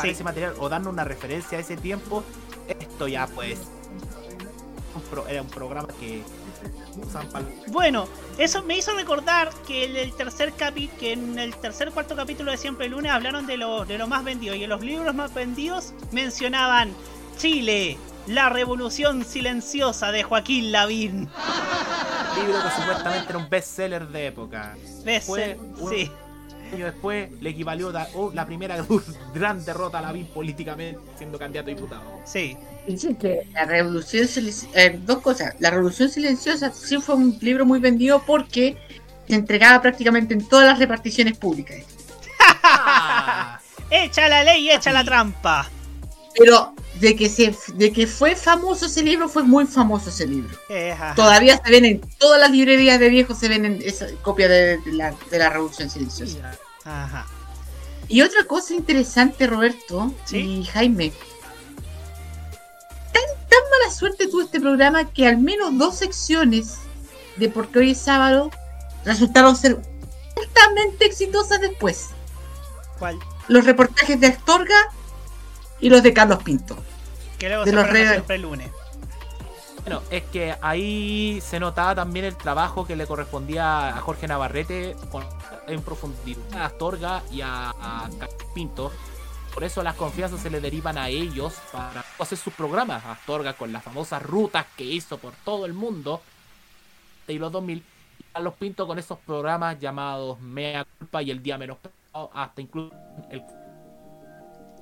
Sí. 0.00 0.08
ese 0.08 0.24
material 0.24 0.54
o 0.58 0.68
darnos 0.68 0.92
una 0.92 1.04
referencia 1.04 1.58
a 1.58 1.60
ese 1.60 1.76
tiempo, 1.76 2.24
esto 2.66 3.06
ya 3.06 3.26
pues 3.26 3.58
un 4.94 5.02
pro- 5.02 5.28
era 5.28 5.42
un 5.42 5.48
programa 5.48 5.88
que 6.00 6.22
para 7.32 7.44
Bueno, 7.68 8.08
eso 8.38 8.62
me 8.62 8.78
hizo 8.78 8.94
recordar 8.94 9.50
que 9.66 9.84
en 9.84 9.96
el 9.96 10.14
tercer 10.14 10.52
capi 10.52 10.88
que 10.88 11.12
en 11.12 11.38
el 11.38 11.54
tercer 11.56 11.90
cuarto 11.90 12.16
capítulo 12.16 12.50
de 12.52 12.56
Siempre 12.56 12.86
el 12.86 12.92
lunes 12.92 13.12
hablaron 13.12 13.46
de 13.46 13.56
lo, 13.58 13.84
de 13.84 13.98
lo 13.98 14.06
más 14.06 14.24
vendido 14.24 14.54
y 14.54 14.64
en 14.64 14.70
los 14.70 14.80
libros 14.80 15.14
más 15.14 15.34
vendidos 15.34 15.92
mencionaban 16.12 16.92
Chile, 17.36 17.98
la 18.26 18.48
revolución 18.48 19.24
silenciosa 19.24 20.12
de 20.12 20.22
Joaquín 20.22 20.70
Lavín. 20.72 21.28
libro 22.36 22.62
que 22.62 22.70
supuestamente 22.80 23.26
era 23.28 23.38
un 23.38 23.48
bestseller 23.50 24.08
de 24.08 24.26
época. 24.28 24.76
Bestseller, 25.04 25.58
sí. 25.90 26.10
Año 26.74 26.86
después 26.86 27.30
le 27.40 27.50
equivalió 27.50 27.92
da- 27.92 28.08
oh, 28.14 28.30
la 28.34 28.46
primera 28.46 28.84
gran 29.34 29.64
derrota 29.64 29.98
a 29.98 30.02
Lavín 30.02 30.26
políticamente 30.26 30.98
siendo 31.16 31.38
candidato 31.38 31.70
a 31.70 31.74
diputado. 31.74 32.02
Sí. 32.24 32.56
Dicen 32.86 33.16
que 33.16 33.46
la 33.52 33.64
revolución 33.64 34.28
silenciosa, 34.28 34.78
dos 35.06 35.20
cosas. 35.20 35.54
La 35.58 35.70
revolución 35.70 36.10
silenciosa 36.10 36.70
sí 36.72 36.98
fue 36.98 37.14
un 37.14 37.38
libro 37.40 37.64
muy 37.64 37.80
vendido 37.80 38.22
porque 38.26 38.76
se 39.26 39.34
entregaba 39.34 39.80
prácticamente 39.80 40.34
en 40.34 40.46
todas 40.46 40.66
las 40.66 40.78
reparticiones 40.78 41.38
públicas. 41.38 41.78
Echa 43.90 44.28
la 44.28 44.44
ley 44.44 44.66
y 44.66 44.70
echa 44.70 44.92
la 44.92 45.04
trampa. 45.04 45.68
Pero 46.36 46.74
de 47.00 47.14
que 47.14 47.28
se, 47.28 47.54
de 47.74 47.92
que 47.92 48.06
fue 48.06 48.34
famoso 48.34 48.86
ese 48.86 49.02
libro, 49.02 49.28
fue 49.28 49.44
muy 49.44 49.66
famoso 49.66 50.10
ese 50.10 50.26
libro. 50.26 50.56
Eh. 50.68 50.94
Todavía 51.14 51.60
se 51.64 51.70
ven 51.70 51.84
en 51.84 52.00
todas 52.18 52.40
las 52.40 52.50
librerías 52.50 52.98
de 52.98 53.08
viejos 53.08 53.38
se 53.38 53.48
ven 53.48 53.64
en 53.64 53.80
esa 53.82 54.06
copia 54.22 54.48
de, 54.48 54.78
de 54.78 54.92
la, 54.92 55.14
de 55.30 55.38
la 55.38 55.50
revolución 55.50 55.88
silenciosa. 55.88 56.58
Ajá. 56.84 57.26
Y 58.08 58.22
otra 58.22 58.44
cosa 58.44 58.74
interesante, 58.74 59.46
Roberto 59.46 60.12
y 60.30 60.64
Jaime. 60.64 61.12
Tan, 63.12 63.22
tan 63.48 63.70
mala 63.70 63.94
suerte 63.94 64.28
tuvo 64.28 64.42
este 64.42 64.60
programa 64.60 65.10
que 65.10 65.26
al 65.26 65.38
menos 65.38 65.76
dos 65.78 65.96
secciones 65.96 66.78
de 67.36 67.48
Porque 67.48 67.78
hoy 67.80 67.90
es 67.92 67.98
sábado 67.98 68.50
resultaron 69.04 69.56
ser 69.56 69.80
altamente 70.36 71.06
exitosas 71.06 71.60
después. 71.60 72.10
¿Cuál? 72.98 73.18
Los 73.48 73.64
reportajes 73.64 74.20
de 74.20 74.28
Astorga 74.28 74.76
y 75.80 75.90
los 75.90 76.02
de 76.02 76.14
Carlos 76.14 76.42
Pinto. 76.42 76.76
Que 77.38 77.48
luego 77.48 77.64
De 77.64 77.70
se 77.70 77.76
los 77.76 77.86
Siempre 77.88 78.36
el 78.36 78.42
lunes. 78.42 78.70
Bueno, 79.84 80.02
es 80.10 80.22
que 80.24 80.56
ahí 80.62 81.40
se 81.42 81.60
notaba 81.60 81.94
también 81.94 82.24
el 82.24 82.36
trabajo 82.36 82.86
que 82.86 82.96
le 82.96 83.06
correspondía 83.06 83.88
a 83.88 84.00
Jorge 84.00 84.26
Navarrete 84.26 84.96
con- 85.12 85.26
en 85.66 85.82
profundidad 85.82 86.38
a 86.54 86.64
Astorga 86.66 87.22
y 87.30 87.42
a, 87.42 87.70
a 87.70 88.08
Pinto. 88.54 88.90
Por 89.52 89.62
eso 89.62 89.82
las 89.82 89.94
confianzas 89.94 90.40
se 90.40 90.48
le 90.50 90.60
derivan 90.60 90.96
a 90.96 91.08
ellos 91.10 91.54
para 91.70 92.02
hacer 92.18 92.38
sus 92.38 92.52
programas. 92.54 93.04
Astorga 93.04 93.52
con 93.52 93.72
las 93.72 93.84
famosas 93.84 94.22
rutas 94.22 94.64
que 94.76 94.84
hizo 94.84 95.18
por 95.18 95.32
todo 95.44 95.66
el 95.66 95.74
mundo 95.74 96.22
de 97.26 97.34
los 97.34 97.52
2000. 97.52 97.78
Y 98.18 98.22
Carlos 98.32 98.54
Pinto 98.58 98.86
con 98.86 98.98
esos 98.98 99.18
programas 99.18 99.78
llamados 99.78 100.40
Mea 100.40 100.86
Culpa 100.98 101.22
y 101.22 101.30
El 101.30 101.42
Día 101.42 101.58
Menos 101.58 101.76
hasta 102.32 102.60
incluso 102.62 102.94
el 103.30 103.42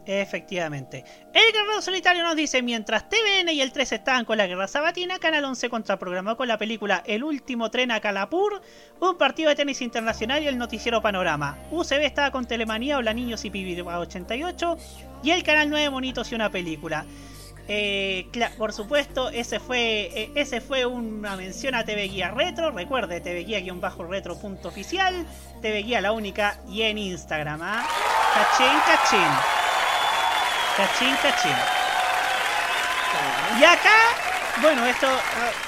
Efectivamente. 0.05 1.05
El 1.33 1.53
Guerrero 1.53 1.81
Solitario 1.81 2.25
nos 2.25 2.35
dice, 2.35 2.61
mientras 2.61 3.09
TVN 3.09 3.51
y 3.51 3.61
el 3.61 3.73
3 3.73 3.93
estaban 3.93 4.25
con 4.25 4.37
la 4.37 4.47
guerra 4.47 4.67
sabatina, 4.67 5.19
Canal 5.19 5.45
11 5.45 5.69
contraprogramó 5.69 6.37
con 6.37 6.49
la 6.49 6.59
película 6.59 7.03
El 7.07 7.23
último 7.23 7.71
tren 7.71 7.93
a 7.93 8.01
Calapur, 8.01 8.61
un 9.01 9.17
partido 9.17 9.49
de 9.51 9.57
tenis 9.57 9.81
internacional 9.81 10.43
y 10.43 10.49
el 10.49 10.59
noticiero 10.59 11.01
Panorama. 11.03 11.57
UCB 11.71 12.03
estaba 12.03 12.33
con 12.33 12.47
Telemanía, 12.47 12.99
Hola 12.99 13.15
Niños 13.15 13.45
y 13.45 13.51
Pibi 13.51 13.81
88, 13.81 14.77
y 15.23 15.31
el 15.31 15.45
Canal 15.45 15.71
9 15.71 15.91
Monitos 15.91 16.33
y 16.33 16.35
una 16.35 16.51
película. 16.51 17.07
Eh, 17.69 18.29
por 18.59 18.73
supuesto, 18.73 19.31
ese 19.31 19.61
fue, 19.61 20.11
eh, 20.15 20.33
ese 20.35 20.61
fue 20.61 20.85
una 20.85 21.37
mención 21.37 21.77
a 21.77 21.85
TV 21.85 22.09
Guía 22.09 22.33
Retro. 22.33 22.73
Recuerde, 22.73 23.21
TV 23.21 23.45
Guía-retro 23.45 24.37
TV 25.63 25.83
Guía 25.83 26.01
la 26.01 26.13
única 26.13 26.59
y 26.69 26.83
en 26.83 26.99
Instagram. 26.99 27.61
¿ah? 27.63 27.87
Cachín, 28.35 28.79
cachín. 28.85 29.72
Cachín, 30.77 31.15
cachín. 31.23 31.53
Y 33.61 33.65
acá, 33.65 33.91
bueno, 34.63 34.85
esto, 34.87 35.07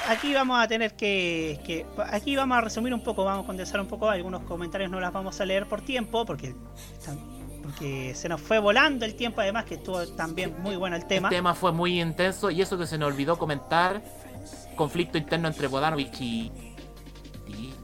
aquí 0.08 0.32
vamos 0.32 0.58
a 0.62 0.66
tener 0.66 0.94
que, 0.96 1.60
que- 1.66 1.84
aquí 2.10 2.34
vamos 2.36 2.56
a 2.58 2.60
resumir 2.62 2.94
un 2.94 3.02
poco, 3.04 3.24
vamos 3.24 3.44
a 3.44 3.46
condensar 3.46 3.80
un 3.80 3.86
poco, 3.86 4.08
algunos 4.08 4.42
comentarios 4.44 4.90
no 4.90 4.98
las 5.00 5.12
vamos 5.12 5.38
a 5.40 5.44
leer 5.44 5.66
por 5.68 5.82
tiempo, 5.82 6.24
porque, 6.24 6.54
porque 7.62 8.14
se 8.14 8.28
nos 8.30 8.40
fue 8.40 8.58
volando 8.58 9.04
el 9.04 9.14
tiempo, 9.14 9.42
además 9.42 9.66
que 9.66 9.74
estuvo 9.74 10.06
también 10.14 10.56
muy 10.62 10.76
bueno 10.76 10.96
el 10.96 11.06
tema. 11.06 11.28
El 11.28 11.34
tema 11.34 11.54
fue 11.54 11.72
muy 11.72 12.00
intenso 12.00 12.50
y 12.50 12.62
eso 12.62 12.78
que 12.78 12.86
se 12.86 12.96
nos 12.96 13.08
olvidó 13.12 13.38
comentar, 13.38 14.02
conflicto 14.74 15.18
interno 15.18 15.48
entre 15.48 15.66
Bodanovich 15.68 16.20
y... 16.22 16.50
y 17.46 17.74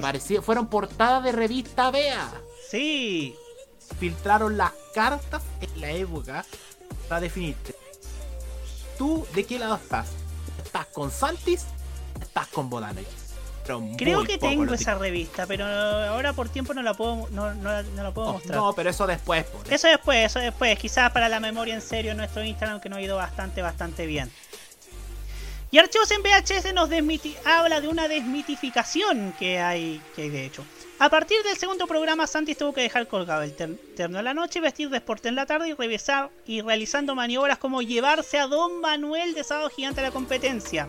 parecía, 0.00 0.40
fueron 0.40 0.68
portadas 0.68 1.24
de 1.24 1.32
revista 1.32 1.90
Bea. 1.90 2.30
Sí. 2.70 3.34
Filtraron 3.98 4.56
las 4.56 4.72
cartas 4.94 5.42
en 5.60 5.80
la 5.80 5.90
época 5.90 6.44
para 7.08 7.20
definirte. 7.20 7.74
¿Tú 8.98 9.26
de 9.34 9.44
qué 9.44 9.58
lado 9.58 9.74
estás? 9.76 10.08
¿Estás 10.64 10.86
con 10.86 11.10
Santis? 11.10 11.64
¿Estás 12.20 12.46
con 12.48 12.70
Bodanovich? 12.70 13.06
Pero 13.66 13.82
Creo 13.96 14.24
que 14.24 14.36
tengo 14.36 14.74
esa 14.74 14.94
revista, 14.94 15.46
pero 15.46 15.64
ahora 15.64 16.34
por 16.34 16.50
tiempo 16.50 16.74
no 16.74 16.82
la 16.82 16.92
puedo, 16.92 17.28
no, 17.30 17.54
no 17.54 17.70
la- 17.72 17.82
no 17.82 18.02
la 18.02 18.12
puedo 18.12 18.28
Oh, 18.28 18.32
mostrar. 18.34 18.56
No, 18.58 18.72
pero 18.74 18.90
eso 18.90 19.06
después. 19.06 19.46
Eso 19.70 19.88
después, 19.88 20.26
eso 20.26 20.38
después. 20.38 20.78
Quizás 20.78 21.10
para 21.12 21.30
la 21.30 21.40
memoria 21.40 21.74
en 21.74 21.80
serio 21.80 22.10
en 22.10 22.18
nuestro 22.18 22.44
Instagram 22.44 22.78
que 22.80 22.90
nos 22.90 22.98
ha 22.98 23.02
ido 23.02 23.16
bastante, 23.16 23.62
bastante 23.62 24.04
bien. 24.06 24.30
Y 25.70 25.78
Archivos 25.78 26.10
en 26.10 26.22
VHS 26.22 26.72
nos 26.74 26.90
desmiti- 26.90 27.36
habla 27.46 27.80
de 27.80 27.88
una 27.88 28.06
desmitificación 28.06 29.32
que 29.38 29.58
hay, 29.60 30.00
que 30.14 30.22
hay 30.22 30.28
de 30.28 30.44
hecho. 30.44 30.64
A 31.00 31.10
partir 31.10 31.42
del 31.42 31.56
segundo 31.56 31.86
programa, 31.86 32.26
Santis 32.26 32.56
tuvo 32.56 32.72
que 32.72 32.80
dejar 32.82 33.08
colgado 33.08 33.42
el 33.42 33.52
ter- 33.54 33.76
terno 33.96 34.18
en 34.20 34.24
la 34.24 34.32
noche, 34.34 34.60
vestir 34.60 34.88
de 34.90 34.98
sport 34.98 35.26
en 35.26 35.34
la 35.34 35.44
tarde 35.44 35.68
y 35.68 35.72
revisar 35.74 36.30
y 36.46 36.60
realizando 36.62 37.14
maniobras 37.14 37.58
como 37.58 37.82
llevarse 37.82 38.38
a 38.38 38.46
Don 38.46 38.80
Manuel 38.80 39.34
de 39.34 39.42
Sábado 39.44 39.68
Gigante 39.70 40.00
a 40.00 40.04
la 40.04 40.10
competencia. 40.12 40.88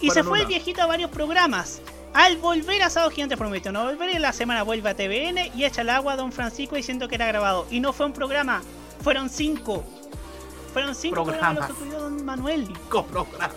Y 0.00 0.10
se 0.10 0.22
fue 0.22 0.40
el 0.40 0.46
viejito 0.46 0.82
a 0.82 0.86
varios 0.86 1.10
programas. 1.10 1.80
Al 2.12 2.36
volver 2.36 2.82
a 2.82 2.90
Sábado 2.90 3.10
Gigante 3.10 3.36
prometió 3.36 3.72
no 3.72 3.84
volver 3.84 4.10
y 4.10 4.16
en 4.16 4.22
la 4.22 4.32
semana 4.32 4.62
vuelve 4.62 4.90
a 4.90 4.94
TVN 4.94 5.50
y 5.56 5.64
echa 5.64 5.80
el 5.80 5.90
agua 5.90 6.12
a 6.12 6.16
Don 6.16 6.30
Francisco 6.32 6.76
diciendo 6.76 7.08
que 7.08 7.14
era 7.14 7.26
grabado. 7.26 7.66
Y 7.70 7.80
no 7.80 7.92
fue 7.94 8.06
un 8.06 8.12
programa, 8.12 8.62
fueron 9.02 9.30
cinco. 9.30 9.82
Fueron 10.74 10.94
cinco 10.94 11.24
programas, 11.24 11.66
Programas. 11.66 11.70
los 11.70 11.78
que 11.78 11.96
Don 11.96 12.24
Manuel. 12.24 12.68
Coprograma. 12.90 13.54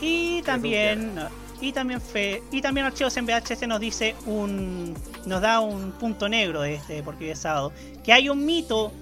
Y 0.00 0.42
también 0.42 1.14
y 1.60 1.72
también 1.72 2.00
fe, 2.00 2.42
y 2.50 2.60
también 2.60 2.86
Archivos 2.86 3.16
en 3.16 3.26
VHS 3.26 3.66
nos 3.66 3.80
dice 3.80 4.14
un 4.26 4.94
nos 5.26 5.40
da 5.40 5.60
un 5.60 5.92
punto 5.92 6.28
negro 6.28 6.62
de 6.62 6.74
este 6.74 7.02
porque 7.02 7.30
es 7.30 7.38
sábado, 7.38 7.72
que 8.02 8.12
hay 8.12 8.28
un 8.28 8.44
mito 8.44 8.92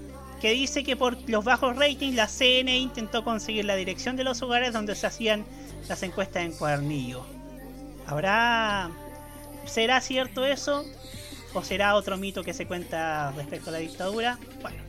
que 0.41 0.51
dice 0.51 0.83
que 0.83 0.95
por 0.95 1.17
los 1.29 1.43
bajos 1.45 1.75
ratings 1.77 2.15
la 2.15 2.27
CNE 2.27 2.77
intentó 2.77 3.23
conseguir 3.23 3.65
la 3.65 3.75
dirección 3.75 4.15
de 4.15 4.23
los 4.23 4.41
hogares 4.41 4.73
donde 4.73 4.95
se 4.95 5.07
hacían 5.07 5.45
las 5.87 6.03
encuestas 6.03 6.43
en 6.43 6.51
cuadernillo. 6.51 7.25
¿Habrá 8.05 8.91
será 9.65 10.01
cierto 10.01 10.45
eso 10.45 10.85
o 11.53 11.63
será 11.63 11.95
otro 11.95 12.17
mito 12.17 12.43
que 12.43 12.53
se 12.53 12.65
cuenta 12.65 13.31
respecto 13.31 13.69
a 13.69 13.73
la 13.73 13.79
dictadura? 13.79 14.37
Bueno, 14.61 14.83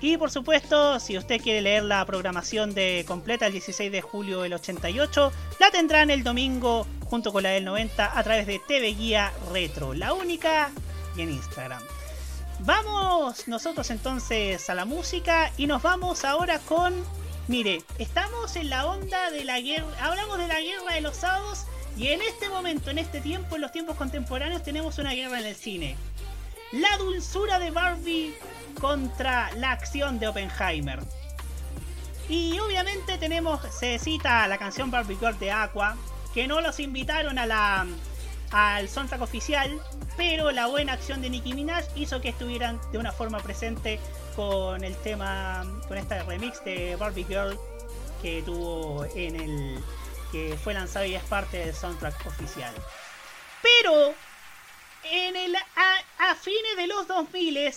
y 0.00 0.16
por 0.16 0.30
supuesto, 0.30 0.98
si 0.98 1.18
usted 1.18 1.40
quiere 1.40 1.60
leer 1.60 1.82
la 1.84 2.04
programación 2.06 2.72
de 2.74 3.04
completa 3.06 3.46
el 3.46 3.52
16 3.52 3.92
de 3.92 4.00
julio 4.00 4.42
del 4.42 4.54
88, 4.54 5.32
la 5.58 5.70
tendrán 5.70 6.10
el 6.10 6.22
domingo 6.22 6.86
junto 7.04 7.32
con 7.32 7.42
la 7.42 7.50
del 7.50 7.64
90 7.64 8.18
a 8.18 8.22
través 8.22 8.46
de 8.46 8.60
TV 8.66 8.94
Guía 8.94 9.32
Retro, 9.52 9.92
la 9.94 10.14
única 10.14 10.70
y 11.16 11.22
en 11.22 11.30
Instagram. 11.30 11.82
Vamos 12.60 13.48
nosotros 13.48 13.90
entonces 13.90 14.68
a 14.70 14.74
la 14.74 14.84
música 14.84 15.50
y 15.56 15.66
nos 15.66 15.82
vamos 15.82 16.24
ahora 16.24 16.58
con... 16.60 16.94
Mire, 17.48 17.82
estamos 17.98 18.54
en 18.56 18.70
la 18.70 18.86
onda 18.86 19.30
de 19.30 19.44
la 19.44 19.60
guerra, 19.60 19.86
hablamos 20.00 20.38
de 20.38 20.46
la 20.46 20.60
guerra 20.60 20.94
de 20.94 21.00
los 21.00 21.16
sábados 21.16 21.66
y 21.96 22.08
en 22.08 22.22
este 22.22 22.48
momento, 22.48 22.90
en 22.90 22.98
este 22.98 23.20
tiempo, 23.20 23.56
en 23.56 23.62
los 23.62 23.72
tiempos 23.72 23.96
contemporáneos, 23.96 24.62
tenemos 24.62 24.98
una 24.98 25.12
guerra 25.12 25.40
en 25.40 25.46
el 25.46 25.56
cine. 25.56 25.96
La 26.72 26.96
dulzura 26.98 27.58
de 27.58 27.70
Barbie 27.70 28.34
contra 28.80 29.50
la 29.56 29.72
acción 29.72 30.18
de 30.18 30.28
Oppenheimer. 30.28 31.00
Y 32.28 32.58
obviamente 32.60 33.18
tenemos, 33.18 33.60
se 33.74 33.98
cita 33.98 34.46
la 34.46 34.56
canción 34.56 34.90
Barbie 34.90 35.16
Girl 35.16 35.36
de 35.38 35.50
Aqua, 35.50 35.96
que 36.32 36.46
no 36.46 36.60
los 36.60 36.78
invitaron 36.78 37.38
a 37.38 37.46
la, 37.46 37.86
al 38.52 38.88
soundtrack 38.88 39.20
oficial, 39.20 39.80
pero 40.16 40.52
la 40.52 40.66
buena 40.66 40.92
acción 40.92 41.20
de 41.22 41.30
Nicki 41.30 41.54
Minaj 41.54 41.84
hizo 41.96 42.20
que 42.20 42.28
estuvieran 42.28 42.80
de 42.92 42.98
una 42.98 43.10
forma 43.10 43.40
presente 43.40 43.98
con 44.36 44.84
el 44.84 44.94
tema, 44.98 45.64
con 45.88 45.98
este 45.98 46.22
remix 46.22 46.62
de 46.64 46.94
Barbie 46.94 47.24
Girl 47.24 47.58
que 48.22 48.42
tuvo 48.42 49.04
en 49.16 49.34
el, 49.34 49.84
que 50.30 50.56
fue 50.62 50.74
lanzado 50.74 51.04
y 51.04 51.16
es 51.16 51.22
parte 51.24 51.58
del 51.58 51.74
soundtrack 51.74 52.26
oficial. 52.26 52.72
Pero 53.60 54.14
en 55.04 55.36
el, 55.36 55.56
a, 55.56 56.34
fines 56.34 56.76
de 56.76 56.86
los 56.86 57.06
2000 57.06 57.72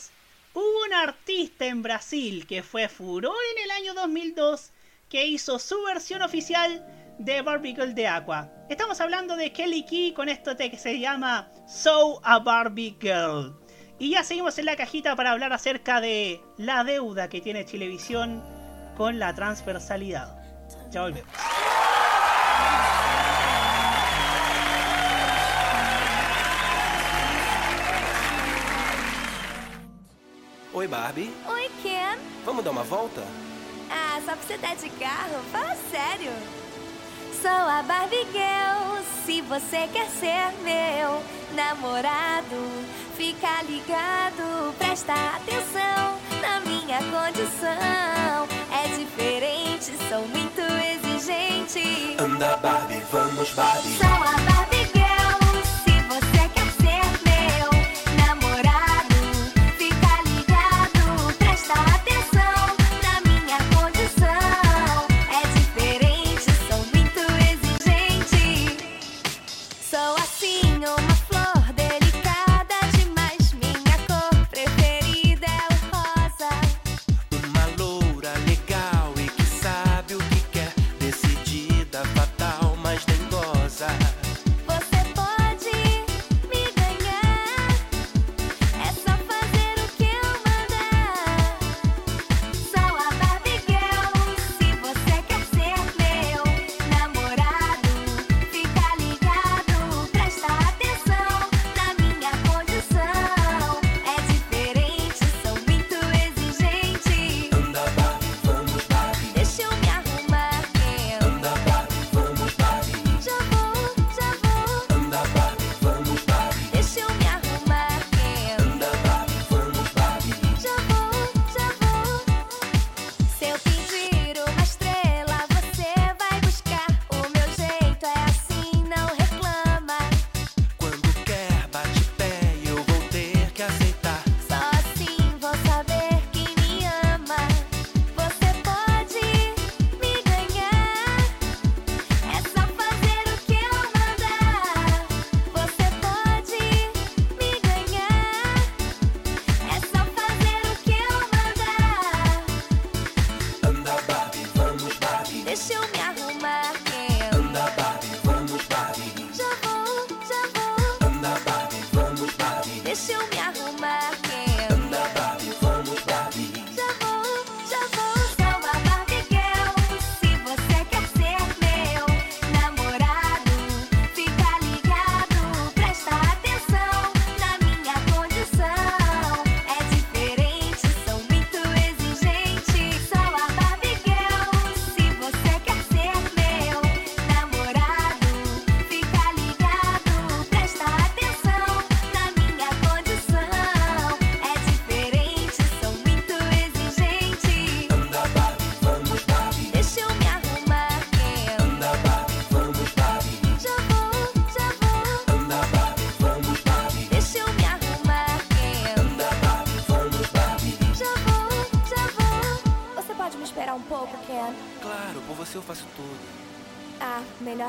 hubo 0.53 0.85
un 0.85 0.93
artista 0.93 1.65
en 1.65 1.81
Brasil 1.81 2.45
que 2.47 2.63
fue 2.63 2.87
furor 2.87 3.35
en 3.55 3.63
el 3.63 3.71
año 3.71 3.93
2002 3.93 4.71
que 5.09 5.25
hizo 5.25 5.59
su 5.59 5.81
versión 5.83 6.21
oficial 6.21 6.85
de 7.19 7.41
Barbie 7.41 7.75
Girl 7.75 7.93
de 7.93 8.07
Aqua. 8.07 8.51
Estamos 8.69 8.99
hablando 9.01 9.35
de 9.35 9.51
Kelly 9.51 9.85
Key 9.85 10.13
con 10.13 10.29
esto 10.29 10.55
que 10.57 10.77
se 10.77 10.99
llama 10.99 11.51
So 11.67 12.19
a 12.23 12.39
Barbie 12.39 12.97
Girl. 12.99 13.55
Y 13.99 14.11
ya 14.11 14.23
seguimos 14.23 14.57
en 14.57 14.65
la 14.65 14.75
cajita 14.75 15.15
para 15.15 15.31
hablar 15.31 15.53
acerca 15.53 16.01
de 16.01 16.41
la 16.57 16.83
deuda 16.83 17.29
que 17.29 17.41
tiene 17.41 17.65
Chilevisión 17.65 18.43
con 18.97 19.19
la 19.19 19.33
transversalidad. 19.33 20.35
Ya 20.91 21.01
volvemos. 21.01 21.31
Oi, 30.73 30.87
Barbie. 30.87 31.31
Oi, 31.47 31.69
Ken. 31.83 32.17
Vamos 32.43 32.63
dar 32.63 32.71
uma 32.71 32.83
volta? 32.83 33.23
Ah, 33.91 34.19
só 34.25 34.31
pra 34.31 34.41
você 34.41 34.57
dar 34.57 34.75
de 34.75 34.89
carro? 34.89 35.39
Fala 35.51 35.77
sério. 35.91 36.31
Sou 37.39 37.51
a 37.51 37.83
Barbie 37.83 38.25
Girl, 38.31 39.03
se 39.23 39.41
você 39.41 39.87
quer 39.93 40.07
ser 40.09 40.51
meu 40.63 41.21
namorado, 41.53 42.85
fica 43.15 43.61
ligado, 43.63 44.73
presta 44.79 45.13
atenção 45.13 46.17
na 46.41 46.59
minha 46.61 46.97
condição. 46.97 48.47
É 48.71 48.87
diferente, 48.97 49.91
sou 50.09 50.25
muito 50.27 50.61
exigente. 50.61 52.15
Anda, 52.17 52.57
Barbie, 52.57 53.03
vamos, 53.11 53.51
Barbie. 53.51 53.97
Sou 53.97 54.07
a 54.07 54.37
Barbie 54.51 54.72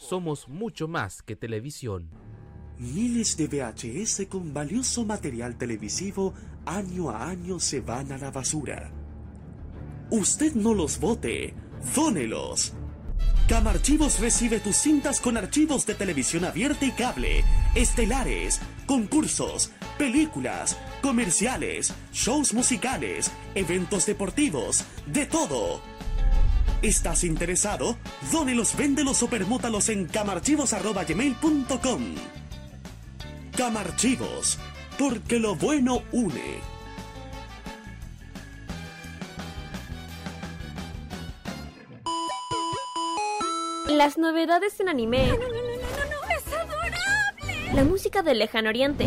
Somos 0.00 0.48
mucho 0.48 0.88
más 0.88 1.22
que 1.22 1.36
televisión. 1.36 2.08
Miles 2.78 3.36
de 3.36 3.48
VHS 3.48 4.26
con 4.30 4.54
valioso 4.54 5.04
material 5.04 5.58
televisivo 5.58 6.32
año 6.64 7.10
a 7.10 7.28
año 7.28 7.60
se 7.60 7.82
van 7.82 8.10
a 8.10 8.16
la 8.16 8.30
basura. 8.30 8.90
Usted 10.10 10.54
no 10.54 10.72
los 10.72 10.98
vote, 10.98 11.54
dónelos. 11.94 12.72
Camarchivos 13.46 14.20
recibe 14.20 14.58
tus 14.58 14.76
cintas 14.76 15.20
con 15.20 15.36
archivos 15.36 15.84
de 15.84 15.94
televisión 15.94 16.46
abierta 16.46 16.86
y 16.86 16.92
cable, 16.92 17.44
estelares, 17.74 18.58
concursos, 18.86 19.70
películas, 19.98 20.78
comerciales, 21.02 21.92
shows 22.10 22.54
musicales, 22.54 23.30
eventos 23.54 24.06
deportivos, 24.06 24.82
de 25.06 25.26
todo. 25.26 25.89
¿Estás 26.82 27.24
interesado? 27.24 27.98
Dónelos, 28.32 28.74
véndelos 28.74 29.22
o 29.22 29.28
permútalos 29.28 29.90
en 29.90 30.06
camarchivos.gmail.com. 30.06 32.14
Camarchivos, 33.54 34.58
porque 34.98 35.38
lo 35.38 35.56
bueno 35.56 36.02
une. 36.10 36.58
Las 43.88 44.16
novedades 44.16 44.80
en 44.80 44.88
anime. 44.88 45.28
¡Es 45.28 46.54
adorable! 46.54 47.74
La 47.74 47.84
música 47.84 48.22
del 48.22 48.38
lejano 48.38 48.70
oriente. 48.70 49.06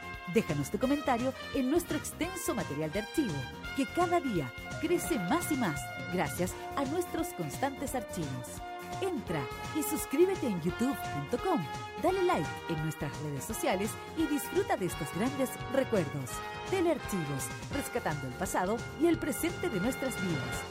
Déjanos 0.33 0.69
tu 0.69 0.79
comentario 0.79 1.33
en 1.53 1.69
nuestro 1.69 1.97
extenso 1.97 2.53
material 2.53 2.91
de 2.91 2.99
archivo, 2.99 3.33
que 3.75 3.85
cada 3.85 4.19
día 4.19 4.51
crece 4.81 5.19
más 5.19 5.51
y 5.51 5.55
más 5.55 5.79
gracias 6.13 6.53
a 6.75 6.85
nuestros 6.85 7.27
constantes 7.29 7.95
archivos. 7.95 8.61
Entra 9.01 9.41
y 9.77 9.83
suscríbete 9.83 10.47
en 10.47 10.61
youtube.com, 10.61 11.65
dale 12.03 12.23
like 12.23 12.49
en 12.69 12.83
nuestras 12.83 13.11
redes 13.21 13.43
sociales 13.43 13.89
y 14.17 14.25
disfruta 14.27 14.77
de 14.77 14.87
estos 14.87 15.07
grandes 15.15 15.49
recuerdos. 15.73 16.29
Telearchivos, 16.69 17.47
rescatando 17.73 18.27
el 18.27 18.33
pasado 18.33 18.77
y 19.01 19.07
el 19.07 19.17
presente 19.17 19.69
de 19.69 19.79
nuestras 19.79 20.15
vidas. 20.21 20.61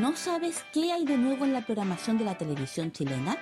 ¿No 0.00 0.16
sabes 0.16 0.64
qué 0.72 0.92
hay 0.92 1.04
de 1.04 1.18
nuevo 1.18 1.44
en 1.44 1.52
la 1.52 1.60
programación 1.60 2.16
de 2.16 2.24
la 2.24 2.38
televisión 2.38 2.90
chilena? 2.90 3.36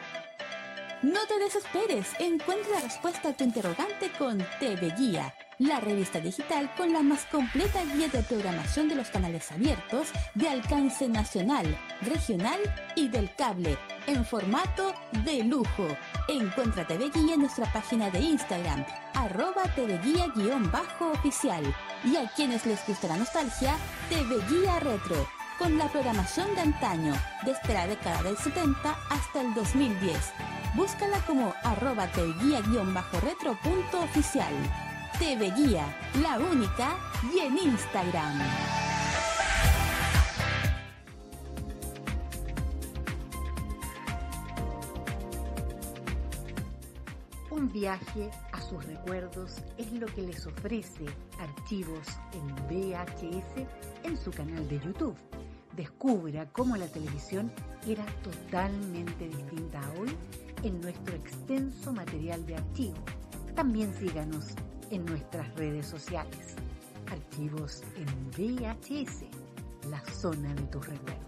No 1.03 1.19
te 1.27 1.37
desesperes, 1.41 2.07
encuentra 2.21 2.75
la 2.75 2.81
respuesta 2.81 3.31
a 3.31 3.33
tu 3.33 3.43
interrogante 3.43 4.13
con 4.17 4.39
TV 4.61 4.95
Guía, 4.97 5.35
la 5.59 5.81
revista 5.81 6.21
digital 6.21 6.73
con 6.77 6.93
la 6.93 7.03
más 7.03 7.25
completa 7.25 7.83
guía 7.93 8.07
de 8.07 8.23
programación 8.23 8.89
de 8.89 8.95
los 8.95 9.09
canales 9.09 9.51
abiertos 9.51 10.07
de 10.37 10.49
alcance 10.49 11.09
nacional, 11.09 11.77
regional 12.03 12.61
y 12.95 13.09
del 13.09 13.35
cable, 13.35 13.77
en 14.07 14.25
formato 14.25 14.95
de 15.25 15.43
lujo. 15.43 15.89
Encuentra 16.29 16.87
TV 16.87 17.11
Guía 17.11 17.35
en 17.35 17.41
nuestra 17.41 17.73
página 17.73 18.09
de 18.09 18.21
Instagram, 18.21 18.87
arroba 19.15 19.65
TV 19.75 19.99
Guía-oficial. 20.37 21.65
Y 22.05 22.15
a 22.15 22.31
quienes 22.31 22.65
les 22.65 22.87
gusta 22.87 23.09
la 23.09 23.17
nostalgia, 23.17 23.77
TV 24.09 24.37
Guía 24.49 24.79
Retro, 24.79 25.27
con 25.63 25.79
la 25.79 25.87
programación 25.87 26.53
de 26.57 26.61
antaño, 26.63 27.15
desde 27.47 27.73
la 27.73 27.87
década 27.87 28.21
del 28.25 28.37
70 28.37 28.99
hasta 29.11 29.43
el 29.43 29.55
2010. 29.55 30.33
Búscala 30.75 31.19
como 31.25 31.55
arroba 31.63 32.09
tvguía-retro 32.09 33.57
punto 33.63 34.01
oficial. 34.01 34.53
TV 35.21 35.53
Guía, 35.53 35.87
la 36.21 36.41
única, 36.41 36.97
y 37.33 37.39
en 37.39 37.59
Instagram. 37.59 38.41
Un 47.51 47.71
viaje 47.71 48.31
a 48.51 48.61
sus 48.61 48.85
recuerdos 48.85 49.59
es 49.79 49.93
lo 49.93 50.07
que 50.07 50.23
les 50.23 50.45
ofrece 50.45 51.05
archivos 51.39 52.09
en 52.33 52.49
VHS 52.67 53.65
en 54.03 54.17
su 54.17 54.33
canal 54.33 54.69
de 54.69 54.81
YouTube. 54.81 55.17
Descubra 55.77 56.47
cómo 56.53 56.77
la 56.77 56.87
televisión 56.87 57.51
era 57.87 58.05
totalmente 58.23 59.27
distinta 59.27 59.81
a 59.81 60.01
hoy 60.01 60.15
en 60.63 60.79
nuestro 60.83 61.17
extenso 61.17 61.93
material 61.95 62.45
de 62.45 62.57
archivo. 62.57 62.99
También 63.55 63.93
síganos 63.95 64.49
en 64.91 65.07
nuestras 65.07 65.53
redes 65.55 65.87
sociales. 65.87 66.57
Archivos 67.11 67.83
en 67.97 68.07
VHS, 68.33 69.25
la 69.89 70.05
zona 70.13 70.55
de 70.55 70.63
tus 70.65 70.87
recuerdos. 70.87 71.23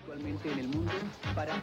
Actualmente 0.00 0.52
en 0.52 0.58
el 0.58 0.68
mundo 0.68 0.92
para 1.34 1.62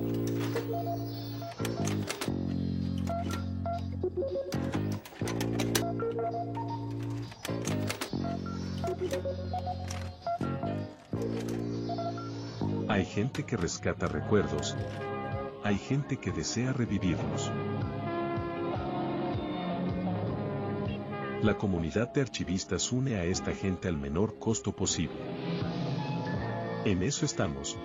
Hay 12.91 13.05
gente 13.05 13.45
que 13.45 13.55
rescata 13.55 14.05
recuerdos. 14.05 14.75
Hay 15.63 15.77
gente 15.77 16.17
que 16.17 16.29
desea 16.29 16.73
revivirlos. 16.73 17.49
La 21.41 21.57
comunidad 21.57 22.11
de 22.11 22.19
archivistas 22.19 22.91
une 22.91 23.15
a 23.15 23.23
esta 23.23 23.53
gente 23.53 23.87
al 23.87 23.95
menor 23.95 24.37
costo 24.39 24.75
posible. 24.75 25.15
En 26.83 27.01
eso 27.01 27.23
estamos. 27.23 27.77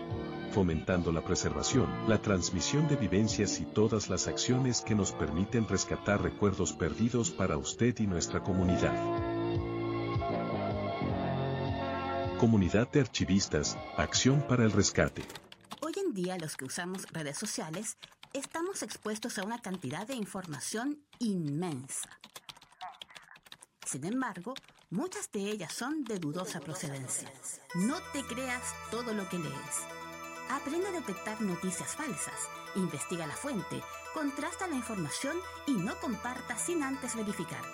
Fomentando 0.51 1.13
la 1.13 1.23
preservación, 1.23 1.87
la 2.09 2.21
transmisión 2.21 2.89
de 2.89 2.97
vivencias 2.97 3.61
y 3.61 3.65
todas 3.65 4.11
las 4.11 4.27
acciones 4.27 4.81
que 4.81 4.97
nos 4.97 5.13
permiten 5.13 5.69
rescatar 5.69 6.21
recuerdos 6.21 6.73
perdidos 6.73 7.31
para 7.31 7.57
usted 7.57 7.97
y 8.01 8.09
nuestra 8.09 8.43
comunidad. 8.43 9.36
Comunidad 12.47 12.89
de 12.93 13.01
archivistas, 13.01 13.77
acción 13.97 14.41
para 14.47 14.63
el 14.63 14.71
rescate. 14.71 15.23
Hoy 15.81 15.95
en 15.97 16.15
día 16.15 16.39
los 16.39 16.57
que 16.57 16.65
usamos 16.65 17.05
redes 17.11 17.37
sociales 17.37 17.99
estamos 18.33 18.85
expuestos 18.85 19.37
a 19.39 19.43
una 19.43 19.59
cantidad 19.59 20.07
de 20.07 20.15
información 20.15 21.03
inmensa. 21.19 22.09
Sin 23.85 24.05
embargo, 24.05 24.55
muchas 24.91 25.29
de 25.33 25.41
ellas 25.41 25.73
son 25.73 26.05
de 26.05 26.21
dudosa 26.21 26.61
procedencia. 26.61 27.29
No 27.75 27.97
te 28.13 28.23
creas 28.23 28.63
todo 28.93 29.13
lo 29.13 29.29
que 29.29 29.41
lees. 29.41 29.77
Aprende 30.49 30.87
a 30.87 30.93
detectar 30.93 31.41
noticias 31.41 31.97
falsas, 31.97 32.49
investiga 32.77 33.27
la 33.27 33.35
fuente, 33.35 33.83
contrasta 34.15 34.69
la 34.69 34.77
información 34.77 35.37
y 35.67 35.73
no 35.73 35.99
compartas 35.99 36.61
sin 36.61 36.85
antes 36.85 37.17
verificar. 37.17 37.65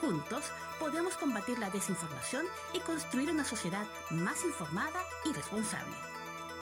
Juntos 0.00 0.44
podemos 0.78 1.16
combatir 1.16 1.58
la 1.58 1.70
desinformación 1.70 2.46
y 2.72 2.78
construir 2.80 3.30
una 3.30 3.44
sociedad 3.44 3.86
más 4.10 4.44
informada 4.44 5.00
y 5.24 5.32
responsable. 5.32 5.94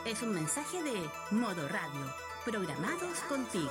Es 0.05 0.23
un 0.23 0.35
mensaje 0.35 0.83
de 0.83 1.09
Modo 1.31 1.69
Radio, 1.69 2.13
programados 2.45 3.21
contigo. 3.29 3.71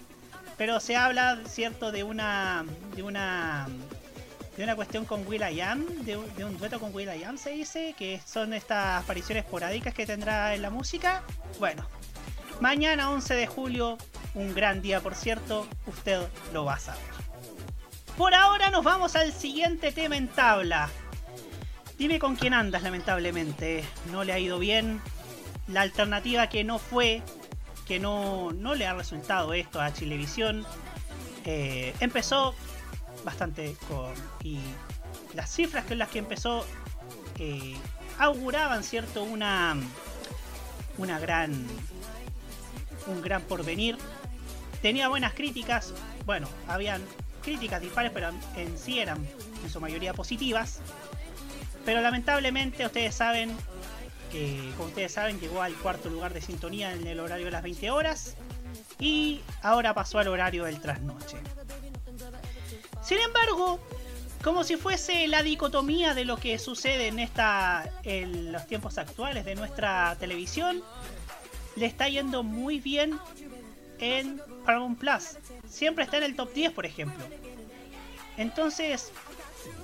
Pero 0.58 0.80
se 0.80 0.96
habla, 0.96 1.38
cierto, 1.48 1.92
de 1.92 2.04
una. 2.04 2.66
de 2.96 3.04
una. 3.04 3.68
De 4.58 4.64
una 4.64 4.76
cuestión 4.76 5.06
con 5.06 5.26
Will.i.am, 5.28 5.86
de, 6.04 6.18
un- 6.18 6.36
de 6.36 6.44
un 6.46 6.58
dueto 6.58 6.80
con 6.80 6.94
Will.i.am 6.94 7.38
se 7.38 7.52
dice, 7.52 7.94
que 7.98 8.20
son 8.26 8.54
estas 8.54 9.04
apariciones 9.04 9.44
esporádicas 9.46 9.94
que 9.94 10.06
tendrá 10.06 10.56
en 10.56 10.62
la 10.64 10.70
música. 10.72 11.24
Bueno, 11.60 11.88
mañana 12.60 13.12
11 13.12 13.36
de 13.36 13.46
julio, 13.48 13.98
un 14.34 14.54
gran 14.56 14.82
día 14.82 15.00
por 15.00 15.14
cierto, 15.16 15.68
usted 15.86 16.22
lo 16.54 16.66
va 16.66 16.74
a 16.74 16.80
saber. 16.80 17.02
Por 18.18 18.34
ahora 18.34 18.72
nos 18.72 18.84
vamos 18.84 19.16
al 19.16 19.32
siguiente 19.32 19.92
tema 19.92 20.18
en 20.18 20.28
tabla. 20.28 20.90
Dime 22.00 22.18
con 22.18 22.36
quién 22.36 22.54
andas, 22.56 22.82
lamentablemente. 22.82 23.84
No 24.12 24.24
le 24.24 24.34
ha 24.34 24.40
ido 24.40 24.58
bien. 24.58 25.02
La 25.68 25.82
alternativa 25.82 26.48
que 26.50 26.64
no 26.64 26.80
fue, 26.80 27.22
que 27.88 28.00
no, 28.00 28.52
no 28.54 28.74
le 28.74 28.88
ha 28.88 28.94
resultado 28.96 29.54
esto 29.54 29.80
a 29.82 29.94
Chilevisión, 29.94 30.66
eh, 31.46 31.94
empezó 32.00 32.56
bastante 33.28 33.76
con. 33.90 34.14
Y 34.42 34.58
las 35.36 35.54
cifras 35.54 35.84
con 35.84 35.98
las 35.98 36.08
que 36.08 36.20
empezó 36.20 36.66
eh, 37.38 37.76
auguraban, 38.18 38.84
¿cierto? 38.84 39.24
Una. 39.24 39.76
Una 40.98 41.20
gran. 41.20 41.68
Un 43.06 43.22
gran 43.22 43.42
porvenir. 43.42 43.98
Tenía 44.82 45.10
buenas 45.10 45.34
críticas. 45.34 45.94
Bueno, 46.26 46.48
habían 46.68 47.02
críticas 47.44 47.82
dispares, 47.82 48.12
pero 48.14 48.30
en 48.56 48.78
sí 48.78 49.00
eran 49.00 49.28
en 49.62 49.70
su 49.70 49.82
mayoría 49.82 50.14
positivas. 50.14 50.80
Pero 51.84 52.00
lamentablemente 52.00 52.86
ustedes 52.86 53.14
saben 53.14 53.56
que, 54.32 54.72
como 54.78 54.88
ustedes 54.88 55.12
saben, 55.12 55.40
llegó 55.42 55.62
al 55.62 55.74
cuarto 55.74 56.10
lugar 56.10 56.34
de 56.34 56.42
sintonía 56.42 56.94
en 56.94 57.06
el 57.06 57.20
horario 57.20 57.46
de 57.46 57.52
las 57.52 57.64
20 57.64 57.92
horas. 57.92 58.36
Y 59.00 59.42
ahora 59.62 59.94
pasó 59.94 60.20
al 60.20 60.30
horario 60.30 60.64
del 60.64 60.80
trasnoche. 60.80 61.38
Sin 63.08 63.20
embargo, 63.20 63.80
como 64.44 64.66
si 64.66 64.76
fuese 64.76 65.28
la 65.28 65.42
dicotomía 65.42 66.14
de 66.14 66.26
lo 66.26 66.36
que 66.36 66.60
sucede 66.60 67.08
en 67.08 67.20
esta 67.20 67.90
en 68.04 68.52
los 68.52 68.68
tiempos 68.68 68.98
actuales 68.98 69.46
de 69.46 69.56
nuestra 69.56 70.18
televisión, 70.20 70.84
le 71.78 71.86
está 71.86 72.10
yendo 72.10 72.44
muy 72.44 72.82
bien 72.82 73.18
en 74.00 74.42
Paramount 74.66 75.00
Plus. 75.00 75.38
Siempre 75.70 76.04
está 76.04 76.18
en 76.18 76.24
el 76.24 76.36
top 76.36 76.52
10, 76.52 76.74
por 76.74 76.86
ejemplo. 76.86 77.24
Entonces, 78.36 79.14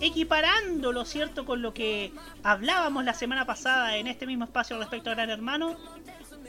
equiparándolo, 0.01 1.05
¿cierto? 1.05 1.45
Con 1.45 1.61
lo 1.61 1.73
que 1.73 2.11
hablábamos 2.43 3.05
la 3.05 3.13
semana 3.13 3.45
pasada 3.45 3.95
en 3.95 4.07
este 4.07 4.27
mismo 4.27 4.43
espacio 4.43 4.77
respecto 4.77 5.09
a 5.09 5.13
Gran 5.13 5.29
Hermano. 5.29 5.77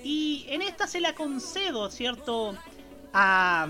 Y 0.03 0.45
en 0.49 0.61
esta 0.61 0.89
se 0.89 0.99
la 0.99 1.15
concedo, 1.15 1.89
¿cierto? 1.89 2.57
A, 3.13 3.69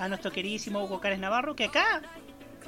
a 0.00 0.08
nuestro 0.08 0.32
queridísimo 0.32 0.82
Hugo 0.82 0.98
Cárez 0.98 1.18
Navarro, 1.18 1.54
que 1.54 1.64
acá 1.64 2.00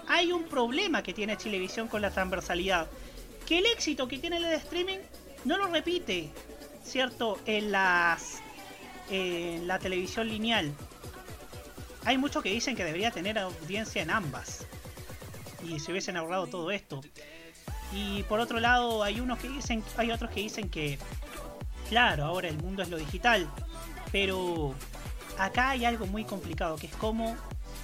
hay 0.07 0.33
un 0.33 0.45
problema 0.45 1.03
que 1.03 1.15
tiene 1.15 1.39
Chilevisión 1.39 1.89
con 1.89 2.03
la 2.03 2.11
transversalidad. 2.11 2.89
Que 3.47 3.59
el 3.59 3.67
éxito 3.67 4.07
que 4.07 4.19
tiene 4.19 4.37
el 4.37 4.45
streaming 4.45 4.99
no 5.47 5.57
lo 5.57 5.67
repite, 5.67 6.31
¿cierto? 6.85 7.41
En 7.47 7.73
las 7.73 8.43
en 9.11 9.67
la 9.67 9.79
televisión 9.79 10.29
lineal. 10.29 10.73
Hay 12.05 12.19
muchos 12.19 12.43
que 12.43 12.51
dicen 12.51 12.77
que 12.77 12.85
debería 12.85 13.11
tener 13.11 13.39
audiencia 13.39 14.03
en 14.03 14.11
ambas. 14.11 14.67
Y 15.67 15.81
se 15.81 15.91
hubiesen 15.91 16.19
ahorrado 16.19 16.47
todo 16.49 16.71
esto. 16.71 17.01
Y 17.95 18.25
por 18.25 18.41
otro 18.41 18.61
lado, 18.61 19.03
hay 19.03 19.21
unos 19.21 19.39
que 19.39 19.49
dicen, 19.49 19.83
hay 19.97 20.11
otros 20.11 20.31
que 20.31 20.41
dicen 20.41 20.69
que, 20.69 20.99
claro, 21.89 22.25
ahora 22.25 22.49
el 22.49 22.59
mundo 22.59 22.83
es 22.83 22.91
lo 22.91 22.99
digital. 22.99 23.49
Pero 24.11 24.75
acá 25.39 25.71
hay 25.71 25.85
algo 25.85 26.07
muy 26.07 26.25
complicado, 26.25 26.77
que 26.77 26.87
es 26.87 26.95
cómo 26.97 27.37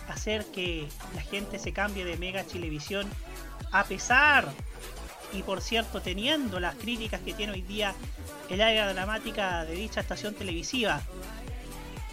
hacer 0.08 0.44
que 0.46 0.88
la 1.14 1.22
gente 1.22 1.58
se 1.58 1.72
cambie 1.72 2.04
de 2.04 2.16
Mega 2.16 2.46
Chilevisión 2.46 3.08
a 3.72 3.84
pesar 3.84 4.48
y 5.32 5.42
por 5.42 5.60
cierto 5.60 6.00
teniendo 6.00 6.58
las 6.60 6.74
críticas 6.76 7.20
que 7.20 7.34
tiene 7.34 7.52
hoy 7.52 7.62
día 7.62 7.94
el 8.48 8.62
área 8.62 8.90
dramática 8.92 9.64
de 9.64 9.74
dicha 9.74 10.00
estación 10.00 10.34
televisiva. 10.34 11.02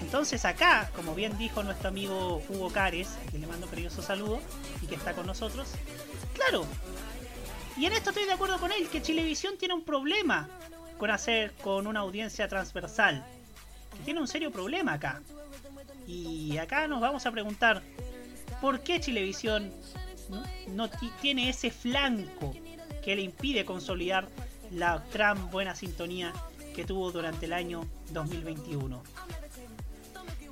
Entonces 0.02 0.44
acá, 0.44 0.92
como 0.96 1.16
bien 1.16 1.38
dijo 1.38 1.64
nuestro 1.64 1.88
amigo 1.88 2.44
Hugo 2.50 2.70
Cares, 2.72 3.08
a 3.26 3.30
quien 3.30 3.42
le 3.42 3.48
mando 3.48 3.66
un 3.66 3.70
cariñoso 3.70 4.02
saludo 4.02 4.42
y 4.82 4.88
que 4.88 4.96
está 4.96 5.14
con 5.14 5.26
nosotros, 5.26 5.70
claro, 6.34 6.66
y 7.78 7.86
en 7.86 7.94
esto 7.94 8.10
estoy 8.10 8.26
de 8.26 8.34
acuerdo 8.34 8.58
con 8.60 8.72
él, 8.72 8.88
que 8.90 9.02
Chilevisión 9.02 9.58
tiene 9.58 9.74
un 9.74 9.84
problema 9.84 10.48
con 10.98 11.12
hacer 11.12 11.52
con 11.62 11.88
una 11.88 12.02
audiencia 12.02 12.48
transversal. 12.48 13.26
Tiene 14.04 14.20
un 14.20 14.28
serio 14.28 14.52
problema 14.52 14.94
acá. 14.94 15.22
Y 16.08 16.58
acá 16.58 16.88
nos 16.88 17.02
vamos 17.02 17.26
a 17.26 17.32
preguntar, 17.32 17.82
¿por 18.62 18.82
qué 18.82 19.00
Chilevisión 19.00 19.72
no, 20.30 20.44
no 20.68 20.90
ti- 20.90 21.12
tiene 21.22 21.50
ese 21.50 21.72
flanco 21.72 22.54
que 23.04 23.16
le 23.16 23.22
impide 23.24 23.66
consolidar 23.66 24.28
la 24.72 25.04
tan 25.06 25.50
buena 25.50 25.76
sintonía 25.76 26.34
que 26.76 26.86
tuvo 26.86 27.12
durante 27.12 27.46
el 27.46 27.54
año 27.54 27.88
2021? 28.12 29.02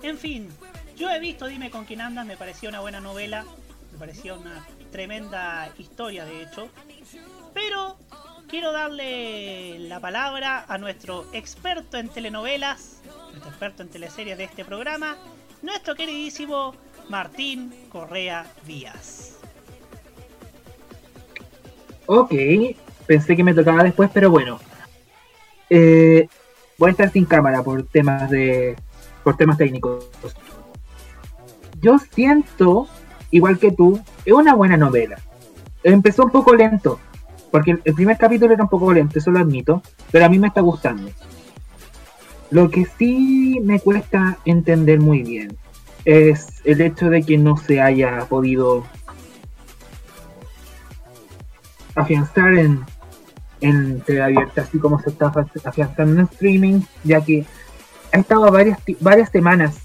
En 0.02 0.18
fin, 0.18 0.50
yo 0.98 1.10
he 1.10 1.20
visto 1.20 1.46
Dime 1.46 1.70
con 1.70 1.86
quién 1.86 2.02
andas, 2.02 2.26
me 2.26 2.36
pareció 2.38 2.70
una 2.70 2.80
buena 2.80 3.00
novela, 3.00 3.46
me 3.92 3.98
pareció 4.00 4.40
una 4.40 4.66
tremenda 4.92 5.72
historia 5.78 6.26
de 6.26 6.44
hecho, 6.44 6.70
pero 7.54 7.98
quiero 8.54 8.72
darle 8.72 9.80
la 9.80 10.00
palabra 10.00 10.64
a 10.68 10.78
nuestro 10.78 11.26
experto 11.34 11.98
en 11.98 12.08
telenovelas, 12.08 13.02
nuestro 13.32 13.50
experto 13.50 13.82
en 13.82 13.90
teleseries 13.90 14.38
de 14.38 14.44
este 14.44 14.64
programa, 14.64 15.18
nuestro 15.64 15.96
queridísimo 15.96 16.76
Martín 17.10 17.74
Correa 17.92 18.46
Díaz. 18.68 19.40
Ok, 22.06 22.32
pensé 23.08 23.36
que 23.36 23.44
me 23.44 23.56
tocaba 23.56 23.82
después, 23.82 24.12
pero 24.14 24.30
bueno. 24.30 24.60
Eh, 25.72 26.28
voy 26.78 26.90
a 26.90 26.92
estar 26.92 27.12
sin 27.12 27.26
cámara 27.26 27.64
por 27.64 27.82
temas 27.88 28.30
de. 28.30 28.76
por 29.24 29.36
temas 29.36 29.58
técnicos. 29.58 30.06
Yo 31.82 31.98
siento, 31.98 32.88
igual 33.32 33.58
que 33.58 33.72
tú, 33.72 34.00
es 34.24 34.34
una 34.34 34.54
buena 34.54 34.78
novela. 34.78 35.18
Empezó 35.82 36.26
un 36.26 36.30
poco 36.30 36.54
lento, 36.54 37.00
porque 37.54 37.78
el- 37.86 37.94
primer 37.94 38.18
capítulo 38.18 38.52
era 38.52 38.64
un 38.64 38.70
poco 38.70 38.92
lento, 38.92 39.20
eso 39.20 39.30
lo 39.30 39.38
admito, 39.38 39.84
pero 40.12 40.26
a 40.26 40.30
mí 40.30 40.40
me 40.40 40.48
está 40.48 40.62
gustando. 40.62 41.08
Lo 42.50 42.72
que 42.72 42.88
sí 42.98 43.60
me 43.64 43.80
cuesta 43.80 44.40
entender 44.44 45.00
muy 45.00 45.22
bien 45.22 45.56
es 46.04 46.48
el 46.64 46.82
hecho 46.82 47.12
de 47.12 47.22
que 47.22 47.38
no 47.38 47.56
se 47.58 47.80
haya 47.80 48.22
podido 48.28 48.84
afianzar 51.94 52.56
en, 52.56 52.80
en 53.62 54.02
TV 54.02 54.24
abierta, 54.24 54.62
así 54.64 54.80
como 54.80 55.00
se 55.00 55.12
está 55.12 55.32
afi- 55.32 55.62
afianzando 55.64 56.22
en 56.22 56.26
streaming, 56.32 56.82
ya 57.04 57.22
que 57.22 57.46
ha 58.12 58.18
estado 58.18 58.52
varias, 58.52 58.80
varias 59.00 59.30
semanas. 59.30 59.76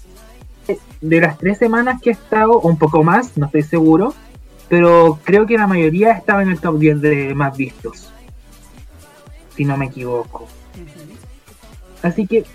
De 1.01 1.21
las 1.21 1.37
tres 1.37 1.59
semanas 1.59 2.01
que 2.01 2.09
ha 2.09 2.13
estado, 2.13 2.53
o 2.53 2.67
un 2.67 2.77
poco 2.79 3.03
más, 3.03 3.37
no 3.37 3.45
estoy 3.45 3.61
seguro, 3.61 4.15
pero 4.69 5.19
creo 5.23 5.45
que 5.45 5.57
la 5.57 5.67
mayoría 5.67 6.11
estaba 6.11 6.41
en 6.43 6.49
el 6.49 6.59
top 6.59 6.77
10 6.79 7.01
de 7.01 7.33
más 7.35 7.57
vistos, 7.57 8.11
si 9.55 9.65
no 9.65 9.75
me 9.77 9.87
equivoco. 9.87 10.47
Así 12.01 12.27
que, 12.27 12.45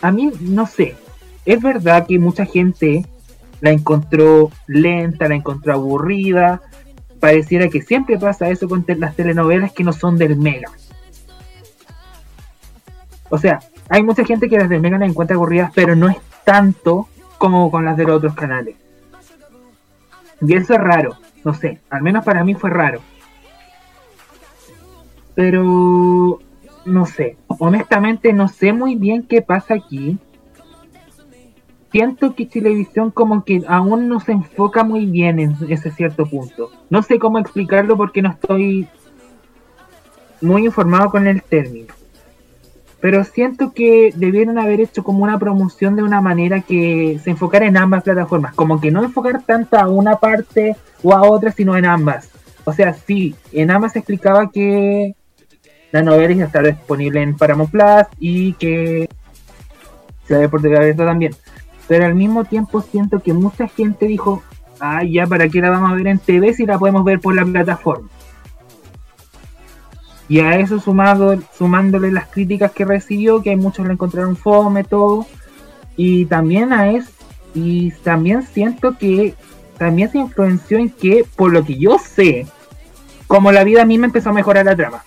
a 0.00 0.10
mí, 0.10 0.30
no 0.40 0.66
sé, 0.66 0.96
es 1.44 1.60
verdad 1.60 2.06
que 2.06 2.18
mucha 2.18 2.44
gente 2.46 3.04
la 3.60 3.70
encontró 3.70 4.50
lenta, 4.66 5.28
la 5.28 5.34
encontró 5.34 5.72
aburrida, 5.74 6.62
pareciera 7.20 7.68
que 7.68 7.82
siempre 7.82 8.16
pasa 8.18 8.48
eso 8.48 8.68
con 8.68 8.84
te- 8.84 8.94
las 8.94 9.16
telenovelas 9.16 9.72
que 9.72 9.82
no 9.84 9.92
son 9.92 10.16
del 10.16 10.36
Mega. 10.36 10.70
O 13.30 13.36
sea, 13.36 13.58
hay 13.90 14.02
mucha 14.02 14.24
gente 14.24 14.48
que 14.48 14.56
las 14.58 14.68
del 14.68 14.80
Mega 14.80 14.96
las 14.98 15.10
encuentra 15.10 15.36
aburridas, 15.36 15.72
pero 15.74 15.96
no 15.96 16.08
es 16.08 16.16
tanto 16.44 17.08
como 17.36 17.70
con 17.70 17.84
las 17.84 17.96
de 17.96 18.04
los 18.04 18.16
otros 18.18 18.34
canales. 18.34 18.76
Y 20.40 20.54
eso 20.54 20.74
es 20.74 20.80
raro, 20.80 21.16
no 21.48 21.54
sé, 21.54 21.80
al 21.88 22.02
menos 22.02 22.26
para 22.26 22.44
mí 22.44 22.54
fue 22.54 22.68
raro. 22.68 23.00
Pero, 25.34 26.40
no 26.84 27.06
sé, 27.06 27.38
honestamente 27.46 28.34
no 28.34 28.48
sé 28.48 28.74
muy 28.74 28.96
bien 28.96 29.22
qué 29.22 29.40
pasa 29.40 29.72
aquí. 29.72 30.18
Siento 31.90 32.34
que 32.34 32.44
televisión 32.44 33.10
como 33.10 33.44
que 33.44 33.62
aún 33.66 34.08
no 34.08 34.20
se 34.20 34.32
enfoca 34.32 34.84
muy 34.84 35.06
bien 35.06 35.38
en 35.38 35.56
ese 35.70 35.90
cierto 35.90 36.26
punto. 36.26 36.70
No 36.90 37.00
sé 37.00 37.18
cómo 37.18 37.38
explicarlo 37.38 37.96
porque 37.96 38.20
no 38.20 38.28
estoy 38.28 38.86
muy 40.42 40.66
informado 40.66 41.08
con 41.08 41.26
el 41.26 41.42
término. 41.42 41.94
Pero 43.00 43.22
siento 43.24 43.72
que 43.72 44.12
debieron 44.16 44.58
haber 44.58 44.80
hecho 44.80 45.04
como 45.04 45.22
una 45.22 45.38
promoción 45.38 45.94
de 45.94 46.02
una 46.02 46.20
manera 46.20 46.60
que 46.60 47.20
se 47.22 47.30
enfocara 47.30 47.66
en 47.66 47.76
ambas 47.76 48.02
plataformas. 48.02 48.54
Como 48.54 48.80
que 48.80 48.90
no 48.90 49.04
enfocar 49.04 49.42
tanto 49.42 49.78
a 49.78 49.88
una 49.88 50.16
parte 50.16 50.76
o 51.02 51.14
a 51.14 51.22
otra, 51.22 51.52
sino 51.52 51.76
en 51.76 51.84
ambas. 51.84 52.30
O 52.64 52.72
sea, 52.72 52.92
sí, 52.94 53.34
en 53.52 53.70
ambas 53.70 53.92
se 53.92 54.00
explicaba 54.00 54.50
que 54.50 55.14
la 55.92 56.02
novela 56.02 56.32
iba 56.32 56.42
a 56.42 56.46
estar 56.46 56.66
disponible 56.66 57.22
en 57.22 57.36
Paramount 57.36 57.70
Plus 57.70 58.06
y 58.18 58.52
que 58.54 59.08
se 60.26 60.36
ve 60.36 60.48
por 60.48 60.60
TV 60.60 60.92
también. 60.94 61.34
Pero 61.86 62.04
al 62.04 62.14
mismo 62.14 62.44
tiempo 62.44 62.82
siento 62.82 63.20
que 63.20 63.32
mucha 63.32 63.68
gente 63.68 64.06
dijo, 64.06 64.42
ah, 64.80 65.02
ya, 65.02 65.26
¿para 65.26 65.48
qué 65.48 65.60
la 65.60 65.70
vamos 65.70 65.90
a 65.90 65.94
ver 65.94 66.08
en 66.08 66.18
TV 66.18 66.52
si 66.52 66.66
la 66.66 66.78
podemos 66.78 67.04
ver 67.04 67.20
por 67.20 67.34
la 67.34 67.44
plataforma? 67.44 68.08
Y 70.28 70.40
a 70.40 70.58
eso 70.58 70.78
sumado, 70.78 71.38
sumándole 71.56 72.12
las 72.12 72.28
críticas 72.28 72.72
que 72.72 72.84
recibió, 72.84 73.42
que 73.42 73.56
muchos 73.56 73.86
la 73.86 73.94
encontraron 73.94 74.36
fome, 74.36 74.84
todo. 74.84 75.26
Y 75.96 76.26
también 76.26 76.72
a 76.72 76.90
eso, 76.92 77.10
y 77.54 77.90
también 78.02 78.42
siento 78.42 78.96
que 78.98 79.34
también 79.78 80.10
se 80.10 80.18
influenció 80.18 80.78
en 80.78 80.90
que, 80.90 81.24
por 81.36 81.52
lo 81.52 81.64
que 81.64 81.78
yo 81.78 81.98
sé, 81.98 82.46
como 83.26 83.52
la 83.52 83.64
vida 83.64 83.84
misma 83.84 84.06
empezó 84.06 84.30
a 84.30 84.34
mejorar 84.34 84.66
la 84.66 84.76
trama. 84.76 85.02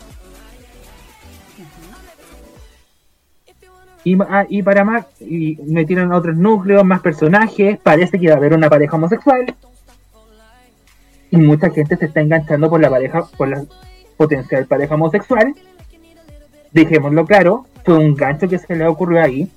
Y, 4.03 4.19
ah, 4.19 4.47
para 4.65 4.83
más, 4.83 5.05
y 5.19 5.57
metieron 5.67 6.11
otros 6.11 6.35
núcleos, 6.35 6.83
más 6.83 7.01
personajes, 7.01 7.77
parece 7.77 8.19
que 8.19 8.27
va 8.27 8.33
a 8.33 8.37
haber 8.37 8.53
una 8.53 8.69
pareja 8.69 8.95
homosexual. 8.95 9.53
Y 11.29 11.37
mucha 11.37 11.69
gente 11.69 11.95
se 11.95 12.05
está 12.05 12.21
enganchando 12.21 12.69
por 12.69 12.81
la 12.81 12.89
pareja, 12.89 13.23
por 13.37 13.47
la 13.49 13.63
potencial 14.17 14.65
pareja 14.65 14.95
homosexual. 14.95 15.55
Dejémoslo 16.71 17.25
claro, 17.25 17.65
fue 17.83 17.97
un 17.97 18.15
gancho 18.15 18.47
que 18.47 18.57
se 18.57 18.75
le 18.75 18.87
ocurrió 18.87 19.21
ahí. 19.21 19.49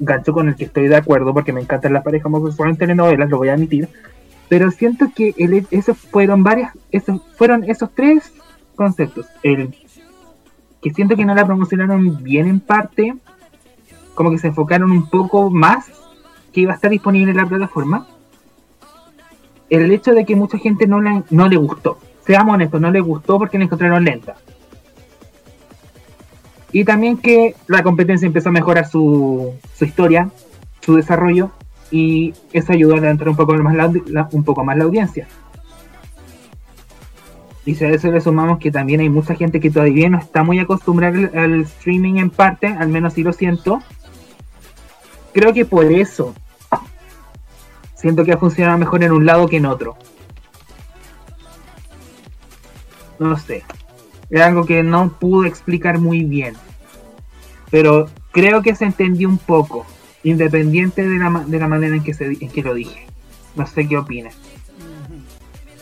Gancho 0.00 0.32
con 0.32 0.48
el 0.48 0.56
que 0.56 0.64
estoy 0.64 0.88
de 0.88 0.96
acuerdo 0.96 1.32
porque 1.32 1.52
me 1.52 1.60
encantan 1.60 1.92
las 1.92 2.04
parejas 2.04 2.26
homosexuales 2.26 2.74
en 2.74 2.78
telenovelas, 2.78 3.30
lo 3.30 3.38
voy 3.38 3.48
a 3.48 3.54
admitir. 3.54 3.88
Pero 4.48 4.70
siento 4.70 5.10
que 5.14 5.34
el, 5.38 5.66
esos 5.70 5.96
fueron 5.96 6.42
varias, 6.42 6.72
esos 6.90 7.20
fueron 7.36 7.64
esos 7.64 7.90
tres 7.94 8.32
conceptos. 8.76 9.26
El 9.42 9.74
que 10.82 10.92
siento 10.92 11.16
que 11.16 11.24
no 11.24 11.34
la 11.34 11.46
promocionaron 11.46 12.22
bien 12.22 12.46
en 12.46 12.60
parte, 12.60 13.14
como 14.14 14.30
que 14.30 14.38
se 14.38 14.48
enfocaron 14.48 14.92
un 14.92 15.08
poco 15.08 15.50
más 15.50 15.86
que 16.52 16.60
iba 16.60 16.72
a 16.72 16.74
estar 16.76 16.90
disponible 16.90 17.30
en 17.30 17.38
la 17.38 17.46
plataforma. 17.46 18.06
El 19.70 19.90
hecho 19.90 20.12
de 20.12 20.24
que 20.24 20.36
mucha 20.36 20.58
gente 20.58 20.86
no, 20.86 21.00
la, 21.00 21.24
no 21.30 21.48
le 21.48 21.56
gustó. 21.56 21.98
Seamos 22.26 22.54
honestos, 22.54 22.80
no 22.80 22.90
le 22.90 23.00
gustó 23.00 23.38
porque 23.38 23.58
la 23.58 23.64
encontraron 23.64 24.04
lenta. 24.04 24.34
Y 26.72 26.84
también 26.84 27.18
que 27.18 27.54
la 27.68 27.82
competencia 27.82 28.26
empezó 28.26 28.48
a 28.48 28.52
mejorar 28.52 28.88
su, 28.88 29.54
su 29.76 29.84
historia, 29.84 30.30
su 30.80 30.96
desarrollo, 30.96 31.50
y 31.90 32.34
eso 32.52 32.72
ayudó 32.72 32.94
a 32.94 33.00
levantar 33.00 33.28
un 33.28 33.36
poco 33.36 33.54
más 33.54 33.74
la, 33.74 33.92
la- 34.06 34.28
un 34.32 34.42
poco 34.42 34.64
más 34.64 34.76
la 34.76 34.84
audiencia. 34.84 35.28
Y 37.66 37.76
si 37.76 37.84
a 37.84 37.90
eso 37.90 38.10
le 38.10 38.20
sumamos 38.20 38.58
que 38.58 38.70
también 38.70 39.00
hay 39.00 39.08
mucha 39.08 39.34
gente 39.34 39.60
que 39.60 39.70
todavía 39.70 40.08
no 40.10 40.18
está 40.18 40.42
muy 40.42 40.58
acostumbrada 40.58 41.16
al, 41.16 41.38
al 41.38 41.60
streaming 41.62 42.14
en 42.16 42.30
parte, 42.30 42.66
al 42.66 42.88
menos 42.88 43.14
si 43.14 43.22
lo 43.22 43.32
siento. 43.32 43.80
Creo 45.32 45.52
que 45.52 45.64
por 45.64 45.84
eso 45.90 46.34
siento 47.94 48.24
que 48.24 48.32
ha 48.32 48.36
funcionado 48.38 48.76
mejor 48.78 49.02
en 49.04 49.12
un 49.12 49.24
lado 49.24 49.46
que 49.48 49.56
en 49.58 49.66
otro. 49.66 49.96
No 53.18 53.38
sé. 53.38 53.62
Es 54.30 54.40
algo 54.40 54.64
que 54.66 54.82
no 54.82 55.12
pude 55.18 55.48
explicar 55.48 55.98
muy 55.98 56.24
bien. 56.24 56.54
Pero 57.70 58.08
creo 58.32 58.62
que 58.62 58.74
se 58.74 58.84
entendió 58.84 59.28
un 59.28 59.38
poco. 59.38 59.86
Independiente 60.22 61.06
de 61.06 61.18
la, 61.18 61.44
de 61.46 61.58
la 61.58 61.68
manera 61.68 61.94
en 61.94 62.02
que, 62.02 62.14
se, 62.14 62.24
en 62.24 62.48
que 62.48 62.62
lo 62.62 62.74
dije. 62.74 63.06
No 63.56 63.66
sé 63.66 63.86
qué 63.86 63.98
opinas. 63.98 64.34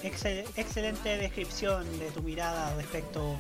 Excel- 0.02 0.44
excelente 0.56 1.16
descripción 1.16 1.84
de 1.98 2.10
tu 2.10 2.22
mirada 2.22 2.74
respecto 2.76 3.36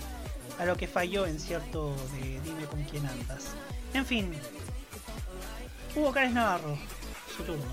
a 0.58 0.64
lo 0.64 0.76
que 0.76 0.86
falló 0.86 1.26
en 1.26 1.40
cierto 1.40 1.94
de 2.14 2.40
Dime 2.44 2.64
con 2.70 2.82
quién 2.84 3.04
andas. 3.06 3.54
En 3.94 4.06
fin, 4.06 4.30
Hugo 5.96 6.12
Cárez 6.12 6.32
Navarro, 6.32 6.78
su 7.36 7.42
turno. 7.42 7.64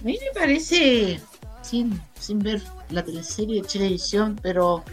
A 0.00 0.04
mí 0.04 0.18
me 0.20 0.38
parece, 0.38 1.20
sin, 1.66 2.00
sin 2.18 2.38
ver 2.38 2.62
la 2.90 3.02
teleserie 3.04 3.62
de 3.62 3.68
televisión, 3.68 4.38
pero 4.42 4.84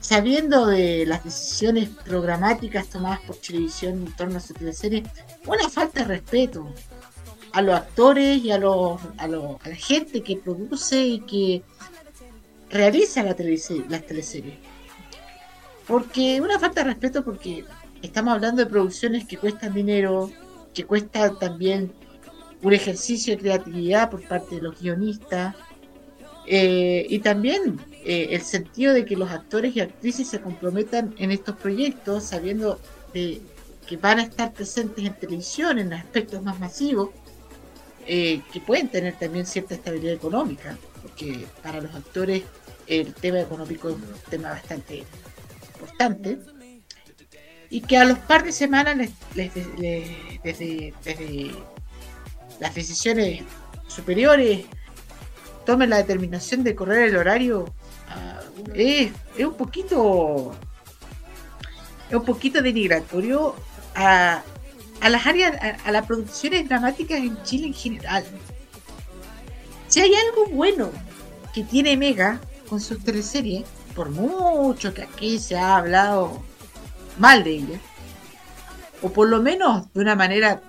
sabiendo 0.00 0.66
de 0.66 1.06
las 1.06 1.24
decisiones 1.24 1.88
programáticas 2.04 2.88
tomadas 2.88 3.20
por 3.20 3.36
televisión 3.36 4.04
en 4.06 4.12
torno 4.12 4.36
a 4.38 4.40
su 4.40 4.52
teleserie, 4.54 5.04
una 5.46 5.68
falta 5.68 6.00
de 6.00 6.06
respeto 6.06 6.66
a 7.52 7.62
los 7.62 7.74
actores 7.76 8.42
y 8.44 8.50
a, 8.50 8.58
los, 8.58 9.00
a, 9.18 9.28
los- 9.28 9.56
a 9.64 9.68
la 9.68 9.76
gente 9.76 10.22
que 10.22 10.36
produce 10.36 11.00
y 11.06 11.20
que 11.20 11.62
realiza 12.70 13.22
la 13.22 13.36
telese- 13.36 13.86
las 13.88 14.04
teleseries. 14.06 14.56
Porque 15.86 16.40
una 16.40 16.58
falta 16.58 16.82
de 16.82 16.88
respeto 16.90 17.24
porque 17.24 17.64
estamos 18.02 18.34
hablando 18.34 18.64
de 18.64 18.70
producciones 18.70 19.26
que 19.26 19.36
cuestan 19.36 19.74
dinero, 19.74 20.30
que 20.72 20.84
cuesta 20.84 21.38
también 21.38 21.92
un 22.62 22.72
ejercicio 22.72 23.34
de 23.34 23.40
creatividad 23.42 24.10
por 24.10 24.26
parte 24.26 24.56
de 24.56 24.62
los 24.62 24.80
guionistas, 24.80 25.54
eh, 26.46 27.06
y 27.08 27.18
también 27.20 27.80
eh, 28.04 28.28
el 28.30 28.42
sentido 28.42 28.92
de 28.92 29.04
que 29.04 29.16
los 29.16 29.30
actores 29.30 29.74
y 29.76 29.80
actrices 29.80 30.28
se 30.28 30.40
comprometan 30.40 31.14
en 31.18 31.30
estos 31.30 31.56
proyectos 31.56 32.24
sabiendo 32.24 32.78
que 33.12 33.40
van 34.00 34.18
a 34.18 34.22
estar 34.24 34.52
presentes 34.52 35.04
en 35.04 35.14
televisión 35.14 35.78
en 35.78 35.92
aspectos 35.92 36.42
más 36.42 36.58
masivos 36.58 37.10
eh, 38.06 38.40
que 38.52 38.60
pueden 38.60 38.88
tener 38.88 39.14
también 39.18 39.46
cierta 39.46 39.74
estabilidad 39.74 40.14
económica 40.14 40.76
porque 41.02 41.46
para 41.62 41.80
los 41.80 41.94
actores 41.94 42.42
el 42.86 43.14
tema 43.14 43.40
económico 43.40 43.88
es 43.88 43.94
un 43.94 44.04
tema 44.28 44.50
bastante 44.50 45.04
importante 45.74 46.38
y 47.70 47.80
que 47.80 47.96
a 47.96 48.04
los 48.04 48.18
par 48.20 48.44
de 48.44 48.52
semanas 48.52 48.96
les- 48.96 49.10
les- 49.78 50.42
desde, 50.42 50.92
desde 51.02 51.50
las 52.60 52.74
decisiones 52.74 53.42
superiores 53.88 54.66
tomen 55.64 55.90
la 55.90 55.96
determinación 55.98 56.64
de 56.64 56.74
correr 56.74 57.08
el 57.08 57.16
horario. 57.16 57.72
Ah, 58.08 58.40
es, 58.74 59.12
es 59.36 59.44
un 59.44 59.54
poquito 59.54 60.54
es 62.08 62.14
un 62.14 62.24
poquito 62.24 62.62
denigratorio 62.62 63.54
a, 63.94 64.42
a 65.00 65.08
las 65.08 65.26
áreas 65.26 65.56
a, 65.60 65.88
a 65.88 65.92
las 65.92 66.06
producciones 66.06 66.68
dramáticas 66.68 67.18
en 67.18 67.42
Chile 67.42 67.68
en 67.68 67.74
general. 67.74 68.24
Si 69.88 70.00
hay 70.00 70.12
algo 70.14 70.46
bueno 70.46 70.90
que 71.54 71.62
tiene 71.62 71.96
Mega 71.96 72.40
con 72.68 72.80
sus 72.80 73.02
teleseries 73.04 73.64
por 73.94 74.10
mucho 74.10 74.92
que 74.92 75.02
aquí 75.02 75.38
se 75.38 75.56
ha 75.56 75.76
hablado 75.76 76.42
mal 77.18 77.44
de 77.44 77.50
ella 77.50 77.80
o 79.02 79.10
por 79.10 79.28
lo 79.28 79.40
menos 79.40 79.92
de 79.92 80.00
una 80.00 80.16
manera 80.16 80.60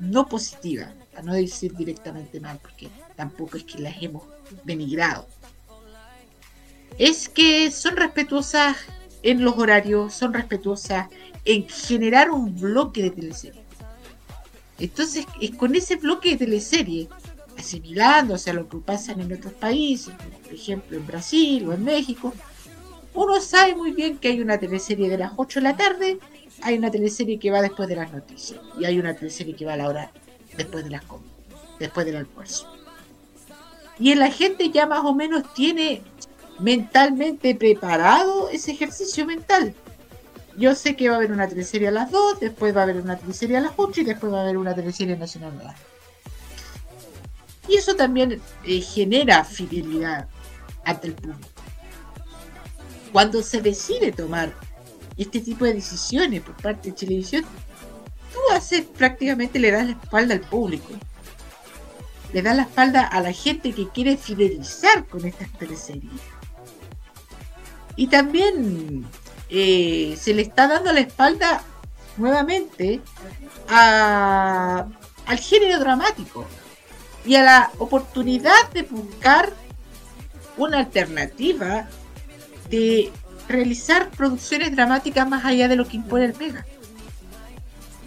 no 0.00 0.26
positiva 0.26 0.92
a 1.16 1.22
no 1.22 1.34
decir 1.34 1.74
directamente 1.74 2.40
mal 2.40 2.58
porque 2.60 2.88
tampoco 3.14 3.56
es 3.56 3.64
que 3.64 3.78
las 3.78 3.94
hemos 4.02 4.24
denigrado 4.64 5.26
es 6.98 7.28
que 7.28 7.70
son 7.70 7.96
respetuosas 7.96 8.76
en 9.22 9.42
los 9.42 9.56
horarios, 9.58 10.14
son 10.14 10.32
respetuosas 10.32 11.08
en 11.44 11.68
generar 11.68 12.30
un 12.30 12.58
bloque 12.58 13.02
de 13.02 13.10
teleserie. 13.10 13.62
Entonces, 14.78 15.26
es 15.40 15.52
con 15.52 15.74
ese 15.74 15.96
bloque 15.96 16.30
de 16.30 16.36
teleserie, 16.36 17.08
asimilándose 17.58 18.50
a 18.50 18.54
lo 18.54 18.68
que 18.68 18.78
pasa 18.78 19.12
en 19.12 19.32
otros 19.32 19.52
países, 19.54 20.14
por 20.42 20.52
ejemplo 20.52 20.96
en 20.96 21.06
Brasil 21.06 21.68
o 21.68 21.72
en 21.72 21.84
México, 21.84 22.32
uno 23.14 23.40
sabe 23.40 23.76
muy 23.76 23.92
bien 23.92 24.18
que 24.18 24.28
hay 24.28 24.40
una 24.40 24.58
teleserie 24.58 25.08
de 25.08 25.18
las 25.18 25.32
8 25.36 25.60
de 25.60 25.64
la 25.64 25.76
tarde, 25.76 26.18
hay 26.62 26.76
una 26.76 26.90
teleserie 26.90 27.38
que 27.38 27.50
va 27.50 27.62
después 27.62 27.88
de 27.88 27.96
las 27.96 28.12
noticias, 28.12 28.60
y 28.78 28.84
hay 28.84 28.98
una 28.98 29.14
teleserie 29.14 29.54
que 29.54 29.64
va 29.64 29.74
a 29.74 29.76
la 29.76 29.88
hora 29.88 30.10
después 30.56 30.84
de 30.84 30.90
las 30.90 31.04
comidas, 31.04 31.32
después 31.78 32.06
del 32.06 32.16
almuerzo. 32.16 32.73
Y 33.98 34.14
la 34.14 34.30
gente 34.30 34.70
ya 34.70 34.86
más 34.86 35.04
o 35.04 35.14
menos 35.14 35.52
tiene 35.54 36.02
mentalmente 36.58 37.54
preparado 37.54 38.48
ese 38.50 38.72
ejercicio 38.72 39.26
mental. 39.26 39.74
Yo 40.56 40.74
sé 40.74 40.94
que 40.94 41.08
va 41.08 41.16
a 41.16 41.18
haber 41.18 41.32
una 41.32 41.48
teleserie 41.48 41.88
a 41.88 41.90
las 41.90 42.10
2, 42.10 42.40
después 42.40 42.74
va 42.74 42.80
a 42.80 42.84
haber 42.84 42.96
una 42.96 43.18
teleserie 43.18 43.56
a 43.56 43.60
las 43.60 43.72
8 43.76 44.02
y 44.02 44.04
después 44.04 44.32
va 44.32 44.38
a 44.38 44.42
haber 44.42 44.56
una 44.56 44.74
teleserie 44.74 45.16
nacional 45.16 45.52
a 45.60 45.64
las 45.64 45.74
2. 45.74 45.84
Y 47.68 47.76
eso 47.76 47.96
también 47.96 48.40
eh, 48.64 48.80
genera 48.80 49.42
fidelidad 49.44 50.28
ante 50.84 51.08
el 51.08 51.14
público. 51.14 51.48
Cuando 53.12 53.42
se 53.42 53.62
decide 53.62 54.12
tomar 54.12 54.52
este 55.16 55.40
tipo 55.40 55.64
de 55.64 55.74
decisiones 55.74 56.42
por 56.42 56.54
parte 56.56 56.90
de 56.90 56.96
televisión, 56.96 57.44
tú 58.32 58.38
haces 58.52 58.82
prácticamente 58.82 59.58
le 59.58 59.70
das 59.70 59.86
la 59.86 59.92
espalda 59.92 60.34
al 60.34 60.40
público. 60.40 60.88
Le 62.34 62.42
das 62.42 62.56
la 62.56 62.62
espalda 62.62 63.06
a 63.06 63.20
la 63.20 63.32
gente 63.32 63.72
que 63.72 63.88
quiere 63.88 64.16
fidelizar 64.18 65.06
con 65.06 65.24
estas 65.24 65.50
teleseries. 65.52 66.20
Y 67.96 68.08
también 68.08 69.06
eh, 69.48 70.16
se 70.20 70.34
le 70.34 70.42
está 70.42 70.66
dando 70.66 70.92
la 70.92 71.00
espalda 71.00 71.62
nuevamente 72.16 73.00
a- 73.68 74.86
al 75.26 75.38
género 75.38 75.78
dramático 75.78 76.44
y 77.24 77.36
a 77.36 77.42
la 77.44 77.70
oportunidad 77.78 78.68
de 78.72 78.82
buscar 78.82 79.52
una 80.56 80.78
alternativa 80.80 81.88
de 82.68 83.12
realizar 83.48 84.10
producciones 84.10 84.74
dramáticas 84.74 85.28
más 85.28 85.44
allá 85.44 85.68
de 85.68 85.76
lo 85.76 85.86
que 85.86 85.96
impone 85.96 86.24
el 86.26 86.36
Mega. 86.36 86.66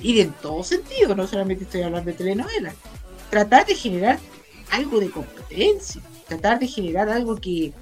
Y 0.02 0.20
en 0.20 0.32
todo 0.34 0.64
sentido, 0.64 1.16
no 1.16 1.26
solamente 1.28 1.64
estoy 1.64 1.82
hablando 1.84 2.12
de 2.12 2.18
telenovelas. 2.18 2.76
Tratar 3.30 3.66
de 3.66 3.76
generar 3.76 4.20
algo 4.72 5.00
de 5.00 5.10
competencia, 5.10 6.02
tratar 6.28 6.60
de 6.60 6.68
generar 6.68 7.10
algo 7.10 7.36
que, 7.36 7.74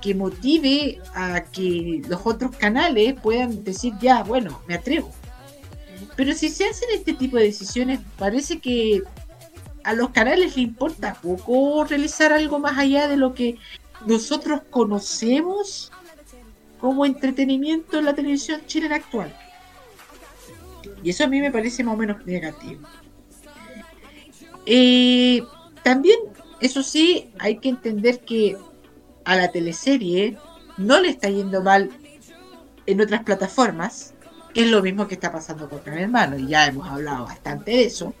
que 0.00 0.14
motive 0.14 1.00
a 1.14 1.44
que 1.44 2.02
los 2.08 2.20
otros 2.24 2.54
canales 2.56 3.14
puedan 3.20 3.64
decir, 3.64 3.94
ya, 4.00 4.22
bueno, 4.22 4.60
me 4.66 4.74
atrevo. 4.74 5.10
Pero 6.16 6.32
si 6.34 6.48
se 6.48 6.68
hacen 6.68 6.88
este 6.92 7.14
tipo 7.14 7.36
de 7.36 7.44
decisiones, 7.44 8.00
parece 8.18 8.60
que 8.60 9.02
a 9.82 9.92
los 9.92 10.10
canales 10.10 10.40
les 10.40 10.58
importa 10.58 11.14
poco 11.20 11.84
realizar 11.84 12.32
algo 12.32 12.58
más 12.58 12.78
allá 12.78 13.08
de 13.08 13.16
lo 13.16 13.34
que 13.34 13.56
nosotros 14.06 14.62
conocemos 14.70 15.92
como 16.80 17.06
entretenimiento 17.06 17.98
en 17.98 18.04
la 18.06 18.14
televisión 18.14 18.60
chilena 18.66 18.96
actual. 18.96 19.34
Y 21.02 21.10
eso 21.10 21.24
a 21.24 21.28
mí 21.28 21.40
me 21.40 21.50
parece 21.50 21.82
más 21.84 21.94
o 21.94 21.96
menos 21.96 22.24
negativo. 22.26 22.80
Eh, 24.66 25.42
también, 25.82 26.18
eso 26.60 26.82
sí, 26.82 27.30
hay 27.38 27.58
que 27.58 27.68
entender 27.68 28.20
que 28.20 28.56
a 29.24 29.36
la 29.36 29.50
teleserie 29.50 30.36
no 30.76 31.00
le 31.00 31.08
está 31.08 31.28
yendo 31.28 31.62
mal 31.62 31.90
en 32.86 33.00
otras 33.00 33.22
plataformas, 33.22 34.14
que 34.52 34.62
es 34.62 34.70
lo 34.70 34.82
mismo 34.82 35.08
que 35.08 35.14
está 35.14 35.32
pasando 35.32 35.68
con 35.68 35.82
Gran 35.84 35.98
Hermano, 35.98 36.38
y 36.38 36.48
ya 36.48 36.66
hemos 36.66 36.88
hablado 36.88 37.24
bastante 37.24 37.72
de 37.72 37.84
eso. 37.84 38.14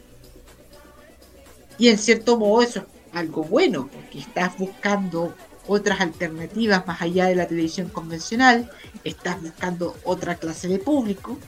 Y 1.78 1.88
en 1.88 1.98
cierto 1.98 2.38
modo 2.38 2.62
eso 2.62 2.80
es 2.80 3.16
algo 3.16 3.44
bueno, 3.44 3.88
porque 3.92 4.18
estás 4.18 4.56
buscando 4.58 5.34
otras 5.66 6.00
alternativas 6.00 6.86
más 6.86 7.00
allá 7.00 7.26
de 7.26 7.36
la 7.36 7.46
televisión 7.46 7.88
convencional, 7.88 8.70
estás 9.02 9.40
buscando 9.40 9.96
otra 10.04 10.36
clase 10.36 10.68
de 10.68 10.78
público, 10.78 11.38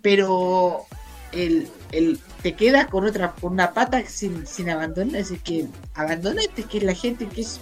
pero 0.00 0.86
el, 1.32 1.68
el- 1.92 2.18
te 2.42 2.54
quedas 2.54 2.86
con 2.86 3.04
otra 3.04 3.32
con 3.32 3.52
una 3.52 3.72
pata 3.72 4.02
sin, 4.06 4.46
sin 4.46 4.70
abandonar, 4.70 5.16
es 5.16 5.32
que 5.42 5.66
abandonaste, 5.94 6.62
que 6.64 6.78
es 6.78 6.84
la 6.84 6.94
gente 6.94 7.26
que 7.26 7.42
es 7.42 7.60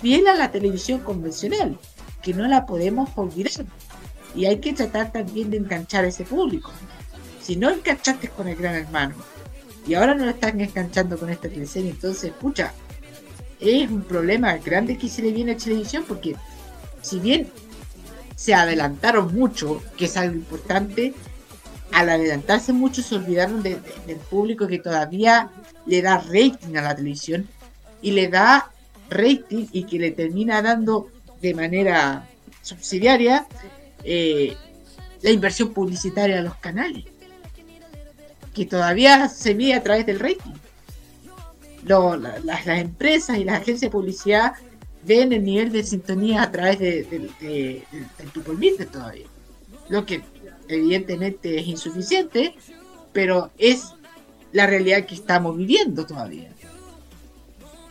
fiel 0.00 0.26
a 0.26 0.34
la 0.34 0.50
televisión 0.50 1.00
convencional, 1.00 1.78
que 2.22 2.34
no 2.34 2.46
la 2.46 2.66
podemos 2.66 3.10
olvidar. 3.16 3.64
Y 4.34 4.46
hay 4.46 4.58
que 4.58 4.72
tratar 4.72 5.12
también 5.12 5.50
de 5.50 5.58
enganchar 5.58 6.04
a 6.04 6.08
ese 6.08 6.24
público. 6.24 6.70
Si 7.40 7.56
no 7.56 7.70
enganchaste 7.70 8.28
con 8.28 8.48
el 8.48 8.56
gran 8.56 8.74
hermano, 8.74 9.14
y 9.86 9.94
ahora 9.94 10.14
no 10.14 10.24
lo 10.24 10.30
están 10.30 10.60
enganchando 10.60 11.18
con 11.18 11.28
esta 11.30 11.48
teleserie, 11.48 11.90
entonces, 11.90 12.24
escucha, 12.30 12.72
es 13.60 13.90
un 13.90 14.02
problema 14.02 14.56
grande 14.58 14.96
que 14.96 15.08
se 15.08 15.22
le 15.22 15.32
viene 15.32 15.52
a 15.52 15.56
televisión 15.56 16.04
porque 16.06 16.36
si 17.00 17.18
bien 17.18 17.48
se 18.36 18.54
adelantaron 18.54 19.34
mucho, 19.34 19.82
que 19.96 20.06
es 20.06 20.16
algo 20.16 20.34
importante, 20.36 21.14
al 21.92 22.08
adelantarse 22.08 22.72
mucho 22.72 23.02
se 23.02 23.14
olvidaron 23.16 23.62
de- 23.62 23.76
de- 23.76 23.92
del 24.06 24.16
público 24.18 24.66
que 24.66 24.78
todavía 24.78 25.50
le 25.86 26.02
da 26.02 26.18
rating 26.18 26.76
a 26.76 26.82
la 26.82 26.94
televisión 26.96 27.46
y 28.00 28.12
le 28.12 28.28
da 28.28 28.70
rating 29.10 29.66
y 29.72 29.84
que 29.84 29.98
le 29.98 30.10
termina 30.10 30.62
dando 30.62 31.08
de 31.40 31.54
manera 31.54 32.28
subsidiaria 32.62 33.46
eh, 34.04 34.56
la 35.22 35.30
inversión 35.30 35.72
publicitaria 35.72 36.38
a 36.38 36.42
los 36.42 36.56
canales 36.56 37.04
que 38.54 38.66
todavía 38.66 39.28
se 39.28 39.54
mide 39.54 39.74
a 39.74 39.82
través 39.82 40.06
del 40.06 40.18
rating 40.20 40.52
la- 42.16 42.38
las, 42.44 42.66
empresas 42.66 43.38
y 43.38 43.44
las 43.44 43.56
agencias 43.56 43.80
de 43.82 43.90
publicidad 43.90 44.52
ven 45.04 45.32
el 45.32 45.44
nivel 45.44 45.72
de 45.72 45.82
sintonía 45.82 46.42
a 46.42 46.52
través 46.52 46.78
de, 46.78 47.02
de- 47.04 47.30
de- 47.40 47.82
todavía. 48.86 49.26
Lo 49.88 50.06
que 50.06 50.22
evidentemente 50.74 51.58
es 51.58 51.66
insuficiente, 51.66 52.54
pero 53.12 53.50
es 53.58 53.92
la 54.52 54.66
realidad 54.66 55.06
que 55.06 55.14
estamos 55.14 55.56
viviendo 55.56 56.06
todavía. 56.06 56.50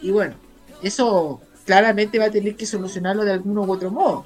Y 0.02 0.12
bueno, 0.12 0.36
eso 0.82 1.41
claramente 1.66 2.20
va 2.20 2.26
a 2.26 2.32
tener 2.32 2.56
que 2.56 2.66
solucionarlo 2.66 3.24
de 3.24 3.34
algún 3.34 3.58
u 3.58 3.72
otro 3.72 3.91
modo. 3.91 4.26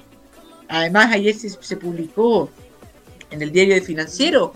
Además, 0.68 1.12
ayer 1.12 1.34
se, 1.34 1.50
se 1.50 1.76
publicó 1.76 2.50
en 3.30 3.42
el 3.42 3.52
diario 3.52 3.74
de 3.74 3.82
Financiero 3.82 4.54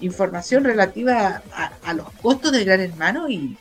información 0.00 0.64
relativa 0.64 1.42
a, 1.52 1.72
a 1.84 1.94
los 1.94 2.10
costos 2.22 2.52
de 2.52 2.64
Gran 2.64 2.80
Hermano 2.80 3.28
y, 3.28 3.56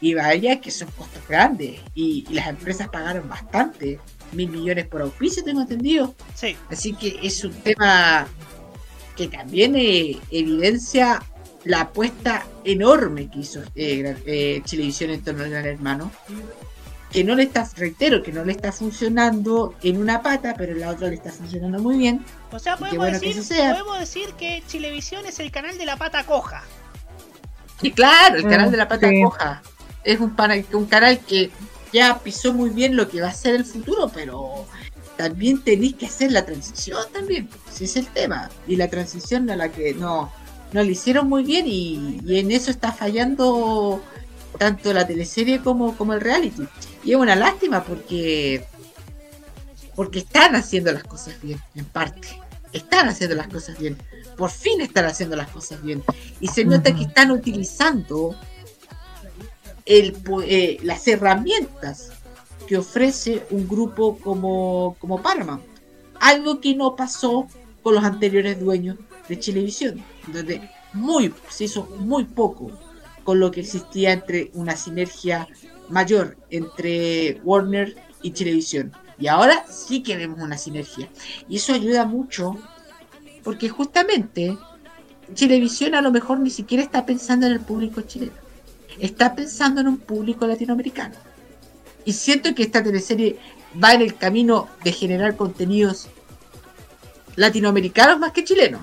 y 0.00 0.14
vaya 0.14 0.60
que 0.60 0.70
son 0.70 0.88
costos 0.96 1.22
grandes 1.28 1.80
y, 1.94 2.24
y 2.28 2.34
las 2.34 2.48
empresas 2.48 2.88
pagaron 2.88 3.28
bastante, 3.28 3.98
mil 4.32 4.50
millones 4.50 4.86
por 4.86 5.02
auspicio, 5.02 5.44
tengo 5.44 5.62
entendido. 5.62 6.14
Sí. 6.34 6.56
Así 6.70 6.94
que 6.94 7.18
es 7.22 7.44
un 7.44 7.52
tema 7.52 8.26
que 9.16 9.28
también 9.28 9.74
eh, 9.76 10.18
evidencia 10.30 11.22
la 11.64 11.82
apuesta 11.82 12.46
enorme 12.64 13.30
que 13.30 13.38
hizo 13.40 13.62
eh, 13.74 13.96
Gran- 13.98 14.22
eh, 14.26 14.60
Chilevisión 14.64 15.10
en 15.10 15.22
torno 15.22 15.44
al 15.44 15.50
Gran 15.50 15.66
Hermano. 15.66 16.12
Que 17.10 17.22
no 17.22 17.36
le 17.36 17.44
está, 17.44 17.68
reitero, 17.76 18.24
que 18.24 18.32
no 18.32 18.44
le 18.44 18.50
está 18.50 18.72
funcionando 18.72 19.74
en 19.82 19.98
una 19.98 20.20
pata, 20.20 20.54
pero 20.58 20.72
en 20.72 20.80
la 20.80 20.90
otra 20.90 21.06
le 21.08 21.14
está 21.14 21.30
funcionando 21.30 21.78
muy 21.78 21.96
bien. 21.96 22.24
O 22.50 22.58
sea, 22.58 22.76
podemos, 22.76 22.98
bueno 22.98 23.20
que 23.20 23.26
decir, 23.28 23.40
eso 23.40 23.54
sea. 23.54 23.70
podemos 23.70 24.00
decir 24.00 24.30
que 24.36 24.64
Chilevisión 24.66 25.24
es 25.24 25.38
el 25.38 25.52
canal 25.52 25.78
de 25.78 25.86
la 25.86 25.96
pata 25.96 26.24
coja. 26.26 26.64
Y 27.82 27.92
claro, 27.92 28.36
el 28.38 28.46
Mm, 28.46 28.50
canal 28.50 28.70
de 28.72 28.76
la 28.76 28.88
pata 28.88 29.08
sí. 29.08 29.22
coja 29.22 29.62
es 30.02 30.18
un 30.20 30.86
canal 30.86 31.20
que 31.20 31.50
ya 31.92 32.18
pisó 32.18 32.52
muy 32.52 32.70
bien 32.70 32.96
lo 32.96 33.08
que 33.08 33.20
va 33.20 33.28
a 33.28 33.32
ser 33.32 33.54
el 33.54 33.64
futuro, 33.64 34.10
pero 34.12 34.66
también 35.16 35.62
tenéis 35.62 35.94
que 35.94 36.06
hacer 36.06 36.32
la 36.32 36.44
transición 36.44 37.04
también, 37.12 37.48
si 37.72 37.84
es 37.84 37.96
el 37.96 38.06
tema. 38.08 38.50
Y 38.66 38.76
la 38.76 38.88
transición 38.88 39.48
a 39.50 39.56
la 39.56 39.70
que 39.70 39.94
no, 39.94 40.32
no 40.72 40.82
le 40.82 40.92
hicieron 40.92 41.28
muy 41.28 41.44
bien 41.44 41.66
y, 41.66 42.20
y 42.24 42.38
en 42.38 42.50
eso 42.50 42.70
está 42.70 42.92
fallando 42.92 44.02
tanto 44.58 44.92
la 44.92 45.06
teleserie 45.06 45.60
como, 45.60 45.96
como 45.96 46.14
el 46.14 46.20
reality. 46.20 46.64
Y 47.04 47.12
es 47.12 47.16
una 47.16 47.36
lástima 47.36 47.84
porque 47.84 48.64
porque 49.94 50.20
están 50.20 50.56
haciendo 50.56 50.92
las 50.92 51.04
cosas 51.04 51.40
bien, 51.40 51.60
en 51.74 51.84
parte. 51.84 52.28
Están 52.72 53.08
haciendo 53.08 53.36
las 53.36 53.48
cosas 53.48 53.78
bien. 53.78 53.96
Por 54.36 54.50
fin 54.50 54.80
están 54.80 55.04
haciendo 55.04 55.36
las 55.36 55.48
cosas 55.50 55.82
bien. 55.82 56.02
Y 56.40 56.48
se 56.48 56.64
nota 56.64 56.94
que 56.94 57.04
están 57.04 57.30
utilizando 57.30 58.34
el, 59.86 60.16
eh, 60.44 60.78
las 60.82 61.06
herramientas 61.06 62.10
que 62.66 62.78
ofrece 62.78 63.46
un 63.50 63.68
grupo 63.68 64.18
como, 64.18 64.96
como 64.98 65.22
Paramount. 65.22 65.62
Algo 66.20 66.60
que 66.60 66.74
no 66.74 66.96
pasó 66.96 67.46
con 67.82 67.94
los 67.94 68.04
anteriores 68.04 68.58
dueños 68.58 68.96
de 69.28 69.38
Chilevisión, 69.38 70.02
donde 70.26 70.70
muy, 70.92 71.32
se 71.50 71.64
hizo 71.64 71.84
muy 71.98 72.24
poco 72.24 72.70
con 73.24 73.40
lo 73.40 73.50
que 73.50 73.60
existía 73.60 74.12
entre 74.12 74.50
una 74.54 74.76
sinergia 74.76 75.48
mayor 75.88 76.36
entre 76.50 77.40
Warner 77.44 77.96
y 78.22 78.32
Chilevisión. 78.32 78.92
Y 79.18 79.28
ahora 79.28 79.64
sí 79.68 80.02
que 80.02 80.16
vemos 80.16 80.40
una 80.40 80.58
sinergia. 80.58 81.08
Y 81.48 81.56
eso 81.56 81.72
ayuda 81.72 82.04
mucho 82.04 82.56
porque 83.42 83.68
justamente 83.68 84.56
Chilevisión 85.32 85.94
a 85.94 86.02
lo 86.02 86.10
mejor 86.10 86.40
ni 86.40 86.50
siquiera 86.50 86.82
está 86.82 87.06
pensando 87.06 87.46
en 87.46 87.52
el 87.52 87.60
público 87.60 88.02
chileno. 88.02 88.32
Está 88.98 89.34
pensando 89.34 89.80
en 89.80 89.88
un 89.88 89.98
público 89.98 90.46
latinoamericano. 90.46 91.14
Y 92.04 92.12
siento 92.12 92.54
que 92.54 92.62
esta 92.64 92.82
teleserie 92.82 93.38
va 93.82 93.94
en 93.94 94.02
el 94.02 94.16
camino 94.16 94.68
de 94.82 94.92
generar 94.92 95.36
contenidos 95.36 96.08
latinoamericanos 97.36 98.18
más 98.18 98.32
que 98.32 98.44
chilenos. 98.44 98.82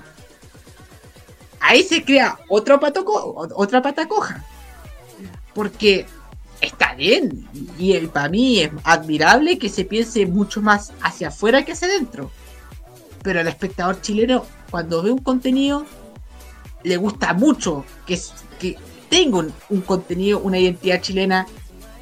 Ahí 1.60 1.82
se 1.82 2.04
crea 2.04 2.38
otro 2.48 2.80
pato 2.80 3.04
co- 3.04 3.48
otra 3.54 3.80
pata 3.80 4.08
coja. 4.08 4.44
Porque 5.54 6.06
está 6.60 6.94
bien. 6.94 7.48
Y 7.78 7.96
para 8.08 8.28
mí 8.28 8.60
es 8.60 8.70
admirable 8.84 9.58
que 9.58 9.68
se 9.68 9.84
piense 9.84 10.26
mucho 10.26 10.60
más 10.60 10.92
hacia 11.00 11.28
afuera 11.28 11.64
que 11.64 11.72
hacia 11.72 11.88
adentro. 11.88 12.30
Pero 13.22 13.40
al 13.40 13.48
espectador 13.48 14.00
chileno, 14.00 14.44
cuando 14.70 15.02
ve 15.02 15.12
un 15.12 15.18
contenido, 15.18 15.86
le 16.82 16.96
gusta 16.96 17.32
mucho 17.34 17.84
que, 18.06 18.20
que 18.58 18.76
tenga 19.08 19.38
un, 19.38 19.52
un 19.70 19.80
contenido, 19.82 20.40
una 20.40 20.58
identidad 20.58 21.00
chilena 21.00 21.46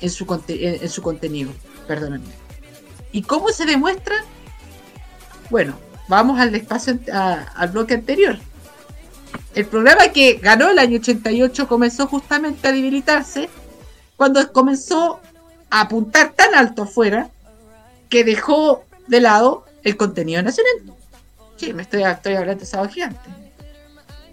en 0.01 0.10
su, 0.10 0.43
en, 0.48 0.82
en 0.82 0.89
su 0.89 1.02
contenido. 1.02 1.51
Perdónenme. 1.86 2.28
¿Y 3.12 3.22
cómo 3.22 3.48
se 3.51 3.66
demuestra? 3.66 4.14
Bueno, 5.51 5.77
vamos 6.09 6.39
al 6.39 6.55
espacio 6.55 6.98
a- 7.12 7.44
al 7.56 7.68
bloque 7.70 7.94
anterior. 7.94 8.39
El 9.55 9.66
programa 9.66 10.09
que 10.09 10.35
ganó 10.35 10.70
el 10.70 10.78
año 10.78 10.98
88 10.98 11.66
comenzó 11.66 12.06
justamente 12.06 12.68
a 12.68 12.72
debilitarse 12.72 13.48
cuando 14.16 14.52
comenzó 14.52 15.20
a 15.70 15.81
apuntar 15.82 16.32
tan 16.32 16.55
alto 16.55 16.82
afuera 16.82 17.31
que 18.09 18.22
dejó 18.24 18.85
de 19.09 19.20
lado 19.20 19.64
el 19.82 19.97
contenido 19.97 20.43
nacional. 20.43 20.72
Sí, 21.56 21.72
me 21.72 21.82
estoy, 21.82 22.02
estoy 22.05 22.35
hablando 22.35 22.60
de 22.60 22.66
Sábado 22.66 22.90
Gigante. 22.90 23.18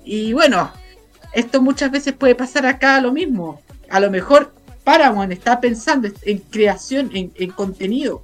Y 0.03 0.33
bueno, 0.33 0.71
esto 1.33 1.61
muchas 1.61 1.91
veces 1.91 2.13
puede 2.13 2.35
pasar 2.35 2.65
acá 2.65 3.01
lo 3.01 3.11
mismo. 3.11 3.61
A 3.89 3.99
lo 3.99 4.09
mejor 4.11 4.53
Paramount 4.87 5.33
está 5.33 5.59
pensando 5.59 6.07
en 6.21 6.37
creación, 6.37 7.11
en, 7.13 7.33
en 7.35 7.51
contenido, 7.51 8.23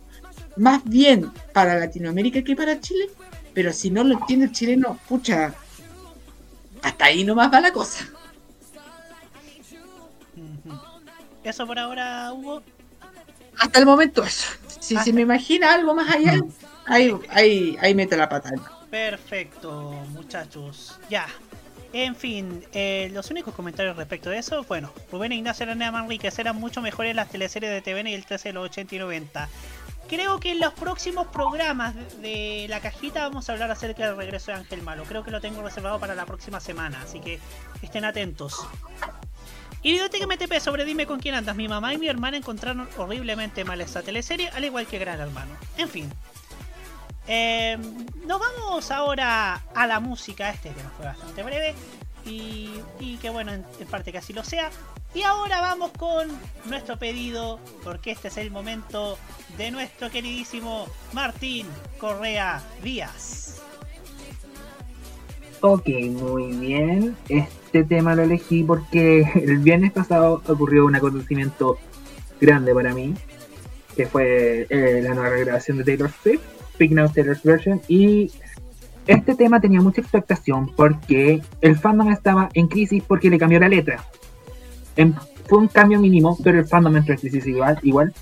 más 0.55 0.81
bien 0.85 1.29
para 1.51 1.77
Latinoamérica 1.77 2.41
que 2.41 2.55
para 2.55 2.79
Chile. 2.79 3.09
Pero 3.53 3.73
si 3.73 3.91
no 3.91 4.01
lo 4.05 4.13
entiende 4.13 4.45
el 4.45 4.53
chileno, 4.53 4.97
pucha, 5.09 5.53
hasta 6.81 7.05
ahí 7.05 7.25
nomás 7.25 7.51
va 7.51 7.59
la 7.59 7.73
cosa. 7.73 8.07
Eso 11.43 11.67
por 11.67 11.77
ahora, 11.77 12.31
Hugo. 12.31 12.63
Hasta 13.59 13.79
el 13.79 13.85
momento 13.85 14.23
eso. 14.23 14.47
Si 14.79 14.95
se 14.95 15.11
me 15.11 15.19
imagina 15.19 15.73
algo 15.73 15.93
más 15.93 16.15
allá, 16.15 16.39
ahí, 16.85 17.13
ahí, 17.29 17.77
ahí 17.81 17.93
mete 17.93 18.15
la 18.15 18.29
pata. 18.29 18.51
Perfecto, 18.89 19.91
muchachos. 20.13 20.97
Ya. 21.09 21.27
En 21.93 22.15
fin, 22.15 22.65
eh, 22.73 23.09
los 23.13 23.29
únicos 23.29 23.53
comentarios 23.53 23.95
respecto 23.95 24.31
de 24.31 24.39
eso, 24.39 24.63
bueno, 24.63 24.91
Rubén 25.11 25.31
e 25.31 25.35
Ignacio 25.35 25.63
Araneda 25.63 25.91
Manríquez 25.91 26.37
eran 26.39 26.55
mucho 26.55 26.81
mejores 26.81 27.15
las 27.15 27.29
teleseries 27.29 27.71
de 27.71 27.81
TVN 27.81 28.07
y 28.07 28.13
el 28.15 28.25
13 28.25 28.49
de 28.49 28.53
los 28.53 28.65
80 28.65 28.95
y 28.95 28.99
90. 28.99 29.49
Creo 30.09 30.39
que 30.39 30.51
en 30.51 30.59
los 30.59 30.73
próximos 30.73 31.27
programas 31.27 31.93
de, 32.19 32.65
la 32.67 32.79
cajita 32.79 33.21
vamos 33.21 33.47
a 33.47 33.53
hablar 33.53 33.69
acerca 33.69 34.07
del 34.07 34.17
regreso 34.17 34.51
de 34.51 34.57
Ángel 34.57 34.81
Malo. 34.81 35.03
Creo 35.03 35.23
que 35.23 35.29
lo 35.29 35.39
tengo 35.39 35.61
reservado 35.61 35.99
para 35.99 36.15
la 36.15 36.25
próxima 36.25 36.59
semana, 36.59 36.99
así 37.03 37.19
que 37.19 37.39
estén 37.83 38.05
atentos. 38.05 38.67
Y 39.83 39.91
Biblioteca 39.91 40.25
MTP 40.25 40.59
sobre 40.61 40.85
Dime 40.85 41.05
con 41.05 41.19
quién 41.19 41.35
andas. 41.35 41.55
Mi 41.55 41.67
mamá 41.67 41.93
y 41.93 41.99
mi 41.99 42.07
hermana 42.07 42.37
encontraron 42.37 42.89
horriblemente 42.97 43.65
mal 43.65 43.81
esta 43.81 44.01
teleserie, 44.01 44.49
al 44.49 44.65
igual 44.65 44.87
que 44.87 44.97
Gran 44.97 45.19
Hermano. 45.19 45.55
En 45.77 45.89
fin. 45.89 46.09
Eh, 47.27 47.77
nos 48.25 48.39
vamos 48.39 48.91
ahora 48.91 49.61
a 49.75 49.87
la 49.87 49.99
música. 49.99 50.49
Este 50.49 50.69
que 50.69 50.83
nos 50.83 50.93
fue 50.93 51.05
bastante 51.05 51.43
breve. 51.43 51.75
Y, 52.25 53.17
que 53.21 53.29
bueno, 53.29 53.51
en, 53.51 53.65
en 53.79 53.87
parte 53.87 54.11
que 54.11 54.17
así 54.17 54.33
lo 54.33 54.43
sea. 54.43 54.69
Y 55.13 55.21
ahora 55.23 55.61
vamos 55.61 55.91
con 55.91 56.27
nuestro 56.65 56.97
pedido, 56.97 57.59
porque 57.83 58.11
este 58.11 58.29
es 58.29 58.37
el 58.37 58.49
momento 58.49 59.17
de 59.57 59.69
nuestro 59.69 60.09
queridísimo 60.09 60.87
Martín 61.11 61.67
Correa 61.99 62.63
Díaz. 62.81 63.61
Ok, 65.65 65.87
muy 66.09 66.51
bien. 66.57 67.15
Este 67.29 67.85
tema 67.85 68.15
lo 68.15 68.23
elegí 68.23 68.63
porque 68.63 69.21
el 69.35 69.59
viernes 69.59 69.91
pasado 69.91 70.41
ocurrió 70.47 70.85
un 70.85 70.95
acontecimiento 70.95 71.77
grande 72.41 72.73
para 72.73 72.93
mí, 72.93 73.13
que 73.95 74.05
fue 74.07 74.67
eh, 74.69 75.01
la 75.01 75.13
nueva 75.13 75.37
grabación 75.37 75.77
de 75.77 75.85
Taylor 75.85 76.11
Swift, 76.21 76.41
Speaking 76.73 76.99
of 76.99 77.13
Taylor's 77.13 77.43
Version, 77.43 77.81
y 77.87 78.31
este 79.07 79.35
tema 79.35 79.59
tenía 79.59 79.81
mucha 79.81 80.01
expectación 80.01 80.71
porque 80.75 81.41
el 81.61 81.77
fandom 81.77 82.09
estaba 82.11 82.49
en 82.53 82.67
crisis 82.67 83.03
porque 83.07 83.29
le 83.29 83.37
cambió 83.37 83.59
la 83.59 83.67
letra. 83.69 84.03
En- 84.95 85.15
fue 85.47 85.57
un 85.59 85.67
cambio 85.67 85.99
mínimo, 85.99 86.37
pero 86.43 86.59
el 86.59 86.65
fandom 86.65 86.95
entró 86.95 87.13
en 87.13 87.19
crisis 87.19 87.45
igual, 87.45 87.77
igual. 87.83 88.13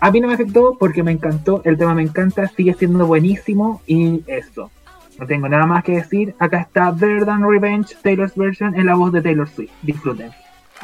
A 0.00 0.10
mí 0.10 0.20
no 0.20 0.28
me 0.28 0.34
afectó 0.34 0.76
porque 0.78 1.02
me 1.02 1.12
encantó, 1.12 1.60
el 1.64 1.76
tema 1.76 1.94
me 1.94 2.02
encanta, 2.02 2.48
sigue 2.48 2.74
siendo 2.74 3.06
buenísimo 3.06 3.82
y 3.86 4.22
eso. 4.26 4.70
No 5.18 5.26
tengo 5.26 5.48
nada 5.48 5.66
más 5.66 5.84
que 5.84 5.92
decir. 5.92 6.34
Acá 6.38 6.60
está 6.60 6.90
Better 6.90 7.26
Than 7.26 7.48
Revenge, 7.48 7.94
Taylor's 8.02 8.34
Version, 8.34 8.74
en 8.74 8.86
la 8.86 8.94
voz 8.94 9.12
de 9.12 9.20
Taylor 9.22 9.48
Swift. 9.48 9.70
Disfruten. 9.82 10.32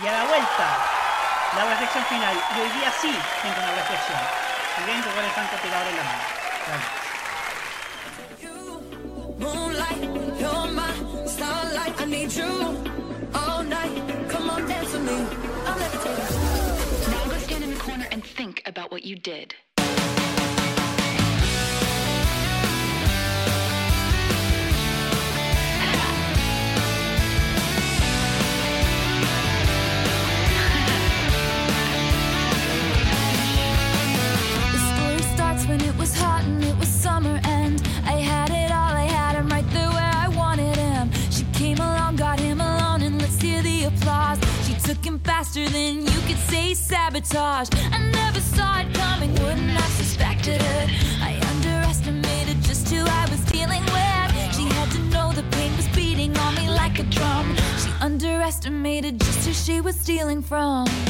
Y 0.02 0.06
a 0.06 0.12
la 0.12 0.24
vuelta, 0.28 0.66
la 1.56 1.64
reflexión 1.70 2.04
final. 2.04 2.34
Y 2.34 2.60
hoy 2.60 2.78
día 2.78 2.90
sí 3.00 3.10
tengo 3.42 3.56
una 3.58 3.74
reflexión. 3.74 4.18
Y 4.78 4.86
vengo 4.86 5.08
con 5.14 5.24
el 5.24 5.30
francotirador 5.30 5.88
en 5.88 5.96
la 5.96 6.02
mano. 6.04 6.37
about 18.68 18.90
what 18.90 19.04
you 19.04 19.16
did. 19.16 19.54
when 35.66 35.82
it 35.82 35.94
was 35.98 36.14
hot 36.16 36.42
and 36.44 36.64
it 36.64 36.74
was 36.78 36.88
summer 36.88 37.38
and 37.44 37.82
I 38.06 38.12
had 38.12 38.48
it 38.48 38.70
all, 38.70 38.94
I 38.96 39.02
had 39.04 39.36
him 39.36 39.48
right 39.48 39.68
there 39.70 39.90
where 39.90 40.10
I 40.14 40.28
wanted 40.28 40.76
him. 40.76 41.10
She 41.30 41.44
came 41.52 41.76
along, 41.76 42.16
got 42.16 42.40
him 42.40 42.60
alone, 42.60 43.02
and 43.02 43.20
let's 43.20 43.38
hear 43.42 43.60
the 43.60 43.84
applause. 43.84 44.38
She 44.66 44.74
took 44.74 45.04
him 45.04 45.18
faster 45.18 45.68
than 45.68 46.06
you 46.06 46.20
could 46.26 46.38
say 46.48 46.72
sabotage. 46.72 47.68
from. 60.28 61.07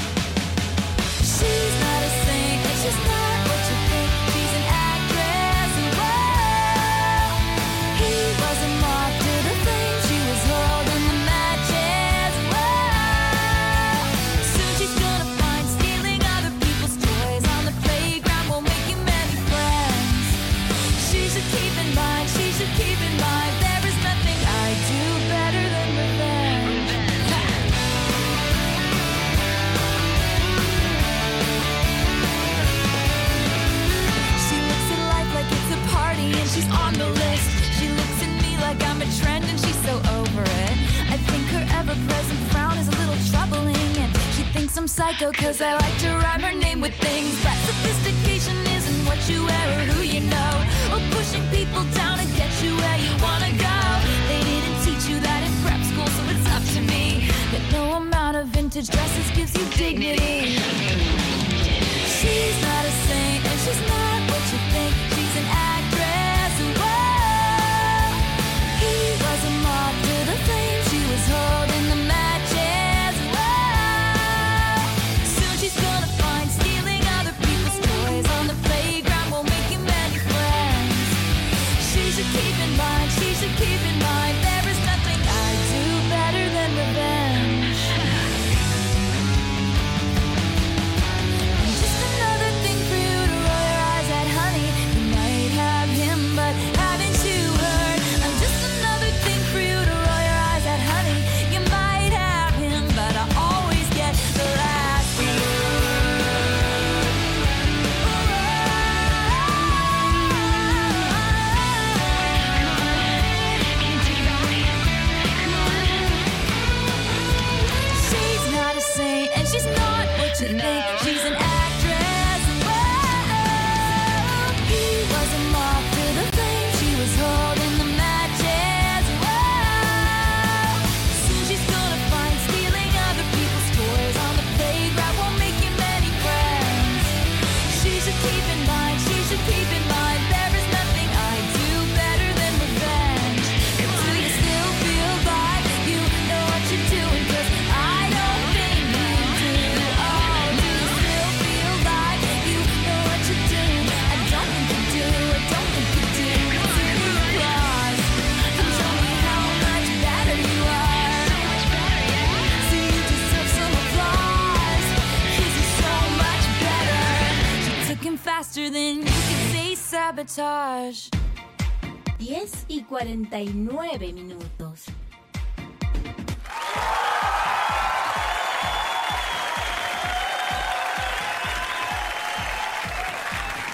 49 173.08 174.12
minutos. 174.12 174.84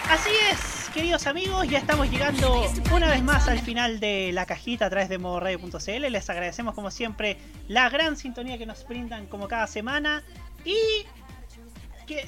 Así 0.09 0.31
es, 0.52 0.89
queridos 0.94 1.27
amigos, 1.27 1.69
ya 1.69 1.78
estamos 1.78 2.09
llegando 2.09 2.65
una 2.93 3.11
vez 3.11 3.24
más 3.24 3.48
al 3.48 3.59
final 3.59 3.98
de 3.98 4.31
la 4.32 4.47
cajita 4.47 4.86
a 4.86 4.90
través 4.90 5.09
de 5.09 5.19
modoradio.cl. 5.19 6.12
Les 6.12 6.31
agradecemos 6.31 6.77
como 6.77 6.93
siempre 6.93 7.36
la 7.66 7.89
gran 7.89 8.16
sintonía 8.16 8.56
que 8.56 8.66
nos 8.66 8.86
brindan 8.86 9.27
como 9.27 9.48
cada 9.48 9.66
semana 9.66 10.23
y, 10.65 10.78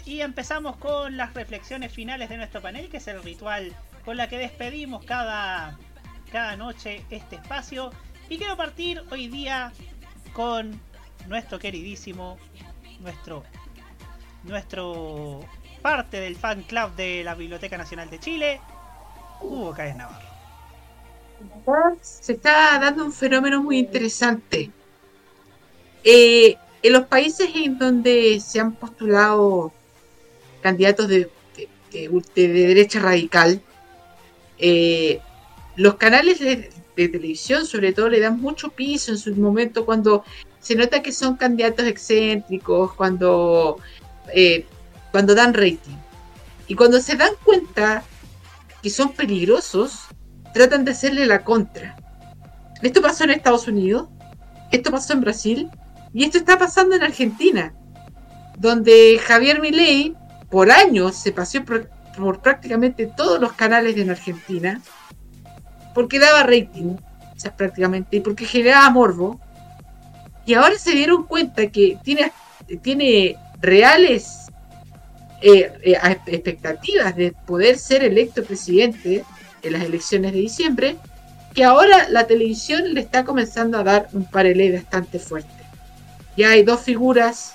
y 0.05 0.23
empezamos 0.23 0.77
con 0.79 1.17
las 1.17 1.35
reflexiones 1.35 1.93
finales 1.93 2.29
de 2.31 2.37
nuestro 2.37 2.61
panel, 2.61 2.89
que 2.89 2.97
es 2.97 3.07
el 3.07 3.23
ritual 3.23 3.73
con 4.05 4.17
la 4.17 4.29
que 4.29 4.39
despedimos 4.39 5.05
cada, 5.05 5.79
cada 6.31 6.57
noche 6.57 7.03
este 7.11 7.37
espacio. 7.37 7.91
Y 8.29 8.39
quiero 8.39 8.57
partir 8.57 9.03
hoy 9.11 9.29
día 9.29 9.73
con 10.33 10.79
nuestro 11.29 11.59
queridísimo, 11.59 12.39
nuestro, 13.01 13.45
nuestro 14.45 15.41
parte 15.83 16.19
del 16.21 16.37
fan 16.37 16.63
club 16.63 16.95
de 16.97 17.23
la 17.25 17.35
Biblioteca 17.35 17.77
Nacional 17.77 18.11
de 18.11 18.19
Chile, 18.19 18.61
Hugo 19.41 19.73
Cáez 19.73 19.95
Navarro. 19.97 20.27
se 22.03 22.33
está 22.33 22.79
dando 22.81 23.05
un 23.05 23.13
fenómeno 23.13 23.63
muy 23.63 23.79
interesante. 23.79 24.71
Eh, 26.03 26.57
en 26.83 26.93
los 26.93 27.07
países 27.07 27.51
en 27.55 27.79
donde 27.79 28.41
se 28.41 28.61
han 28.61 28.73
postulado 28.73 29.73
candidatos 30.63 31.09
de, 31.09 31.31
de- 31.57 32.09
de- 32.09 32.49
de 32.49 32.67
derecha 32.67 33.01
radical, 33.01 33.61
eh, 34.59 35.21
los 35.77 35.95
canales 35.97 36.41
de, 36.41 36.71
televisión 36.97 37.67
sobre 37.67 37.93
todo 37.93 38.09
le 38.09 38.21
dan 38.21 38.41
mucho 38.41 38.71
piso 38.71 39.13
en 39.13 39.19
su 39.19 39.35
momento 39.37 39.85
cuando 39.85 40.25
se 40.61 40.75
nota 40.75 41.03
que 41.03 41.13
son 41.13 41.37
candidatos 41.37 41.87
excéntricos, 41.87 42.95
cuando, 42.95 43.79
eh, 44.33 44.65
cuando 45.13 45.35
dan 45.35 45.53
rating. 45.53 45.97
Y 46.69 46.75
cuando 46.75 46.99
se 47.01 47.15
dan 47.17 47.33
cuenta 47.45 48.03
que 48.83 48.89
son 48.89 49.13
peligrosos, 49.13 50.07
tratan 50.55 50.87
de 50.87 50.93
hacerle 50.93 51.27
la 51.27 51.45
contra. 51.45 51.97
Esto 52.81 53.03
pasó 53.03 53.25
en 53.25 53.31
Estados 53.31 53.69
Unidos, 53.69 54.09
esto 54.73 54.91
pasó 54.91 55.13
en 55.13 55.21
Brasil 55.21 55.71
y 56.15 56.25
esto 56.25 56.39
está 56.39 56.59
pasando 56.59 56.97
en 56.97 57.03
Argentina, 57.03 57.75
donde 58.59 59.21
Javier 59.23 59.61
Milei 59.61 60.15
por 60.49 60.71
años 60.71 61.15
se 61.17 61.31
paseó 61.31 61.63
por, 61.63 61.91
por 62.17 62.41
prácticamente 62.41 63.07
todos 63.07 63.39
los 63.39 63.53
canales 63.53 63.99
en 63.99 64.09
Argentina 64.09 64.81
porque 65.97 66.19
daba 66.19 66.43
rating, 66.43 66.95
o 66.95 67.41
sea, 67.41 67.57
prácticamente, 67.57 68.19
y 68.19 68.21
porque 68.21 68.45
generaba 68.45 68.91
morbo. 68.91 69.41
Y 70.45 70.53
ahora 70.53 70.79
se 70.79 70.93
dieron 70.93 71.25
cuenta 71.25 71.69
que 71.69 71.99
tiene, 72.05 72.31
tiene 72.83 73.37
reales 73.61 74.43
eh, 75.41 75.73
eh, 75.83 75.99
expectativas 76.27 77.17
de 77.17 77.33
poder 77.33 77.79
ser 77.79 78.05
electo 78.05 78.45
presidente 78.45 79.25
en 79.63 79.73
las 79.73 79.85
elecciones 79.85 80.33
de 80.35 80.39
diciembre, 80.39 80.97
que 81.55 81.65
ahora 81.65 82.09
la 82.11 82.27
televisión 82.27 82.93
le 82.93 83.01
está 83.01 83.25
comenzando 83.25 83.79
a 83.79 83.83
dar 83.83 84.09
un 84.13 84.27
parelé 84.27 84.71
bastante 84.73 85.19
fuerte. 85.19 85.49
Ya 86.37 86.51
hay 86.51 86.63
dos 86.63 86.81
figuras 86.81 87.55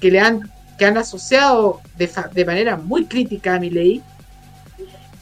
que 0.00 0.10
le 0.10 0.18
han 0.18 0.50
que 0.76 0.84
han 0.84 0.98
asociado 0.98 1.80
de, 1.96 2.08
fa- 2.08 2.28
de 2.34 2.44
manera 2.44 2.76
muy 2.76 3.06
crítica 3.06 3.54
a 3.54 3.60
Milei, 3.60 4.02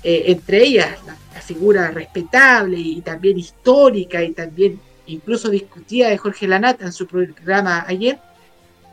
eh, 0.03 0.25
entre 0.29 0.65
ellas 0.65 0.89
la, 1.07 1.15
la 1.35 1.41
figura 1.41 1.91
respetable 1.91 2.79
y 2.79 3.01
también 3.01 3.39
histórica 3.39 4.23
y 4.23 4.33
también 4.33 4.81
incluso 5.07 5.51
discutida 5.51 6.09
de 6.09 6.17
Jorge 6.17 6.47
Lanata 6.47 6.85
en 6.85 6.93
su 6.93 7.07
programa 7.07 7.85
ayer, 7.87 8.19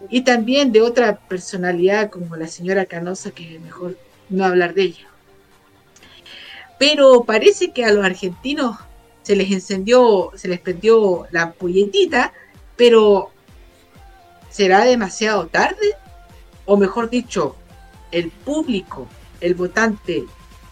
y 0.09 0.22
también 0.22 0.72
de 0.72 0.81
otra 0.81 1.15
personalidad 1.15 2.09
como 2.09 2.35
la 2.35 2.47
señora 2.47 2.85
Canosa, 2.85 3.31
que 3.31 3.59
mejor 3.59 3.97
no 4.30 4.43
hablar 4.43 4.73
de 4.73 4.84
ella. 4.84 5.07
Pero 6.80 7.23
parece 7.23 7.72
que 7.72 7.85
a 7.85 7.93
los 7.93 8.03
argentinos 8.03 8.77
se 9.22 9.35
les 9.35 9.51
encendió, 9.51 10.31
se 10.35 10.47
les 10.47 10.59
prendió 10.59 11.27
la 11.30 11.43
ampolletita, 11.43 12.34
pero 12.76 13.30
¿será 14.49 14.84
demasiado 14.84 15.45
tarde? 15.45 15.95
O 16.65 16.77
mejor 16.77 17.11
dicho, 17.11 17.55
el 18.11 18.31
público, 18.31 19.07
el 19.39 19.53
votante, 19.53 20.26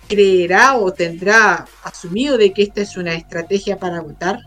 creerá 0.10 0.76
o 0.76 0.92
tendrá 0.92 1.66
asumido 1.84 2.38
de 2.38 2.52
que 2.52 2.64
esta 2.64 2.82
es 2.82 2.98
una 2.98 3.14
estrategia 3.14 3.78
para 3.78 4.02
votar. 4.02 4.40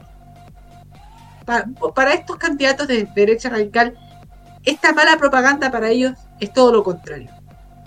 Pa- 1.46 1.64
para 1.94 2.12
estos 2.12 2.36
candidatos 2.36 2.88
de 2.88 3.04
derecha 3.14 3.48
radical, 3.48 3.96
esta 4.64 4.92
mala 4.92 5.16
propaganda 5.16 5.70
para 5.70 5.88
ellos 5.88 6.12
es 6.40 6.52
todo 6.52 6.72
lo 6.72 6.82
contrario. 6.84 7.30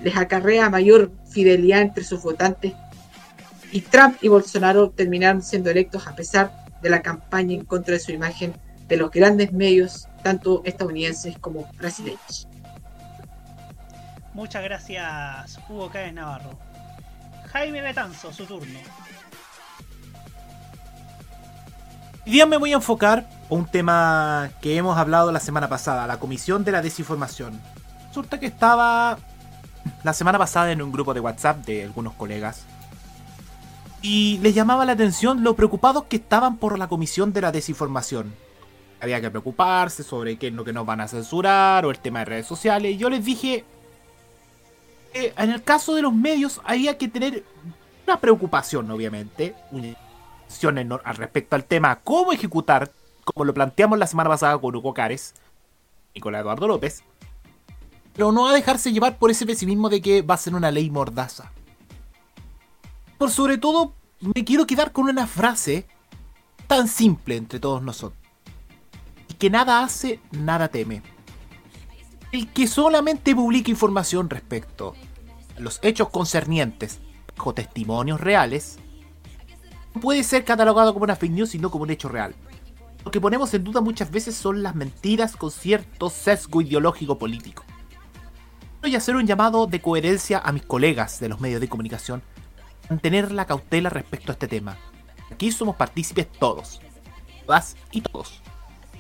Les 0.02 0.16
acarrea 0.18 0.70
mayor 0.70 1.12
fidelidad 1.30 1.82
entre 1.82 2.04
sus 2.04 2.24
votantes 2.24 2.74
y 3.72 3.82
Trump 3.82 4.18
y 4.22 4.30
Bolsonaro 4.30 4.90
terminaron 4.90 5.42
siendo 5.42 5.70
electos 5.70 6.08
a 6.08 6.16
pesar 6.16 6.52
de 6.82 6.90
la 6.90 7.02
campaña 7.02 7.54
en 7.56 7.66
contra 7.66 7.94
de 7.94 8.00
su 8.00 8.12
imagen 8.12 8.54
de 8.88 8.98
los 8.98 9.12
grandes 9.12 9.52
medios, 9.52 10.08
tanto 10.24 10.62
estadounidenses 10.66 11.38
como 11.40 11.70
brasileños. 11.78 12.48
Muchas 14.34 14.64
gracias, 14.64 15.60
Hugo 15.70 15.90
Cáez 15.90 16.14
Navarro. 16.14 16.60
Jaime 17.56 17.82
Betanzo, 17.82 18.34
su 18.34 18.46
turno. 18.46 18.78
Hoy 22.26 22.32
día 22.34 22.46
me 22.46 22.58
voy 22.58 22.74
a 22.74 22.76
enfocar 22.76 23.30
a 23.50 23.54
un 23.54 23.66
tema 23.66 24.50
que 24.62 24.76
hemos 24.76 24.98
hablado 24.98 25.32
la 25.32 25.40
semana 25.40 25.70
pasada, 25.70 26.06
la 26.06 26.20
Comisión 26.20 26.66
de 26.66 26.74
la 26.74 26.82
Desinformación. 26.82 27.58
Resulta 28.10 28.42
que 28.42 28.48
estaba 28.48 29.18
la 30.04 30.12
semana 30.12 30.38
pasada 30.38 30.74
en 30.74 30.82
un 30.82 30.92
grupo 30.92 31.14
de 31.14 31.22
WhatsApp 31.22 31.66
de 31.66 31.86
algunos 31.86 32.14
colegas 32.16 32.66
y 34.02 34.38
les 34.40 34.54
llamaba 34.54 34.84
la 34.84 34.92
atención 34.92 35.42
lo 35.42 35.56
preocupados 35.56 36.04
que 36.10 36.18
estaban 36.18 36.58
por 36.58 36.78
la 36.78 36.90
Comisión 36.90 37.32
de 37.32 37.40
la 37.40 37.54
Desinformación. 37.54 38.36
Había 39.00 39.22
que 39.22 39.30
preocuparse 39.30 40.04
sobre 40.04 40.38
qué 40.38 40.48
es 40.48 40.54
lo 40.54 40.66
que 40.66 40.74
nos 40.74 40.86
van 40.86 41.00
a 41.00 41.08
censurar 41.08 41.86
o 41.86 41.92
el 41.92 42.00
tema 42.00 42.20
de 42.20 42.26
redes 42.26 42.48
sociales. 42.48 42.96
Y 42.96 42.98
yo 42.98 43.10
les 43.10 43.24
dije 43.24 43.64
que 45.16 45.34
en 45.38 45.50
el 45.50 45.64
caso 45.64 45.96
de 45.96 46.02
los 46.02 46.14
medios 46.14 46.60
había 46.66 46.98
que 46.98 47.08
tener 47.08 47.46
una 48.06 48.20
preocupación, 48.20 48.92
obviamente, 48.92 49.56
una 49.72 49.96
al 51.06 51.16
respecto 51.16 51.56
al 51.56 51.64
tema 51.64 52.02
cómo 52.02 52.34
ejecutar, 52.34 52.92
como 53.24 53.46
lo 53.46 53.54
planteamos 53.54 53.98
la 53.98 54.08
semana 54.08 54.30
pasada 54.30 54.58
con 54.58 54.76
Hugo 54.76 54.94
Cares, 54.94 55.34
Nicolás 56.14 56.42
Eduardo 56.42 56.68
López, 56.68 57.04
pero 58.14 58.34
no 58.34 58.50
a 58.50 58.54
dejarse 58.54 58.92
llevar 58.92 59.18
por 59.18 59.32
ese 59.32 59.46
pesimismo 59.46 59.90
de 59.90 60.02
que 60.02 60.22
va 60.22 60.36
a 60.36 60.38
ser 60.38 60.54
una 60.54 60.70
ley 60.70 60.90
mordaza. 60.90 61.54
Por 63.18 63.32
sobre 63.32 63.58
todo, 63.58 63.94
me 64.20 64.44
quiero 64.44 64.68
quedar 64.68 64.92
con 64.92 65.06
una 65.06 65.28
frase 65.28 65.88
tan 66.68 66.90
simple 66.90 67.38
entre 67.38 67.62
todos 67.62 67.82
nosotros. 67.82 68.22
Y 69.30 69.36
que 69.36 69.50
nada 69.50 69.82
hace, 69.82 70.20
nada 70.32 70.68
teme. 70.68 71.02
El 72.34 72.52
que 72.52 72.68
solamente 72.68 73.34
publica 73.34 73.72
información 73.72 74.30
respecto 74.30 74.94
los 75.58 75.80
hechos 75.82 76.10
concernientes 76.10 77.00
bajo 77.36 77.54
testimonios 77.54 78.22
reales, 78.22 78.78
no 79.94 80.02
puede 80.02 80.24
ser 80.24 80.44
catalogado 80.44 80.94
como 80.94 81.04
una 81.04 81.16
fake 81.16 81.32
news 81.32 81.50
sino 81.50 81.72
como 81.72 81.84
un 81.84 81.90
hecho 81.90 82.10
real. 82.10 82.36
Lo 83.04 83.12
que 83.12 83.22
ponemos 83.22 83.54
en 83.54 83.64
duda 83.64 83.82
muchas 83.82 84.10
veces 84.10 84.36
son 84.36 84.64
las 84.64 84.76
mentiras 84.76 85.36
con 85.36 85.52
cierto 85.52 86.10
sesgo 86.10 86.62
ideológico 86.62 87.18
político. 87.18 87.64
Voy 88.82 88.96
a 88.96 88.98
hacer 88.98 89.16
un 89.16 89.28
llamado 89.28 89.68
de 89.68 89.82
coherencia 89.82 90.40
a 90.40 90.52
mis 90.52 90.66
colegas 90.66 91.20
de 91.20 91.30
los 91.30 91.40
medios 91.40 91.62
de 91.62 91.70
comunicación, 91.70 92.24
mantener 92.90 93.32
la 93.32 93.46
cautela 93.46 93.90
respecto 93.90 94.32
a 94.32 94.34
este 94.34 94.48
tema. 94.48 94.78
Aquí 95.32 95.52
somos 95.52 95.76
partícipes 95.76 96.32
todos, 96.32 96.82
todas 97.46 97.76
y 97.92 98.02
todos, 98.02 98.42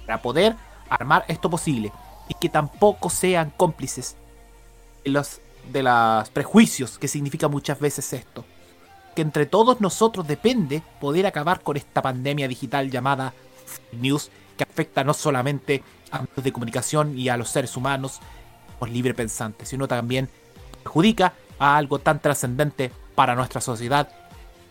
para 0.05 0.21
poder 0.21 0.55
armar 0.89 1.25
esto 1.27 1.49
posible 1.49 1.91
y 2.29 2.35
que 2.35 2.49
tampoco 2.49 3.09
sean 3.09 3.51
cómplices 3.57 4.17
de 5.03 5.11
los, 5.11 5.41
de 5.71 5.83
los 5.83 6.29
prejuicios 6.29 6.97
que 6.97 7.07
significa 7.07 7.47
muchas 7.47 7.79
veces 7.79 8.13
esto. 8.13 8.45
Que 9.15 9.21
entre 9.21 9.45
todos 9.45 9.81
nosotros 9.81 10.27
depende 10.27 10.83
poder 10.99 11.25
acabar 11.25 11.61
con 11.61 11.77
esta 11.77 12.01
pandemia 12.01 12.47
digital 12.47 12.91
llamada 12.91 13.33
fake 13.65 14.01
news 14.01 14.31
que 14.57 14.63
afecta 14.63 15.03
no 15.03 15.13
solamente 15.13 15.83
a 16.11 16.19
medios 16.21 16.43
de 16.43 16.51
comunicación 16.51 17.17
y 17.17 17.29
a 17.29 17.37
los 17.37 17.49
seres 17.49 17.75
humanos, 17.75 18.19
los 18.79 18.89
libre 18.89 19.13
pensantes, 19.13 19.69
sino 19.69 19.87
también 19.87 20.29
perjudica 20.83 21.33
a 21.59 21.77
algo 21.77 21.99
tan 21.99 22.21
trascendente 22.21 22.91
para 23.15 23.35
nuestra 23.35 23.61
sociedad, 23.61 24.09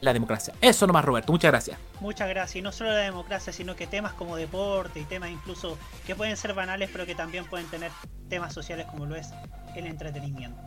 la 0.04 0.12
democracia. 0.12 0.54
Eso 0.60 0.86
nomás, 0.86 1.04
Roberto. 1.04 1.32
Muchas 1.32 1.50
gracias. 1.50 1.78
Muchas 2.00 2.28
gracias. 2.28 2.56
Y 2.56 2.62
no 2.62 2.70
solo 2.72 2.90
la 2.90 2.98
democracia, 2.98 3.52
sino 3.52 3.74
que 3.76 3.86
temas 3.86 4.12
como 4.12 4.36
deporte 4.36 5.00
y 5.00 5.04
temas 5.04 5.30
incluso 5.30 5.76
que 6.06 6.14
pueden 6.14 6.36
ser 6.36 6.54
banales, 6.54 6.90
pero 6.92 7.06
que 7.06 7.14
también 7.14 7.44
pueden 7.46 7.66
tener 7.66 7.90
temas 8.28 8.52
sociales 8.52 8.86
como 8.90 9.06
lo 9.06 9.16
es 9.16 9.30
el 9.74 9.86
entretenimiento. 9.86 10.60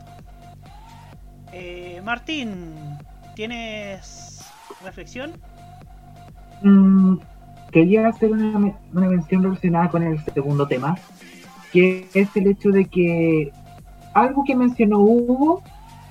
Eh, 1.52 2.00
Martín, 2.04 2.74
¿tienes 3.34 4.44
reflexión? 4.84 5.32
Mm, 6.62 7.16
quería 7.72 8.08
hacer 8.08 8.30
una, 8.32 8.58
me- 8.58 8.74
una 8.92 9.08
mención 9.08 9.42
relacionada 9.42 9.88
con 9.88 10.02
el 10.02 10.22
segundo 10.34 10.66
tema, 10.66 10.96
que 11.72 12.08
es 12.14 12.28
el 12.36 12.48
hecho 12.48 12.70
de 12.70 12.84
que 12.86 13.52
algo 14.14 14.42
que 14.44 14.56
mencionó 14.56 14.98
Hugo 14.98 15.62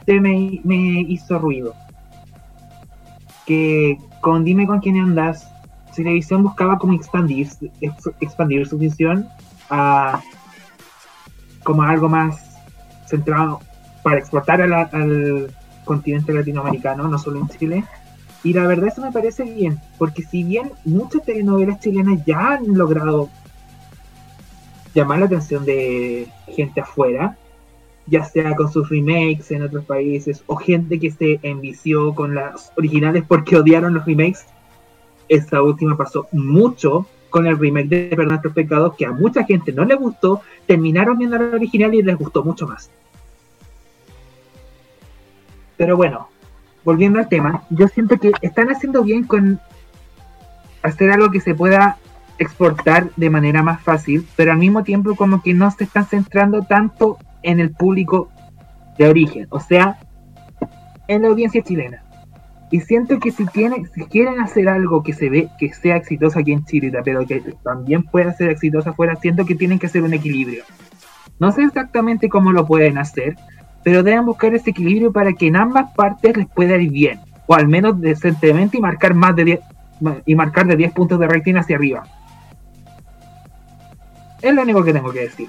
se 0.05 0.19
me, 0.19 0.61
me 0.63 1.01
hizo 1.01 1.37
ruido. 1.37 1.75
Que 3.47 3.97
con 4.21 4.43
Dime 4.43 4.67
con 4.67 4.79
quién 4.81 4.97
andas, 4.99 5.49
Televisión 5.95 6.43
buscaba 6.43 6.77
como 6.77 6.93
expandir, 6.93 7.47
ex- 7.81 8.11
expandir 8.19 8.67
su 8.67 8.77
visión 8.77 9.27
a 9.71 10.21
como 11.63 11.81
algo 11.81 12.07
más 12.07 12.37
centrado 13.07 13.61
para 14.03 14.19
exportar 14.19 14.59
la- 14.69 14.81
al 14.93 15.51
continente 15.85 16.33
latinoamericano, 16.33 17.07
no 17.07 17.17
solo 17.17 17.39
en 17.39 17.47
Chile. 17.47 17.83
Y 18.43 18.53
la 18.53 18.67
verdad 18.67 18.89
eso 18.89 19.01
me 19.01 19.11
parece 19.11 19.43
bien, 19.43 19.79
porque 19.97 20.21
si 20.21 20.43
bien 20.43 20.71
muchas 20.85 21.23
telenovelas 21.23 21.79
chilenas 21.79 22.23
ya 22.25 22.53
han 22.53 22.77
logrado 22.77 23.29
llamar 24.93 25.19
la 25.19 25.25
atención 25.25 25.65
de 25.65 26.27
gente 26.47 26.81
afuera, 26.81 27.35
ya 28.07 28.23
sea 28.23 28.55
con 28.55 28.71
sus 28.71 28.89
remakes 28.89 29.51
en 29.51 29.63
otros 29.63 29.85
países 29.85 30.43
o 30.47 30.55
gente 30.55 30.99
que 30.99 31.11
se 31.11 31.39
envició 31.43 32.15
con 32.15 32.35
las 32.35 32.71
originales 32.77 33.23
porque 33.27 33.57
odiaron 33.57 33.93
los 33.93 34.05
remakes, 34.05 34.45
esta 35.29 35.61
última 35.61 35.97
pasó 35.97 36.27
mucho 36.31 37.05
con 37.29 37.45
el 37.45 37.59
remake 37.59 37.89
de 37.89 38.07
Perdón 38.09 38.29
nuestros 38.29 38.53
pecados 38.53 38.95
que 38.95 39.05
a 39.05 39.11
mucha 39.11 39.43
gente 39.43 39.73
no 39.73 39.83
le 39.83 39.95
gustó, 39.95 40.41
terminaron 40.65 41.17
viendo 41.17 41.37
la 41.37 41.55
original 41.55 41.93
y 41.93 42.01
les 42.01 42.17
gustó 42.17 42.43
mucho 42.43 42.65
más. 42.65 42.89
Pero 45.75 45.97
bueno, 45.97 46.29
volviendo 46.83 47.19
al 47.19 47.27
tema, 47.27 47.63
yo 47.69 47.87
siento 47.89 48.17
que 48.17 48.31
están 48.41 48.69
haciendo 48.69 49.03
bien 49.03 49.23
con 49.23 49.59
hacer 50.81 51.11
algo 51.11 51.29
que 51.29 51.41
se 51.41 51.53
pueda 51.53 51.97
exportar 52.39 53.11
de 53.15 53.29
manera 53.29 53.61
más 53.61 53.81
fácil, 53.81 54.25
pero 54.35 54.51
al 54.51 54.57
mismo 54.57 54.83
tiempo 54.83 55.15
como 55.15 55.41
que 55.41 55.53
no 55.53 55.69
se 55.71 55.83
están 55.83 56.05
centrando 56.05 56.61
tanto 56.61 57.17
en 57.43 57.59
el 57.59 57.71
público 57.71 58.29
de 58.97 59.09
origen, 59.09 59.47
o 59.49 59.59
sea, 59.59 59.99
en 61.07 61.21
la 61.21 61.29
audiencia 61.29 61.61
chilena. 61.61 62.03
Y 62.69 62.81
siento 62.81 63.19
que 63.19 63.31
si 63.31 63.45
tienen, 63.45 63.87
si 63.93 64.05
quieren 64.05 64.41
hacer 64.41 64.67
algo 64.67 65.01
que 65.01 65.13
se 65.13 65.29
ve 65.29 65.49
que 65.57 65.73
sea 65.73 65.95
exitoso 65.95 66.39
aquí 66.39 66.51
en 66.51 66.65
Chile, 66.65 66.91
pero 67.03 67.25
que 67.25 67.41
también 67.63 68.03
pueda 68.03 68.33
ser 68.33 68.49
exitoso 68.49 68.89
afuera, 68.89 69.15
siento 69.15 69.45
que 69.45 69.55
tienen 69.55 69.79
que 69.79 69.85
hacer 69.85 70.03
un 70.03 70.13
equilibrio. 70.13 70.63
No 71.39 71.51
sé 71.51 71.63
exactamente 71.63 72.27
cómo 72.27 72.51
lo 72.51 72.65
pueden 72.65 72.97
hacer, 72.97 73.37
pero 73.83 74.03
deben 74.03 74.25
buscar 74.25 74.53
ese 74.53 74.71
equilibrio 74.71 75.13
para 75.13 75.31
que 75.33 75.47
en 75.47 75.55
ambas 75.55 75.93
partes 75.93 76.35
les 76.35 76.47
pueda 76.47 76.75
ir 76.75 76.91
bien, 76.91 77.21
o 77.45 77.53
al 77.55 77.69
menos 77.69 78.01
decentemente 78.01 78.77
y 78.77 78.81
marcar 78.81 79.13
más 79.13 79.35
de 79.35 79.45
10 79.45 79.59
y 80.25 80.35
marcar 80.35 80.67
de 80.67 80.75
10 80.75 80.91
puntos 80.91 81.19
de 81.19 81.27
rating 81.27 81.55
hacia 81.55 81.77
arriba. 81.77 82.03
Es 84.41 84.53
lo 84.53 84.61
único 84.61 84.83
que 84.83 84.93
tengo 84.93 85.11
que 85.11 85.21
decir. 85.21 85.47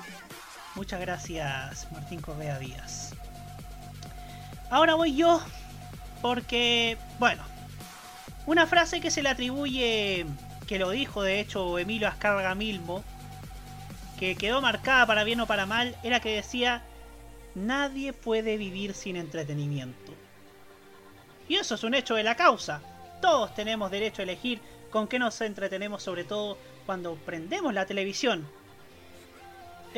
Muchas 0.78 1.00
gracias, 1.00 1.88
Martín 1.90 2.20
Correa 2.20 2.56
Díaz. 2.60 3.12
Ahora 4.70 4.94
voy 4.94 5.16
yo, 5.16 5.42
porque, 6.22 6.96
bueno, 7.18 7.42
una 8.46 8.64
frase 8.64 9.00
que 9.00 9.10
se 9.10 9.24
le 9.24 9.28
atribuye, 9.28 10.24
que 10.68 10.78
lo 10.78 10.90
dijo 10.90 11.24
de 11.24 11.40
hecho 11.40 11.80
Emilio 11.80 12.06
Ascarga 12.06 12.54
Milmo, 12.54 13.02
que 14.20 14.36
quedó 14.36 14.60
marcada 14.60 15.04
para 15.04 15.24
bien 15.24 15.40
o 15.40 15.48
para 15.48 15.66
mal, 15.66 15.96
era 16.04 16.20
que 16.20 16.36
decía, 16.36 16.84
nadie 17.56 18.12
puede 18.12 18.56
vivir 18.56 18.94
sin 18.94 19.16
entretenimiento. 19.16 20.12
Y 21.48 21.56
eso 21.56 21.74
es 21.74 21.82
un 21.82 21.94
hecho 21.94 22.14
de 22.14 22.22
la 22.22 22.36
causa. 22.36 22.82
Todos 23.20 23.52
tenemos 23.52 23.90
derecho 23.90 24.22
a 24.22 24.26
elegir 24.26 24.60
con 24.92 25.08
qué 25.08 25.18
nos 25.18 25.40
entretenemos, 25.40 26.04
sobre 26.04 26.22
todo 26.22 26.56
cuando 26.86 27.16
prendemos 27.16 27.74
la 27.74 27.84
televisión. 27.84 28.46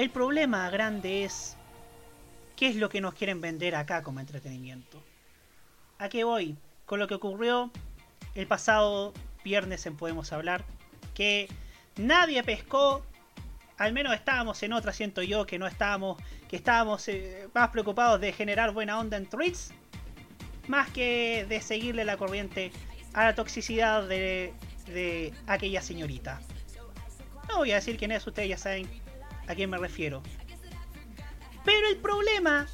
El 0.01 0.09
problema 0.09 0.71
grande 0.71 1.25
es 1.25 1.59
qué 2.57 2.69
es 2.69 2.77
lo 2.77 2.89
que 2.89 3.03
nos 3.03 3.13
quieren 3.13 3.43
vender 3.43 3.75
acá 3.75 4.03
como 4.03 4.19
entretenimiento. 4.19 5.05
¿A 5.99 6.09
qué 6.09 6.25
voy? 6.25 6.57
Con 6.87 7.01
lo 7.01 7.07
que 7.07 7.13
ocurrió 7.13 7.71
el 8.35 8.47
pasado 8.47 9.13
viernes 9.45 9.85
en 9.85 9.99
Podemos 9.99 10.33
Hablar, 10.33 10.65
que 11.13 11.51
nadie 11.99 12.43
pescó, 12.43 13.05
al 13.77 13.93
menos 13.93 14.15
estábamos 14.15 14.63
en 14.63 14.73
otra, 14.73 14.95
siento 14.95 15.21
yo, 15.21 15.45
que 15.45 15.59
no 15.59 15.67
estábamos, 15.67 16.17
que 16.49 16.57
estábamos 16.57 17.07
eh, 17.09 17.51
más 17.53 17.69
preocupados 17.69 18.23
de 18.23 18.33
generar 18.33 18.73
buena 18.73 18.99
onda 18.99 19.19
en 19.19 19.29
tweets, 19.29 19.75
más 20.67 20.89
que 20.89 21.45
de 21.47 21.61
seguirle 21.61 22.07
la 22.07 22.17
corriente 22.17 22.73
a 23.13 23.27
la 23.27 23.35
toxicidad 23.35 24.09
de, 24.09 24.55
de 24.87 25.35
aquella 25.47 25.83
señorita. 25.83 26.41
No 27.51 27.59
voy 27.59 27.73
a 27.73 27.75
decir 27.75 27.99
quién 27.99 28.13
es, 28.13 28.27
ustedes 28.27 28.49
ya 28.49 28.57
saben 28.57 28.89
a 29.51 29.55
quién 29.55 29.71
me 29.71 29.79
refiero. 29.79 30.23
Pero 31.65 31.89
el 31.89 31.97
problema 31.97 32.67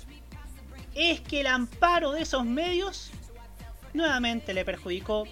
es 0.95 1.21
que 1.21 1.41
el 1.41 1.47
amparo 1.47 2.13
de 2.13 2.23
esos 2.23 2.45
medios 2.45 3.11
nuevamente 3.93 4.55
le 4.55 4.65
perjudicó 4.65 5.27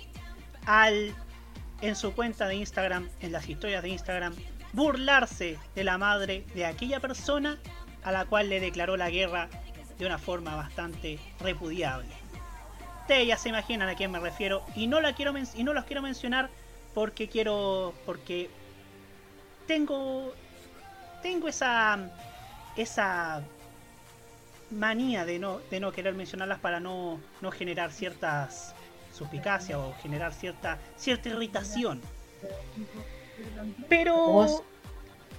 al 0.67 1.15
en 1.81 1.97
su 1.97 2.15
cuenta 2.15 2.49
de 2.49 2.57
Instagram, 2.57 3.09
en 3.21 3.33
las 3.33 3.49
historias 3.49 3.83
de 3.83 3.91
Instagram, 3.91 4.35
burlarse 4.73 5.59
de 5.75 5.85
la 5.85 5.99
madre 5.99 6.47
de 6.55 6.65
aquella 6.65 6.99
persona 7.01 7.59
a 8.03 8.13
la 8.13 8.25
cual 8.25 8.49
le 8.49 8.61
declaró 8.61 8.97
la 8.97 9.11
guerra 9.11 9.49
de 9.99 10.07
una 10.07 10.19
forma 10.19 10.57
bastante 10.57 11.19
repudiable. 11.41 12.09
Ustedes 13.03 13.29
ya 13.29 13.37
se 13.37 13.51
imaginan 13.51 13.89
a 13.89 13.97
quién 13.97 14.11
me 14.11 14.19
refiero 14.19 14.65
y 14.75 14.87
no 14.87 15.01
la 15.01 15.15
quiero 15.15 15.35
y 15.55 15.63
no 15.63 15.75
los 15.75 15.85
quiero 15.85 16.01
mencionar 16.01 16.49
porque 16.95 17.29
quiero 17.29 17.93
porque 18.07 18.49
tengo 19.67 20.35
tengo 21.25 21.49
esa 21.49 21.99
esa 22.77 23.43
manía 24.71 25.25
de 25.25 25.39
no, 25.39 25.61
de 25.71 25.81
no 25.81 25.91
querer 25.91 26.15
mencionarlas 26.15 26.59
para 26.59 26.81
no, 26.81 27.19
no 27.41 27.51
generar 27.51 27.93
ciertas 27.93 28.75
suspicacias 29.17 29.79
o 29.79 29.95
generar 30.03 30.35
cierta, 30.35 30.79
cierta 30.97 31.31
irritación. 31.31 32.03
Pero 33.89 34.65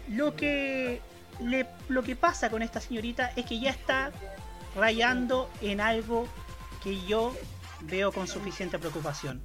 lo 0.09 0.35
que, 0.35 1.01
le, 1.39 1.67
lo 1.87 2.01
que 2.01 2.15
pasa 2.15 2.49
con 2.49 2.63
esta 2.63 2.81
señorita 2.81 3.31
es 3.35 3.45
que 3.45 3.59
ya 3.59 3.69
está 3.69 4.11
rayando 4.75 5.51
en 5.61 5.81
algo 5.81 6.27
que 6.83 7.05
yo 7.05 7.35
veo 7.81 8.11
con 8.11 8.27
suficiente 8.27 8.79
preocupación. 8.79 9.39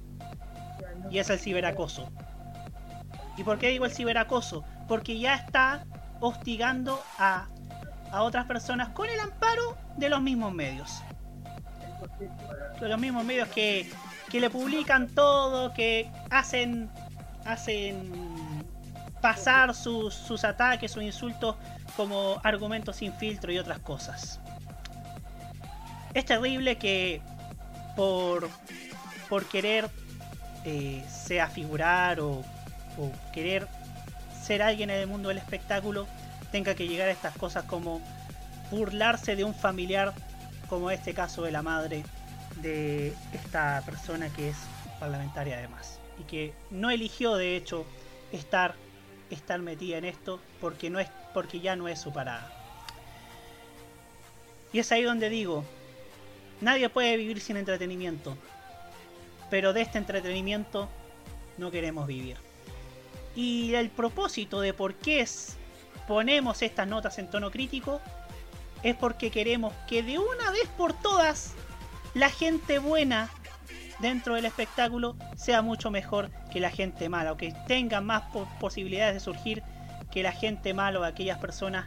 Y 1.11 1.19
es 1.19 1.29
el 1.29 1.37
ciberacoso. 1.37 2.09
¿Y 3.37 3.43
por 3.43 3.59
qué 3.59 3.67
digo 3.67 3.85
el 3.85 3.91
ciberacoso? 3.91 4.63
Porque 4.87 5.19
ya 5.19 5.35
está 5.35 5.85
hostigando 6.21 7.03
a, 7.17 7.47
a 8.11 8.23
otras 8.23 8.45
personas 8.45 8.89
con 8.89 9.09
el 9.09 9.19
amparo 9.19 9.77
de 9.97 10.09
los 10.09 10.21
mismos 10.21 10.53
medios. 10.53 11.01
De 12.79 12.87
los 12.87 12.99
mismos 12.99 13.25
medios 13.25 13.49
que, 13.49 13.91
que 14.29 14.39
le 14.39 14.49
publican 14.49 15.07
todo, 15.07 15.73
que 15.73 16.09
hacen, 16.29 16.89
hacen 17.45 18.63
pasar 19.21 19.73
sus, 19.75 20.13
sus 20.13 20.43
ataques 20.43 20.95
o 20.95 21.01
insultos 21.01 21.55
como 21.97 22.39
argumentos 22.43 22.97
sin 22.97 23.13
filtro 23.13 23.51
y 23.51 23.57
otras 23.57 23.79
cosas. 23.79 24.39
Es 26.13 26.25
terrible 26.25 26.77
que 26.77 27.21
por, 27.95 28.49
por 29.29 29.45
querer 29.45 29.89
eh, 30.65 31.03
sea 31.09 31.47
figurar 31.47 32.19
o 32.19 32.43
querer 33.33 33.67
ser 34.41 34.61
alguien 34.61 34.89
en 34.89 34.97
el 34.97 35.07
mundo 35.07 35.29
del 35.29 35.37
espectáculo 35.37 36.07
tenga 36.51 36.75
que 36.75 36.87
llegar 36.87 37.07
a 37.07 37.11
estas 37.11 37.37
cosas 37.37 37.63
como 37.65 38.01
burlarse 38.71 39.35
de 39.35 39.43
un 39.43 39.53
familiar 39.53 40.13
como 40.67 40.91
este 40.91 41.13
caso 41.13 41.43
de 41.43 41.51
la 41.51 41.61
madre 41.61 42.03
de 42.61 43.13
esta 43.33 43.81
persona 43.85 44.29
que 44.29 44.49
es 44.49 44.57
parlamentaria 44.99 45.57
además 45.57 45.99
y 46.19 46.23
que 46.23 46.53
no 46.69 46.89
eligió 46.89 47.35
de 47.35 47.55
hecho 47.55 47.85
estar 48.31 48.75
estar 49.29 49.59
metida 49.59 49.97
en 49.97 50.05
esto 50.05 50.39
porque 50.59 50.89
no 50.89 50.99
es 50.99 51.09
porque 51.33 51.61
ya 51.61 51.77
no 51.77 51.87
es 51.87 51.99
su 51.99 52.11
parada. 52.11 52.51
Y 54.73 54.79
es 54.79 54.91
ahí 54.91 55.03
donde 55.03 55.29
digo 55.29 55.63
nadie 56.59 56.89
puede 56.89 57.17
vivir 57.17 57.39
sin 57.39 57.57
entretenimiento 57.57 58.37
pero 59.49 59.73
de 59.73 59.81
este 59.81 59.97
entretenimiento 59.97 60.89
no 61.57 61.71
queremos 61.71 62.07
vivir 62.07 62.50
y 63.35 63.73
el 63.75 63.89
propósito 63.89 64.61
de 64.61 64.73
por 64.73 64.95
qué 64.95 65.25
ponemos 66.07 66.61
estas 66.61 66.87
notas 66.87 67.17
en 67.19 67.29
tono 67.29 67.51
crítico 67.51 68.01
es 68.83 68.95
porque 68.95 69.31
queremos 69.31 69.73
que 69.87 70.03
de 70.03 70.17
una 70.19 70.51
vez 70.51 70.67
por 70.77 70.93
todas 70.93 71.53
la 72.13 72.29
gente 72.29 72.79
buena 72.79 73.29
dentro 73.99 74.33
del 74.35 74.45
espectáculo 74.45 75.15
sea 75.37 75.61
mucho 75.61 75.91
mejor 75.91 76.31
que 76.51 76.59
la 76.59 76.71
gente 76.71 77.07
mala 77.07 77.31
o 77.33 77.37
que 77.37 77.53
tenga 77.67 78.01
más 78.01 78.23
po- 78.33 78.47
posibilidades 78.59 79.13
de 79.13 79.19
surgir 79.19 79.63
que 80.11 80.23
la 80.23 80.31
gente 80.31 80.73
mala 80.73 80.99
o 80.99 81.03
aquellas 81.03 81.37
personas 81.37 81.85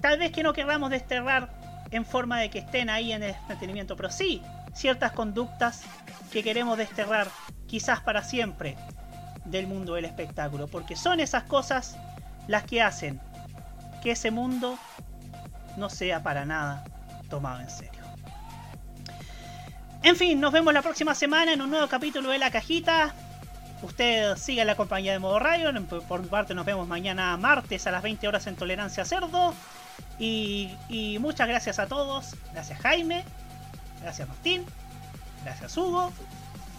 tal 0.00 0.18
vez 0.18 0.30
que 0.30 0.42
no 0.42 0.52
queramos 0.52 0.90
desterrar 0.90 1.50
en 1.90 2.04
forma 2.04 2.38
de 2.38 2.50
que 2.50 2.58
estén 2.60 2.90
ahí 2.90 3.12
en 3.12 3.22
el 3.22 3.30
entretenimiento 3.34 3.96
pero 3.96 4.10
sí 4.10 4.42
ciertas 4.74 5.12
conductas 5.12 5.82
que 6.30 6.42
queremos 6.42 6.76
desterrar 6.76 7.28
quizás 7.66 8.00
para 8.00 8.22
siempre 8.22 8.76
del 9.44 9.66
mundo 9.66 9.94
del 9.94 10.04
espectáculo 10.04 10.68
porque 10.68 10.96
son 10.96 11.20
esas 11.20 11.44
cosas 11.44 11.96
las 12.48 12.64
que 12.64 12.82
hacen 12.82 13.20
que 14.02 14.12
ese 14.12 14.30
mundo 14.30 14.78
no 15.76 15.90
sea 15.90 16.22
para 16.22 16.44
nada 16.44 16.84
tomado 17.28 17.60
en 17.60 17.70
serio. 17.70 17.92
En 20.02 20.16
fin, 20.16 20.38
nos 20.38 20.52
vemos 20.52 20.74
la 20.74 20.82
próxima 20.82 21.14
semana 21.14 21.54
en 21.54 21.62
un 21.62 21.70
nuevo 21.70 21.88
capítulo 21.88 22.28
de 22.28 22.38
La 22.38 22.50
Cajita. 22.50 23.14
Usted 23.82 24.36
siga 24.36 24.64
la 24.64 24.76
compañía 24.76 25.12
de 25.12 25.18
Modo 25.18 25.38
Radio. 25.38 25.72
Por 26.06 26.20
mi 26.20 26.28
parte, 26.28 26.54
nos 26.54 26.66
vemos 26.66 26.86
mañana 26.86 27.36
martes 27.38 27.86
a 27.86 27.90
las 27.90 28.02
20 28.02 28.28
horas 28.28 28.46
en 28.46 28.56
Tolerancia 28.56 29.04
Cerdo. 29.06 29.54
Y, 30.18 30.70
y 30.90 31.18
muchas 31.18 31.48
gracias 31.48 31.78
a 31.78 31.86
todos. 31.86 32.36
Gracias 32.52 32.78
Jaime. 32.80 33.24
Gracias 34.02 34.28
Martín. 34.28 34.64
Gracias 35.42 35.76
Hugo. 35.76 36.12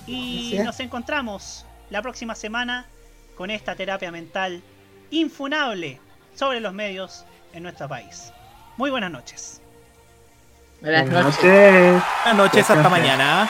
Y 0.05 0.49
Gracias. 0.51 0.65
nos 0.65 0.79
encontramos 0.81 1.65
la 1.89 2.01
próxima 2.01 2.35
semana 2.35 2.85
con 3.35 3.51
esta 3.51 3.75
terapia 3.75 4.11
mental 4.11 4.61
infunable 5.11 5.99
sobre 6.33 6.59
los 6.59 6.73
medios 6.73 7.25
en 7.53 7.63
nuestro 7.63 7.87
país. 7.87 8.31
Muy 8.77 8.89
buenas 8.89 9.11
noches. 9.11 9.61
Buenas 10.81 11.07
noches. 11.09 11.41
Buenas 11.41 12.35
noches, 12.35 12.69
hasta 12.69 12.89
mañana. 12.89 13.49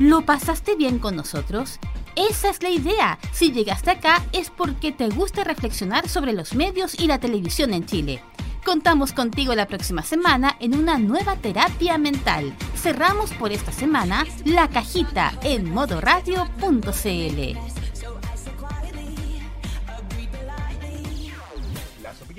¿Lo 0.00 0.22
pasaste 0.22 0.74
bien 0.74 0.98
con 0.98 1.16
nosotros? 1.16 1.78
Esa 2.16 2.50
es 2.50 2.62
la 2.62 2.70
idea. 2.70 3.18
Si 3.32 3.52
llegaste 3.52 3.90
acá 3.90 4.22
es 4.32 4.50
porque 4.50 4.92
te 4.92 5.08
gusta 5.08 5.44
reflexionar 5.44 6.08
sobre 6.08 6.32
los 6.32 6.54
medios 6.54 6.98
y 6.98 7.06
la 7.06 7.18
televisión 7.18 7.74
en 7.74 7.86
Chile. 7.86 8.22
Contamos 8.64 9.12
contigo 9.12 9.54
la 9.54 9.66
próxima 9.66 10.02
semana 10.02 10.56
en 10.58 10.74
una 10.74 10.98
nueva 10.98 11.36
terapia 11.36 11.98
mental. 11.98 12.54
Cerramos 12.76 13.30
por 13.32 13.52
esta 13.52 13.72
semana 13.72 14.24
la 14.44 14.68
cajita 14.68 15.34
en 15.42 15.70
modoradio.cl. 15.70 17.73